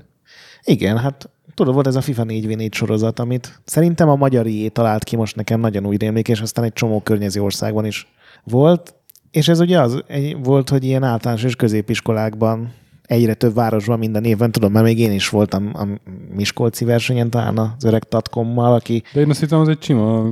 Igen, 0.64 0.98
hát 0.98 1.30
tudod, 1.54 1.74
volt 1.74 1.86
ez 1.86 1.96
a 1.96 2.00
FIFA 2.00 2.24
4v4 2.26 2.72
sorozat, 2.72 3.18
amit 3.18 3.60
szerintem 3.64 4.08
a 4.08 4.14
magyar 4.14 4.46
IE 4.46 4.68
talált 4.68 5.04
ki 5.04 5.16
most 5.16 5.36
nekem 5.36 5.60
nagyon 5.60 5.86
új 5.86 5.96
rémlék, 5.96 6.28
és 6.28 6.40
aztán 6.40 6.64
egy 6.64 6.72
csomó 6.72 7.00
környező 7.00 7.42
országban 7.42 7.84
is 7.84 8.08
volt. 8.44 8.94
És 9.30 9.48
ez 9.48 9.60
ugye 9.60 9.80
az 9.80 10.02
egy, 10.06 10.36
volt, 10.42 10.68
hogy 10.68 10.84
ilyen 10.84 11.02
általános 11.02 11.44
és 11.44 11.56
középiskolákban 11.56 12.72
egyre 13.06 13.34
több 13.34 13.54
városban 13.54 13.98
minden 13.98 14.24
évben, 14.24 14.52
tudom, 14.52 14.72
mert 14.72 14.84
még 14.84 14.98
én 14.98 15.12
is 15.12 15.28
voltam 15.28 15.70
a 15.74 15.86
Miskolci 16.34 16.84
versenyen, 16.84 17.30
talán 17.30 17.58
az 17.58 17.84
öreg 17.84 18.02
Tatkommal, 18.02 18.74
aki... 18.74 19.02
De 19.12 19.20
én 19.20 19.30
azt 19.30 19.40
hittem, 19.40 19.60
az 19.60 19.68
egy 19.68 19.82
sima 19.82 20.24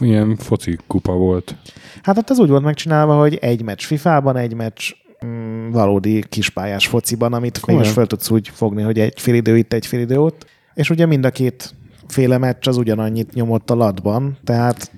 ilyen 0.00 0.36
foci 0.36 0.78
kupa 0.86 1.12
volt. 1.12 1.56
Hát 2.02 2.18
ott 2.18 2.30
az 2.30 2.38
úgy 2.38 2.48
volt 2.48 2.62
megcsinálva, 2.62 3.18
hogy 3.18 3.34
egy 3.34 3.62
meccs 3.62 3.82
FIFA-ban, 3.82 4.36
egy 4.36 4.54
meccs 4.54 4.92
mm, 5.26 5.70
valódi 5.70 6.24
kispályás 6.28 6.86
fociban, 6.86 7.32
amit 7.32 7.60
Komolyan. 7.60 7.80
mégis 7.80 7.96
fel 7.98 8.06
tudsz 8.06 8.30
úgy 8.30 8.48
fogni, 8.48 8.82
hogy 8.82 8.98
egy 8.98 9.20
fél 9.20 9.34
idő 9.34 9.56
itt, 9.56 9.72
egy 9.72 9.86
fél 9.86 10.00
idő 10.00 10.20
ott. 10.20 10.46
És 10.74 10.90
ugye 10.90 11.06
mind 11.06 11.24
a 11.24 11.30
két 11.30 11.74
féle 12.06 12.38
meccs 12.38 12.68
az 12.68 12.76
ugyanannyit 12.76 13.32
nyomott 13.32 13.70
a 13.70 13.74
ladban, 13.74 14.38
tehát... 14.44 14.90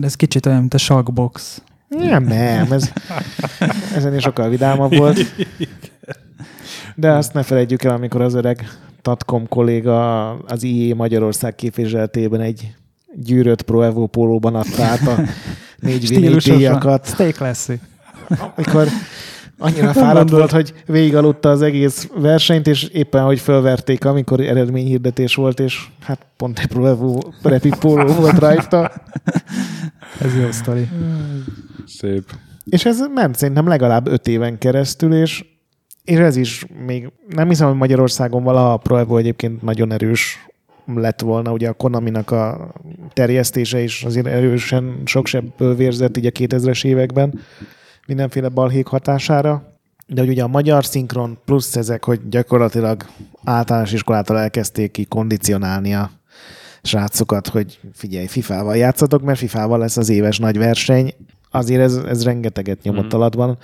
Ez 0.00 0.14
kicsit 0.14 0.46
olyan, 0.46 0.58
mint 0.58 0.74
a 0.74 0.78
shockbox. 0.78 1.62
Nem, 1.98 2.24
nem, 2.24 2.72
ez, 2.72 2.92
ezen 3.94 4.14
is 4.14 4.22
sokkal 4.22 4.48
vidámabb 4.48 4.96
volt. 4.96 5.18
De 6.94 7.10
azt 7.10 7.32
ne 7.32 7.42
felejtjük 7.42 7.82
el, 7.82 7.94
amikor 7.94 8.20
az 8.20 8.34
öreg 8.34 8.68
Tatkom 9.02 9.48
kolléga 9.48 10.30
az 10.32 10.62
IE 10.62 10.94
Magyarország 10.94 11.54
képviseletében 11.54 12.40
egy 12.40 12.74
gyűrött 13.14 13.62
Pro 13.62 13.82
Evo 13.82 14.06
pólóban 14.06 14.54
adta 14.54 14.82
át 14.82 15.06
a 15.06 15.22
négy 15.78 16.08
díjakat. 16.42 17.06
Stay 17.06 17.32
classy. 17.32 17.80
Amikor 18.56 18.86
annyira 19.60 19.92
fáradt 19.92 20.30
volt, 20.30 20.50
hogy 20.50 20.72
végigaludta 20.86 21.50
az 21.50 21.62
egész 21.62 22.08
versenyt, 22.14 22.66
és 22.66 22.82
éppen, 22.82 23.24
hogy 23.24 23.40
fölverték, 23.40 24.04
amikor 24.04 24.40
eredményhirdetés 24.40 25.34
volt, 25.34 25.60
és 25.60 25.86
hát 26.00 26.26
pont 26.36 26.58
egy 26.58 26.66
Pro 26.66 26.86
Evo 26.86 27.18
repi 27.42 27.72
póló 27.80 28.12
volt 28.12 28.38
rajta. 28.38 28.92
Ez 30.20 30.36
jó 30.40 30.50
sztori. 30.50 30.88
Szép. 31.86 32.24
És 32.64 32.84
ez 32.84 32.98
ment 33.14 33.36
szerintem 33.36 33.68
legalább 33.68 34.06
öt 34.06 34.28
éven 34.28 34.58
keresztül, 34.58 35.14
és 35.14 35.44
és 36.04 36.18
ez 36.18 36.36
is 36.36 36.66
még 36.86 37.12
nem 37.28 37.48
hiszem, 37.48 37.68
hogy 37.68 37.76
Magyarországon 37.76 38.42
valaha 38.42 38.72
a 38.72 38.76
Pro 38.76 38.96
Evo 38.96 39.16
egyébként 39.16 39.62
nagyon 39.62 39.92
erős 39.92 40.48
lett 40.94 41.20
volna, 41.20 41.52
ugye 41.52 41.68
a 41.68 41.72
Konaminak 41.72 42.30
a 42.30 42.74
terjesztése 43.12 43.82
is 43.82 44.04
azért 44.04 44.26
erősen 44.26 45.00
sok 45.04 45.26
sebből 45.26 45.74
vérzett 45.74 46.16
így 46.16 46.26
a 46.26 46.30
2000-es 46.30 46.84
években 46.84 47.40
mindenféle 48.10 48.48
balhék 48.48 48.86
hatására. 48.86 49.62
De 50.06 50.20
hogy 50.20 50.30
ugye 50.30 50.42
a 50.42 50.48
magyar 50.48 50.84
szinkron 50.84 51.38
plusz 51.44 51.76
ezek, 51.76 52.04
hogy 52.04 52.28
gyakorlatilag 52.28 53.06
általános 53.44 53.92
iskolától 53.92 54.38
elkezdték 54.38 54.90
ki 54.90 55.04
kondicionálni 55.04 55.94
a 55.94 56.10
srácokat, 56.82 57.48
hogy 57.48 57.80
figyelj, 57.92 58.26
FIFA-val 58.26 58.76
játszatok, 58.76 59.22
mert 59.22 59.38
FIFA-val 59.38 59.78
lesz 59.78 59.96
az 59.96 60.08
éves 60.08 60.38
nagy 60.38 60.58
verseny. 60.58 61.14
Azért 61.50 61.80
ez, 61.80 61.96
ez 61.96 62.24
rengeteget 62.24 62.82
nyomott 62.82 63.14
mm. 63.14 63.18
alatban. 63.18 63.58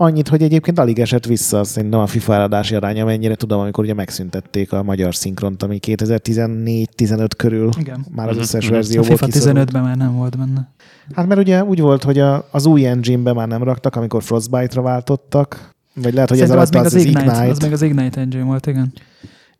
Annyit, 0.00 0.28
hogy 0.28 0.42
egyébként 0.42 0.78
alig 0.78 0.98
esett 0.98 1.26
vissza, 1.26 1.64
szerintem 1.64 2.00
a 2.00 2.06
FIFA 2.06 2.34
eladási 2.34 2.74
aránya, 2.74 3.04
mennyire 3.04 3.34
tudom, 3.34 3.60
amikor 3.60 3.84
ugye 3.84 3.94
megszüntették 3.94 4.72
a 4.72 4.82
magyar 4.82 5.14
szinkront, 5.14 5.62
ami 5.62 5.78
2014-15 5.86 7.28
körül 7.36 7.70
Igen. 7.78 8.06
már 8.14 8.28
az 8.28 8.34
mhm. 8.34 8.42
összes 8.42 8.62
uh-huh. 8.62 8.74
verzió 8.74 9.02
volt. 9.02 9.20
A 9.20 9.26
FIFA 9.26 9.50
15-ben 9.52 9.82
már 9.82 9.96
nem 9.96 10.16
volt 10.16 10.38
benne. 10.38 10.72
Hát 11.14 11.26
mert 11.26 11.40
ugye 11.40 11.64
úgy 11.64 11.80
volt, 11.80 12.02
hogy 12.02 12.18
a, 12.18 12.48
az 12.50 12.66
új 12.66 12.86
engine-be 12.86 13.32
már 13.32 13.48
nem 13.48 13.62
raktak, 13.62 13.96
amikor 13.96 14.22
Frostbite-ra 14.22 14.82
váltottak, 14.82 15.74
vagy 15.94 16.14
lehet, 16.14 16.28
hogy 16.28 16.38
Szerintem 16.38 16.62
ez 16.62 16.68
az, 16.68 16.80
az, 16.80 16.86
az, 16.86 16.94
az, 16.94 17.04
Ignite, 17.04 17.20
Ignite. 17.20 17.50
Az 17.50 17.58
még 17.58 17.72
az 17.72 17.82
Ignite 17.82 18.20
engine 18.20 18.44
volt, 18.44 18.66
igen. 18.66 18.92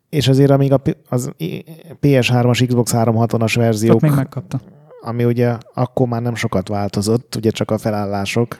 és 0.09 0.27
azért 0.27 0.51
amíg 0.51 0.73
a, 0.73 0.81
az 1.09 1.31
i- 1.37 1.65
PS3-as, 2.01 2.63
Xbox 2.67 2.91
360-as 2.95 3.43
Ott 3.43 3.53
verziók, 3.53 4.01
még 4.01 4.11
megkapta. 4.11 4.59
ami 5.01 5.23
ugye 5.23 5.57
akkor 5.73 6.07
már 6.07 6.21
nem 6.21 6.35
sokat 6.35 6.67
változott, 6.67 7.35
ugye 7.35 7.49
csak 7.49 7.71
a 7.71 7.77
felállások. 7.77 8.57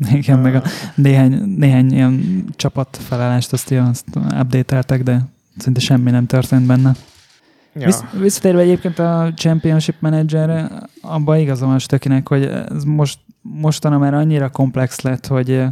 Igen, 0.12 0.38
meg 0.38 0.54
a 0.54 0.62
néhány, 0.94 1.42
néhány 1.56 1.92
ilyen 1.92 2.44
csapat 2.56 2.98
felállást 3.00 3.52
azt, 3.52 3.70
ilyen, 3.70 3.86
azt 3.86 4.04
update 4.14 5.02
de 5.02 5.20
szinte 5.58 5.80
semmi 5.80 6.10
nem 6.10 6.26
történt 6.26 6.66
benne. 6.66 6.92
Ja. 7.74 7.86
Visz, 7.86 8.04
visszatérve 8.20 8.60
egyébként 8.60 8.98
a 8.98 9.32
Championship 9.36 9.94
Managerre, 9.98 10.70
abban 11.00 11.38
igazam 11.38 11.68
van 11.68 11.78
Stökinek, 11.78 12.28
hogy 12.28 12.44
ez 12.44 12.84
most, 12.84 13.18
mostana 13.42 13.98
már 13.98 14.14
annyira 14.14 14.48
komplex 14.48 15.00
lett, 15.00 15.26
hogy, 15.26 15.62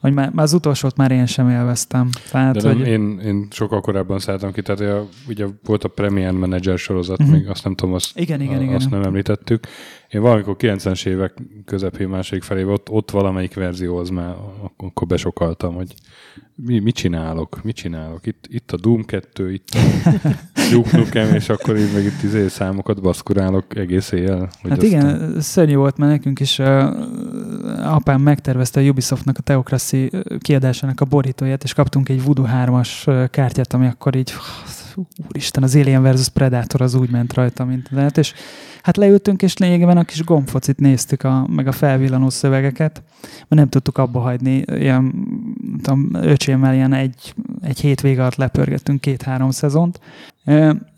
hogy 0.00 0.12
már, 0.12 0.30
már 0.32 0.44
az 0.44 0.52
utolsót 0.52 0.96
már 0.96 1.10
én 1.10 1.26
sem 1.26 1.50
élveztem. 1.50 2.08
Tehát, 2.30 2.54
De 2.54 2.68
nem, 2.68 2.76
hogy, 2.76 2.86
én, 2.86 3.18
én 3.18 3.48
sokkal 3.50 3.80
korábban 3.80 4.18
szálltam 4.18 4.52
ki, 4.52 4.62
tehát 4.62 4.80
a, 4.80 5.08
ugye 5.28 5.46
volt 5.64 5.84
a 5.84 5.88
Premier 5.88 6.32
Manager 6.32 6.78
sorozat, 6.78 7.20
uh-huh. 7.20 7.36
még 7.36 7.48
azt 7.48 7.64
nem 7.64 7.74
tudom, 7.74 7.94
azt, 7.94 8.18
Igen, 8.18 8.40
igen, 8.40 8.58
a, 8.58 8.62
igen. 8.62 8.74
azt 8.74 8.90
nem 8.90 9.02
említettük. 9.02 9.66
Én 10.10 10.20
valamikor 10.20 10.56
90-es 10.58 11.06
évek 11.06 11.34
közepén 11.64 12.08
második 12.08 12.42
felé 12.42 12.62
ott, 12.62 12.90
ott 12.90 13.10
valamelyik 13.10 13.54
verzió 13.54 13.96
az 13.96 14.08
már, 14.08 14.34
ak- 14.62 14.82
akkor 14.82 15.06
besokaltam, 15.06 15.74
hogy 15.74 15.94
mi, 16.56 16.78
mit 16.78 16.94
csinálok, 16.94 17.62
mit 17.62 17.76
csinálok. 17.76 18.26
Itt, 18.26 18.44
itt 18.48 18.72
a 18.72 18.76
Doom 18.76 19.04
2, 19.04 19.52
itt 19.52 19.68
a 19.68 20.28
Duke 20.70 20.96
Nukem, 20.96 21.34
és 21.34 21.48
akkor 21.48 21.76
én 21.76 21.88
meg 21.94 22.04
itt 22.04 22.22
izé 22.22 22.48
számokat 22.48 23.00
baszkurálok 23.00 23.76
egész 23.76 24.12
éjjel. 24.12 24.50
Hát 24.68 24.82
igen, 24.82 25.40
szörnyű 25.40 25.74
volt, 25.74 25.96
mert 25.96 26.10
nekünk 26.10 26.40
is 26.40 26.58
uh, 26.58 26.66
apám 27.82 28.20
megtervezte 28.20 28.80
a 28.80 28.82
Ubisoftnak 28.82 29.38
a 29.38 29.42
Theocracy 29.42 30.10
kiadásának 30.38 31.00
a 31.00 31.04
borítóját, 31.04 31.64
és 31.64 31.72
kaptunk 31.72 32.08
egy 32.08 32.22
Voodoo 32.22 32.46
3-as 32.48 33.28
kártyát, 33.30 33.74
ami 33.74 33.86
akkor 33.86 34.16
így, 34.16 34.32
úristen, 35.28 35.62
az 35.62 35.74
Alien 35.74 36.02
vs. 36.02 36.28
Predator 36.28 36.80
az 36.80 36.94
úgy 36.94 37.10
ment 37.10 37.32
rajta, 37.32 37.64
mint 37.64 37.88
lehet, 37.90 38.18
és 38.18 38.32
hát 38.82 38.96
leültünk, 38.96 39.42
és 39.42 39.56
lényegében 39.56 39.96
a 39.96 40.04
kis 40.04 40.24
gombfocit 40.24 40.78
néztük, 40.78 41.22
a, 41.22 41.46
meg 41.50 41.66
a 41.66 41.72
felvillanó 41.72 42.30
szövegeket, 42.30 43.02
mert 43.22 43.48
nem 43.48 43.68
tudtuk 43.68 43.98
abba 43.98 44.20
hagyni, 44.20 44.64
ilyen, 44.66 45.12
tudom, 45.82 46.10
öcsémmel 46.12 46.74
ilyen 46.74 46.92
egy, 46.92 47.34
egy 47.60 47.80
hétvége 47.80 48.20
alatt 48.20 48.34
lepörgettünk 48.34 49.00
két-három 49.00 49.50
szezont, 49.50 50.00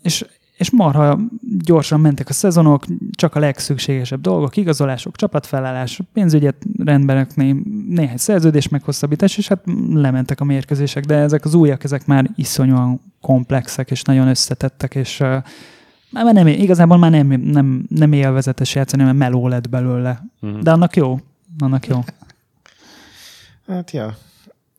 és 0.01 0.25
és 0.57 0.71
marha 0.71 1.19
gyorsan 1.59 1.99
mentek 1.99 2.29
a 2.29 2.33
szezonok, 2.33 2.85
csak 3.11 3.35
a 3.35 3.39
legszükségesebb 3.39 4.21
dolgok, 4.21 4.57
igazolások, 4.57 5.15
csapatfelállás, 5.15 5.99
pénzügyet 6.13 6.55
rendbe 6.77 7.13
rakni, 7.13 7.61
néhány 7.89 8.17
szerződés 8.17 8.67
meghosszabbítás, 8.67 9.37
és 9.37 9.47
hát 9.47 9.63
lementek 9.93 10.39
a 10.39 10.43
mérkőzések, 10.43 11.05
de 11.05 11.15
ezek 11.15 11.45
az 11.45 11.53
újak, 11.53 11.83
ezek 11.83 12.05
már 12.05 12.29
iszonyúan 12.35 13.01
komplexek, 13.21 13.91
és 13.91 14.01
nagyon 14.01 14.27
összetettek, 14.27 14.95
és 14.95 15.19
uh, 15.19 15.35
már 16.11 16.33
nem, 16.33 16.47
igazából 16.47 16.97
már 16.97 17.11
nem, 17.11 17.27
nem, 17.27 17.85
nem 17.89 18.13
élvezetes 18.13 18.75
játszani, 18.75 19.03
mert 19.03 19.17
meló 19.17 19.47
lett 19.47 19.69
belőle. 19.69 20.23
Mhm. 20.39 20.59
De 20.59 20.71
annak 20.71 20.95
jó. 20.95 21.19
Annak 21.59 21.87
jó. 21.87 21.99
Hát 23.67 23.91
ja. 23.91 24.17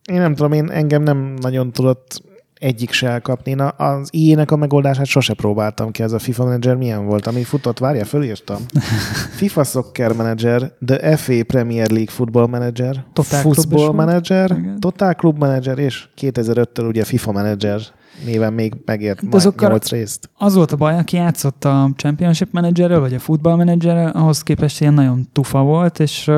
Én 0.05 0.21
nem 0.21 0.35
tudom, 0.35 0.53
én 0.53 0.71
engem 0.71 1.03
nem 1.03 1.35
nagyon 1.41 1.73
tudott 1.73 2.23
egyik 2.59 2.93
se 2.93 3.09
elkapni. 3.09 3.51
Én 3.51 3.61
az 3.77 4.09
IE-nek 4.13 4.51
a 4.51 4.57
megoldását 4.57 5.07
sose 5.07 5.35
próbáltam 5.35 5.91
ki. 5.91 6.03
Ez 6.03 6.13
a 6.13 6.19
FIFA 6.19 6.45
Manager 6.45 6.77
milyen 6.77 7.07
volt? 7.07 7.27
Ami 7.27 7.43
futott, 7.43 7.79
várja, 7.79 8.05
fölírtam. 8.05 8.57
FIFA 9.39 9.65
Soccer 9.65 10.13
Manager, 10.13 10.73
The 10.87 11.17
FA 11.17 11.45
Premier 11.47 11.91
League 11.91 12.11
Football 12.11 12.47
Manager, 12.47 13.05
is 13.21 13.27
Football. 13.27 13.93
Manager. 13.93 14.57
Total 14.79 15.15
Club 15.15 15.39
Manager, 15.39 15.79
és 15.79 16.09
2005-től 16.21 16.87
ugye 16.89 17.05
FIFA 17.05 17.33
Manager 17.33 17.81
néven 18.25 18.53
még 18.53 18.75
megért 18.85 19.15
De 19.17 19.23
majd 19.23 19.35
azokkal- 19.35 19.69
8 19.71 19.89
részt. 19.91 20.31
Az 20.37 20.55
volt 20.55 20.73
a 20.73 20.77
baj, 20.77 20.99
aki 20.99 21.17
játszott 21.17 21.65
a 21.65 21.91
Championship 21.97 22.49
Managerrel, 22.53 23.01
vagy 23.01 23.15
a 23.15 23.19
Football 23.19 23.57
Managerrel, 23.57 24.11
ahhoz 24.11 24.43
képest 24.43 24.81
ilyen 24.81 24.95
nagyon 24.95 25.29
tufa 25.33 25.63
volt, 25.63 25.99
és 26.01 26.31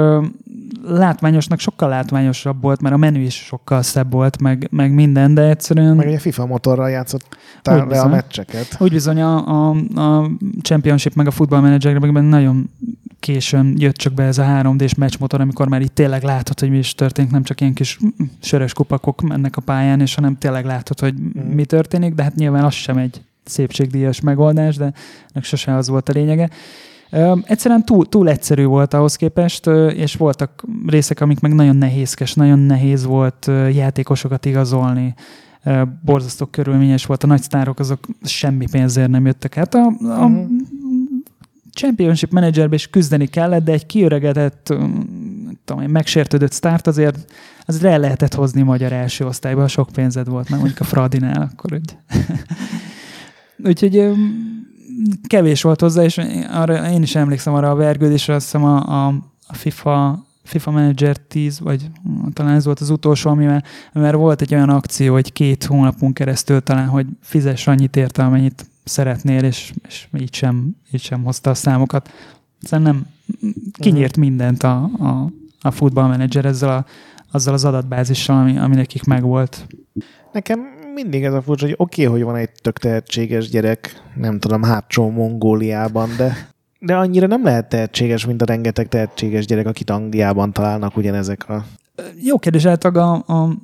látványosnak 0.85 1.59
sokkal 1.59 1.89
látványosabb 1.89 2.63
volt, 2.63 2.81
mert 2.81 2.95
a 2.95 2.99
menü 2.99 3.21
is 3.21 3.35
sokkal 3.35 3.83
szebb 3.83 4.13
volt, 4.13 4.41
meg, 4.41 4.69
meg 4.71 4.93
minden, 4.93 5.35
de 5.35 5.43
egyszerűen 5.43 5.97
Meg 5.97 6.07
ugye 6.07 6.19
FIFA 6.19 6.47
motorral 6.47 6.91
játszottál 6.91 7.81
Hogy 7.81 7.91
le 7.91 8.01
a 8.01 8.09
meccseket. 8.09 8.77
úgy 8.79 8.91
bizony 8.91 9.21
a, 9.21 9.47
a, 9.49 9.77
a 9.95 10.31
Championship 10.63 11.15
meg 11.15 11.27
a 11.27 11.31
Football 11.31 11.61
Managerben 11.61 12.25
nagyon 12.25 12.71
későn 13.21 13.75
jött 13.79 13.97
csak 13.97 14.13
be 14.13 14.23
ez 14.23 14.39
a 14.39 14.45
3D-s 14.45 14.95
meccsmotor, 14.95 15.41
amikor 15.41 15.69
már 15.69 15.81
itt 15.81 15.95
tényleg 15.95 16.23
látod, 16.23 16.61
hogy 16.61 16.71
mi 16.71 16.79
is 16.79 16.95
történik, 16.95 17.31
nem 17.31 17.43
csak 17.43 17.61
ilyen 17.61 17.75
kis 17.75 17.99
mm, 18.05 18.25
sörös 18.41 18.73
kupakok 18.73 19.21
mennek 19.21 19.57
a 19.57 19.61
pályán, 19.61 20.01
és 20.01 20.15
hanem 20.15 20.39
tényleg 20.39 20.65
látod, 20.65 21.01
hogy 21.01 21.15
Mhm. 21.15 21.47
mi 21.47 21.65
történik, 21.65 22.15
de 22.15 22.23
hát 22.23 22.35
nyilván 22.35 22.65
az 22.65 22.73
sem 22.75 22.97
egy 22.97 23.21
szépségdíjas 23.45 24.21
megoldás, 24.21 24.77
de 24.77 24.85
ennek 25.33 25.45
sose 25.45 25.75
az 25.75 25.89
volt 25.89 26.09
a 26.09 26.13
lényege. 26.13 26.49
Egyszerűen 27.43 27.85
túl, 27.85 28.09
túl 28.09 28.29
egyszerű 28.29 28.65
volt 28.65 28.95
ahhoz 28.95 29.17
képest, 29.17 29.67
és 29.95 30.15
voltak 30.15 30.65
részek, 30.87 31.21
amik 31.21 31.41
meg 31.41 31.55
nagyon 31.55 31.77
nehézkes, 31.77 32.35
nagyon 32.35 32.59
nehéz 32.59 33.05
volt 33.05 33.51
játékosokat 33.73 34.45
igazolni. 34.45 35.15
Borzasztó 36.05 36.47
körülményes 36.47 37.07
volt, 37.07 37.25
a 37.25 37.27
nagy 37.27 37.43
sztárok 37.43 37.79
azok 37.79 38.07
semmi 38.23 38.67
pénzért 38.71 39.11
nem 39.11 39.27
jöttek 39.27 39.57
át. 39.57 39.75
A, 39.75 39.93
a 40.01 40.29
Mhm. 40.29 40.45
Championship 41.75 42.33
Managerbe 42.33 42.75
is 42.75 42.91
küzdeni 42.91 43.27
kellett, 43.27 43.65
de 43.65 43.73
egy 43.73 43.87
kiöregedett, 43.87 44.75
tudom, 45.65 45.83
én, 45.83 45.89
megsértődött 45.89 46.53
sztárt 46.53 46.87
azért 46.87 47.33
az 47.67 47.85
el 47.85 47.99
lehetett 47.99 48.35
hozni 48.35 48.63
magyar 48.63 48.93
első 48.93 49.27
osztályba, 49.27 49.61
ha 49.61 49.69
sok 49.69 49.89
pénzed 49.93 50.29
volt, 50.29 50.49
nem 50.49 50.59
mondjuk 50.59 50.81
a 50.81 50.85
Fradinál, 50.85 51.51
akkor 51.53 51.73
úgy. 51.73 51.97
Úgyhogy 53.69 54.13
kevés 55.27 55.63
volt 55.63 55.81
hozzá, 55.81 56.03
és 56.03 56.21
arra, 56.51 56.91
én 56.91 57.03
is 57.03 57.15
emlékszem 57.15 57.55
arra 57.55 57.71
a 57.71 57.75
vergődésre, 57.75 58.35
azt 58.35 58.45
hiszem 58.45 58.65
a, 58.65 59.07
a, 59.07 59.15
FIFA, 59.53 60.27
FIFA 60.43 60.71
Manager 60.71 61.17
10, 61.17 61.61
vagy 61.61 61.91
talán 62.33 62.55
ez 62.55 62.65
volt 62.65 62.81
az 62.81 62.91
utolsó, 62.91 63.31
amivel, 63.31 63.65
amivel 63.93 64.17
volt 64.17 64.41
egy 64.41 64.55
olyan 64.55 64.69
akció, 64.69 65.13
hogy 65.13 65.33
két 65.33 65.65
hónapon 65.65 66.13
keresztül 66.13 66.61
talán, 66.61 66.89
hogy 66.89 67.07
fizess 67.21 67.67
annyit 67.67 67.97
érte, 67.97 68.25
amennyit 68.25 68.67
szeretnél, 68.85 69.45
és, 69.45 69.73
és 69.89 70.09
így, 70.19 70.35
sem, 70.35 70.77
így 70.93 71.03
sem 71.03 71.25
hozta 71.25 71.51
a 71.51 71.55
számokat. 71.55 72.11
Szerintem 72.63 72.95
nem 72.95 73.07
kinyírt 73.73 74.17
mindent 74.17 74.63
a, 74.63 74.91
a, 74.99 75.31
a 75.61 75.71
Football 75.71 76.07
Manager 76.07 76.45
ezzel 76.45 76.71
a, 76.71 76.85
azzal 77.31 77.55
az 77.55 77.65
adatbázissal, 77.65 78.39
ami, 78.39 78.59
ami 78.59 78.75
nekik 78.75 79.05
megvolt. 79.05 79.67
Nekem 80.33 80.80
mindig 80.95 81.25
ez 81.25 81.33
a 81.33 81.43
furcsa, 81.43 81.65
hogy 81.65 81.75
oké, 81.79 82.07
okay, 82.07 82.15
hogy 82.15 82.25
van 82.25 82.37
egy 82.37 82.51
tök 82.63 82.79
tehetséges 82.79 83.49
gyerek, 83.49 84.03
nem 84.15 84.39
tudom, 84.39 84.63
hátsó 84.63 85.11
Mongóliában, 85.11 86.09
de, 86.17 86.49
de 86.79 86.97
annyira 86.97 87.27
nem 87.27 87.45
lehet 87.45 87.69
tehetséges, 87.69 88.27
mint 88.27 88.43
a 88.43 88.45
rengeteg 88.45 88.89
tehetséges 88.89 89.47
gyerek, 89.47 89.67
akit 89.67 89.91
Angliában 89.91 90.53
találnak 90.53 90.97
ugyanezek 90.97 91.49
a... 91.49 91.65
Jó 92.23 92.39
kérdés, 92.39 92.65
általában 92.65 93.21
a, 93.21 93.33
a, 93.33 93.57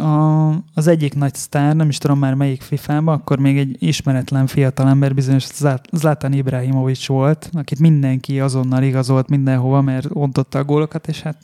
a, 0.00 0.48
az 0.74 0.86
egyik 0.86 1.14
nagy 1.14 1.34
sztár, 1.34 1.76
nem 1.76 1.88
is 1.88 1.98
tudom 1.98 2.18
már 2.18 2.34
melyik 2.34 2.62
FIFA-ba, 2.62 3.12
akkor 3.12 3.38
még 3.38 3.58
egy 3.58 3.76
ismeretlen 3.78 4.46
fiatalember, 4.46 5.14
bizonyos 5.14 5.46
Zlát- 5.46 5.88
Zlatan 5.92 6.32
Ibrahimovic 6.32 7.06
volt, 7.06 7.50
akit 7.52 7.78
mindenki 7.78 8.40
azonnal 8.40 8.82
igazolt 8.82 9.28
mindenhova, 9.28 9.80
mert 9.80 10.06
ontotta 10.12 10.58
a 10.58 10.64
gólokat, 10.64 11.08
és 11.08 11.22
hát 11.22 11.36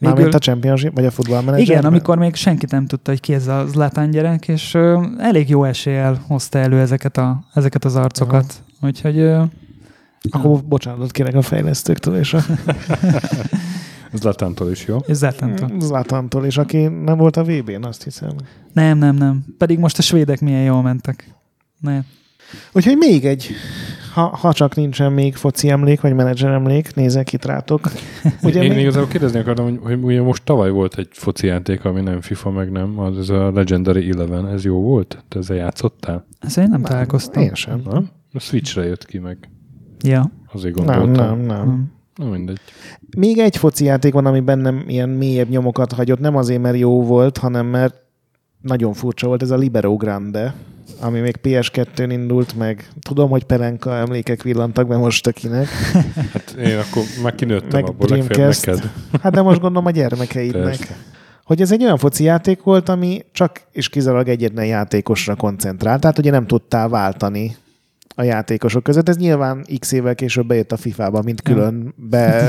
Mármint 0.00 0.34
a 0.34 0.38
Championship, 0.38 0.94
vagy 0.94 1.04
a 1.04 1.10
Football 1.10 1.40
Manager? 1.42 1.60
igen, 1.68 1.84
amikor 1.84 2.18
még 2.18 2.34
senki 2.34 2.66
nem 2.70 2.86
tudta, 2.86 3.10
hogy 3.10 3.20
ki 3.20 3.34
ez 3.34 3.46
a 3.46 3.66
Zlatan 3.66 4.10
gyerek, 4.10 4.48
és 4.48 4.74
ö, 4.74 5.04
elég 5.18 5.48
jó 5.48 5.64
eséllyel 5.64 6.24
hozta 6.26 6.58
elő 6.58 6.80
ezeket, 6.80 7.16
a, 7.16 7.44
ezeket 7.54 7.84
az 7.84 7.96
arcokat. 7.96 8.62
Úgyhogy 8.82 9.18
ö, 9.18 9.42
Akkor 10.30 10.62
bocsánatot 10.64 11.10
kérek 11.10 11.34
a 11.34 11.42
fejlesztőktől 11.42 12.16
és 12.16 12.34
a 12.34 12.40
Ez 14.12 14.22
Latántól 14.22 14.70
is 14.70 14.86
jó. 14.86 14.96
és 15.06 15.16
Zlatantól. 15.16 15.70
Zlatantól, 15.80 16.44
és 16.44 16.58
aki 16.58 16.86
nem 16.86 17.16
volt 17.18 17.36
a 17.36 17.44
VB-n, 17.44 17.84
azt 17.84 18.02
hiszem. 18.02 18.30
Nem, 18.72 18.98
nem, 18.98 19.16
nem. 19.16 19.44
Pedig 19.58 19.78
most 19.78 19.98
a 19.98 20.02
svédek 20.02 20.40
milyen 20.40 20.62
jól 20.62 20.82
mentek. 20.82 21.34
Nem. 21.80 22.04
Úgyhogy 22.72 22.96
még 22.96 23.24
egy, 23.26 23.50
ha, 24.12 24.36
ha 24.36 24.52
csak 24.52 24.74
nincsen 24.74 25.12
még 25.12 25.34
foci 25.34 25.68
emlék, 25.68 26.00
vagy 26.00 26.14
menedzser 26.14 26.50
emlék, 26.50 26.94
nézek 26.94 27.32
itt 27.32 27.44
rátok. 27.44 27.90
Ugye 28.42 28.62
Én 28.62 28.68
még, 28.68 28.80
igazából 28.80 29.08
kérdezni 29.08 29.38
akartam, 29.38 29.64
hogy, 29.64 29.78
hogy 29.82 30.02
ugye 30.02 30.22
most 30.22 30.44
tavaly 30.44 30.70
volt 30.70 30.98
egy 30.98 31.08
foci 31.10 31.46
játék, 31.46 31.84
ami 31.84 32.00
nem 32.00 32.20
FIFA, 32.20 32.50
meg 32.50 32.70
nem, 32.70 32.98
az 32.98 33.18
ez 33.18 33.28
a 33.28 33.50
Legendary 33.50 34.10
Eleven, 34.10 34.48
ez 34.48 34.64
jó 34.64 34.80
volt? 34.82 35.24
Te 35.28 35.38
ezzel 35.38 35.56
játszottál? 35.56 36.26
Ezt 36.40 36.58
én 36.58 36.68
nem, 36.68 36.82
találkoztam. 36.82 37.42
Én 37.42 37.54
sem. 37.54 37.82
Nem? 37.90 38.08
A 38.32 38.38
Switchre 38.38 38.84
jött 38.84 39.06
ki 39.06 39.18
meg. 39.18 39.50
Ja. 40.02 40.30
Azért 40.52 40.74
Nem, 40.74 40.98
gondoltam. 40.98 41.38
nem, 41.38 41.46
nem. 41.46 41.66
Nem. 41.66 41.92
Na 42.14 42.30
mindegy. 42.30 42.58
Még 43.16 43.38
egy 43.38 43.56
foci 43.56 43.84
játék 43.84 44.12
van, 44.12 44.26
ami 44.26 44.40
bennem 44.40 44.84
ilyen 44.86 45.08
mélyebb 45.08 45.48
nyomokat 45.48 45.92
hagyott, 45.92 46.18
nem 46.18 46.36
azért, 46.36 46.62
mert 46.62 46.78
jó 46.78 47.02
volt, 47.02 47.38
hanem 47.38 47.66
mert 47.66 47.94
nagyon 48.60 48.92
furcsa 48.92 49.26
volt, 49.26 49.42
ez 49.42 49.50
a 49.50 49.56
Libero 49.56 49.96
Grande, 49.96 50.54
ami 51.00 51.20
még 51.20 51.36
PS2-n 51.42 52.08
indult 52.10 52.56
meg. 52.56 52.88
Tudom, 53.00 53.30
hogy 53.30 53.44
Pelenka 53.44 53.94
emlékek 53.96 54.42
villantak 54.42 54.86
be 54.86 54.96
most 54.96 55.26
akinek. 55.26 55.68
Hát 56.32 56.50
én 56.50 56.78
akkor 56.78 57.02
már 57.22 57.34
kinőttem 57.34 57.80
Meg 57.80 57.88
abból, 57.88 58.06
Dreamcast. 58.06 58.66
neked. 58.66 58.90
Hát 59.22 59.32
de 59.32 59.42
most 59.42 59.60
gondolom 59.60 59.86
a 59.86 59.90
gyermekeidnek. 59.90 60.62
Persze. 60.64 60.96
hogy 61.44 61.60
ez 61.60 61.72
egy 61.72 61.82
olyan 61.82 61.98
foci 61.98 62.24
játék 62.24 62.62
volt, 62.62 62.88
ami 62.88 63.24
csak 63.32 63.60
és 63.72 63.88
kizárólag 63.88 64.28
egyetlen 64.28 64.66
játékosra 64.66 65.34
koncentrált, 65.34 66.00
tehát 66.00 66.18
ugye 66.18 66.30
nem 66.30 66.46
tudtál 66.46 66.88
váltani 66.88 67.56
a 68.20 68.22
játékosok 68.22 68.82
között. 68.82 69.08
Ez 69.08 69.16
nyilván 69.16 69.66
x 69.78 69.92
évvel 69.92 70.14
később 70.14 70.46
bejött 70.46 70.72
a 70.72 70.76
FIFA-ba, 70.76 71.22
mint 71.22 71.42
külön 71.42 71.94
be 71.96 72.48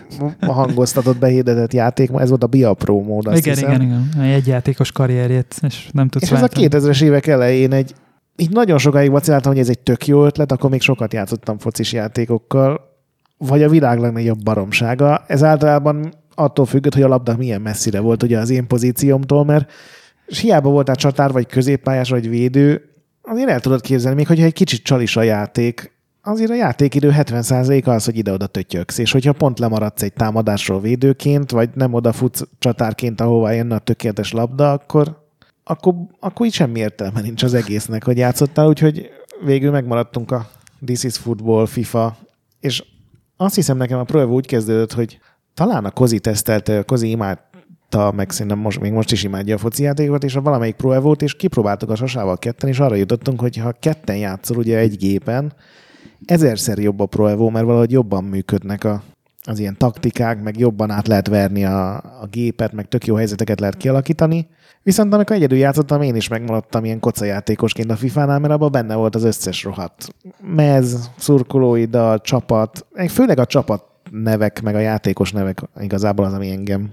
hangoztatott, 0.40 1.18
behirdetett 1.18 1.72
játék. 1.72 2.10
Ez 2.16 2.28
volt 2.28 2.42
a 2.42 2.46
Bia 2.46 2.74
Pro 2.74 3.00
mód, 3.00 3.26
azt 3.26 3.38
igen, 3.38 3.54
hiszem. 3.54 3.70
igen, 3.70 4.08
igen. 4.14 4.24
Egy 4.24 4.46
játékos 4.46 4.92
karrierjét, 4.92 5.54
és 5.62 5.88
nem 5.92 6.08
tudsz 6.08 6.24
És 6.24 6.30
ez 6.30 6.38
a 6.38 6.40
váltani. 6.40 6.68
2000-es 6.70 7.02
évek 7.02 7.26
elején 7.26 7.72
egy, 7.72 7.94
így 8.36 8.50
nagyon 8.50 8.78
sokáig 8.78 9.10
vaciláltam, 9.10 9.52
hogy 9.52 9.60
ez 9.60 9.68
egy 9.68 9.78
tök 9.78 10.06
jó 10.06 10.24
ötlet, 10.24 10.52
akkor 10.52 10.70
még 10.70 10.80
sokat 10.80 11.12
játszottam 11.12 11.58
focis 11.58 11.92
játékokkal, 11.92 12.80
vagy 13.38 13.62
a 13.62 13.68
világ 13.68 13.98
legnagyobb 13.98 14.42
baromsága. 14.42 15.24
Ez 15.26 15.42
általában 15.42 16.12
attól 16.34 16.66
függött, 16.66 16.94
hogy 16.94 17.02
a 17.02 17.08
labda 17.08 17.36
milyen 17.36 17.60
messzire 17.60 18.00
volt 18.00 18.22
ugye 18.22 18.38
az 18.38 18.50
én 18.50 18.66
pozíciómtól, 18.66 19.44
mert 19.44 19.72
és 20.26 20.38
hiába 20.38 20.70
voltál 20.70 20.96
csatár, 20.96 21.32
vagy 21.32 21.46
középpályás, 21.46 22.10
vagy 22.10 22.28
védő, 22.28 22.91
azért 23.22 23.48
el 23.48 23.60
tudod 23.60 23.80
képzelni, 23.80 24.16
még 24.16 24.26
hogyha 24.26 24.44
egy 24.44 24.52
kicsit 24.52 24.82
csalis 24.82 25.16
a 25.16 25.22
játék, 25.22 25.92
azért 26.22 26.50
a 26.50 26.54
játékidő 26.54 27.12
70% 27.16 27.84
az, 27.84 28.04
hogy 28.04 28.16
ide-oda 28.16 28.46
tötyöksz, 28.46 28.98
és 28.98 29.12
hogyha 29.12 29.32
pont 29.32 29.58
lemaradsz 29.58 30.02
egy 30.02 30.12
támadásról 30.12 30.80
védőként, 30.80 31.50
vagy 31.50 31.70
nem 31.74 31.92
odafutsz 31.92 32.42
csatárként, 32.58 33.20
ahová 33.20 33.52
jönne 33.52 33.74
a 33.74 33.78
tökéletes 33.78 34.32
labda, 34.32 34.72
akkor, 34.72 35.26
akkor, 35.64 35.94
akkor 36.20 36.46
így 36.46 36.52
semmi 36.52 36.78
értelme 36.78 37.20
nincs 37.20 37.42
az 37.42 37.54
egésznek, 37.54 38.04
hogy 38.04 38.16
játszottál, 38.16 38.66
úgyhogy 38.66 39.10
végül 39.44 39.70
megmaradtunk 39.70 40.30
a 40.30 40.50
This 40.84 41.04
is 41.04 41.16
Football, 41.16 41.66
FIFA, 41.66 42.16
és 42.60 42.84
azt 43.36 43.54
hiszem 43.54 43.76
nekem 43.76 43.98
a 43.98 44.04
Evo 44.08 44.34
úgy 44.34 44.46
kezdődött, 44.46 44.92
hogy 44.92 45.18
talán 45.54 45.84
a 45.84 45.90
Kozi 45.90 46.18
tesztelte, 46.18 46.78
a 46.78 46.84
Kozi 46.84 47.18
imádta, 47.92 48.16
meg 48.16 48.30
szerintem 48.30 48.58
most, 48.58 48.80
még 48.80 48.92
most 48.92 49.12
is 49.12 49.24
imádja 49.24 49.54
a 49.54 49.58
foci 49.58 49.82
játékokat, 49.82 50.24
és 50.24 50.36
a 50.36 50.40
valamelyik 50.40 50.74
Pro 50.74 50.92
Evo-t, 50.92 51.22
és 51.22 51.34
kipróbáltuk 51.34 51.90
a 51.90 51.94
sasával 51.94 52.38
ketten, 52.38 52.68
és 52.68 52.78
arra 52.78 52.94
jutottunk, 52.94 53.40
hogy 53.40 53.56
ha 53.56 53.72
ketten 53.80 54.16
játszol 54.16 54.56
ugye 54.56 54.78
egy 54.78 54.96
gépen, 54.96 55.52
ezerszer 56.24 56.78
jobb 56.78 57.00
a 57.00 57.06
Pro 57.06 57.26
Evo, 57.26 57.50
mert 57.50 57.64
valahogy 57.64 57.90
jobban 57.90 58.24
működnek 58.24 58.84
a, 58.84 59.02
az 59.44 59.58
ilyen 59.58 59.76
taktikák, 59.78 60.42
meg 60.42 60.58
jobban 60.58 60.90
át 60.90 61.06
lehet 61.06 61.28
verni 61.28 61.64
a, 61.64 61.96
a 61.96 62.26
gépet, 62.30 62.72
meg 62.72 62.88
tök 62.88 63.06
jó 63.06 63.14
helyzeteket 63.14 63.60
lehet 63.60 63.76
kialakítani. 63.76 64.46
Viszont 64.82 65.14
amikor 65.14 65.36
egyedül 65.36 65.58
játszottam, 65.58 66.02
én 66.02 66.14
is 66.14 66.28
megmaradtam 66.28 66.84
ilyen 66.84 67.00
kocajátékosként 67.00 67.90
a 67.90 67.96
FIFA-nál, 67.96 68.38
mert 68.38 68.52
abban 68.52 68.72
benne 68.72 68.94
volt 68.94 69.14
az 69.14 69.24
összes 69.24 69.64
rohadt 69.64 70.14
mez, 70.54 71.10
szurkolóiddal, 71.16 72.20
csapat, 72.20 72.86
főleg 73.08 73.38
a 73.38 73.46
csapat 73.46 73.84
nevek, 74.10 74.62
meg 74.62 74.74
a 74.74 74.78
játékos 74.78 75.32
nevek 75.32 75.62
igazából 75.80 76.24
az, 76.24 76.32
ami 76.32 76.50
engem 76.50 76.90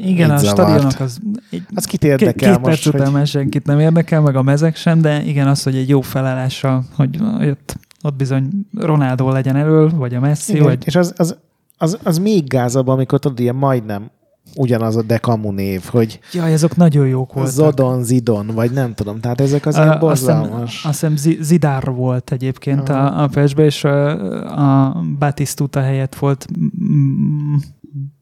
Igen, 0.00 0.30
a 0.30 0.36
zavart. 0.36 0.58
stadionok 0.58 1.00
az... 1.00 1.18
Egy, 1.50 1.62
az 1.74 1.84
kit 1.84 2.00
két, 2.00 2.10
érdekel 2.10 2.52
két 2.52 2.62
perc 2.62 2.84
most, 2.84 2.86
után 2.86 3.12
hogy... 3.12 3.26
senkit 3.26 3.66
nem 3.66 3.80
érdekel, 3.80 4.20
meg 4.20 4.36
a 4.36 4.42
mezek 4.42 4.76
sem, 4.76 5.00
de 5.00 5.24
igen, 5.24 5.48
az, 5.48 5.62
hogy 5.62 5.76
egy 5.76 5.88
jó 5.88 6.00
felállással, 6.00 6.84
hogy 6.96 7.18
ott, 7.40 7.76
ott 8.02 8.16
bizony 8.16 8.48
Ronaldo 8.74 9.30
legyen 9.30 9.56
elől, 9.56 9.90
vagy 9.96 10.14
a 10.14 10.20
Messi, 10.20 10.52
Igen, 10.52 10.64
vagy 10.64 10.82
és 10.86 10.96
az, 10.96 11.12
az, 11.16 11.36
az, 11.78 11.98
az 12.02 12.18
még 12.18 12.46
gázabb, 12.46 12.88
amikor 12.88 13.18
tudod, 13.18 13.40
ilyen 13.40 13.54
majdnem 13.54 14.10
ugyanaz 14.56 14.96
a 14.96 15.02
Dekamu 15.02 15.50
név, 15.50 15.84
hogy 15.84 16.20
Jaj, 16.32 16.52
azok 16.52 16.76
nagyon 16.76 17.06
jók 17.06 17.32
voltak. 17.32 17.52
Zodon, 17.52 18.02
Zidon, 18.02 18.46
vagy 18.46 18.70
nem 18.70 18.94
tudom, 18.94 19.20
tehát 19.20 19.40
ezek 19.40 19.66
az 19.66 19.76
ilyen 19.76 19.98
borzalmas. 19.98 20.84
Azt 20.84 21.00
hiszem 21.00 21.16
Zi- 21.16 21.38
Zidár 21.40 21.84
volt 21.84 22.32
egyébként 22.32 22.88
Aha. 22.88 23.06
a, 23.06 23.22
a 23.22 23.26
PES-be, 23.26 23.64
és 23.64 23.84
a, 23.84 24.88
a 24.88 25.02
Batistuta 25.18 25.80
helyett 25.80 26.14
volt 26.14 26.46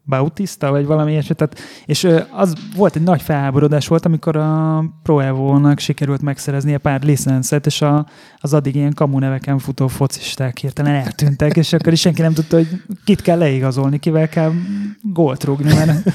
Bautista, 0.06 0.70
vagy 0.70 0.86
valami 0.86 1.10
ilyesmi. 1.10 1.34
Tehát, 1.34 1.58
és 1.84 2.08
az 2.30 2.54
volt 2.76 2.96
egy 2.96 3.02
nagy 3.02 3.22
felháborodás 3.22 3.88
volt, 3.88 4.06
amikor 4.06 4.36
a 4.36 4.84
Pro 5.02 5.18
Evo-nak 5.18 5.78
sikerült 5.78 6.22
megszereznie 6.22 6.78
pár 6.78 7.02
licenszet, 7.02 7.66
és 7.66 7.82
a, 7.82 8.06
az 8.38 8.54
addig 8.54 8.74
ilyen 8.74 8.94
kamu 8.94 9.18
neveken 9.18 9.58
futó 9.58 9.86
focisták 9.86 10.58
hirtelen 10.58 10.94
eltűntek, 10.94 11.56
és 11.56 11.72
akkor 11.72 11.92
is 11.92 12.00
senki 12.00 12.22
nem 12.22 12.32
tudta, 12.32 12.56
hogy 12.56 12.82
kit 13.04 13.22
kell 13.22 13.38
leigazolni, 13.38 13.98
kivel 13.98 14.28
kell 14.28 14.52
gólt 15.02 15.44
rúgni, 15.44 15.74
mert 15.74 16.10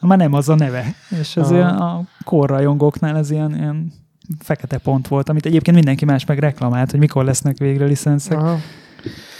már 0.00 0.18
nem 0.18 0.32
az 0.32 0.48
a 0.48 0.54
neve. 0.54 0.94
És 1.20 1.36
ez 1.36 1.50
ilyen 1.50 1.76
a 1.76 2.02
korrajongóknál 2.24 3.16
ez 3.16 3.30
ilyen, 3.30 3.54
ilyen 3.54 3.92
fekete 4.38 4.78
pont 4.78 5.08
volt, 5.08 5.28
amit 5.28 5.46
egyébként 5.46 5.76
mindenki 5.76 6.04
más 6.04 6.24
meg 6.24 6.38
reklamált, 6.38 6.90
hogy 6.90 7.00
mikor 7.00 7.24
lesznek 7.24 7.58
végre 7.58 7.84
licenszek. 7.84 8.38
Aha. 8.38 8.58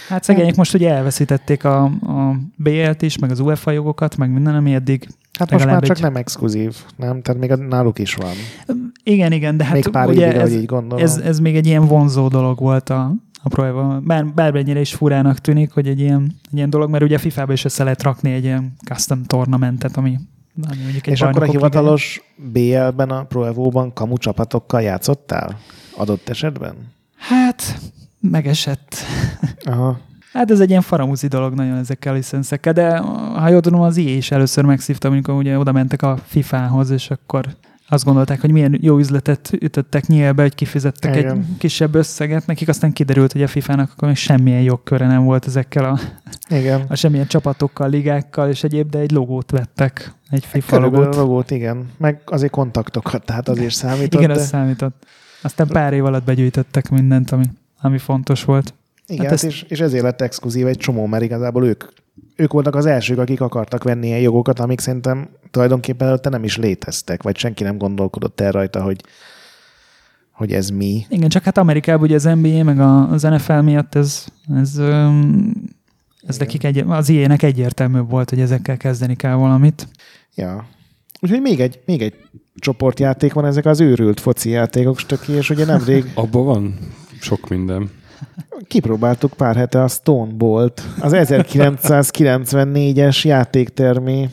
Hát 0.07 0.23
szegények 0.23 0.55
most 0.55 0.73
ugye 0.73 0.89
elveszítették 0.93 1.63
a, 1.63 1.83
a 1.83 2.39
BL-t 2.55 3.01
is, 3.01 3.17
meg 3.17 3.31
az 3.31 3.39
UEFA 3.39 3.71
jogokat, 3.71 4.17
meg 4.17 4.31
minden, 4.31 4.55
ami 4.55 4.73
eddig. 4.73 5.07
Hát 5.39 5.51
most 5.51 5.65
már 5.65 5.81
csak 5.81 5.95
egy- 5.95 6.03
nem 6.03 6.15
exkluzív, 6.15 6.75
nem? 6.95 7.21
Tehát 7.21 7.41
még 7.41 7.67
náluk 7.67 7.99
is 7.99 8.15
van. 8.15 8.33
Igen, 9.03 9.31
igen, 9.31 9.57
de 9.57 9.63
hát 9.63 9.73
még 9.73 9.87
pár 9.87 10.07
ugye 10.07 10.27
évig, 10.27 10.39
ez, 10.39 10.53
így 10.53 10.65
gondolom. 10.65 11.03
ez, 11.03 11.17
ez 11.17 11.39
még 11.39 11.55
egy 11.55 11.65
ilyen 11.65 11.85
vonzó 11.85 12.27
dolog 12.27 12.59
volt 12.59 12.89
a, 12.89 13.11
a 13.43 13.61
Evo. 13.61 13.99
Bár, 13.99 14.25
bármennyire 14.27 14.79
is 14.79 14.93
furának 14.93 15.39
tűnik, 15.39 15.71
hogy 15.71 15.87
egy 15.87 15.99
ilyen, 15.99 16.35
egy 16.51 16.57
ilyen 16.57 16.69
dolog, 16.69 16.89
mert 16.89 17.03
ugye 17.03 17.15
a 17.15 17.19
FIFA-ba 17.19 17.53
is 17.53 17.65
össze 17.65 17.83
lehet 17.83 18.03
rakni 18.03 18.31
egy 18.33 18.43
ilyen 18.43 18.73
custom 18.85 19.23
tornamentet, 19.23 19.97
ami, 19.97 20.19
ami 20.69 20.81
mondjuk 20.81 21.07
egy 21.07 21.13
és 21.13 21.21
akkor 21.21 21.43
a 21.43 21.45
hivatalos 21.45 22.21
BL-ben, 22.35 23.09
a 23.09 23.23
Pro 23.23 23.43
Evo-ban 23.43 23.93
kamu 23.93 24.17
csapatokkal 24.17 24.81
játszottál? 24.81 25.59
Adott 25.95 26.29
esetben? 26.29 26.75
Hát, 27.17 27.79
megesett. 28.19 28.95
Aha. 29.63 29.99
Hát 30.33 30.51
ez 30.51 30.59
egy 30.59 30.69
ilyen 30.69 30.81
faramuzi 30.81 31.27
dolog 31.27 31.53
nagyon 31.53 31.77
ezekkel 31.77 32.13
a 32.13 32.15
licenszekkel, 32.15 32.73
de 32.73 32.97
ha 32.97 33.49
jól 33.49 33.61
tudom, 33.61 33.81
az 33.81 33.97
EA 33.97 34.03
is 34.03 34.31
először 34.31 34.65
megszívta, 34.65 35.07
amikor 35.07 35.33
ugye 35.33 35.57
oda 35.57 35.71
mentek 35.71 36.01
a 36.01 36.17
FIFA-hoz, 36.25 36.89
és 36.89 37.09
akkor 37.09 37.45
azt 37.89 38.03
gondolták, 38.03 38.41
hogy 38.41 38.51
milyen 38.51 38.77
jó 38.81 38.97
üzletet 38.97 39.49
ütöttek 39.59 40.07
nyílbe, 40.07 40.41
hogy 40.41 40.55
kifizettek 40.55 41.15
Igen. 41.15 41.37
egy 41.37 41.57
kisebb 41.57 41.95
összeget, 41.95 42.45
nekik 42.45 42.67
aztán 42.67 42.93
kiderült, 42.93 43.31
hogy 43.31 43.43
a 43.43 43.47
FIFA-nak 43.47 43.91
akkor 43.91 44.07
még 44.07 44.17
semmilyen 44.17 44.61
jogköre 44.61 45.07
nem 45.07 45.23
volt 45.23 45.45
ezekkel 45.45 45.85
a, 45.85 45.99
Igen. 46.49 46.85
a 46.87 46.95
semmilyen 46.95 47.27
csapatokkal, 47.27 47.89
ligákkal 47.89 48.49
és 48.49 48.63
egyéb, 48.63 48.89
de 48.89 48.99
egy 48.99 49.11
logót 49.11 49.51
vettek, 49.51 50.13
egy 50.29 50.45
FIFA 50.45 50.75
Körülbelül 50.75 51.05
logót. 51.05 51.19
a 51.19 51.21
logót, 51.21 51.51
igen. 51.51 51.89
Meg 51.97 52.21
azért 52.25 52.51
kontaktokat, 52.51 53.25
tehát 53.25 53.49
azért 53.49 53.73
számított. 53.73 54.21
Igen, 54.21 54.33
de... 54.33 54.39
az 54.39 54.47
számított. 54.47 55.05
Aztán 55.41 55.67
pár 55.67 55.93
év 55.93 56.05
alatt 56.05 56.23
begyűjtöttek 56.23 56.89
mindent, 56.89 57.31
ami, 57.31 57.45
ami 57.81 57.97
fontos 57.97 58.43
volt. 58.43 58.73
Igen, 59.07 59.25
Hát 59.25 59.33
hát 59.33 59.43
ezt- 59.43 59.53
és, 59.53 59.65
és 59.67 59.79
ezért 59.79 60.03
lett 60.03 60.21
exkluzív 60.21 60.67
egy 60.67 60.77
csomó, 60.77 61.05
mert 61.05 61.23
igazából 61.23 61.65
ők, 61.65 61.83
ők 62.35 62.51
voltak 62.51 62.75
az 62.75 62.85
elsők, 62.85 63.17
akik 63.17 63.41
akartak 63.41 63.83
venni 63.83 64.07
ilyen 64.07 64.19
jogokat, 64.19 64.59
amik 64.59 64.79
szerintem 64.79 65.29
tulajdonképpen 65.51 66.07
előtte 66.07 66.29
nem 66.29 66.43
is 66.43 66.57
léteztek, 66.57 67.23
vagy 67.23 67.37
senki 67.37 67.63
nem 67.63 67.77
gondolkodott 67.77 68.41
el 68.41 68.51
rajta, 68.51 68.81
hogy, 68.83 69.01
hogy 70.31 70.51
ez 70.53 70.69
mi. 70.69 71.05
Igen, 71.09 71.29
csak 71.29 71.43
hát 71.43 71.57
Amerikában 71.57 72.03
ugye 72.03 72.15
az 72.15 72.23
NBA 72.23 72.63
meg 72.63 72.79
a- 72.79 73.09
az 73.11 73.21
NFL 73.21 73.53
miatt 73.59 73.95
ez, 73.95 74.25
ez, 74.55 74.77
ez 76.27 76.37
nekik 76.37 76.63
egy, 76.63 76.77
az 76.87 77.09
ilyenek 77.09 77.43
egyértelműbb 77.43 78.09
volt, 78.09 78.29
hogy 78.29 78.39
ezekkel 78.39 78.77
kezdeni 78.77 79.15
kell 79.15 79.33
valamit. 79.35 79.87
Ja. 80.35 80.67
Úgyhogy 81.19 81.41
még 81.41 81.59
egy, 81.59 81.79
még 81.85 82.01
egy 82.01 82.13
csoportjáték 82.55 83.33
van, 83.33 83.45
ezek 83.45 83.65
az 83.65 83.79
őrült 83.79 84.19
foci 84.19 84.49
játékok, 84.49 84.99
stöki, 84.99 85.31
és 85.31 85.49
ugye 85.49 85.65
nemrég 85.65 86.11
Abban 86.13 86.45
van 86.45 86.77
sok 87.21 87.49
minden. 87.49 87.89
kipróbáltuk 88.67 89.33
pár 89.33 89.55
hete 89.55 89.83
a 89.83 89.87
Stone 89.87 90.31
Bolt, 90.33 90.81
az 90.99 91.11
1994-es 91.15 93.21
játéktermi 93.21 94.29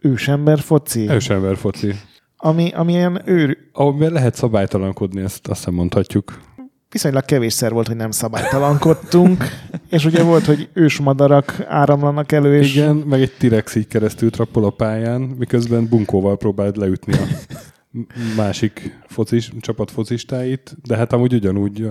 ősember 0.00 0.58
foci, 0.58 1.08
Ősember 1.08 1.56
foci. 1.56 1.94
ami, 2.36 2.70
ami 2.74 2.92
ilyen 2.92 3.22
őr, 3.24 3.56
Ahol 3.72 4.10
lehet 4.10 4.34
szabálytalankodni, 4.34 5.22
ezt 5.22 5.48
azt 5.48 5.70
mondhatjuk. 5.70 6.40
viszonylag 6.90 7.24
kevésszer 7.24 7.72
volt, 7.72 7.86
hogy 7.86 7.96
nem 7.96 8.10
szabálytalankodtunk, 8.10 9.44
és 9.90 10.04
ugye 10.04 10.22
volt, 10.22 10.44
hogy 10.44 10.68
ősmadarak 10.72 11.64
áramlanak 11.68 12.32
elő, 12.32 12.58
és 12.58 12.74
Igen, 12.74 12.96
meg 12.96 13.20
egy 13.20 13.32
T-rex 13.38 13.74
így 13.74 13.86
keresztül 13.86 14.30
trappol 14.30 14.64
a 14.64 14.70
pályán, 14.70 15.20
miközben 15.20 15.88
bunkóval 15.88 16.36
próbáld 16.36 16.76
leütni 16.76 17.12
a 17.12 17.16
másik 18.36 18.98
focis, 19.06 19.52
csapat 19.60 19.90
focistáit, 19.90 20.76
de 20.84 20.96
hát 20.96 21.12
amúgy 21.12 21.34
ugyanúgy 21.34 21.90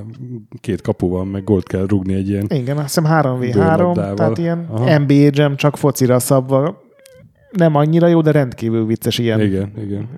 két 0.61 0.81
kapu 0.81 1.07
van, 1.09 1.27
meg 1.27 1.43
gólt 1.43 1.67
kell 1.67 1.85
rúgni 1.87 2.13
egy 2.13 2.29
ilyen. 2.29 2.45
igen, 2.49 2.77
azt 2.77 2.85
hiszem 2.85 3.05
3v3, 3.11 3.49
Gólabdával. 3.53 4.13
tehát 4.13 4.37
ilyen 4.37 4.67
Aha. 4.69 4.97
NBA 4.97 5.29
Jam 5.31 5.55
csak 5.55 5.77
focira 5.77 6.19
szabva. 6.19 6.83
Nem 7.51 7.75
annyira 7.75 8.07
jó, 8.07 8.21
de 8.21 8.31
rendkívül 8.31 8.85
vicces 8.85 9.17
ilyen. 9.17 9.41
Igen, 9.41 9.71
igen. 9.77 10.09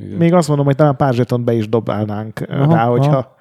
igen. 0.00 0.16
Még 0.18 0.32
azt 0.32 0.48
mondom, 0.48 0.66
hogy 0.66 0.76
talán 0.76 0.96
pár 0.96 1.14
zsetont 1.14 1.44
be 1.44 1.52
is 1.52 1.68
dobálnánk 1.68 2.40
Aha, 2.48 2.74
rá, 2.74 2.84
hogyha 2.84 3.36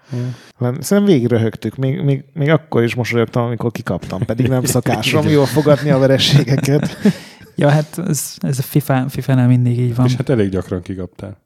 aha. 0.59 0.73
Szerintem 0.79 1.05
végig 1.05 1.27
röhögtük. 1.27 1.75
Még, 1.75 2.01
még, 2.01 2.23
még 2.33 2.49
akkor 2.49 2.83
is 2.83 2.95
mosolyogtam, 2.95 3.43
amikor 3.43 3.71
kikaptam, 3.71 4.25
pedig 4.25 4.47
nem 4.47 4.63
szokásom 4.75 5.27
jól 5.27 5.45
fogadni 5.45 5.89
a 5.89 5.97
verességeket. 5.97 6.89
Ja, 7.55 7.69
hát 7.69 8.01
ez, 8.07 8.33
ez 8.37 8.59
a 8.59 8.61
FIFA, 8.61 9.05
FIFA-nál 9.09 9.47
mindig 9.47 9.79
így 9.79 9.95
van. 9.95 10.05
És 10.05 10.15
hát 10.15 10.29
elég 10.29 10.49
gyakran 10.49 10.81
kikaptál. 10.81 11.37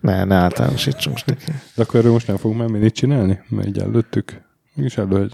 Ne, 0.00 0.24
ne 0.24 0.34
általánosítsunk 0.34 1.24
neki. 1.24 1.44
De 1.74 1.82
akkor 1.82 2.00
erről 2.00 2.12
most 2.12 2.26
nem 2.26 2.36
fogunk 2.36 2.60
már 2.60 2.68
minit 2.68 2.94
csinálni? 2.94 3.40
Mert 3.48 3.66
így 3.68 3.78
előttük. 3.78 4.46
Mégis 4.74 4.96
elő, 4.98 5.30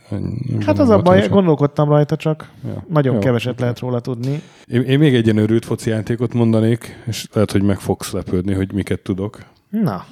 Hát 0.67 0.79
az 0.79 0.89
a 0.89 0.99
baj, 1.03 1.29
gondolkodtam 1.29 1.89
rajta, 1.89 2.17
csak 2.17 2.51
Ja. 2.67 2.85
nagyon 2.89 3.15
Jó. 3.15 3.21
keveset 3.21 3.61
lehet 3.61 3.79
róla 3.79 4.01
tudni. 4.01 4.43
Én, 4.67 4.83
én 4.83 4.99
még 4.99 5.15
egy 5.15 5.25
ilyen 5.25 5.37
őrült 5.37 5.65
foci 5.65 5.91
játékot 5.91 6.35
mondanék, 6.35 7.03
és 7.07 7.29
lehet, 7.33 7.53
hogy 7.53 7.63
meg 7.63 7.79
fogsz 7.81 8.13
lepődni, 8.13 8.55
hogy 8.55 8.73
miket 8.73 9.01
tudok. 9.01 9.39
Na, 9.71 10.05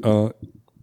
A, 0.00 0.08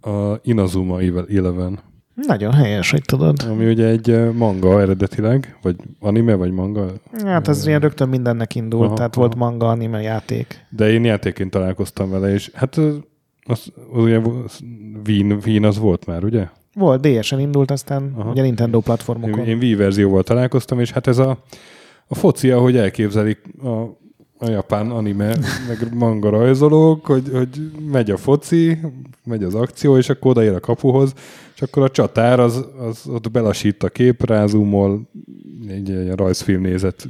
a 0.09 0.39
Inazuma 0.43 0.99
Eleven, 1.29 1.79
nagyon 2.27 2.53
helyes, 2.53 2.91
hogy 2.91 3.01
tudod. 3.01 3.35
ami 3.49 3.67
ugye 3.69 3.85
egy 3.85 4.09
eh, 4.09 4.31
manga 4.33 4.81
eredetileg, 4.81 5.57
vagy 5.61 5.75
anime, 5.99 6.33
vagy 6.35 6.51
manga, 6.51 6.85
Hát 7.23 7.47
ez 7.47 7.67
ilyen 7.67 7.79
rögtön 7.79 8.09
mindennek 8.09 8.55
indult, 8.55 8.85
Aha, 8.85 8.95
tehát 8.95 9.15
aha. 9.15 9.21
volt 9.25 9.35
manga, 9.37 9.69
anime 9.69 10.01
játék. 10.01 10.65
de 10.69 10.89
én 10.91 11.03
játékként 11.03 11.51
találkoztam 11.51 12.09
vele, 12.09 12.33
és 12.33 12.51
hát 12.53 12.79
az, 13.47 13.71
az, 13.91 14.01
ugye 14.03 14.21
Wien, 15.07 15.39
Wien 15.45 15.63
az 15.63 15.77
volt 15.77 16.05
már, 16.05 16.23
ugye? 16.23 16.47
Volt, 16.73 17.01
DS-en 17.01 17.39
indult, 17.39 17.71
aztán 17.71 18.13
Aha. 18.17 18.31
ugye 18.31 18.41
Nintendo 18.41 18.77
Én, 18.77 18.83
platformokon. 18.83 19.45
én 19.45 19.57
Wii 19.57 19.75
verzióval 19.75 20.23
találkoztam, 20.23 20.79
és 20.79 20.91
hát 20.91 21.07
ez 21.07 21.17
a, 21.17 21.37
a 22.07 22.15
foci, 22.15 22.51
ahogy 22.51 22.77
elképzelik 22.77 23.41
a, 23.63 23.67
a 24.39 24.49
japán 24.49 24.91
anime, 24.91 25.37
meg 25.67 25.93
manga 25.93 26.29
rajzolók, 26.29 27.05
hogy, 27.05 27.29
hogy 27.33 27.71
megy 27.91 28.11
a 28.11 28.17
foci, 28.17 28.77
megy 29.23 29.43
az 29.43 29.55
akció, 29.55 29.97
és 29.97 30.09
akkor 30.09 30.31
odaér 30.31 30.53
a 30.53 30.59
kapuhoz, 30.59 31.13
és 31.55 31.61
akkor 31.61 31.83
a 31.83 31.91
csatár 31.91 32.39
az, 32.39 32.65
az 32.79 33.07
ott 33.07 33.31
belasít 33.31 33.83
a 33.83 33.89
kép, 33.89 34.25
rázumol, 34.25 35.09
egy, 35.67 35.91
egy 35.91 36.11
rajzfilm 36.15 36.61
nézet 36.61 37.07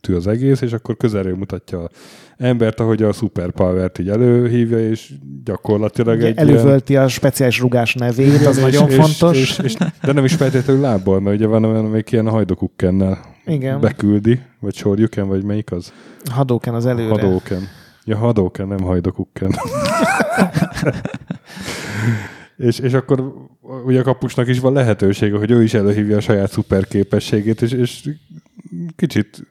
tű 0.00 0.14
az 0.14 0.26
egész, 0.26 0.60
és 0.60 0.72
akkor 0.72 0.96
közelről 0.96 1.36
mutatja 1.36 1.82
a 1.82 1.90
embert, 2.38 2.80
ahogy 2.80 3.02
a 3.02 3.12
superpower-t 3.12 3.98
így 3.98 4.08
előhívja, 4.08 4.78
és 4.88 5.12
gyakorlatilag 5.44 6.16
Ugye 6.16 6.26
egy 6.26 6.34
ilyen- 6.36 6.48
elővölti 6.48 6.96
a 6.96 7.08
speciális 7.08 7.60
rugás 7.60 7.94
nevét, 7.94 8.46
az 8.46 8.56
és- 8.56 8.62
nagyon 8.62 8.88
és, 8.90 8.94
fontos. 8.94 9.38
És, 9.40 9.58
és, 9.62 9.74
de 10.02 10.12
nem 10.12 10.24
is 10.24 10.34
feltétlenül 10.34 10.82
lábbal, 10.82 11.20
mert 11.20 11.36
ugye 11.36 11.46
van 11.46 11.64
olyan, 11.64 11.84
amelyik 11.84 12.12
ilyen 12.12 12.28
hajdokukkennel 12.28 13.18
Igen. 13.46 13.80
beküldi, 13.80 14.40
vagy 14.60 14.74
sorjuken, 14.74 15.28
vagy 15.28 15.44
melyik 15.44 15.72
az? 15.72 15.92
Hadóken 16.30 16.74
az 16.74 16.86
előre. 16.86 17.08
Hadóken. 17.22 17.62
Ja, 18.04 18.16
hadóken, 18.16 18.68
nem 18.68 18.80
hajdokukken. 18.80 19.50
és, 22.56 22.78
és 22.78 22.92
akkor 22.92 23.32
ugye 23.84 24.00
a 24.00 24.02
kapusnak 24.02 24.48
is 24.48 24.58
van 24.58 24.72
lehetősége, 24.72 25.38
hogy 25.38 25.50
ő 25.50 25.62
is 25.62 25.74
előhívja 25.74 26.16
a 26.16 26.20
saját 26.20 26.50
szuperképességét, 26.50 27.62
és, 27.62 27.70
és 27.72 28.10
kicsit 28.96 29.46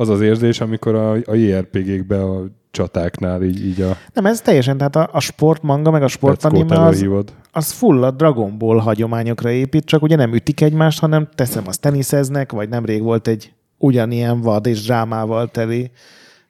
az 0.00 0.08
az 0.08 0.20
érzés, 0.20 0.60
amikor 0.60 0.94
a, 0.94 1.12
a 1.12 1.34
JRPG-kbe 1.34 2.22
a 2.24 2.44
csatáknál 2.70 3.42
így, 3.42 3.66
így 3.66 3.80
a 3.80 3.96
Nem, 4.14 4.26
ez 4.26 4.40
teljesen, 4.40 4.76
tehát 4.76 4.96
a, 4.96 5.08
a 5.12 5.20
sportmanga, 5.20 5.90
meg 5.90 6.02
a 6.02 6.08
sportanime 6.08 6.78
az, 6.78 7.06
az 7.52 7.70
full 7.70 8.04
a 8.04 8.10
Dragon 8.10 8.58
Ball 8.58 8.80
hagyományokra 8.80 9.50
épít, 9.50 9.84
csak 9.84 10.02
ugye 10.02 10.16
nem 10.16 10.34
ütik 10.34 10.60
egymást, 10.60 11.00
hanem 11.00 11.28
teszem, 11.34 11.62
azt 11.66 11.80
teniszeznek, 11.80 12.52
vagy 12.52 12.68
nemrég 12.68 13.02
volt 13.02 13.28
egy 13.28 13.52
ugyanilyen 13.78 14.40
vad 14.40 14.66
és 14.66 14.84
drámával 14.84 15.48
teli 15.48 15.90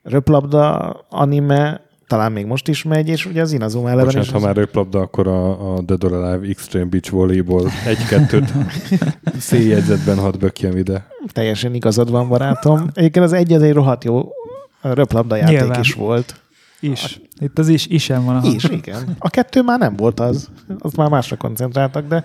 röplabda 0.03 0.91
anime, 1.09 1.81
talán 2.11 2.33
még 2.33 2.47
most 2.47 2.69
is 2.69 2.83
megy, 2.83 3.09
és 3.09 3.27
ugye 3.27 3.41
az 3.41 3.53
Inazuma 3.53 3.89
Eleven 3.89 4.05
Bocsánat, 4.05 4.27
is 4.27 4.33
ha 4.33 4.39
már 4.41 4.57
röplabda, 4.57 5.01
akkor 5.01 5.27
a, 5.29 5.75
a 5.75 5.81
Dead 5.81 6.05
or 6.05 6.13
Alive 6.13 6.49
Extreme 6.49 6.85
Beach 6.85 7.11
Volleyball 7.11 7.69
egy-kettőt 7.87 8.53
széljegyzetben 9.39 10.19
hadd 10.19 10.39
bökjem 10.39 10.77
ide. 10.77 11.07
teljesen 11.33 11.75
igazad 11.75 12.11
van, 12.11 12.29
barátom. 12.29 12.91
Egyébként 12.95 13.25
az 13.25 13.33
egy 13.33 13.53
az 13.53 13.63
egy 13.63 13.73
rohadt 13.73 14.05
jó 14.05 14.29
röplabda 14.81 15.37
játék 15.37 15.59
Nyilván. 15.59 15.81
is 15.81 15.93
volt. 15.93 16.41
Is. 16.81 17.21
Itt 17.41 17.59
az 17.59 17.69
is, 17.69 17.87
isen 17.87 18.25
van. 18.25 18.37
A 18.37 18.47
Is, 18.47 18.65
igen. 18.65 19.17
A 19.19 19.31
kettő 19.31 19.63
már 19.63 19.79
nem 19.79 19.97
volt 19.97 20.21
az. 20.21 20.49
Az 20.79 20.93
már 20.93 21.09
másra 21.09 21.37
koncentráltak, 21.37 22.07
de 22.07 22.25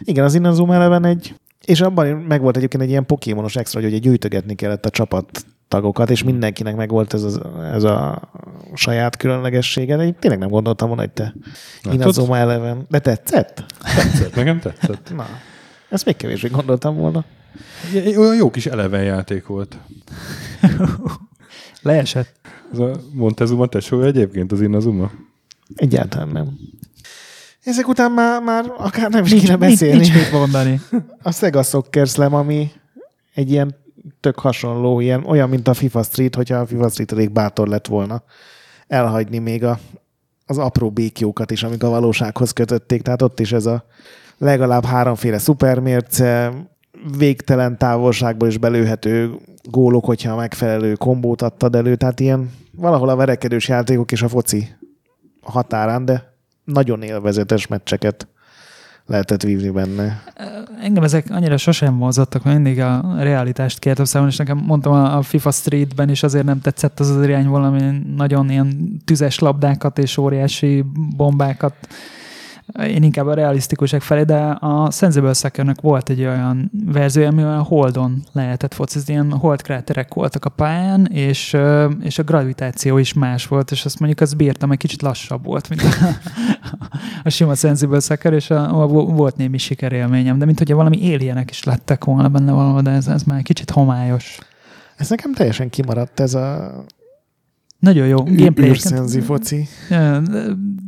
igen, 0.00 0.24
az 0.24 0.34
Inazuma 0.34 0.74
Eleven 0.74 1.04
egy, 1.04 1.34
és 1.64 1.80
abban 1.80 2.06
meg 2.06 2.40
volt 2.40 2.56
egyébként 2.56 2.82
egy 2.82 2.88
ilyen 2.90 3.06
pokémonos 3.06 3.56
extra, 3.56 3.80
hogy 3.80 3.88
ugye 3.88 3.98
gyűjtögetni 3.98 4.54
kellett 4.54 4.86
a 4.86 4.90
csapat 4.90 5.44
tagokat, 5.70 6.10
és 6.10 6.22
mindenkinek 6.22 6.76
meg 6.76 6.90
volt 6.90 7.14
ez, 7.14 7.22
az, 7.22 7.40
ez 7.72 7.82
a 7.84 8.20
saját 8.74 9.16
különlegessége, 9.16 9.96
de 9.96 10.04
én 10.04 10.16
tényleg 10.18 10.38
nem 10.40 10.48
gondoltam 10.48 10.86
volna, 10.88 11.02
hogy 11.02 11.10
te? 11.12 11.34
Inazuma 11.92 12.36
Eleven. 12.36 12.86
De 12.88 12.98
tetszett? 12.98 13.64
Tetszett, 13.96 14.34
nekem 14.34 14.60
tetszett. 14.60 15.12
Na, 15.16 15.26
ezt 15.88 16.04
még 16.04 16.16
kevésbé 16.16 16.48
gondoltam 16.48 16.96
volna. 16.96 17.24
Egy- 17.94 18.16
Olyan 18.16 18.34
jó 18.36 18.50
kis 18.50 18.66
eleven 18.66 19.02
játék 19.02 19.46
volt. 19.46 19.76
Leesett. 21.82 22.34
Ez 22.72 22.78
a 22.78 22.90
Montezuma 23.12 23.66
tesó 23.66 24.02
egyébként 24.02 24.52
az 24.52 24.60
Inazuma. 24.60 25.10
Egyáltalán 25.74 26.28
nem. 26.28 26.58
Ezek 27.64 27.88
után 27.88 28.12
már, 28.12 28.42
már 28.42 28.72
akár 28.78 29.10
nem 29.10 29.24
is 29.24 29.30
Nincs, 29.30 29.44
kéne 29.44 29.56
nincs, 29.56 29.70
beszélni. 29.70 29.96
nincs 30.00 30.14
mit 30.14 30.32
mondani. 30.32 30.80
A 31.22 31.32
Sega 31.32 31.62
Soccer 31.62 32.06
Slam, 32.06 32.34
ami 32.34 32.70
egy 33.34 33.50
ilyen 33.50 33.74
tök 34.20 34.38
hasonló, 34.38 35.00
ilyen, 35.00 35.24
olyan, 35.24 35.48
mint 35.48 35.68
a 35.68 35.74
FIFA 35.74 36.02
Street, 36.02 36.34
hogyha 36.34 36.56
a 36.56 36.66
FIFA 36.66 36.88
Street 36.88 37.12
elég 37.12 37.30
bátor 37.30 37.68
lett 37.68 37.86
volna 37.86 38.22
elhagyni 38.86 39.38
még 39.38 39.64
a, 39.64 39.78
az 40.46 40.58
apró 40.58 40.90
békjókat 40.90 41.50
is, 41.50 41.62
amik 41.62 41.82
a 41.82 41.88
valósághoz 41.88 42.52
kötötték. 42.52 43.02
Tehát 43.02 43.22
ott 43.22 43.40
is 43.40 43.52
ez 43.52 43.66
a 43.66 43.84
legalább 44.38 44.84
háromféle 44.84 45.38
szupermérce, 45.38 46.52
végtelen 47.16 47.78
távolságból 47.78 48.48
is 48.48 48.58
belőhető 48.58 49.36
gólok, 49.62 50.04
hogyha 50.04 50.32
a 50.32 50.36
megfelelő 50.36 50.94
kombót 50.94 51.42
adtad 51.42 51.74
elő. 51.74 51.96
Tehát 51.96 52.20
ilyen 52.20 52.50
valahol 52.72 53.08
a 53.08 53.16
verekedős 53.16 53.68
játékok 53.68 54.12
és 54.12 54.22
a 54.22 54.28
foci 54.28 54.68
határán, 55.40 56.04
de 56.04 56.34
nagyon 56.64 57.02
élvezetes 57.02 57.66
meccseket 57.66 58.28
lehetett 59.06 59.42
vívni 59.42 59.70
benne. 59.70 60.22
Engem 60.82 61.02
ezek 61.02 61.26
annyira 61.30 61.56
sosem 61.56 61.94
mozottak, 61.94 62.44
mert 62.44 62.56
mindig 62.56 62.80
a 62.80 63.14
realitást 63.18 63.78
kértem 63.78 64.04
számon, 64.04 64.28
és 64.28 64.36
nekem 64.36 64.58
mondtam 64.58 64.92
a 64.92 65.22
FIFA 65.22 65.50
Streetben 65.50 66.08
is 66.08 66.22
azért 66.22 66.44
nem 66.44 66.60
tetszett 66.60 67.00
az 67.00 67.08
az 67.08 67.24
irány 67.24 67.46
valami 67.46 68.02
nagyon 68.16 68.50
ilyen 68.50 69.00
tüzes 69.04 69.38
labdákat 69.38 69.98
és 69.98 70.16
óriási 70.16 70.84
bombákat. 71.16 71.74
Én 72.78 73.02
inkább 73.02 73.26
a 73.26 73.34
realisztikusak 73.34 74.02
felé, 74.02 74.22
de 74.22 74.36
a 74.50 74.90
Sensible 74.90 75.32
Soccernek 75.32 75.80
volt 75.80 76.08
egy 76.08 76.20
olyan 76.20 76.70
verzió, 76.84 77.26
ami 77.26 77.44
olyan 77.44 77.62
holdon 77.62 78.22
lehetett 78.32 78.74
focizni, 78.74 79.12
ilyen 79.12 79.32
holdkráterek 79.32 80.14
voltak 80.14 80.44
a 80.44 80.48
pályán, 80.48 81.06
és, 81.06 81.56
és 82.00 82.18
a 82.18 82.22
gravitáció 82.22 82.98
is 82.98 83.12
más 83.12 83.46
volt, 83.46 83.70
és 83.70 83.84
azt 83.84 83.98
mondjuk 83.98 84.20
azt 84.20 84.36
bírtam, 84.36 84.72
egy 84.72 84.78
kicsit 84.78 85.02
lassabb 85.02 85.44
volt, 85.44 85.68
mint 85.68 85.82
a, 85.82 85.86
a 87.24 87.30
sima 87.30 87.54
Sensible 87.54 88.00
Soccer, 88.00 88.32
és 88.32 88.50
a, 88.50 88.82
a, 88.82 88.86
volt 88.86 89.36
némi 89.36 89.58
sikerélményem, 89.58 90.38
de 90.38 90.44
mint 90.44 90.58
hogyha 90.58 90.76
valami 90.76 91.14
alienek 91.14 91.50
is 91.50 91.64
lettek 91.64 92.04
volna 92.04 92.28
benne 92.28 92.52
valahol, 92.52 92.82
de 92.82 92.90
ez, 92.90 93.06
ez 93.06 93.22
már 93.22 93.42
kicsit 93.42 93.70
homályos. 93.70 94.38
Ez 94.96 95.08
nekem 95.08 95.32
teljesen 95.32 95.70
kimaradt 95.70 96.20
ez 96.20 96.34
a 96.34 96.72
Nagyon 97.80 98.06
jó 98.06 98.16
gameplay. 98.24 98.68
űrszenzi 98.68 99.20
foci. 99.20 99.66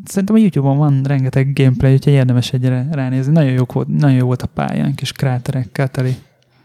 Szerintem 0.05 0.35
a 0.35 0.39
YouTube-on 0.39 0.77
van 0.77 1.03
rengeteg 1.03 1.53
gameplay, 1.53 1.93
úgyhogy 1.93 2.13
érdemes 2.13 2.53
egyre 2.53 2.87
ránézni. 2.91 3.33
Nagyon 3.33 3.53
jó 3.53 3.65
volt, 3.73 3.89
nagyon 3.89 4.17
jó 4.17 4.27
volt 4.27 4.43
a 4.43 4.47
pályán, 4.47 4.95
kis 4.95 5.13
kráterekkel 5.13 5.89
teli. 5.89 6.15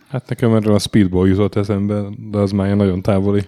Hát 0.08 0.30
nekem 0.30 0.56
erről 0.56 0.74
a 0.76 0.80
speedball 0.80 1.28
jutott 1.28 1.56
eszembe, 1.56 2.02
de 2.32 2.38
az 2.38 2.52
már 2.52 2.76
nagyon 2.76 3.02
távoli. 3.02 3.42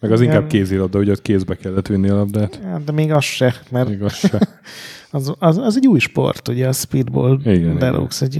Meg 0.00 0.12
az 0.12 0.20
Igen. 0.20 0.32
inkább 0.34 0.48
kézilabda, 0.48 0.98
hogy 0.98 1.10
ott 1.10 1.22
kézbe 1.22 1.54
kellett 1.56 1.86
vinni 1.86 2.08
a 2.08 2.14
labdát. 2.14 2.60
Ja, 2.62 2.78
de 2.84 2.92
még 2.92 3.12
az 3.12 3.24
se, 3.24 3.54
mert 3.70 3.88
Még 3.88 4.02
az 4.02 4.14
se. 4.14 4.38
az, 5.10 5.32
az, 5.38 5.56
az 5.58 5.76
egy 5.76 5.86
új 5.86 5.98
sport, 5.98 6.48
ugye 6.48 6.68
a 6.68 6.72
speedball 6.72 7.40
Igen, 7.44 7.78
deluxe. 7.78 8.24
Egy, 8.24 8.34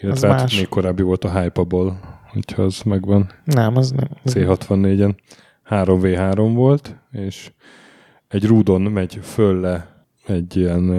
Illetve 0.00 0.26
Az 0.28 0.32
hát 0.34 0.42
más. 0.42 0.56
még 0.56 0.68
korábbi 0.68 1.02
volt 1.02 1.24
a 1.24 1.40
Hypable, 1.40 2.00
hogyha 2.32 2.62
az 2.62 2.80
megvan. 2.84 3.30
nem, 3.44 3.76
az 3.76 3.90
nem. 3.90 4.08
Az 4.24 4.36
C64-en 4.38 5.14
3v3 5.70 6.50
volt, 6.54 6.96
és 7.12 7.50
egy 8.28 8.46
rúdon 8.46 8.80
megy 8.82 9.18
föl 9.22 9.60
le 9.60 10.04
egy 10.26 10.56
ilyen 10.56 10.90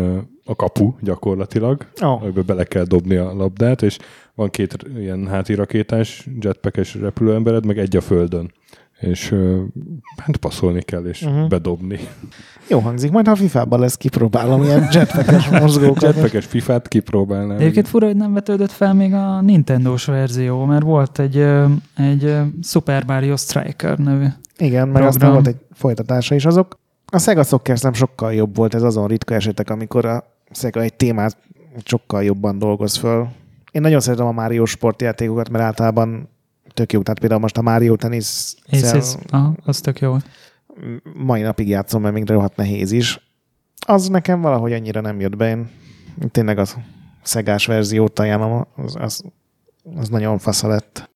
a 0.46 0.56
kapu 0.56 0.94
gyakorlatilag, 1.02 1.86
Oh, 2.02 2.30
bele 2.46 2.64
kell 2.64 2.84
dobni 2.84 3.16
a 3.16 3.34
labdát, 3.34 3.82
és 3.82 3.98
van 4.36 4.50
két 4.50 4.78
ilyen 4.98 5.28
hátirakétás, 5.28 6.28
jetpackes 6.40 6.96
repülőembered, 6.96 7.66
meg 7.66 7.78
egy 7.78 7.96
a 7.96 8.02
földön. 8.02 8.52
És 9.00 9.36
hát 10.18 10.38
passzolni 10.38 10.82
kell, 10.82 11.06
és 11.06 11.22
uh-huh. 11.22 11.48
bedobni. 11.48 12.00
jó 12.68 12.80
hangzik, 12.80 13.12
majd 13.12 13.26
ha 13.26 13.32
a 13.32 13.36
FIFA-ban 13.36 13.80
lesz, 13.80 13.98
kipróbálom 13.98 14.64
ilyen 14.64 14.88
jetpackes 14.92 15.50
mozgókat. 15.62 16.02
Jetpackes 16.02 16.46
fifát 16.46 16.88
kipróbálnám. 16.88 17.58
Egyébként 17.58 17.88
fura, 17.88 18.06
hogy 18.06 18.16
nem 18.16 18.34
vetődött 18.34 18.72
fel 18.72 18.94
még 18.94 19.14
a 19.14 19.42
Nintendo-s 19.42 20.06
verzió, 20.06 20.66
mert 20.66 20.84
volt 20.84 21.20
egy, 21.20 21.46
egy 21.96 22.36
Super 22.64 23.04
Mario 23.06 23.36
Striker 23.38 23.98
nevű. 23.98 24.26
Igen, 24.60 24.88
meg 24.88 24.92
program. 24.92 25.08
aztán 25.08 25.32
volt 25.32 25.48
egy 25.48 25.66
folytatása 25.72 26.36
is 26.36 26.46
azok. 26.46 26.80
A 27.06 27.20
Sega 27.20 27.44
Soccer 27.44 27.78
nem 27.82 27.94
sokkal 27.94 28.34
jobb 28.34 28.56
volt, 28.56 28.74
ez 28.74 28.84
azon 28.84 29.08
ritka 29.08 29.34
esetek, 29.34 29.70
amikor 29.70 30.06
a 30.06 30.24
Sega 30.52 30.82
egy 30.82 30.94
témát 30.94 31.38
sokkal 31.84 32.24
jobban 32.24 32.60
dolgoz 32.60 32.96
föl. 32.98 33.28
Én 33.72 33.82
nagyon 33.82 34.00
szeretem 34.00 34.26
a 34.26 34.32
Mario 34.32 34.66
sportjátékokat, 34.66 35.50
mert 35.50 35.64
általában 35.64 36.30
tök 36.74 36.94
jó. 36.94 37.02
Tehát 37.02 37.20
például 37.20 37.42
most 37.42 37.58
a 37.58 37.62
Mario 37.62 37.96
tenisz 37.96 38.58
Ez, 38.70 39.18
aha, 39.30 39.54
az 39.66 39.80
tök 39.80 40.00
jó. 40.00 40.16
mai 41.14 41.42
napig 41.42 41.68
játszom, 41.68 42.02
mert 42.02 42.14
még 42.14 42.30
rohadt 42.30 42.56
nehéz 42.56 42.92
is. 42.92 43.28
Az 43.86 44.08
nekem 44.08 44.42
valahogy 44.42 44.74
annyira 44.74 45.02
nem 45.02 45.20
jött 45.20 45.36
be. 45.36 45.50
Én 45.50 45.70
tényleg 46.32 46.58
az 46.58 46.78
szegás 47.22 47.66
verziót 47.66 48.20
ajánlom, 48.20 48.66
az, 48.76 48.96
az, 49.00 49.24
az 49.96 50.10
nagyon 50.10 50.38
fasza 50.38 50.68
lett. 50.68 51.10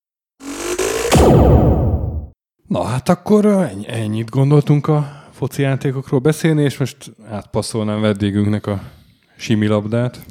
Na 2.74 2.84
hát 2.84 3.10
akkor 3.10 3.46
ennyi, 3.46 3.86
ennyit 3.88 4.30
gondoltunk 4.30 4.88
a 4.88 5.24
foci 5.32 5.62
játékokról 5.62 6.20
beszélni, 6.20 6.64
és 6.64 6.78
most 6.78 7.12
átpasszolnám 7.30 8.02
vendégünknek 8.02 8.68
a 8.68 8.82
similabdát. 9.36 10.26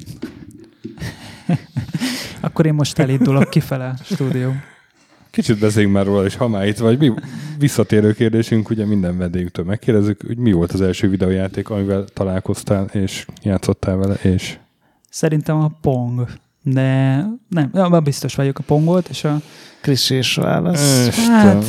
Akkor 2.40 2.66
én 2.66 2.74
most 2.74 2.98
elindulok 2.98 3.51
kifele 3.51 3.86
a 3.86 4.05
stúdió. 4.05 4.52
Kicsit 5.31 5.59
beszéljünk 5.59 5.94
már 5.94 6.05
róla, 6.05 6.24
és 6.24 6.36
ha 6.36 6.48
már 6.48 6.66
itt 6.66 6.78
vagy, 6.78 6.98
mi 6.98 7.12
visszatérő 7.59 8.12
kérdésünk, 8.12 8.70
ugye 8.70 8.85
minden 8.85 9.19
vendégtől 9.19 9.64
megkérdezzük, 9.64 10.23
hogy 10.27 10.36
mi 10.36 10.52
volt 10.52 10.73
az 10.73 10.81
első 10.81 11.09
videójáték, 11.09 11.70
amivel 11.70 12.05
találkoztál, 12.05 12.85
és 12.85 13.27
játszottál 13.43 13.97
vele, 13.97 14.14
és... 14.14 14.59
Szerintem 15.10 15.56
a 15.60 15.70
Pong, 15.81 16.28
de 16.62 17.16
nem, 17.48 17.70
nem 17.73 18.05
biztos 18.05 18.35
vagyok 18.35 18.59
a 18.59 18.62
Pong 18.62 18.85
volt, 18.85 19.09
és 19.09 19.24
a... 19.24 19.40
Krisz 19.83 20.11
és 20.11 20.35
válasz. 20.35 21.09
Hát, 21.27 21.65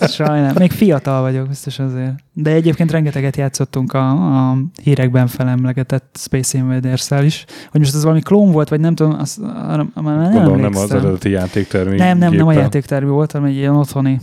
sajnálom. 0.12 0.54
Még 0.58 0.70
fiatal 0.70 1.20
vagyok, 1.20 1.48
biztos 1.48 1.78
azért. 1.78 2.14
De 2.32 2.50
egyébként 2.50 2.90
rengeteget 2.90 3.36
játszottunk 3.36 3.92
a, 3.92 4.10
a 4.50 4.58
hírekben 4.82 5.26
felemlegetett 5.26 6.16
Space 6.18 6.58
invaders 6.58 7.10
is. 7.22 7.44
Hogy 7.70 7.80
most 7.80 7.94
ez 7.94 8.02
valami 8.02 8.20
klón 8.20 8.52
volt, 8.52 8.68
vagy 8.68 8.80
nem 8.80 8.94
tudom, 8.94 9.16
az, 9.18 9.40
arra, 9.68 9.86
már 9.94 10.16
nem 10.16 10.32
Gondolom 10.32 10.60
nem 10.60 10.76
az 10.76 10.90
eredeti 10.90 11.30
játéktermék. 11.30 11.98
Nem, 11.98 12.18
nem, 12.18 12.30
géppel. 12.30 12.46
nem 12.46 12.56
a 12.56 12.60
játéktermű 12.60 13.10
volt, 13.10 13.32
hanem 13.32 13.48
egy 13.48 13.56
ilyen 13.56 13.76
otthoni 13.76 14.20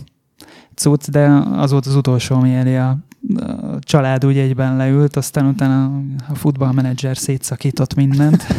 cucc, 0.74 1.10
de 1.10 1.28
az 1.56 1.70
volt 1.70 1.86
az 1.86 1.96
utolsó, 1.96 2.36
ami 2.36 2.54
elé 2.54 2.76
a 2.76 2.98
a 3.34 3.78
család 3.80 4.26
úgy 4.26 4.38
egyben 4.38 4.76
leült, 4.76 5.16
aztán 5.16 5.46
utána 5.46 6.02
a 6.28 6.34
futballmenedzser 6.34 7.16
szétszakított 7.16 7.94
mindent. 7.94 8.46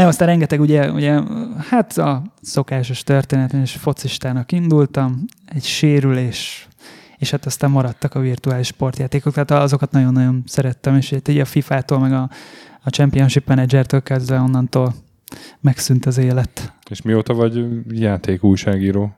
Nem, 0.00 0.08
aztán 0.08 0.28
rengeteg, 0.28 0.60
ugye, 0.60 0.90
ugye, 0.90 1.20
hát 1.70 1.98
a 1.98 2.22
szokásos 2.42 3.02
történet, 3.02 3.52
és 3.52 3.72
focistának 3.72 4.52
indultam, 4.52 5.24
egy 5.44 5.64
sérülés, 5.64 6.68
és 7.16 7.30
hát 7.30 7.46
aztán 7.46 7.70
maradtak 7.70 8.14
a 8.14 8.20
virtuális 8.20 8.66
sportjátékok, 8.66 9.32
tehát 9.32 9.50
azokat 9.50 9.90
nagyon-nagyon 9.90 10.42
szerettem, 10.46 10.96
és 10.96 11.12
így 11.28 11.38
a 11.38 11.44
FIFA-tól, 11.44 11.98
meg 11.98 12.12
a, 12.12 12.30
a 12.82 12.90
Championship 12.90 13.48
Manager-től 13.48 14.02
kezdve 14.02 14.38
onnantól 14.38 14.94
megszűnt 15.60 16.06
az 16.06 16.18
élet. 16.18 16.72
És 16.90 17.02
mióta 17.02 17.34
vagy 17.34 17.66
játék 17.88 18.44
újságíró? 18.44 19.16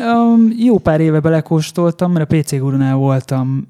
Um, 0.00 0.52
jó 0.58 0.78
pár 0.78 1.00
éve 1.00 1.20
belekóstoltam, 1.20 2.12
mert 2.12 2.32
a 2.32 2.36
PC 2.36 2.58
Gurunál 2.58 2.94
voltam 2.94 3.66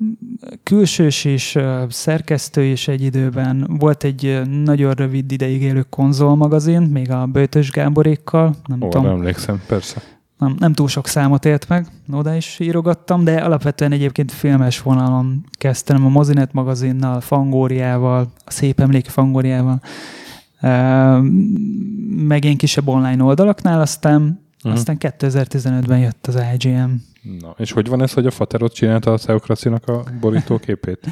külsős 0.62 1.24
és 1.24 1.54
uh, 1.54 1.88
szerkesztő 1.88 2.62
is 2.62 2.88
egy 2.88 3.02
időben. 3.02 3.76
Volt 3.78 4.04
egy 4.04 4.24
uh, 4.24 4.46
nagyon 4.46 4.92
rövid 4.92 5.32
ideig 5.32 5.62
élő 5.62 5.86
konzolmagazin, 5.88 6.82
még 6.82 7.10
a 7.10 7.26
Böjtös 7.26 7.70
Gáborékkal. 7.70 8.54
Nem 8.66 8.82
Ó, 8.82 8.88
tudom, 8.88 9.06
emlékszem, 9.06 9.62
persze. 9.66 10.02
nem, 10.38 10.56
nem 10.58 10.72
túl 10.72 10.88
sok 10.88 11.06
számot 11.06 11.44
élt 11.44 11.68
meg, 11.68 11.86
oda 12.12 12.34
is 12.34 12.58
írogattam, 12.58 13.24
de 13.24 13.36
alapvetően 13.36 13.92
egyébként 13.92 14.32
filmes 14.32 14.82
vonalon 14.82 15.44
kezdtem 15.50 16.04
a 16.04 16.08
Mozinet 16.08 16.52
magazinnal, 16.52 17.20
Fangóriával, 17.20 18.26
a 18.44 18.50
Szép 18.50 18.80
Emlék 18.80 19.08
Fangóriával, 19.08 19.80
uh, 20.62 21.24
meg 22.26 22.44
én 22.44 22.56
kisebb 22.56 22.88
online 22.88 23.24
oldalaknál, 23.24 23.80
aztán 23.80 24.48
Mhm. 24.62 24.72
aztán 24.72 24.96
2015-ben 24.98 25.98
jött 25.98 26.26
az 26.26 26.38
IGM. 26.54 26.90
Na, 27.40 27.54
és 27.56 27.72
hogy 27.72 27.88
van 27.88 28.02
ez, 28.02 28.12
hogy 28.12 28.26
a 28.26 28.30
Faterot 28.30 28.74
csinálta 28.74 29.12
a 29.12 29.16
Szeokracinak 29.16 29.88
a 29.88 30.04
borítóképét? 30.20 31.06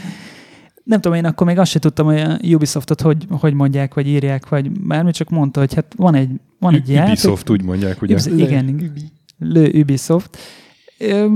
Nem 0.85 1.01
tudom, 1.01 1.17
én 1.17 1.25
akkor 1.25 1.47
még 1.47 1.59
azt 1.59 1.71
sem 1.71 1.81
tudtam, 1.81 2.07
hogy 2.07 2.21
a 2.21 2.39
Ubisoftot 2.43 3.01
hogy, 3.01 3.27
hogy 3.31 3.55
mondják, 3.55 3.95
vagy 3.95 4.07
írják, 4.07 4.49
vagy 4.49 4.71
bármi, 4.71 5.13
csak 5.13 5.29
mondta, 5.29 5.61
hogy 5.61 5.75
hát 5.75 5.95
van 5.97 6.15
egy, 6.15 6.31
van 6.59 6.75
egy 6.75 6.89
játék. 6.89 7.13
Ubisoft 7.13 7.51
úgy 7.51 7.63
mondják, 7.63 8.03
ugye? 8.03 8.15
Ubis- 8.15 8.49
igen. 8.49 8.93
Lő 9.39 9.81
Ubisoft. 9.81 10.39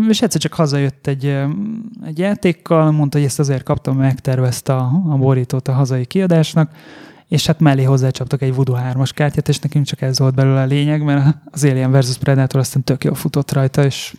És 0.08 0.22
egyszer 0.22 0.40
csak 0.40 0.52
hazajött 0.52 1.06
egy, 1.06 1.36
egy 2.04 2.18
játékkal, 2.18 2.90
mondta, 2.90 3.18
hogy 3.18 3.26
ezt 3.26 3.38
azért 3.38 3.62
kaptam, 3.62 3.96
megtervezte 3.96 4.74
a, 4.74 5.02
a 5.08 5.16
borítót 5.16 5.68
a 5.68 5.72
hazai 5.72 6.04
kiadásnak, 6.04 6.70
és 7.32 7.46
hát 7.46 7.60
mellé 7.60 7.82
hozzácsaptak 7.82 8.42
egy 8.42 8.54
Voodoo 8.54 8.76
3-as 8.92 9.10
kártyát, 9.14 9.48
és 9.48 9.58
nekünk 9.58 9.86
csak 9.86 10.00
ez 10.00 10.18
volt 10.18 10.34
belőle 10.34 10.60
a 10.60 10.64
lényeg, 10.64 11.02
mert 11.02 11.36
az 11.44 11.64
Alien 11.64 11.92
vs. 11.92 12.16
Predator 12.18 12.60
aztán 12.60 12.84
tök 12.84 13.04
jól 13.04 13.14
futott 13.14 13.52
rajta, 13.52 13.84
és 13.84 14.14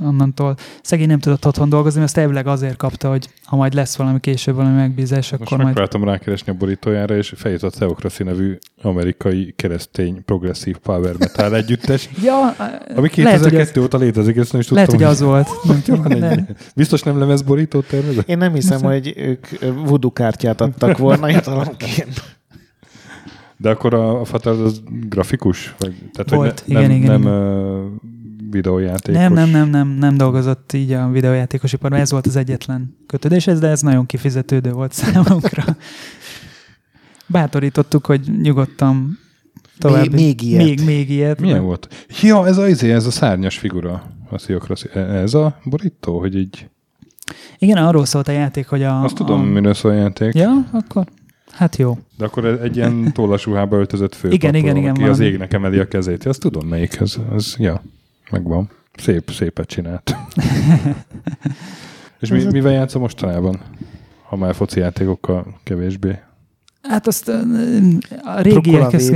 onnantól 0.00 0.56
szegény 0.82 1.06
nem 1.06 1.18
tudott 1.18 1.46
otthon 1.46 1.68
dolgozni, 1.68 1.98
mert 1.98 2.10
azt 2.10 2.20
elvileg 2.20 2.46
azért 2.46 2.76
kapta, 2.76 3.08
hogy 3.08 3.28
ha 3.44 3.56
majd 3.56 3.74
lesz 3.74 3.96
valami 3.96 4.20
később 4.20 4.54
valami 4.54 4.74
megbízás, 4.74 5.30
Most 5.30 5.32
akkor 5.32 5.46
majd... 5.46 5.64
megpróbáltam 5.64 6.04
rákeresni 6.04 6.52
a 6.52 6.54
borítójára, 6.54 7.16
és 7.16 7.32
feljutott 7.36 7.74
Theocracy 7.74 8.22
nevű 8.24 8.58
amerikai 8.82 9.54
keresztény 9.56 10.24
progresszív 10.24 10.76
power 10.76 11.14
metal 11.18 11.56
együttes, 11.56 12.08
Ja, 12.22 12.54
ami 12.96 13.10
lehet, 13.16 13.40
hogy 13.40 13.50
2002 13.50 13.76
az, 13.76 13.82
óta 13.82 13.98
létezik, 13.98 14.36
ezt 14.36 14.52
nem 14.52 14.60
is 14.60 14.66
tudtam. 14.66 14.86
lehet, 14.86 15.00
hogy 15.00 15.12
az 15.12 15.20
volt. 15.20 15.48
Nem 15.68 15.82
tudom, 15.82 16.18
nem. 16.18 16.48
Biztos 16.74 17.02
nem 17.02 17.18
lemezborítót 17.18 17.86
tervezett? 17.86 18.28
Én 18.28 18.38
nem 18.38 18.52
hiszem, 18.52 18.82
hogy 18.82 19.14
ők 19.16 19.46
voodoo 19.84 20.10
kártyát 20.10 20.60
adtak 20.60 20.98
volna 20.98 21.28
jutalomként. 21.38 22.37
De 23.60 23.70
akkor 23.70 23.94
a, 23.94 24.20
a 24.20 24.24
Fater 24.24 24.52
az 24.52 24.82
grafikus? 25.08 25.74
Vagy, 25.78 25.94
tehát, 26.12 26.30
Volt, 26.30 26.60
hogy 26.60 26.74
ne, 26.74 26.78
igen, 26.84 26.90
nem, 26.90 27.00
igen, 27.00 27.20
nem 27.20 27.22
igen. 27.22 28.00
Videójátékos. 28.50 29.20
Nem, 29.20 29.32
nem, 29.32 29.50
nem, 29.50 29.68
nem, 29.68 29.88
nem 29.88 30.16
dolgozott 30.16 30.72
így 30.72 30.92
a 30.92 31.08
videójátékos 31.10 31.72
iparban, 31.72 32.00
ez 32.00 32.10
volt 32.10 32.26
az 32.26 32.36
egyetlen 32.36 32.96
kötődés, 33.06 33.46
ez, 33.46 33.60
de 33.60 33.68
ez 33.68 33.80
nagyon 33.80 34.06
kifizetődő 34.06 34.70
volt 34.72 34.92
számunkra. 35.02 35.64
Bátorítottuk, 37.26 38.06
hogy 38.06 38.20
nyugodtan 38.42 39.18
tovább. 39.78 40.00
Még- 40.00 40.12
még 40.12 40.42
ilyet. 40.42 40.64
Még, 40.64 40.84
még 40.84 41.10
ilyet. 41.10 41.40
Milyen 41.40 41.62
volt? 41.64 42.06
Ja, 42.22 42.46
ez 42.46 42.58
a, 42.58 42.68
izé, 42.68 42.92
ez 42.92 43.06
a 43.06 43.10
szárnyas 43.10 43.58
figura. 43.58 44.02
A 44.30 44.36
Theocracy. 44.36 44.88
E- 44.94 44.98
Ez 44.98 45.34
a 45.34 45.58
borító, 45.64 46.18
hogy 46.18 46.36
így... 46.36 46.68
Igen, 47.58 47.76
arról 47.76 48.04
szólt 48.04 48.28
a 48.28 48.32
játék, 48.32 48.66
hogy 48.66 48.82
a... 48.82 49.02
Azt 49.02 49.14
tudom, 49.14 49.40
a... 49.40 49.44
miről 49.44 49.74
szól 49.74 49.90
a 49.90 49.94
játék. 49.94 50.34
Ja, 50.34 50.68
akkor 50.72 51.04
hát 51.58 51.76
jó. 51.76 51.98
De 52.16 52.24
akkor 52.24 52.44
egy 52.44 52.76
ilyen 52.76 53.12
tollasúhába 53.12 53.76
öltözött 53.76 54.14
fő. 54.14 54.30
Igen, 54.30 54.54
igen, 54.54 54.76
igen, 54.76 54.90
Aki 54.90 55.02
az 55.02 55.08
valami. 55.08 55.24
égnek 55.24 55.52
emeli 55.52 55.78
a 55.78 55.88
kezét. 55.88 56.26
Azt 56.26 56.40
tudom 56.40 56.68
melyik. 56.68 57.00
Ez, 57.00 57.16
ez 57.34 57.54
ja, 57.58 57.82
megvan. 58.30 58.70
Szép, 58.94 59.30
szépet 59.30 59.68
csinált. 59.68 60.16
És 62.20 62.28
mi, 62.28 62.44
mivel 62.44 62.72
játszom 62.72 63.00
mostanában? 63.00 63.60
Ha 64.22 64.36
már 64.36 64.54
foci 64.54 64.80
játékokkal 64.80 65.60
kevésbé. 65.62 66.18
Hát 66.88 67.06
azt 67.06 67.28
a 68.24 68.40
régiekhez... 68.40 69.10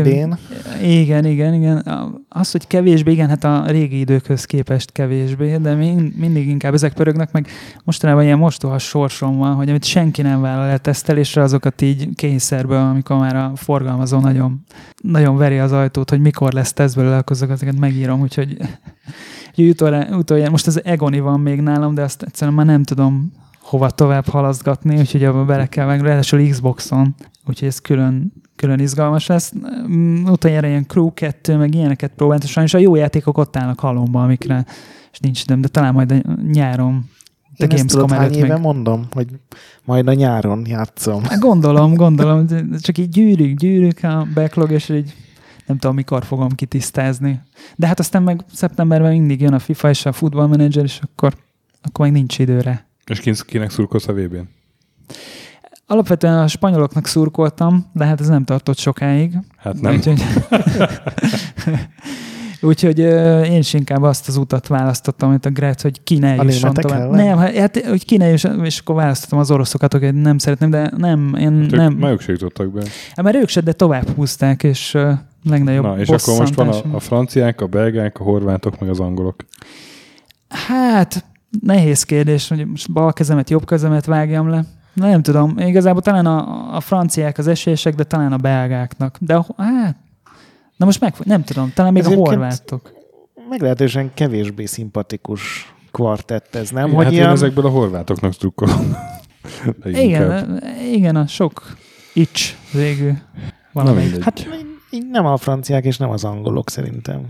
Igen, 0.83 1.25
igen, 1.25 1.55
igen. 1.55 1.87
Az, 2.29 2.51
hogy 2.51 2.67
kevésbé, 2.67 3.13
igen, 3.13 3.29
hát 3.29 3.45
a 3.45 3.65
régi 3.67 3.99
időkhöz 3.99 4.45
képest 4.45 4.93
kevésbé, 4.93 5.57
de 5.57 5.75
még 5.75 6.13
mindig 6.17 6.49
inkább 6.49 6.75
ezek 6.75 6.93
pörögnek, 6.93 7.33
meg 7.33 7.47
mostanában 7.85 8.23
ilyen 8.23 8.39
mostohas 8.39 8.83
sorsom 8.83 9.37
van, 9.37 9.55
hogy 9.55 9.69
amit 9.69 9.85
senki 9.85 10.23
nem 10.23 10.41
vállal 10.41 10.67
el 10.67 10.79
tesztelésre, 10.79 11.43
azokat 11.43 11.83
így 11.83 12.09
kényszerből, 12.15 12.79
amikor 12.79 13.17
már 13.19 13.37
a 13.37 13.53
forgalmazó 13.55 14.19
nagyon, 14.19 14.65
nagyon 15.03 15.37
veri 15.37 15.59
az 15.59 15.73
ajtót, 15.73 16.11
hogy 16.11 16.21
mikor 16.21 16.53
lesz 16.53 16.73
tesz 16.73 16.95
belőle, 16.95 17.17
akkor 17.17 17.37
azokat 17.37 17.79
megírom, 17.79 18.21
úgyhogy 18.21 18.57
utoljára, 19.57 20.17
utoljára, 20.17 20.51
most 20.51 20.67
az 20.67 20.85
Egoni 20.85 21.21
van 21.21 21.41
még 21.41 21.61
nálam, 21.61 21.95
de 21.95 22.03
azt 22.03 22.23
egyszerűen 22.23 22.57
már 22.57 22.67
nem 22.67 22.83
tudom 22.83 23.33
hova 23.61 23.91
tovább 23.91 24.27
halaszgatni, 24.27 24.99
úgyhogy 24.99 25.25
abba 25.25 25.45
bele 25.45 25.67
kell 25.67 25.87
meg, 25.87 26.01
ráadásul 26.01 26.49
Xboxon, 26.49 27.15
úgyhogy 27.47 27.69
ez 27.69 27.79
külön, 27.79 28.33
külön 28.57 28.79
izgalmas 28.79 29.27
lesz. 29.27 29.53
Mm, 29.89 30.25
Utoljára 30.27 30.67
ilyen 30.67 30.87
Crew 30.87 31.13
2, 31.13 31.57
meg 31.57 31.75
ilyeneket 31.75 32.13
próbáltam, 32.17 32.49
sajnos 32.49 32.75
a 32.75 32.79
jó 32.79 32.95
játékok 32.95 33.39
ott 33.39 33.57
állnak 33.57 33.81
halomba, 33.81 34.23
amikre 34.23 34.65
és 35.13 35.19
nincs 35.19 35.43
időm, 35.43 35.61
de 35.61 35.69
talán 35.69 35.95
majd 35.95 36.13
a 36.13 36.17
nyáron 36.53 37.11
de 37.57 37.65
Én 37.65 37.71
ezt 37.71 37.87
tudod, 37.87 38.09
Gamescom 38.09 38.19
hány 38.19 38.27
előtt 38.27 38.45
éve 38.45 38.55
még. 38.55 38.63
mondom, 38.63 39.07
hogy 39.11 39.29
majd 39.85 40.09
a 40.09 40.13
nyáron 40.13 40.67
játszom. 40.67 41.23
Hát 41.23 41.39
gondolom, 41.41 41.95
gondolom, 41.95 42.47
csak 42.81 42.99
így 42.99 43.09
gyűrűk, 43.09 43.57
gyűrűk 43.57 44.05
a 44.05 44.27
backlog, 44.35 44.71
és 44.71 44.89
így 44.89 45.15
nem 45.67 45.79
tudom, 45.79 45.97
mikor 45.97 46.25
fogom 46.25 46.49
kitisztázni. 46.49 47.41
De 47.77 47.87
hát 47.87 47.99
aztán 47.99 48.23
meg 48.23 48.45
szeptemberben 48.53 49.13
mindig 49.13 49.41
jön 49.41 49.53
a 49.53 49.59
FIFA 49.59 49.89
és 49.89 50.07
a 50.07 50.13
Football 50.13 50.47
Manager, 50.47 50.85
és 50.85 51.01
akkor, 51.03 51.35
akkor 51.83 52.05
meg 52.05 52.15
nincs 52.15 52.39
időre. 52.39 52.87
És 53.07 53.21
kin- 53.21 53.45
kinek 53.45 53.71
szurkolsz 53.71 54.09
a 54.09 54.13
VB-n? 54.13 54.49
Alapvetően 55.93 56.39
a 56.39 56.49
spanyoloknak 56.49 57.07
szurkoltam, 57.07 57.87
de 57.93 58.05
hát 58.05 58.21
ez 58.21 58.29
nem 58.29 58.45
tartott 58.45 58.79
sokáig. 58.79 59.39
Hát 59.57 59.81
nem. 59.81 59.95
Úgyhogy, 59.95 60.23
úgyhogy 62.71 62.99
én 63.51 63.59
is 63.59 63.75
inkább 63.75 64.03
azt 64.03 64.29
az 64.29 64.37
utat 64.37 64.67
választottam, 64.67 65.29
amit 65.29 65.47
a 65.47 65.51
Gret, 65.51 65.81
hogy 65.81 66.03
ki 66.03 66.19
ne 66.19 66.35
A 66.35 66.43
jusson 66.43 66.75
tovább. 66.75 67.11
Nem, 67.11 67.39
hát, 67.39 67.87
hogy 67.87 68.05
ki 68.05 68.17
ne 68.17 68.29
jusson, 68.29 68.65
és 68.65 68.79
akkor 68.79 68.95
választottam 68.95 69.39
az 69.39 69.51
oroszokat, 69.51 69.93
hogy 69.93 70.15
nem 70.15 70.39
szeretném, 70.39 70.71
de 70.71 70.91
nem, 70.97 71.35
én 71.39 71.53
Hát 71.53 71.73
ők 71.73 71.79
nem. 71.79 71.93
Már 71.93 72.13
ők 72.13 72.21
se 72.21 72.33
jutottak 72.33 72.73
be. 72.73 72.83
Hát 73.15 73.25
már 73.25 73.35
ők 73.35 73.49
se, 73.49 73.61
de 73.61 73.73
tovább 73.73 74.09
húzták, 74.15 74.63
és 74.63 74.99
legnagyobb 75.45 75.85
Na, 75.85 75.99
és 75.99 76.09
akkor 76.09 76.39
most 76.39 76.55
van 76.55 76.69
a, 76.69 76.83
a 76.93 77.01
franciák, 77.01 77.61
a 77.61 77.67
belgák, 77.67 78.21
a 78.21 78.23
horvátok, 78.23 78.81
meg 78.81 78.89
az 78.89 79.01
angolok. 79.01 79.45
Hát, 80.49 81.25
nehéz 81.61 82.03
kérdés, 82.03 82.49
hogy 82.49 82.67
most 82.67 82.93
bal 82.93 83.13
kezemet, 83.13 83.51
jobb 83.51 83.67
kezemet 83.67 84.05
vágjam 84.05 84.49
le. 84.49 84.65
Nem 84.93 85.23
tudom, 85.23 85.59
igazából 85.59 86.03
talán 86.03 86.27
a, 86.27 86.75
a 86.77 86.81
franciák 86.81 87.39
az 87.39 87.47
esélyesek, 87.47 87.95
de 87.95 88.05
talán 88.05 88.33
a 88.33 88.37
belgáknak. 88.37 89.17
De 89.21 89.35
a, 89.35 89.47
hát, 89.57 89.97
na 90.77 90.85
most 90.85 91.01
meg, 91.01 91.15
nem 91.25 91.45
tudom, 91.45 91.73
talán 91.75 91.93
még 91.93 92.03
Ez 92.03 92.09
a 92.09 92.15
horvátok. 92.15 92.93
Meglehetősen 93.49 94.11
kevésbé 94.15 94.65
szimpatikus 94.65 95.75
kvartett 95.91 96.55
ez, 96.55 96.71
nem? 96.71 96.93
Hogy 96.93 97.05
hát 97.05 97.13
ilyen... 97.13 97.27
én 97.27 97.33
ezekből 97.33 97.67
a 97.67 97.69
horvátoknak 97.69 98.33
drukkolom. 98.33 98.97
Igen, 99.85 100.63
igen, 100.93 101.17
a 101.17 101.27
sok 101.27 101.77
ics 102.13 102.57
végül 102.73 103.11
Na 103.11 103.19
valamelyik. 103.73 104.23
Hát 104.23 104.49
nem 105.11 105.27
a 105.27 105.37
franciák 105.37 105.85
és 105.85 105.97
nem 105.97 106.11
az 106.11 106.25
angolok 106.25 106.71
szerintem. 106.71 107.21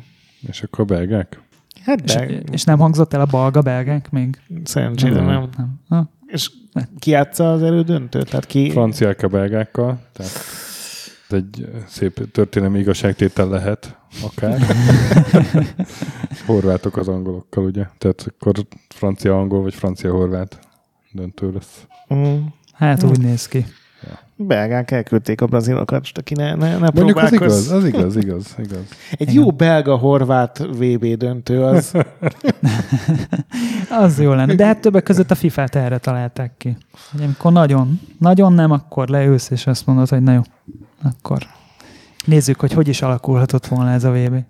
És 0.49 0.63
akkor 0.63 0.81
a 0.81 0.85
belgák? 0.85 1.41
Hát 1.85 2.01
És, 2.01 2.15
de 2.15 2.25
és 2.53 2.65
nem 2.65 2.79
hangzott 2.79 3.13
el 3.13 3.21
a 3.21 3.27
balga 3.27 3.61
belgák 3.61 4.11
még? 4.11 4.41
szerencsére 4.65 5.15
Nem. 5.15 5.25
nem. 5.25 5.49
Nem. 5.57 5.81
Ha? 5.89 6.11
És 6.33 6.51
ki 6.99 7.11
játsza 7.11 7.53
az 7.53 7.63
elődöntőt? 7.63 8.29
Tehát 8.31 8.47
ki... 8.47 8.71
Franciák 8.71 9.23
a 9.23 9.29
belgákkal, 9.29 10.01
tehát 10.13 10.33
ez 11.29 11.37
egy 11.37 11.69
szép 11.87 12.31
történelmi 12.31 12.79
igazságtétel 12.79 13.49
lehet, 13.49 13.99
akár. 14.23 14.61
Horvátok 16.47 16.97
az 16.97 17.09
angolokkal, 17.09 17.65
ugye? 17.65 17.87
Tehát 17.99 18.25
akkor 18.27 18.55
francia-angol 18.89 19.63
vagy 19.63 19.75
francia-horvát 19.75 20.59
döntő 21.11 21.53
lesz. 21.53 21.87
Mm. 22.15 22.37
Hát 22.73 23.03
úgy 23.03 23.21
néz 23.21 23.49
ki. 23.49 23.65
Belgák 24.37 24.91
elküldték 24.91 25.41
a 25.41 25.47
brazilokat, 25.47 25.99
most 25.99 26.19
aki 26.19 26.35
ne, 26.35 26.55
ne, 26.55 26.79
ne 26.79 26.89
Mondjuk 26.95 27.17
az 27.17 27.33
igaz, 27.33 27.71
az 27.71 27.85
igaz, 27.85 28.17
igaz, 28.17 28.55
igaz. 28.59 28.97
Egy 29.11 29.21
Igen. 29.21 29.35
jó 29.35 29.51
belga-horvát 29.51 30.59
VB 30.59 31.05
döntő 31.05 31.63
az. 31.63 31.93
Az 33.91 34.21
jó 34.21 34.33
lenne. 34.33 34.55
De 34.55 34.67
hát 34.67 34.81
többek 34.81 35.03
között 35.03 35.31
a 35.31 35.35
FIFA-t 35.35 35.75
erre 35.75 35.99
találták 35.99 36.53
ki. 36.57 36.77
Hogy 37.11 37.23
amikor 37.23 37.53
nagyon, 37.53 38.01
nagyon 38.19 38.53
nem, 38.53 38.71
akkor 38.71 39.09
leülsz, 39.09 39.51
és 39.51 39.67
azt 39.67 39.87
mondod, 39.87 40.09
hogy 40.09 40.23
na 40.23 40.33
jó, 40.33 40.41
akkor 41.03 41.47
nézzük, 42.25 42.61
hogy 42.61 42.73
hogy 42.73 42.89
is 42.89 43.03
alakulhatott 43.03 43.67
volna 43.67 43.91
ez 43.91 44.05
a 44.05 44.13
VB. 44.13 44.45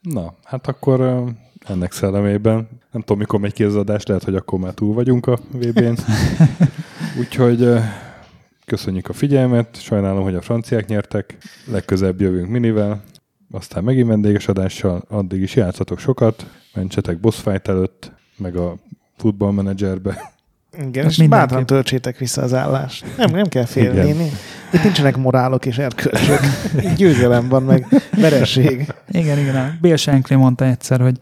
Na, 0.00 0.34
hát 0.44 0.66
akkor 0.66 1.24
ennek 1.64 1.92
szellemében, 1.92 2.68
nem 2.92 3.00
tudom, 3.00 3.18
mikor 3.18 3.40
megy 3.40 3.52
ki 3.52 3.64
az 3.64 3.76
adás, 3.76 4.06
lehet, 4.06 4.24
hogy 4.24 4.34
akkor 4.34 4.58
már 4.58 4.74
túl 4.74 4.94
vagyunk 4.94 5.26
a 5.26 5.38
VB-n. 5.52 5.94
Úgyhogy 7.20 7.62
ö, 7.62 7.78
köszönjük 8.66 9.08
a 9.08 9.12
figyelmet, 9.12 9.80
sajnálom, 9.80 10.22
hogy 10.22 10.34
a 10.34 10.40
franciák 10.40 10.86
nyertek, 10.86 11.38
legközebb 11.66 12.20
jövünk 12.20 12.48
minivel, 12.48 13.02
aztán 13.50 13.84
megint 13.84 14.08
vendéges 14.08 14.48
adással, 14.48 15.04
addig 15.08 15.40
is 15.40 15.54
játszatok 15.54 15.98
sokat, 15.98 16.46
mentsetek 16.74 17.20
boss 17.20 17.40
fight 17.40 17.68
előtt, 17.68 18.12
meg 18.36 18.56
a 18.56 18.76
futballmenedzserbe. 19.16 20.32
Igen, 20.78 21.06
és 21.06 21.16
mindenképp. 21.16 21.30
bátran 21.30 21.66
töltsétek 21.66 22.18
vissza 22.18 22.42
az 22.42 22.54
állást. 22.54 23.16
Nem, 23.16 23.30
nem 23.30 23.46
kell 23.46 23.64
félni. 23.64 24.08
Igen. 24.08 24.28
Itt 24.72 24.82
nincsenek 24.82 25.16
morálok 25.16 25.66
és 25.66 25.78
erkölcsök. 25.78 26.40
Győzelem 26.96 27.48
van, 27.48 27.62
meg 27.62 27.86
vereség. 28.16 28.92
Igen, 29.08 29.38
igen. 29.38 29.56
A 29.56 29.72
Bill 29.80 29.96
Shankly 29.96 30.34
mondta 30.34 30.64
egyszer, 30.64 31.00
hogy, 31.00 31.18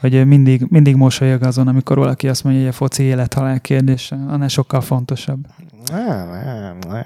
hogy 0.00 0.26
mindig, 0.26 0.66
mindig 0.68 0.96
mosolyog 0.96 1.42
azon, 1.42 1.68
amikor 1.68 1.96
valaki 1.98 2.28
azt 2.28 2.44
mondja, 2.44 2.62
hogy 2.62 2.70
a 2.70 2.74
foci 2.74 3.02
élet-halál 3.02 3.60
kérdés, 3.60 4.10
annál 4.10 4.48
sokkal 4.48 4.80
fontosabb. 4.80 5.46
Nem, 5.90 6.30
nem, 6.30 6.76
nem. 6.88 7.02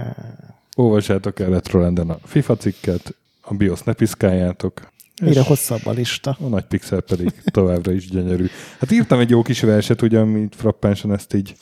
Olvassátok 0.74 1.40
el 1.40 1.51
Retrolanden 1.51 2.10
a 2.10 2.18
FIFA 2.24 2.56
cikket, 2.56 3.14
a 3.40 3.55
BIOS 3.55 3.82
ne 3.82 3.93
piszkáljátok, 3.93 4.81
Mire 5.22 5.43
hosszabb 5.43 5.86
a 5.86 5.90
lista. 5.90 6.36
A 6.40 6.47
nagy 6.47 6.64
pixel 6.64 7.01
pedig 7.01 7.32
továbbra 7.44 7.93
is 7.93 8.09
gyönyörű. 8.09 8.47
Hát 8.78 8.90
írtam 8.90 9.18
egy 9.18 9.30
jó 9.30 9.43
kis 9.43 9.60
verset, 9.60 10.02
ugye, 10.02 10.18
amit 10.18 10.55
frappánsan 10.56 11.12
ezt 11.12 11.34
így 11.34 11.56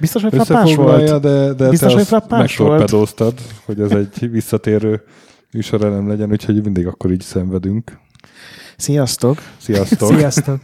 Biztos, 0.00 0.22
hogy 0.22 0.34
összefoglalja, 0.34 1.18
volt? 1.18 1.22
de, 1.22 1.52
de 1.52 1.68
Biztos, 1.68 1.92
hogy 1.92 2.00
azt 2.00 2.08
frappás 2.08 2.56
volt? 2.56 2.90
hogy 3.64 3.80
ez 3.80 3.90
egy 3.90 4.30
visszatérő 4.30 5.02
műsorelem 5.52 6.08
legyen, 6.08 6.30
úgyhogy 6.30 6.62
mindig 6.62 6.86
akkor 6.86 7.10
így 7.10 7.20
szenvedünk. 7.20 7.98
Sziasztok! 8.76 9.42
Sziasztok! 9.58 10.14
Sziasztok! 10.14 10.60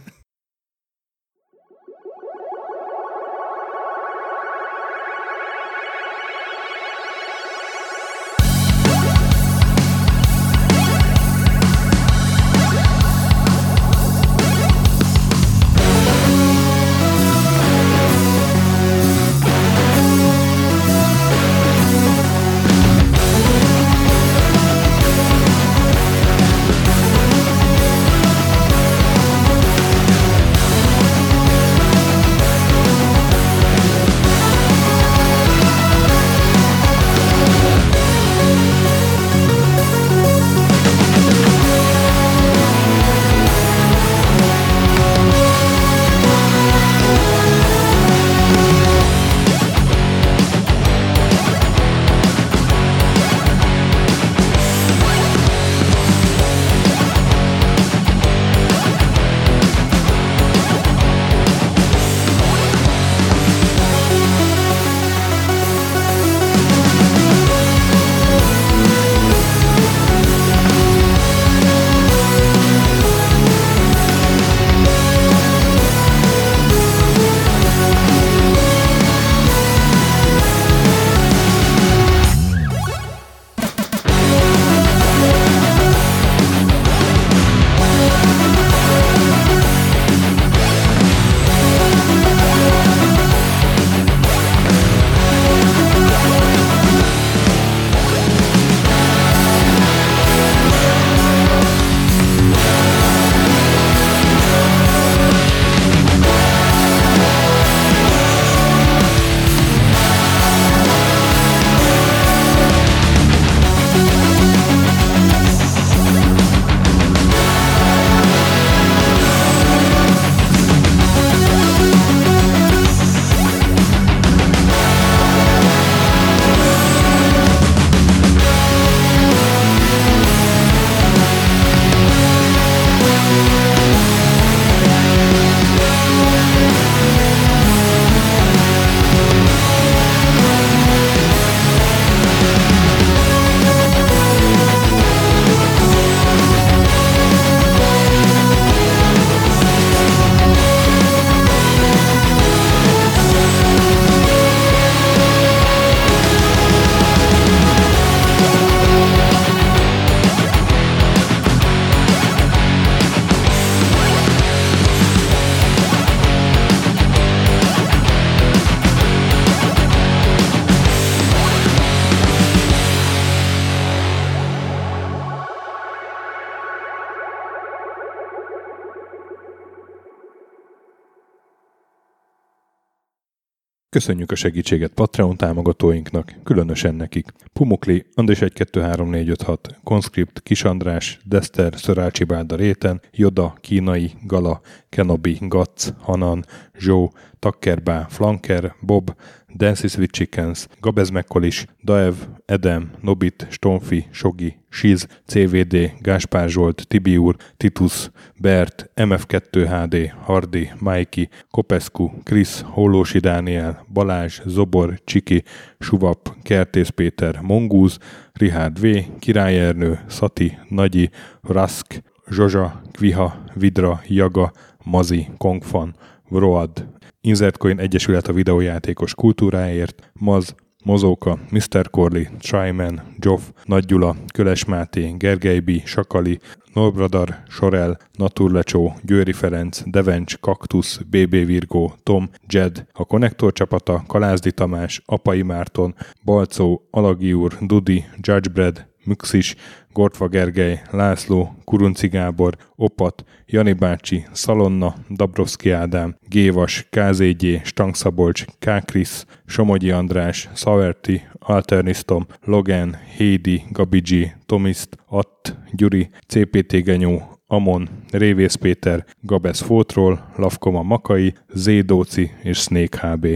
Köszönjük 183.97 184.31
a 184.31 184.35
segítséget 184.35 184.91
Patreon 184.93 185.37
támogatóinknak, 185.37 186.33
különösen 186.43 186.95
nekik. 186.95 187.31
Pumukli, 187.53 188.05
Andris 188.15 188.41
1 188.41 188.53
2 188.53 188.81
3 188.81 189.09
4 189.09 189.29
5 189.29 189.41
6, 189.41 189.75
Conscript, 189.83 190.41
Kisandrás, 190.43 191.19
Dester, 191.23 191.73
Szörácsi 191.75 192.23
Bálda 192.23 192.55
Réten, 192.55 193.01
Joda, 193.11 193.57
Kínai, 193.61 194.11
Gala, 194.23 194.61
Kenobi, 194.89 195.37
Gatz, 195.41 195.93
Hanan, 196.01 196.45
Zsó, 196.79 197.13
Takkerbá, 197.39 198.07
Flanker, 198.09 198.75
Bob, 198.81 199.15
Dancy 199.55 199.87
Sweet 199.87 200.11
Chickens, 200.11 200.67
Gabez 200.79 201.09
Mekkolis, 201.09 201.65
Daev, 201.83 202.15
Edem, 202.45 202.91
Nobit, 203.01 203.47
Stonfi, 203.49 204.07
Sogi, 204.11 204.57
Siz, 204.77 205.07
CVD, 205.25 205.91
Gáspár 205.99 206.49
Zsolt, 206.49 206.87
Tibiur, 206.87 207.35
Titus, 207.57 208.09
Bert, 208.39 208.89
MF2HD, 208.95 210.11
Hardi, 210.21 210.71
Mikey, 210.79 211.29
Kopescu, 211.51 212.09
Krisz, 212.23 212.61
Hollósi 212.65 213.19
Dániel, 213.19 213.85
Balázs, 213.93 214.41
Zobor, 214.45 215.01
Csiki, 215.03 215.43
Suvap, 215.79 216.35
Kertész 216.41 216.89
Péter, 216.89 217.39
Mongúz, 217.41 217.97
Rihárd 218.33 218.79
V, 218.79 218.85
Király 219.19 219.59
Ernő, 219.59 219.99
Szati, 220.07 220.57
Nagyi, 220.69 221.09
Rask, 221.41 222.03
Zsozsa, 222.29 222.81
Kviha, 222.91 223.43
Vidra, 223.53 224.01
Jaga, 224.07 224.51
Mazi, 224.83 225.27
Kongfan, 225.37 225.95
Vroad, 226.29 226.87
Inzertcoin 227.21 227.79
Egyesület 227.79 228.27
a 228.27 228.33
videójátékos 228.33 229.15
kultúráért, 229.15 230.11
Maz, 230.13 230.55
Mozóka, 230.87 231.37
Mr. 231.51 231.89
Corley, 231.89 232.27
Tryman, 232.39 233.01
Joff, 233.19 233.41
Nagy 233.65 233.85
Gyula, 233.85 234.15
Köles 234.33 234.65
Máté, 234.65 235.15
Gergely 235.17 235.59
B., 235.59 235.71
Sakali, 235.85 236.39
Norbradar, 236.73 237.43
Sorel, 237.49 237.97
Naturlecsó, 238.13 238.95
Győri 239.01 239.33
Ferenc, 239.33 239.81
Devencs, 239.85 240.37
Kaktusz, 240.39 240.97
BB 240.97 241.29
Virgó, 241.29 241.93
Tom, 242.03 242.29
Jed, 242.47 242.85
a 242.93 243.05
Konnektor 243.05 243.51
csapata, 243.53 244.03
Kalázdi 244.07 244.51
Tamás, 244.51 245.01
Apai 245.05 245.41
Márton, 245.41 245.95
Balcó, 246.23 246.87
Alagi 246.91 247.33
úr, 247.33 247.57
Dudi, 247.61 248.05
Judgebred, 248.21 248.87
Müxis, 249.03 249.55
Gortva 249.97 250.27
Gergely, 250.27 250.81
László, 250.91 251.55
Kurunci 251.63 252.07
Gábor, 252.07 252.57
Opat, 252.75 253.23
Jani 253.45 253.73
bácsi, 253.73 254.25
Szalonna, 254.31 254.95
Dabrowski 255.09 255.69
Ádám, 255.69 256.15
Gévas, 256.29 256.87
KZG, 256.89 257.61
Stangszabolcs, 257.63 258.45
Kákris, 258.59 259.25
Somogyi 259.45 259.91
András, 259.91 260.49
Szaverti, 260.53 261.21
Alternisztom, 261.39 262.25
Logan, 262.43 262.97
Hédi, 263.15 263.63
Gabigi, 263.69 264.31
Tomiszt, 264.45 264.97
Att, 265.09 265.57
Gyuri, 265.71 266.09
CPT 266.27 266.83
Genyó, 266.83 267.21
Amon, 267.47 267.89
Révész 268.11 268.55
Péter, 268.55 269.05
Gabesz 269.21 269.61
Fótról, 269.61 270.31
Lavkoma 270.35 270.81
Makai, 270.81 271.33
Zédóci 271.53 272.31
és 272.43 272.57
Snake 272.57 273.07
HB. 273.07 273.27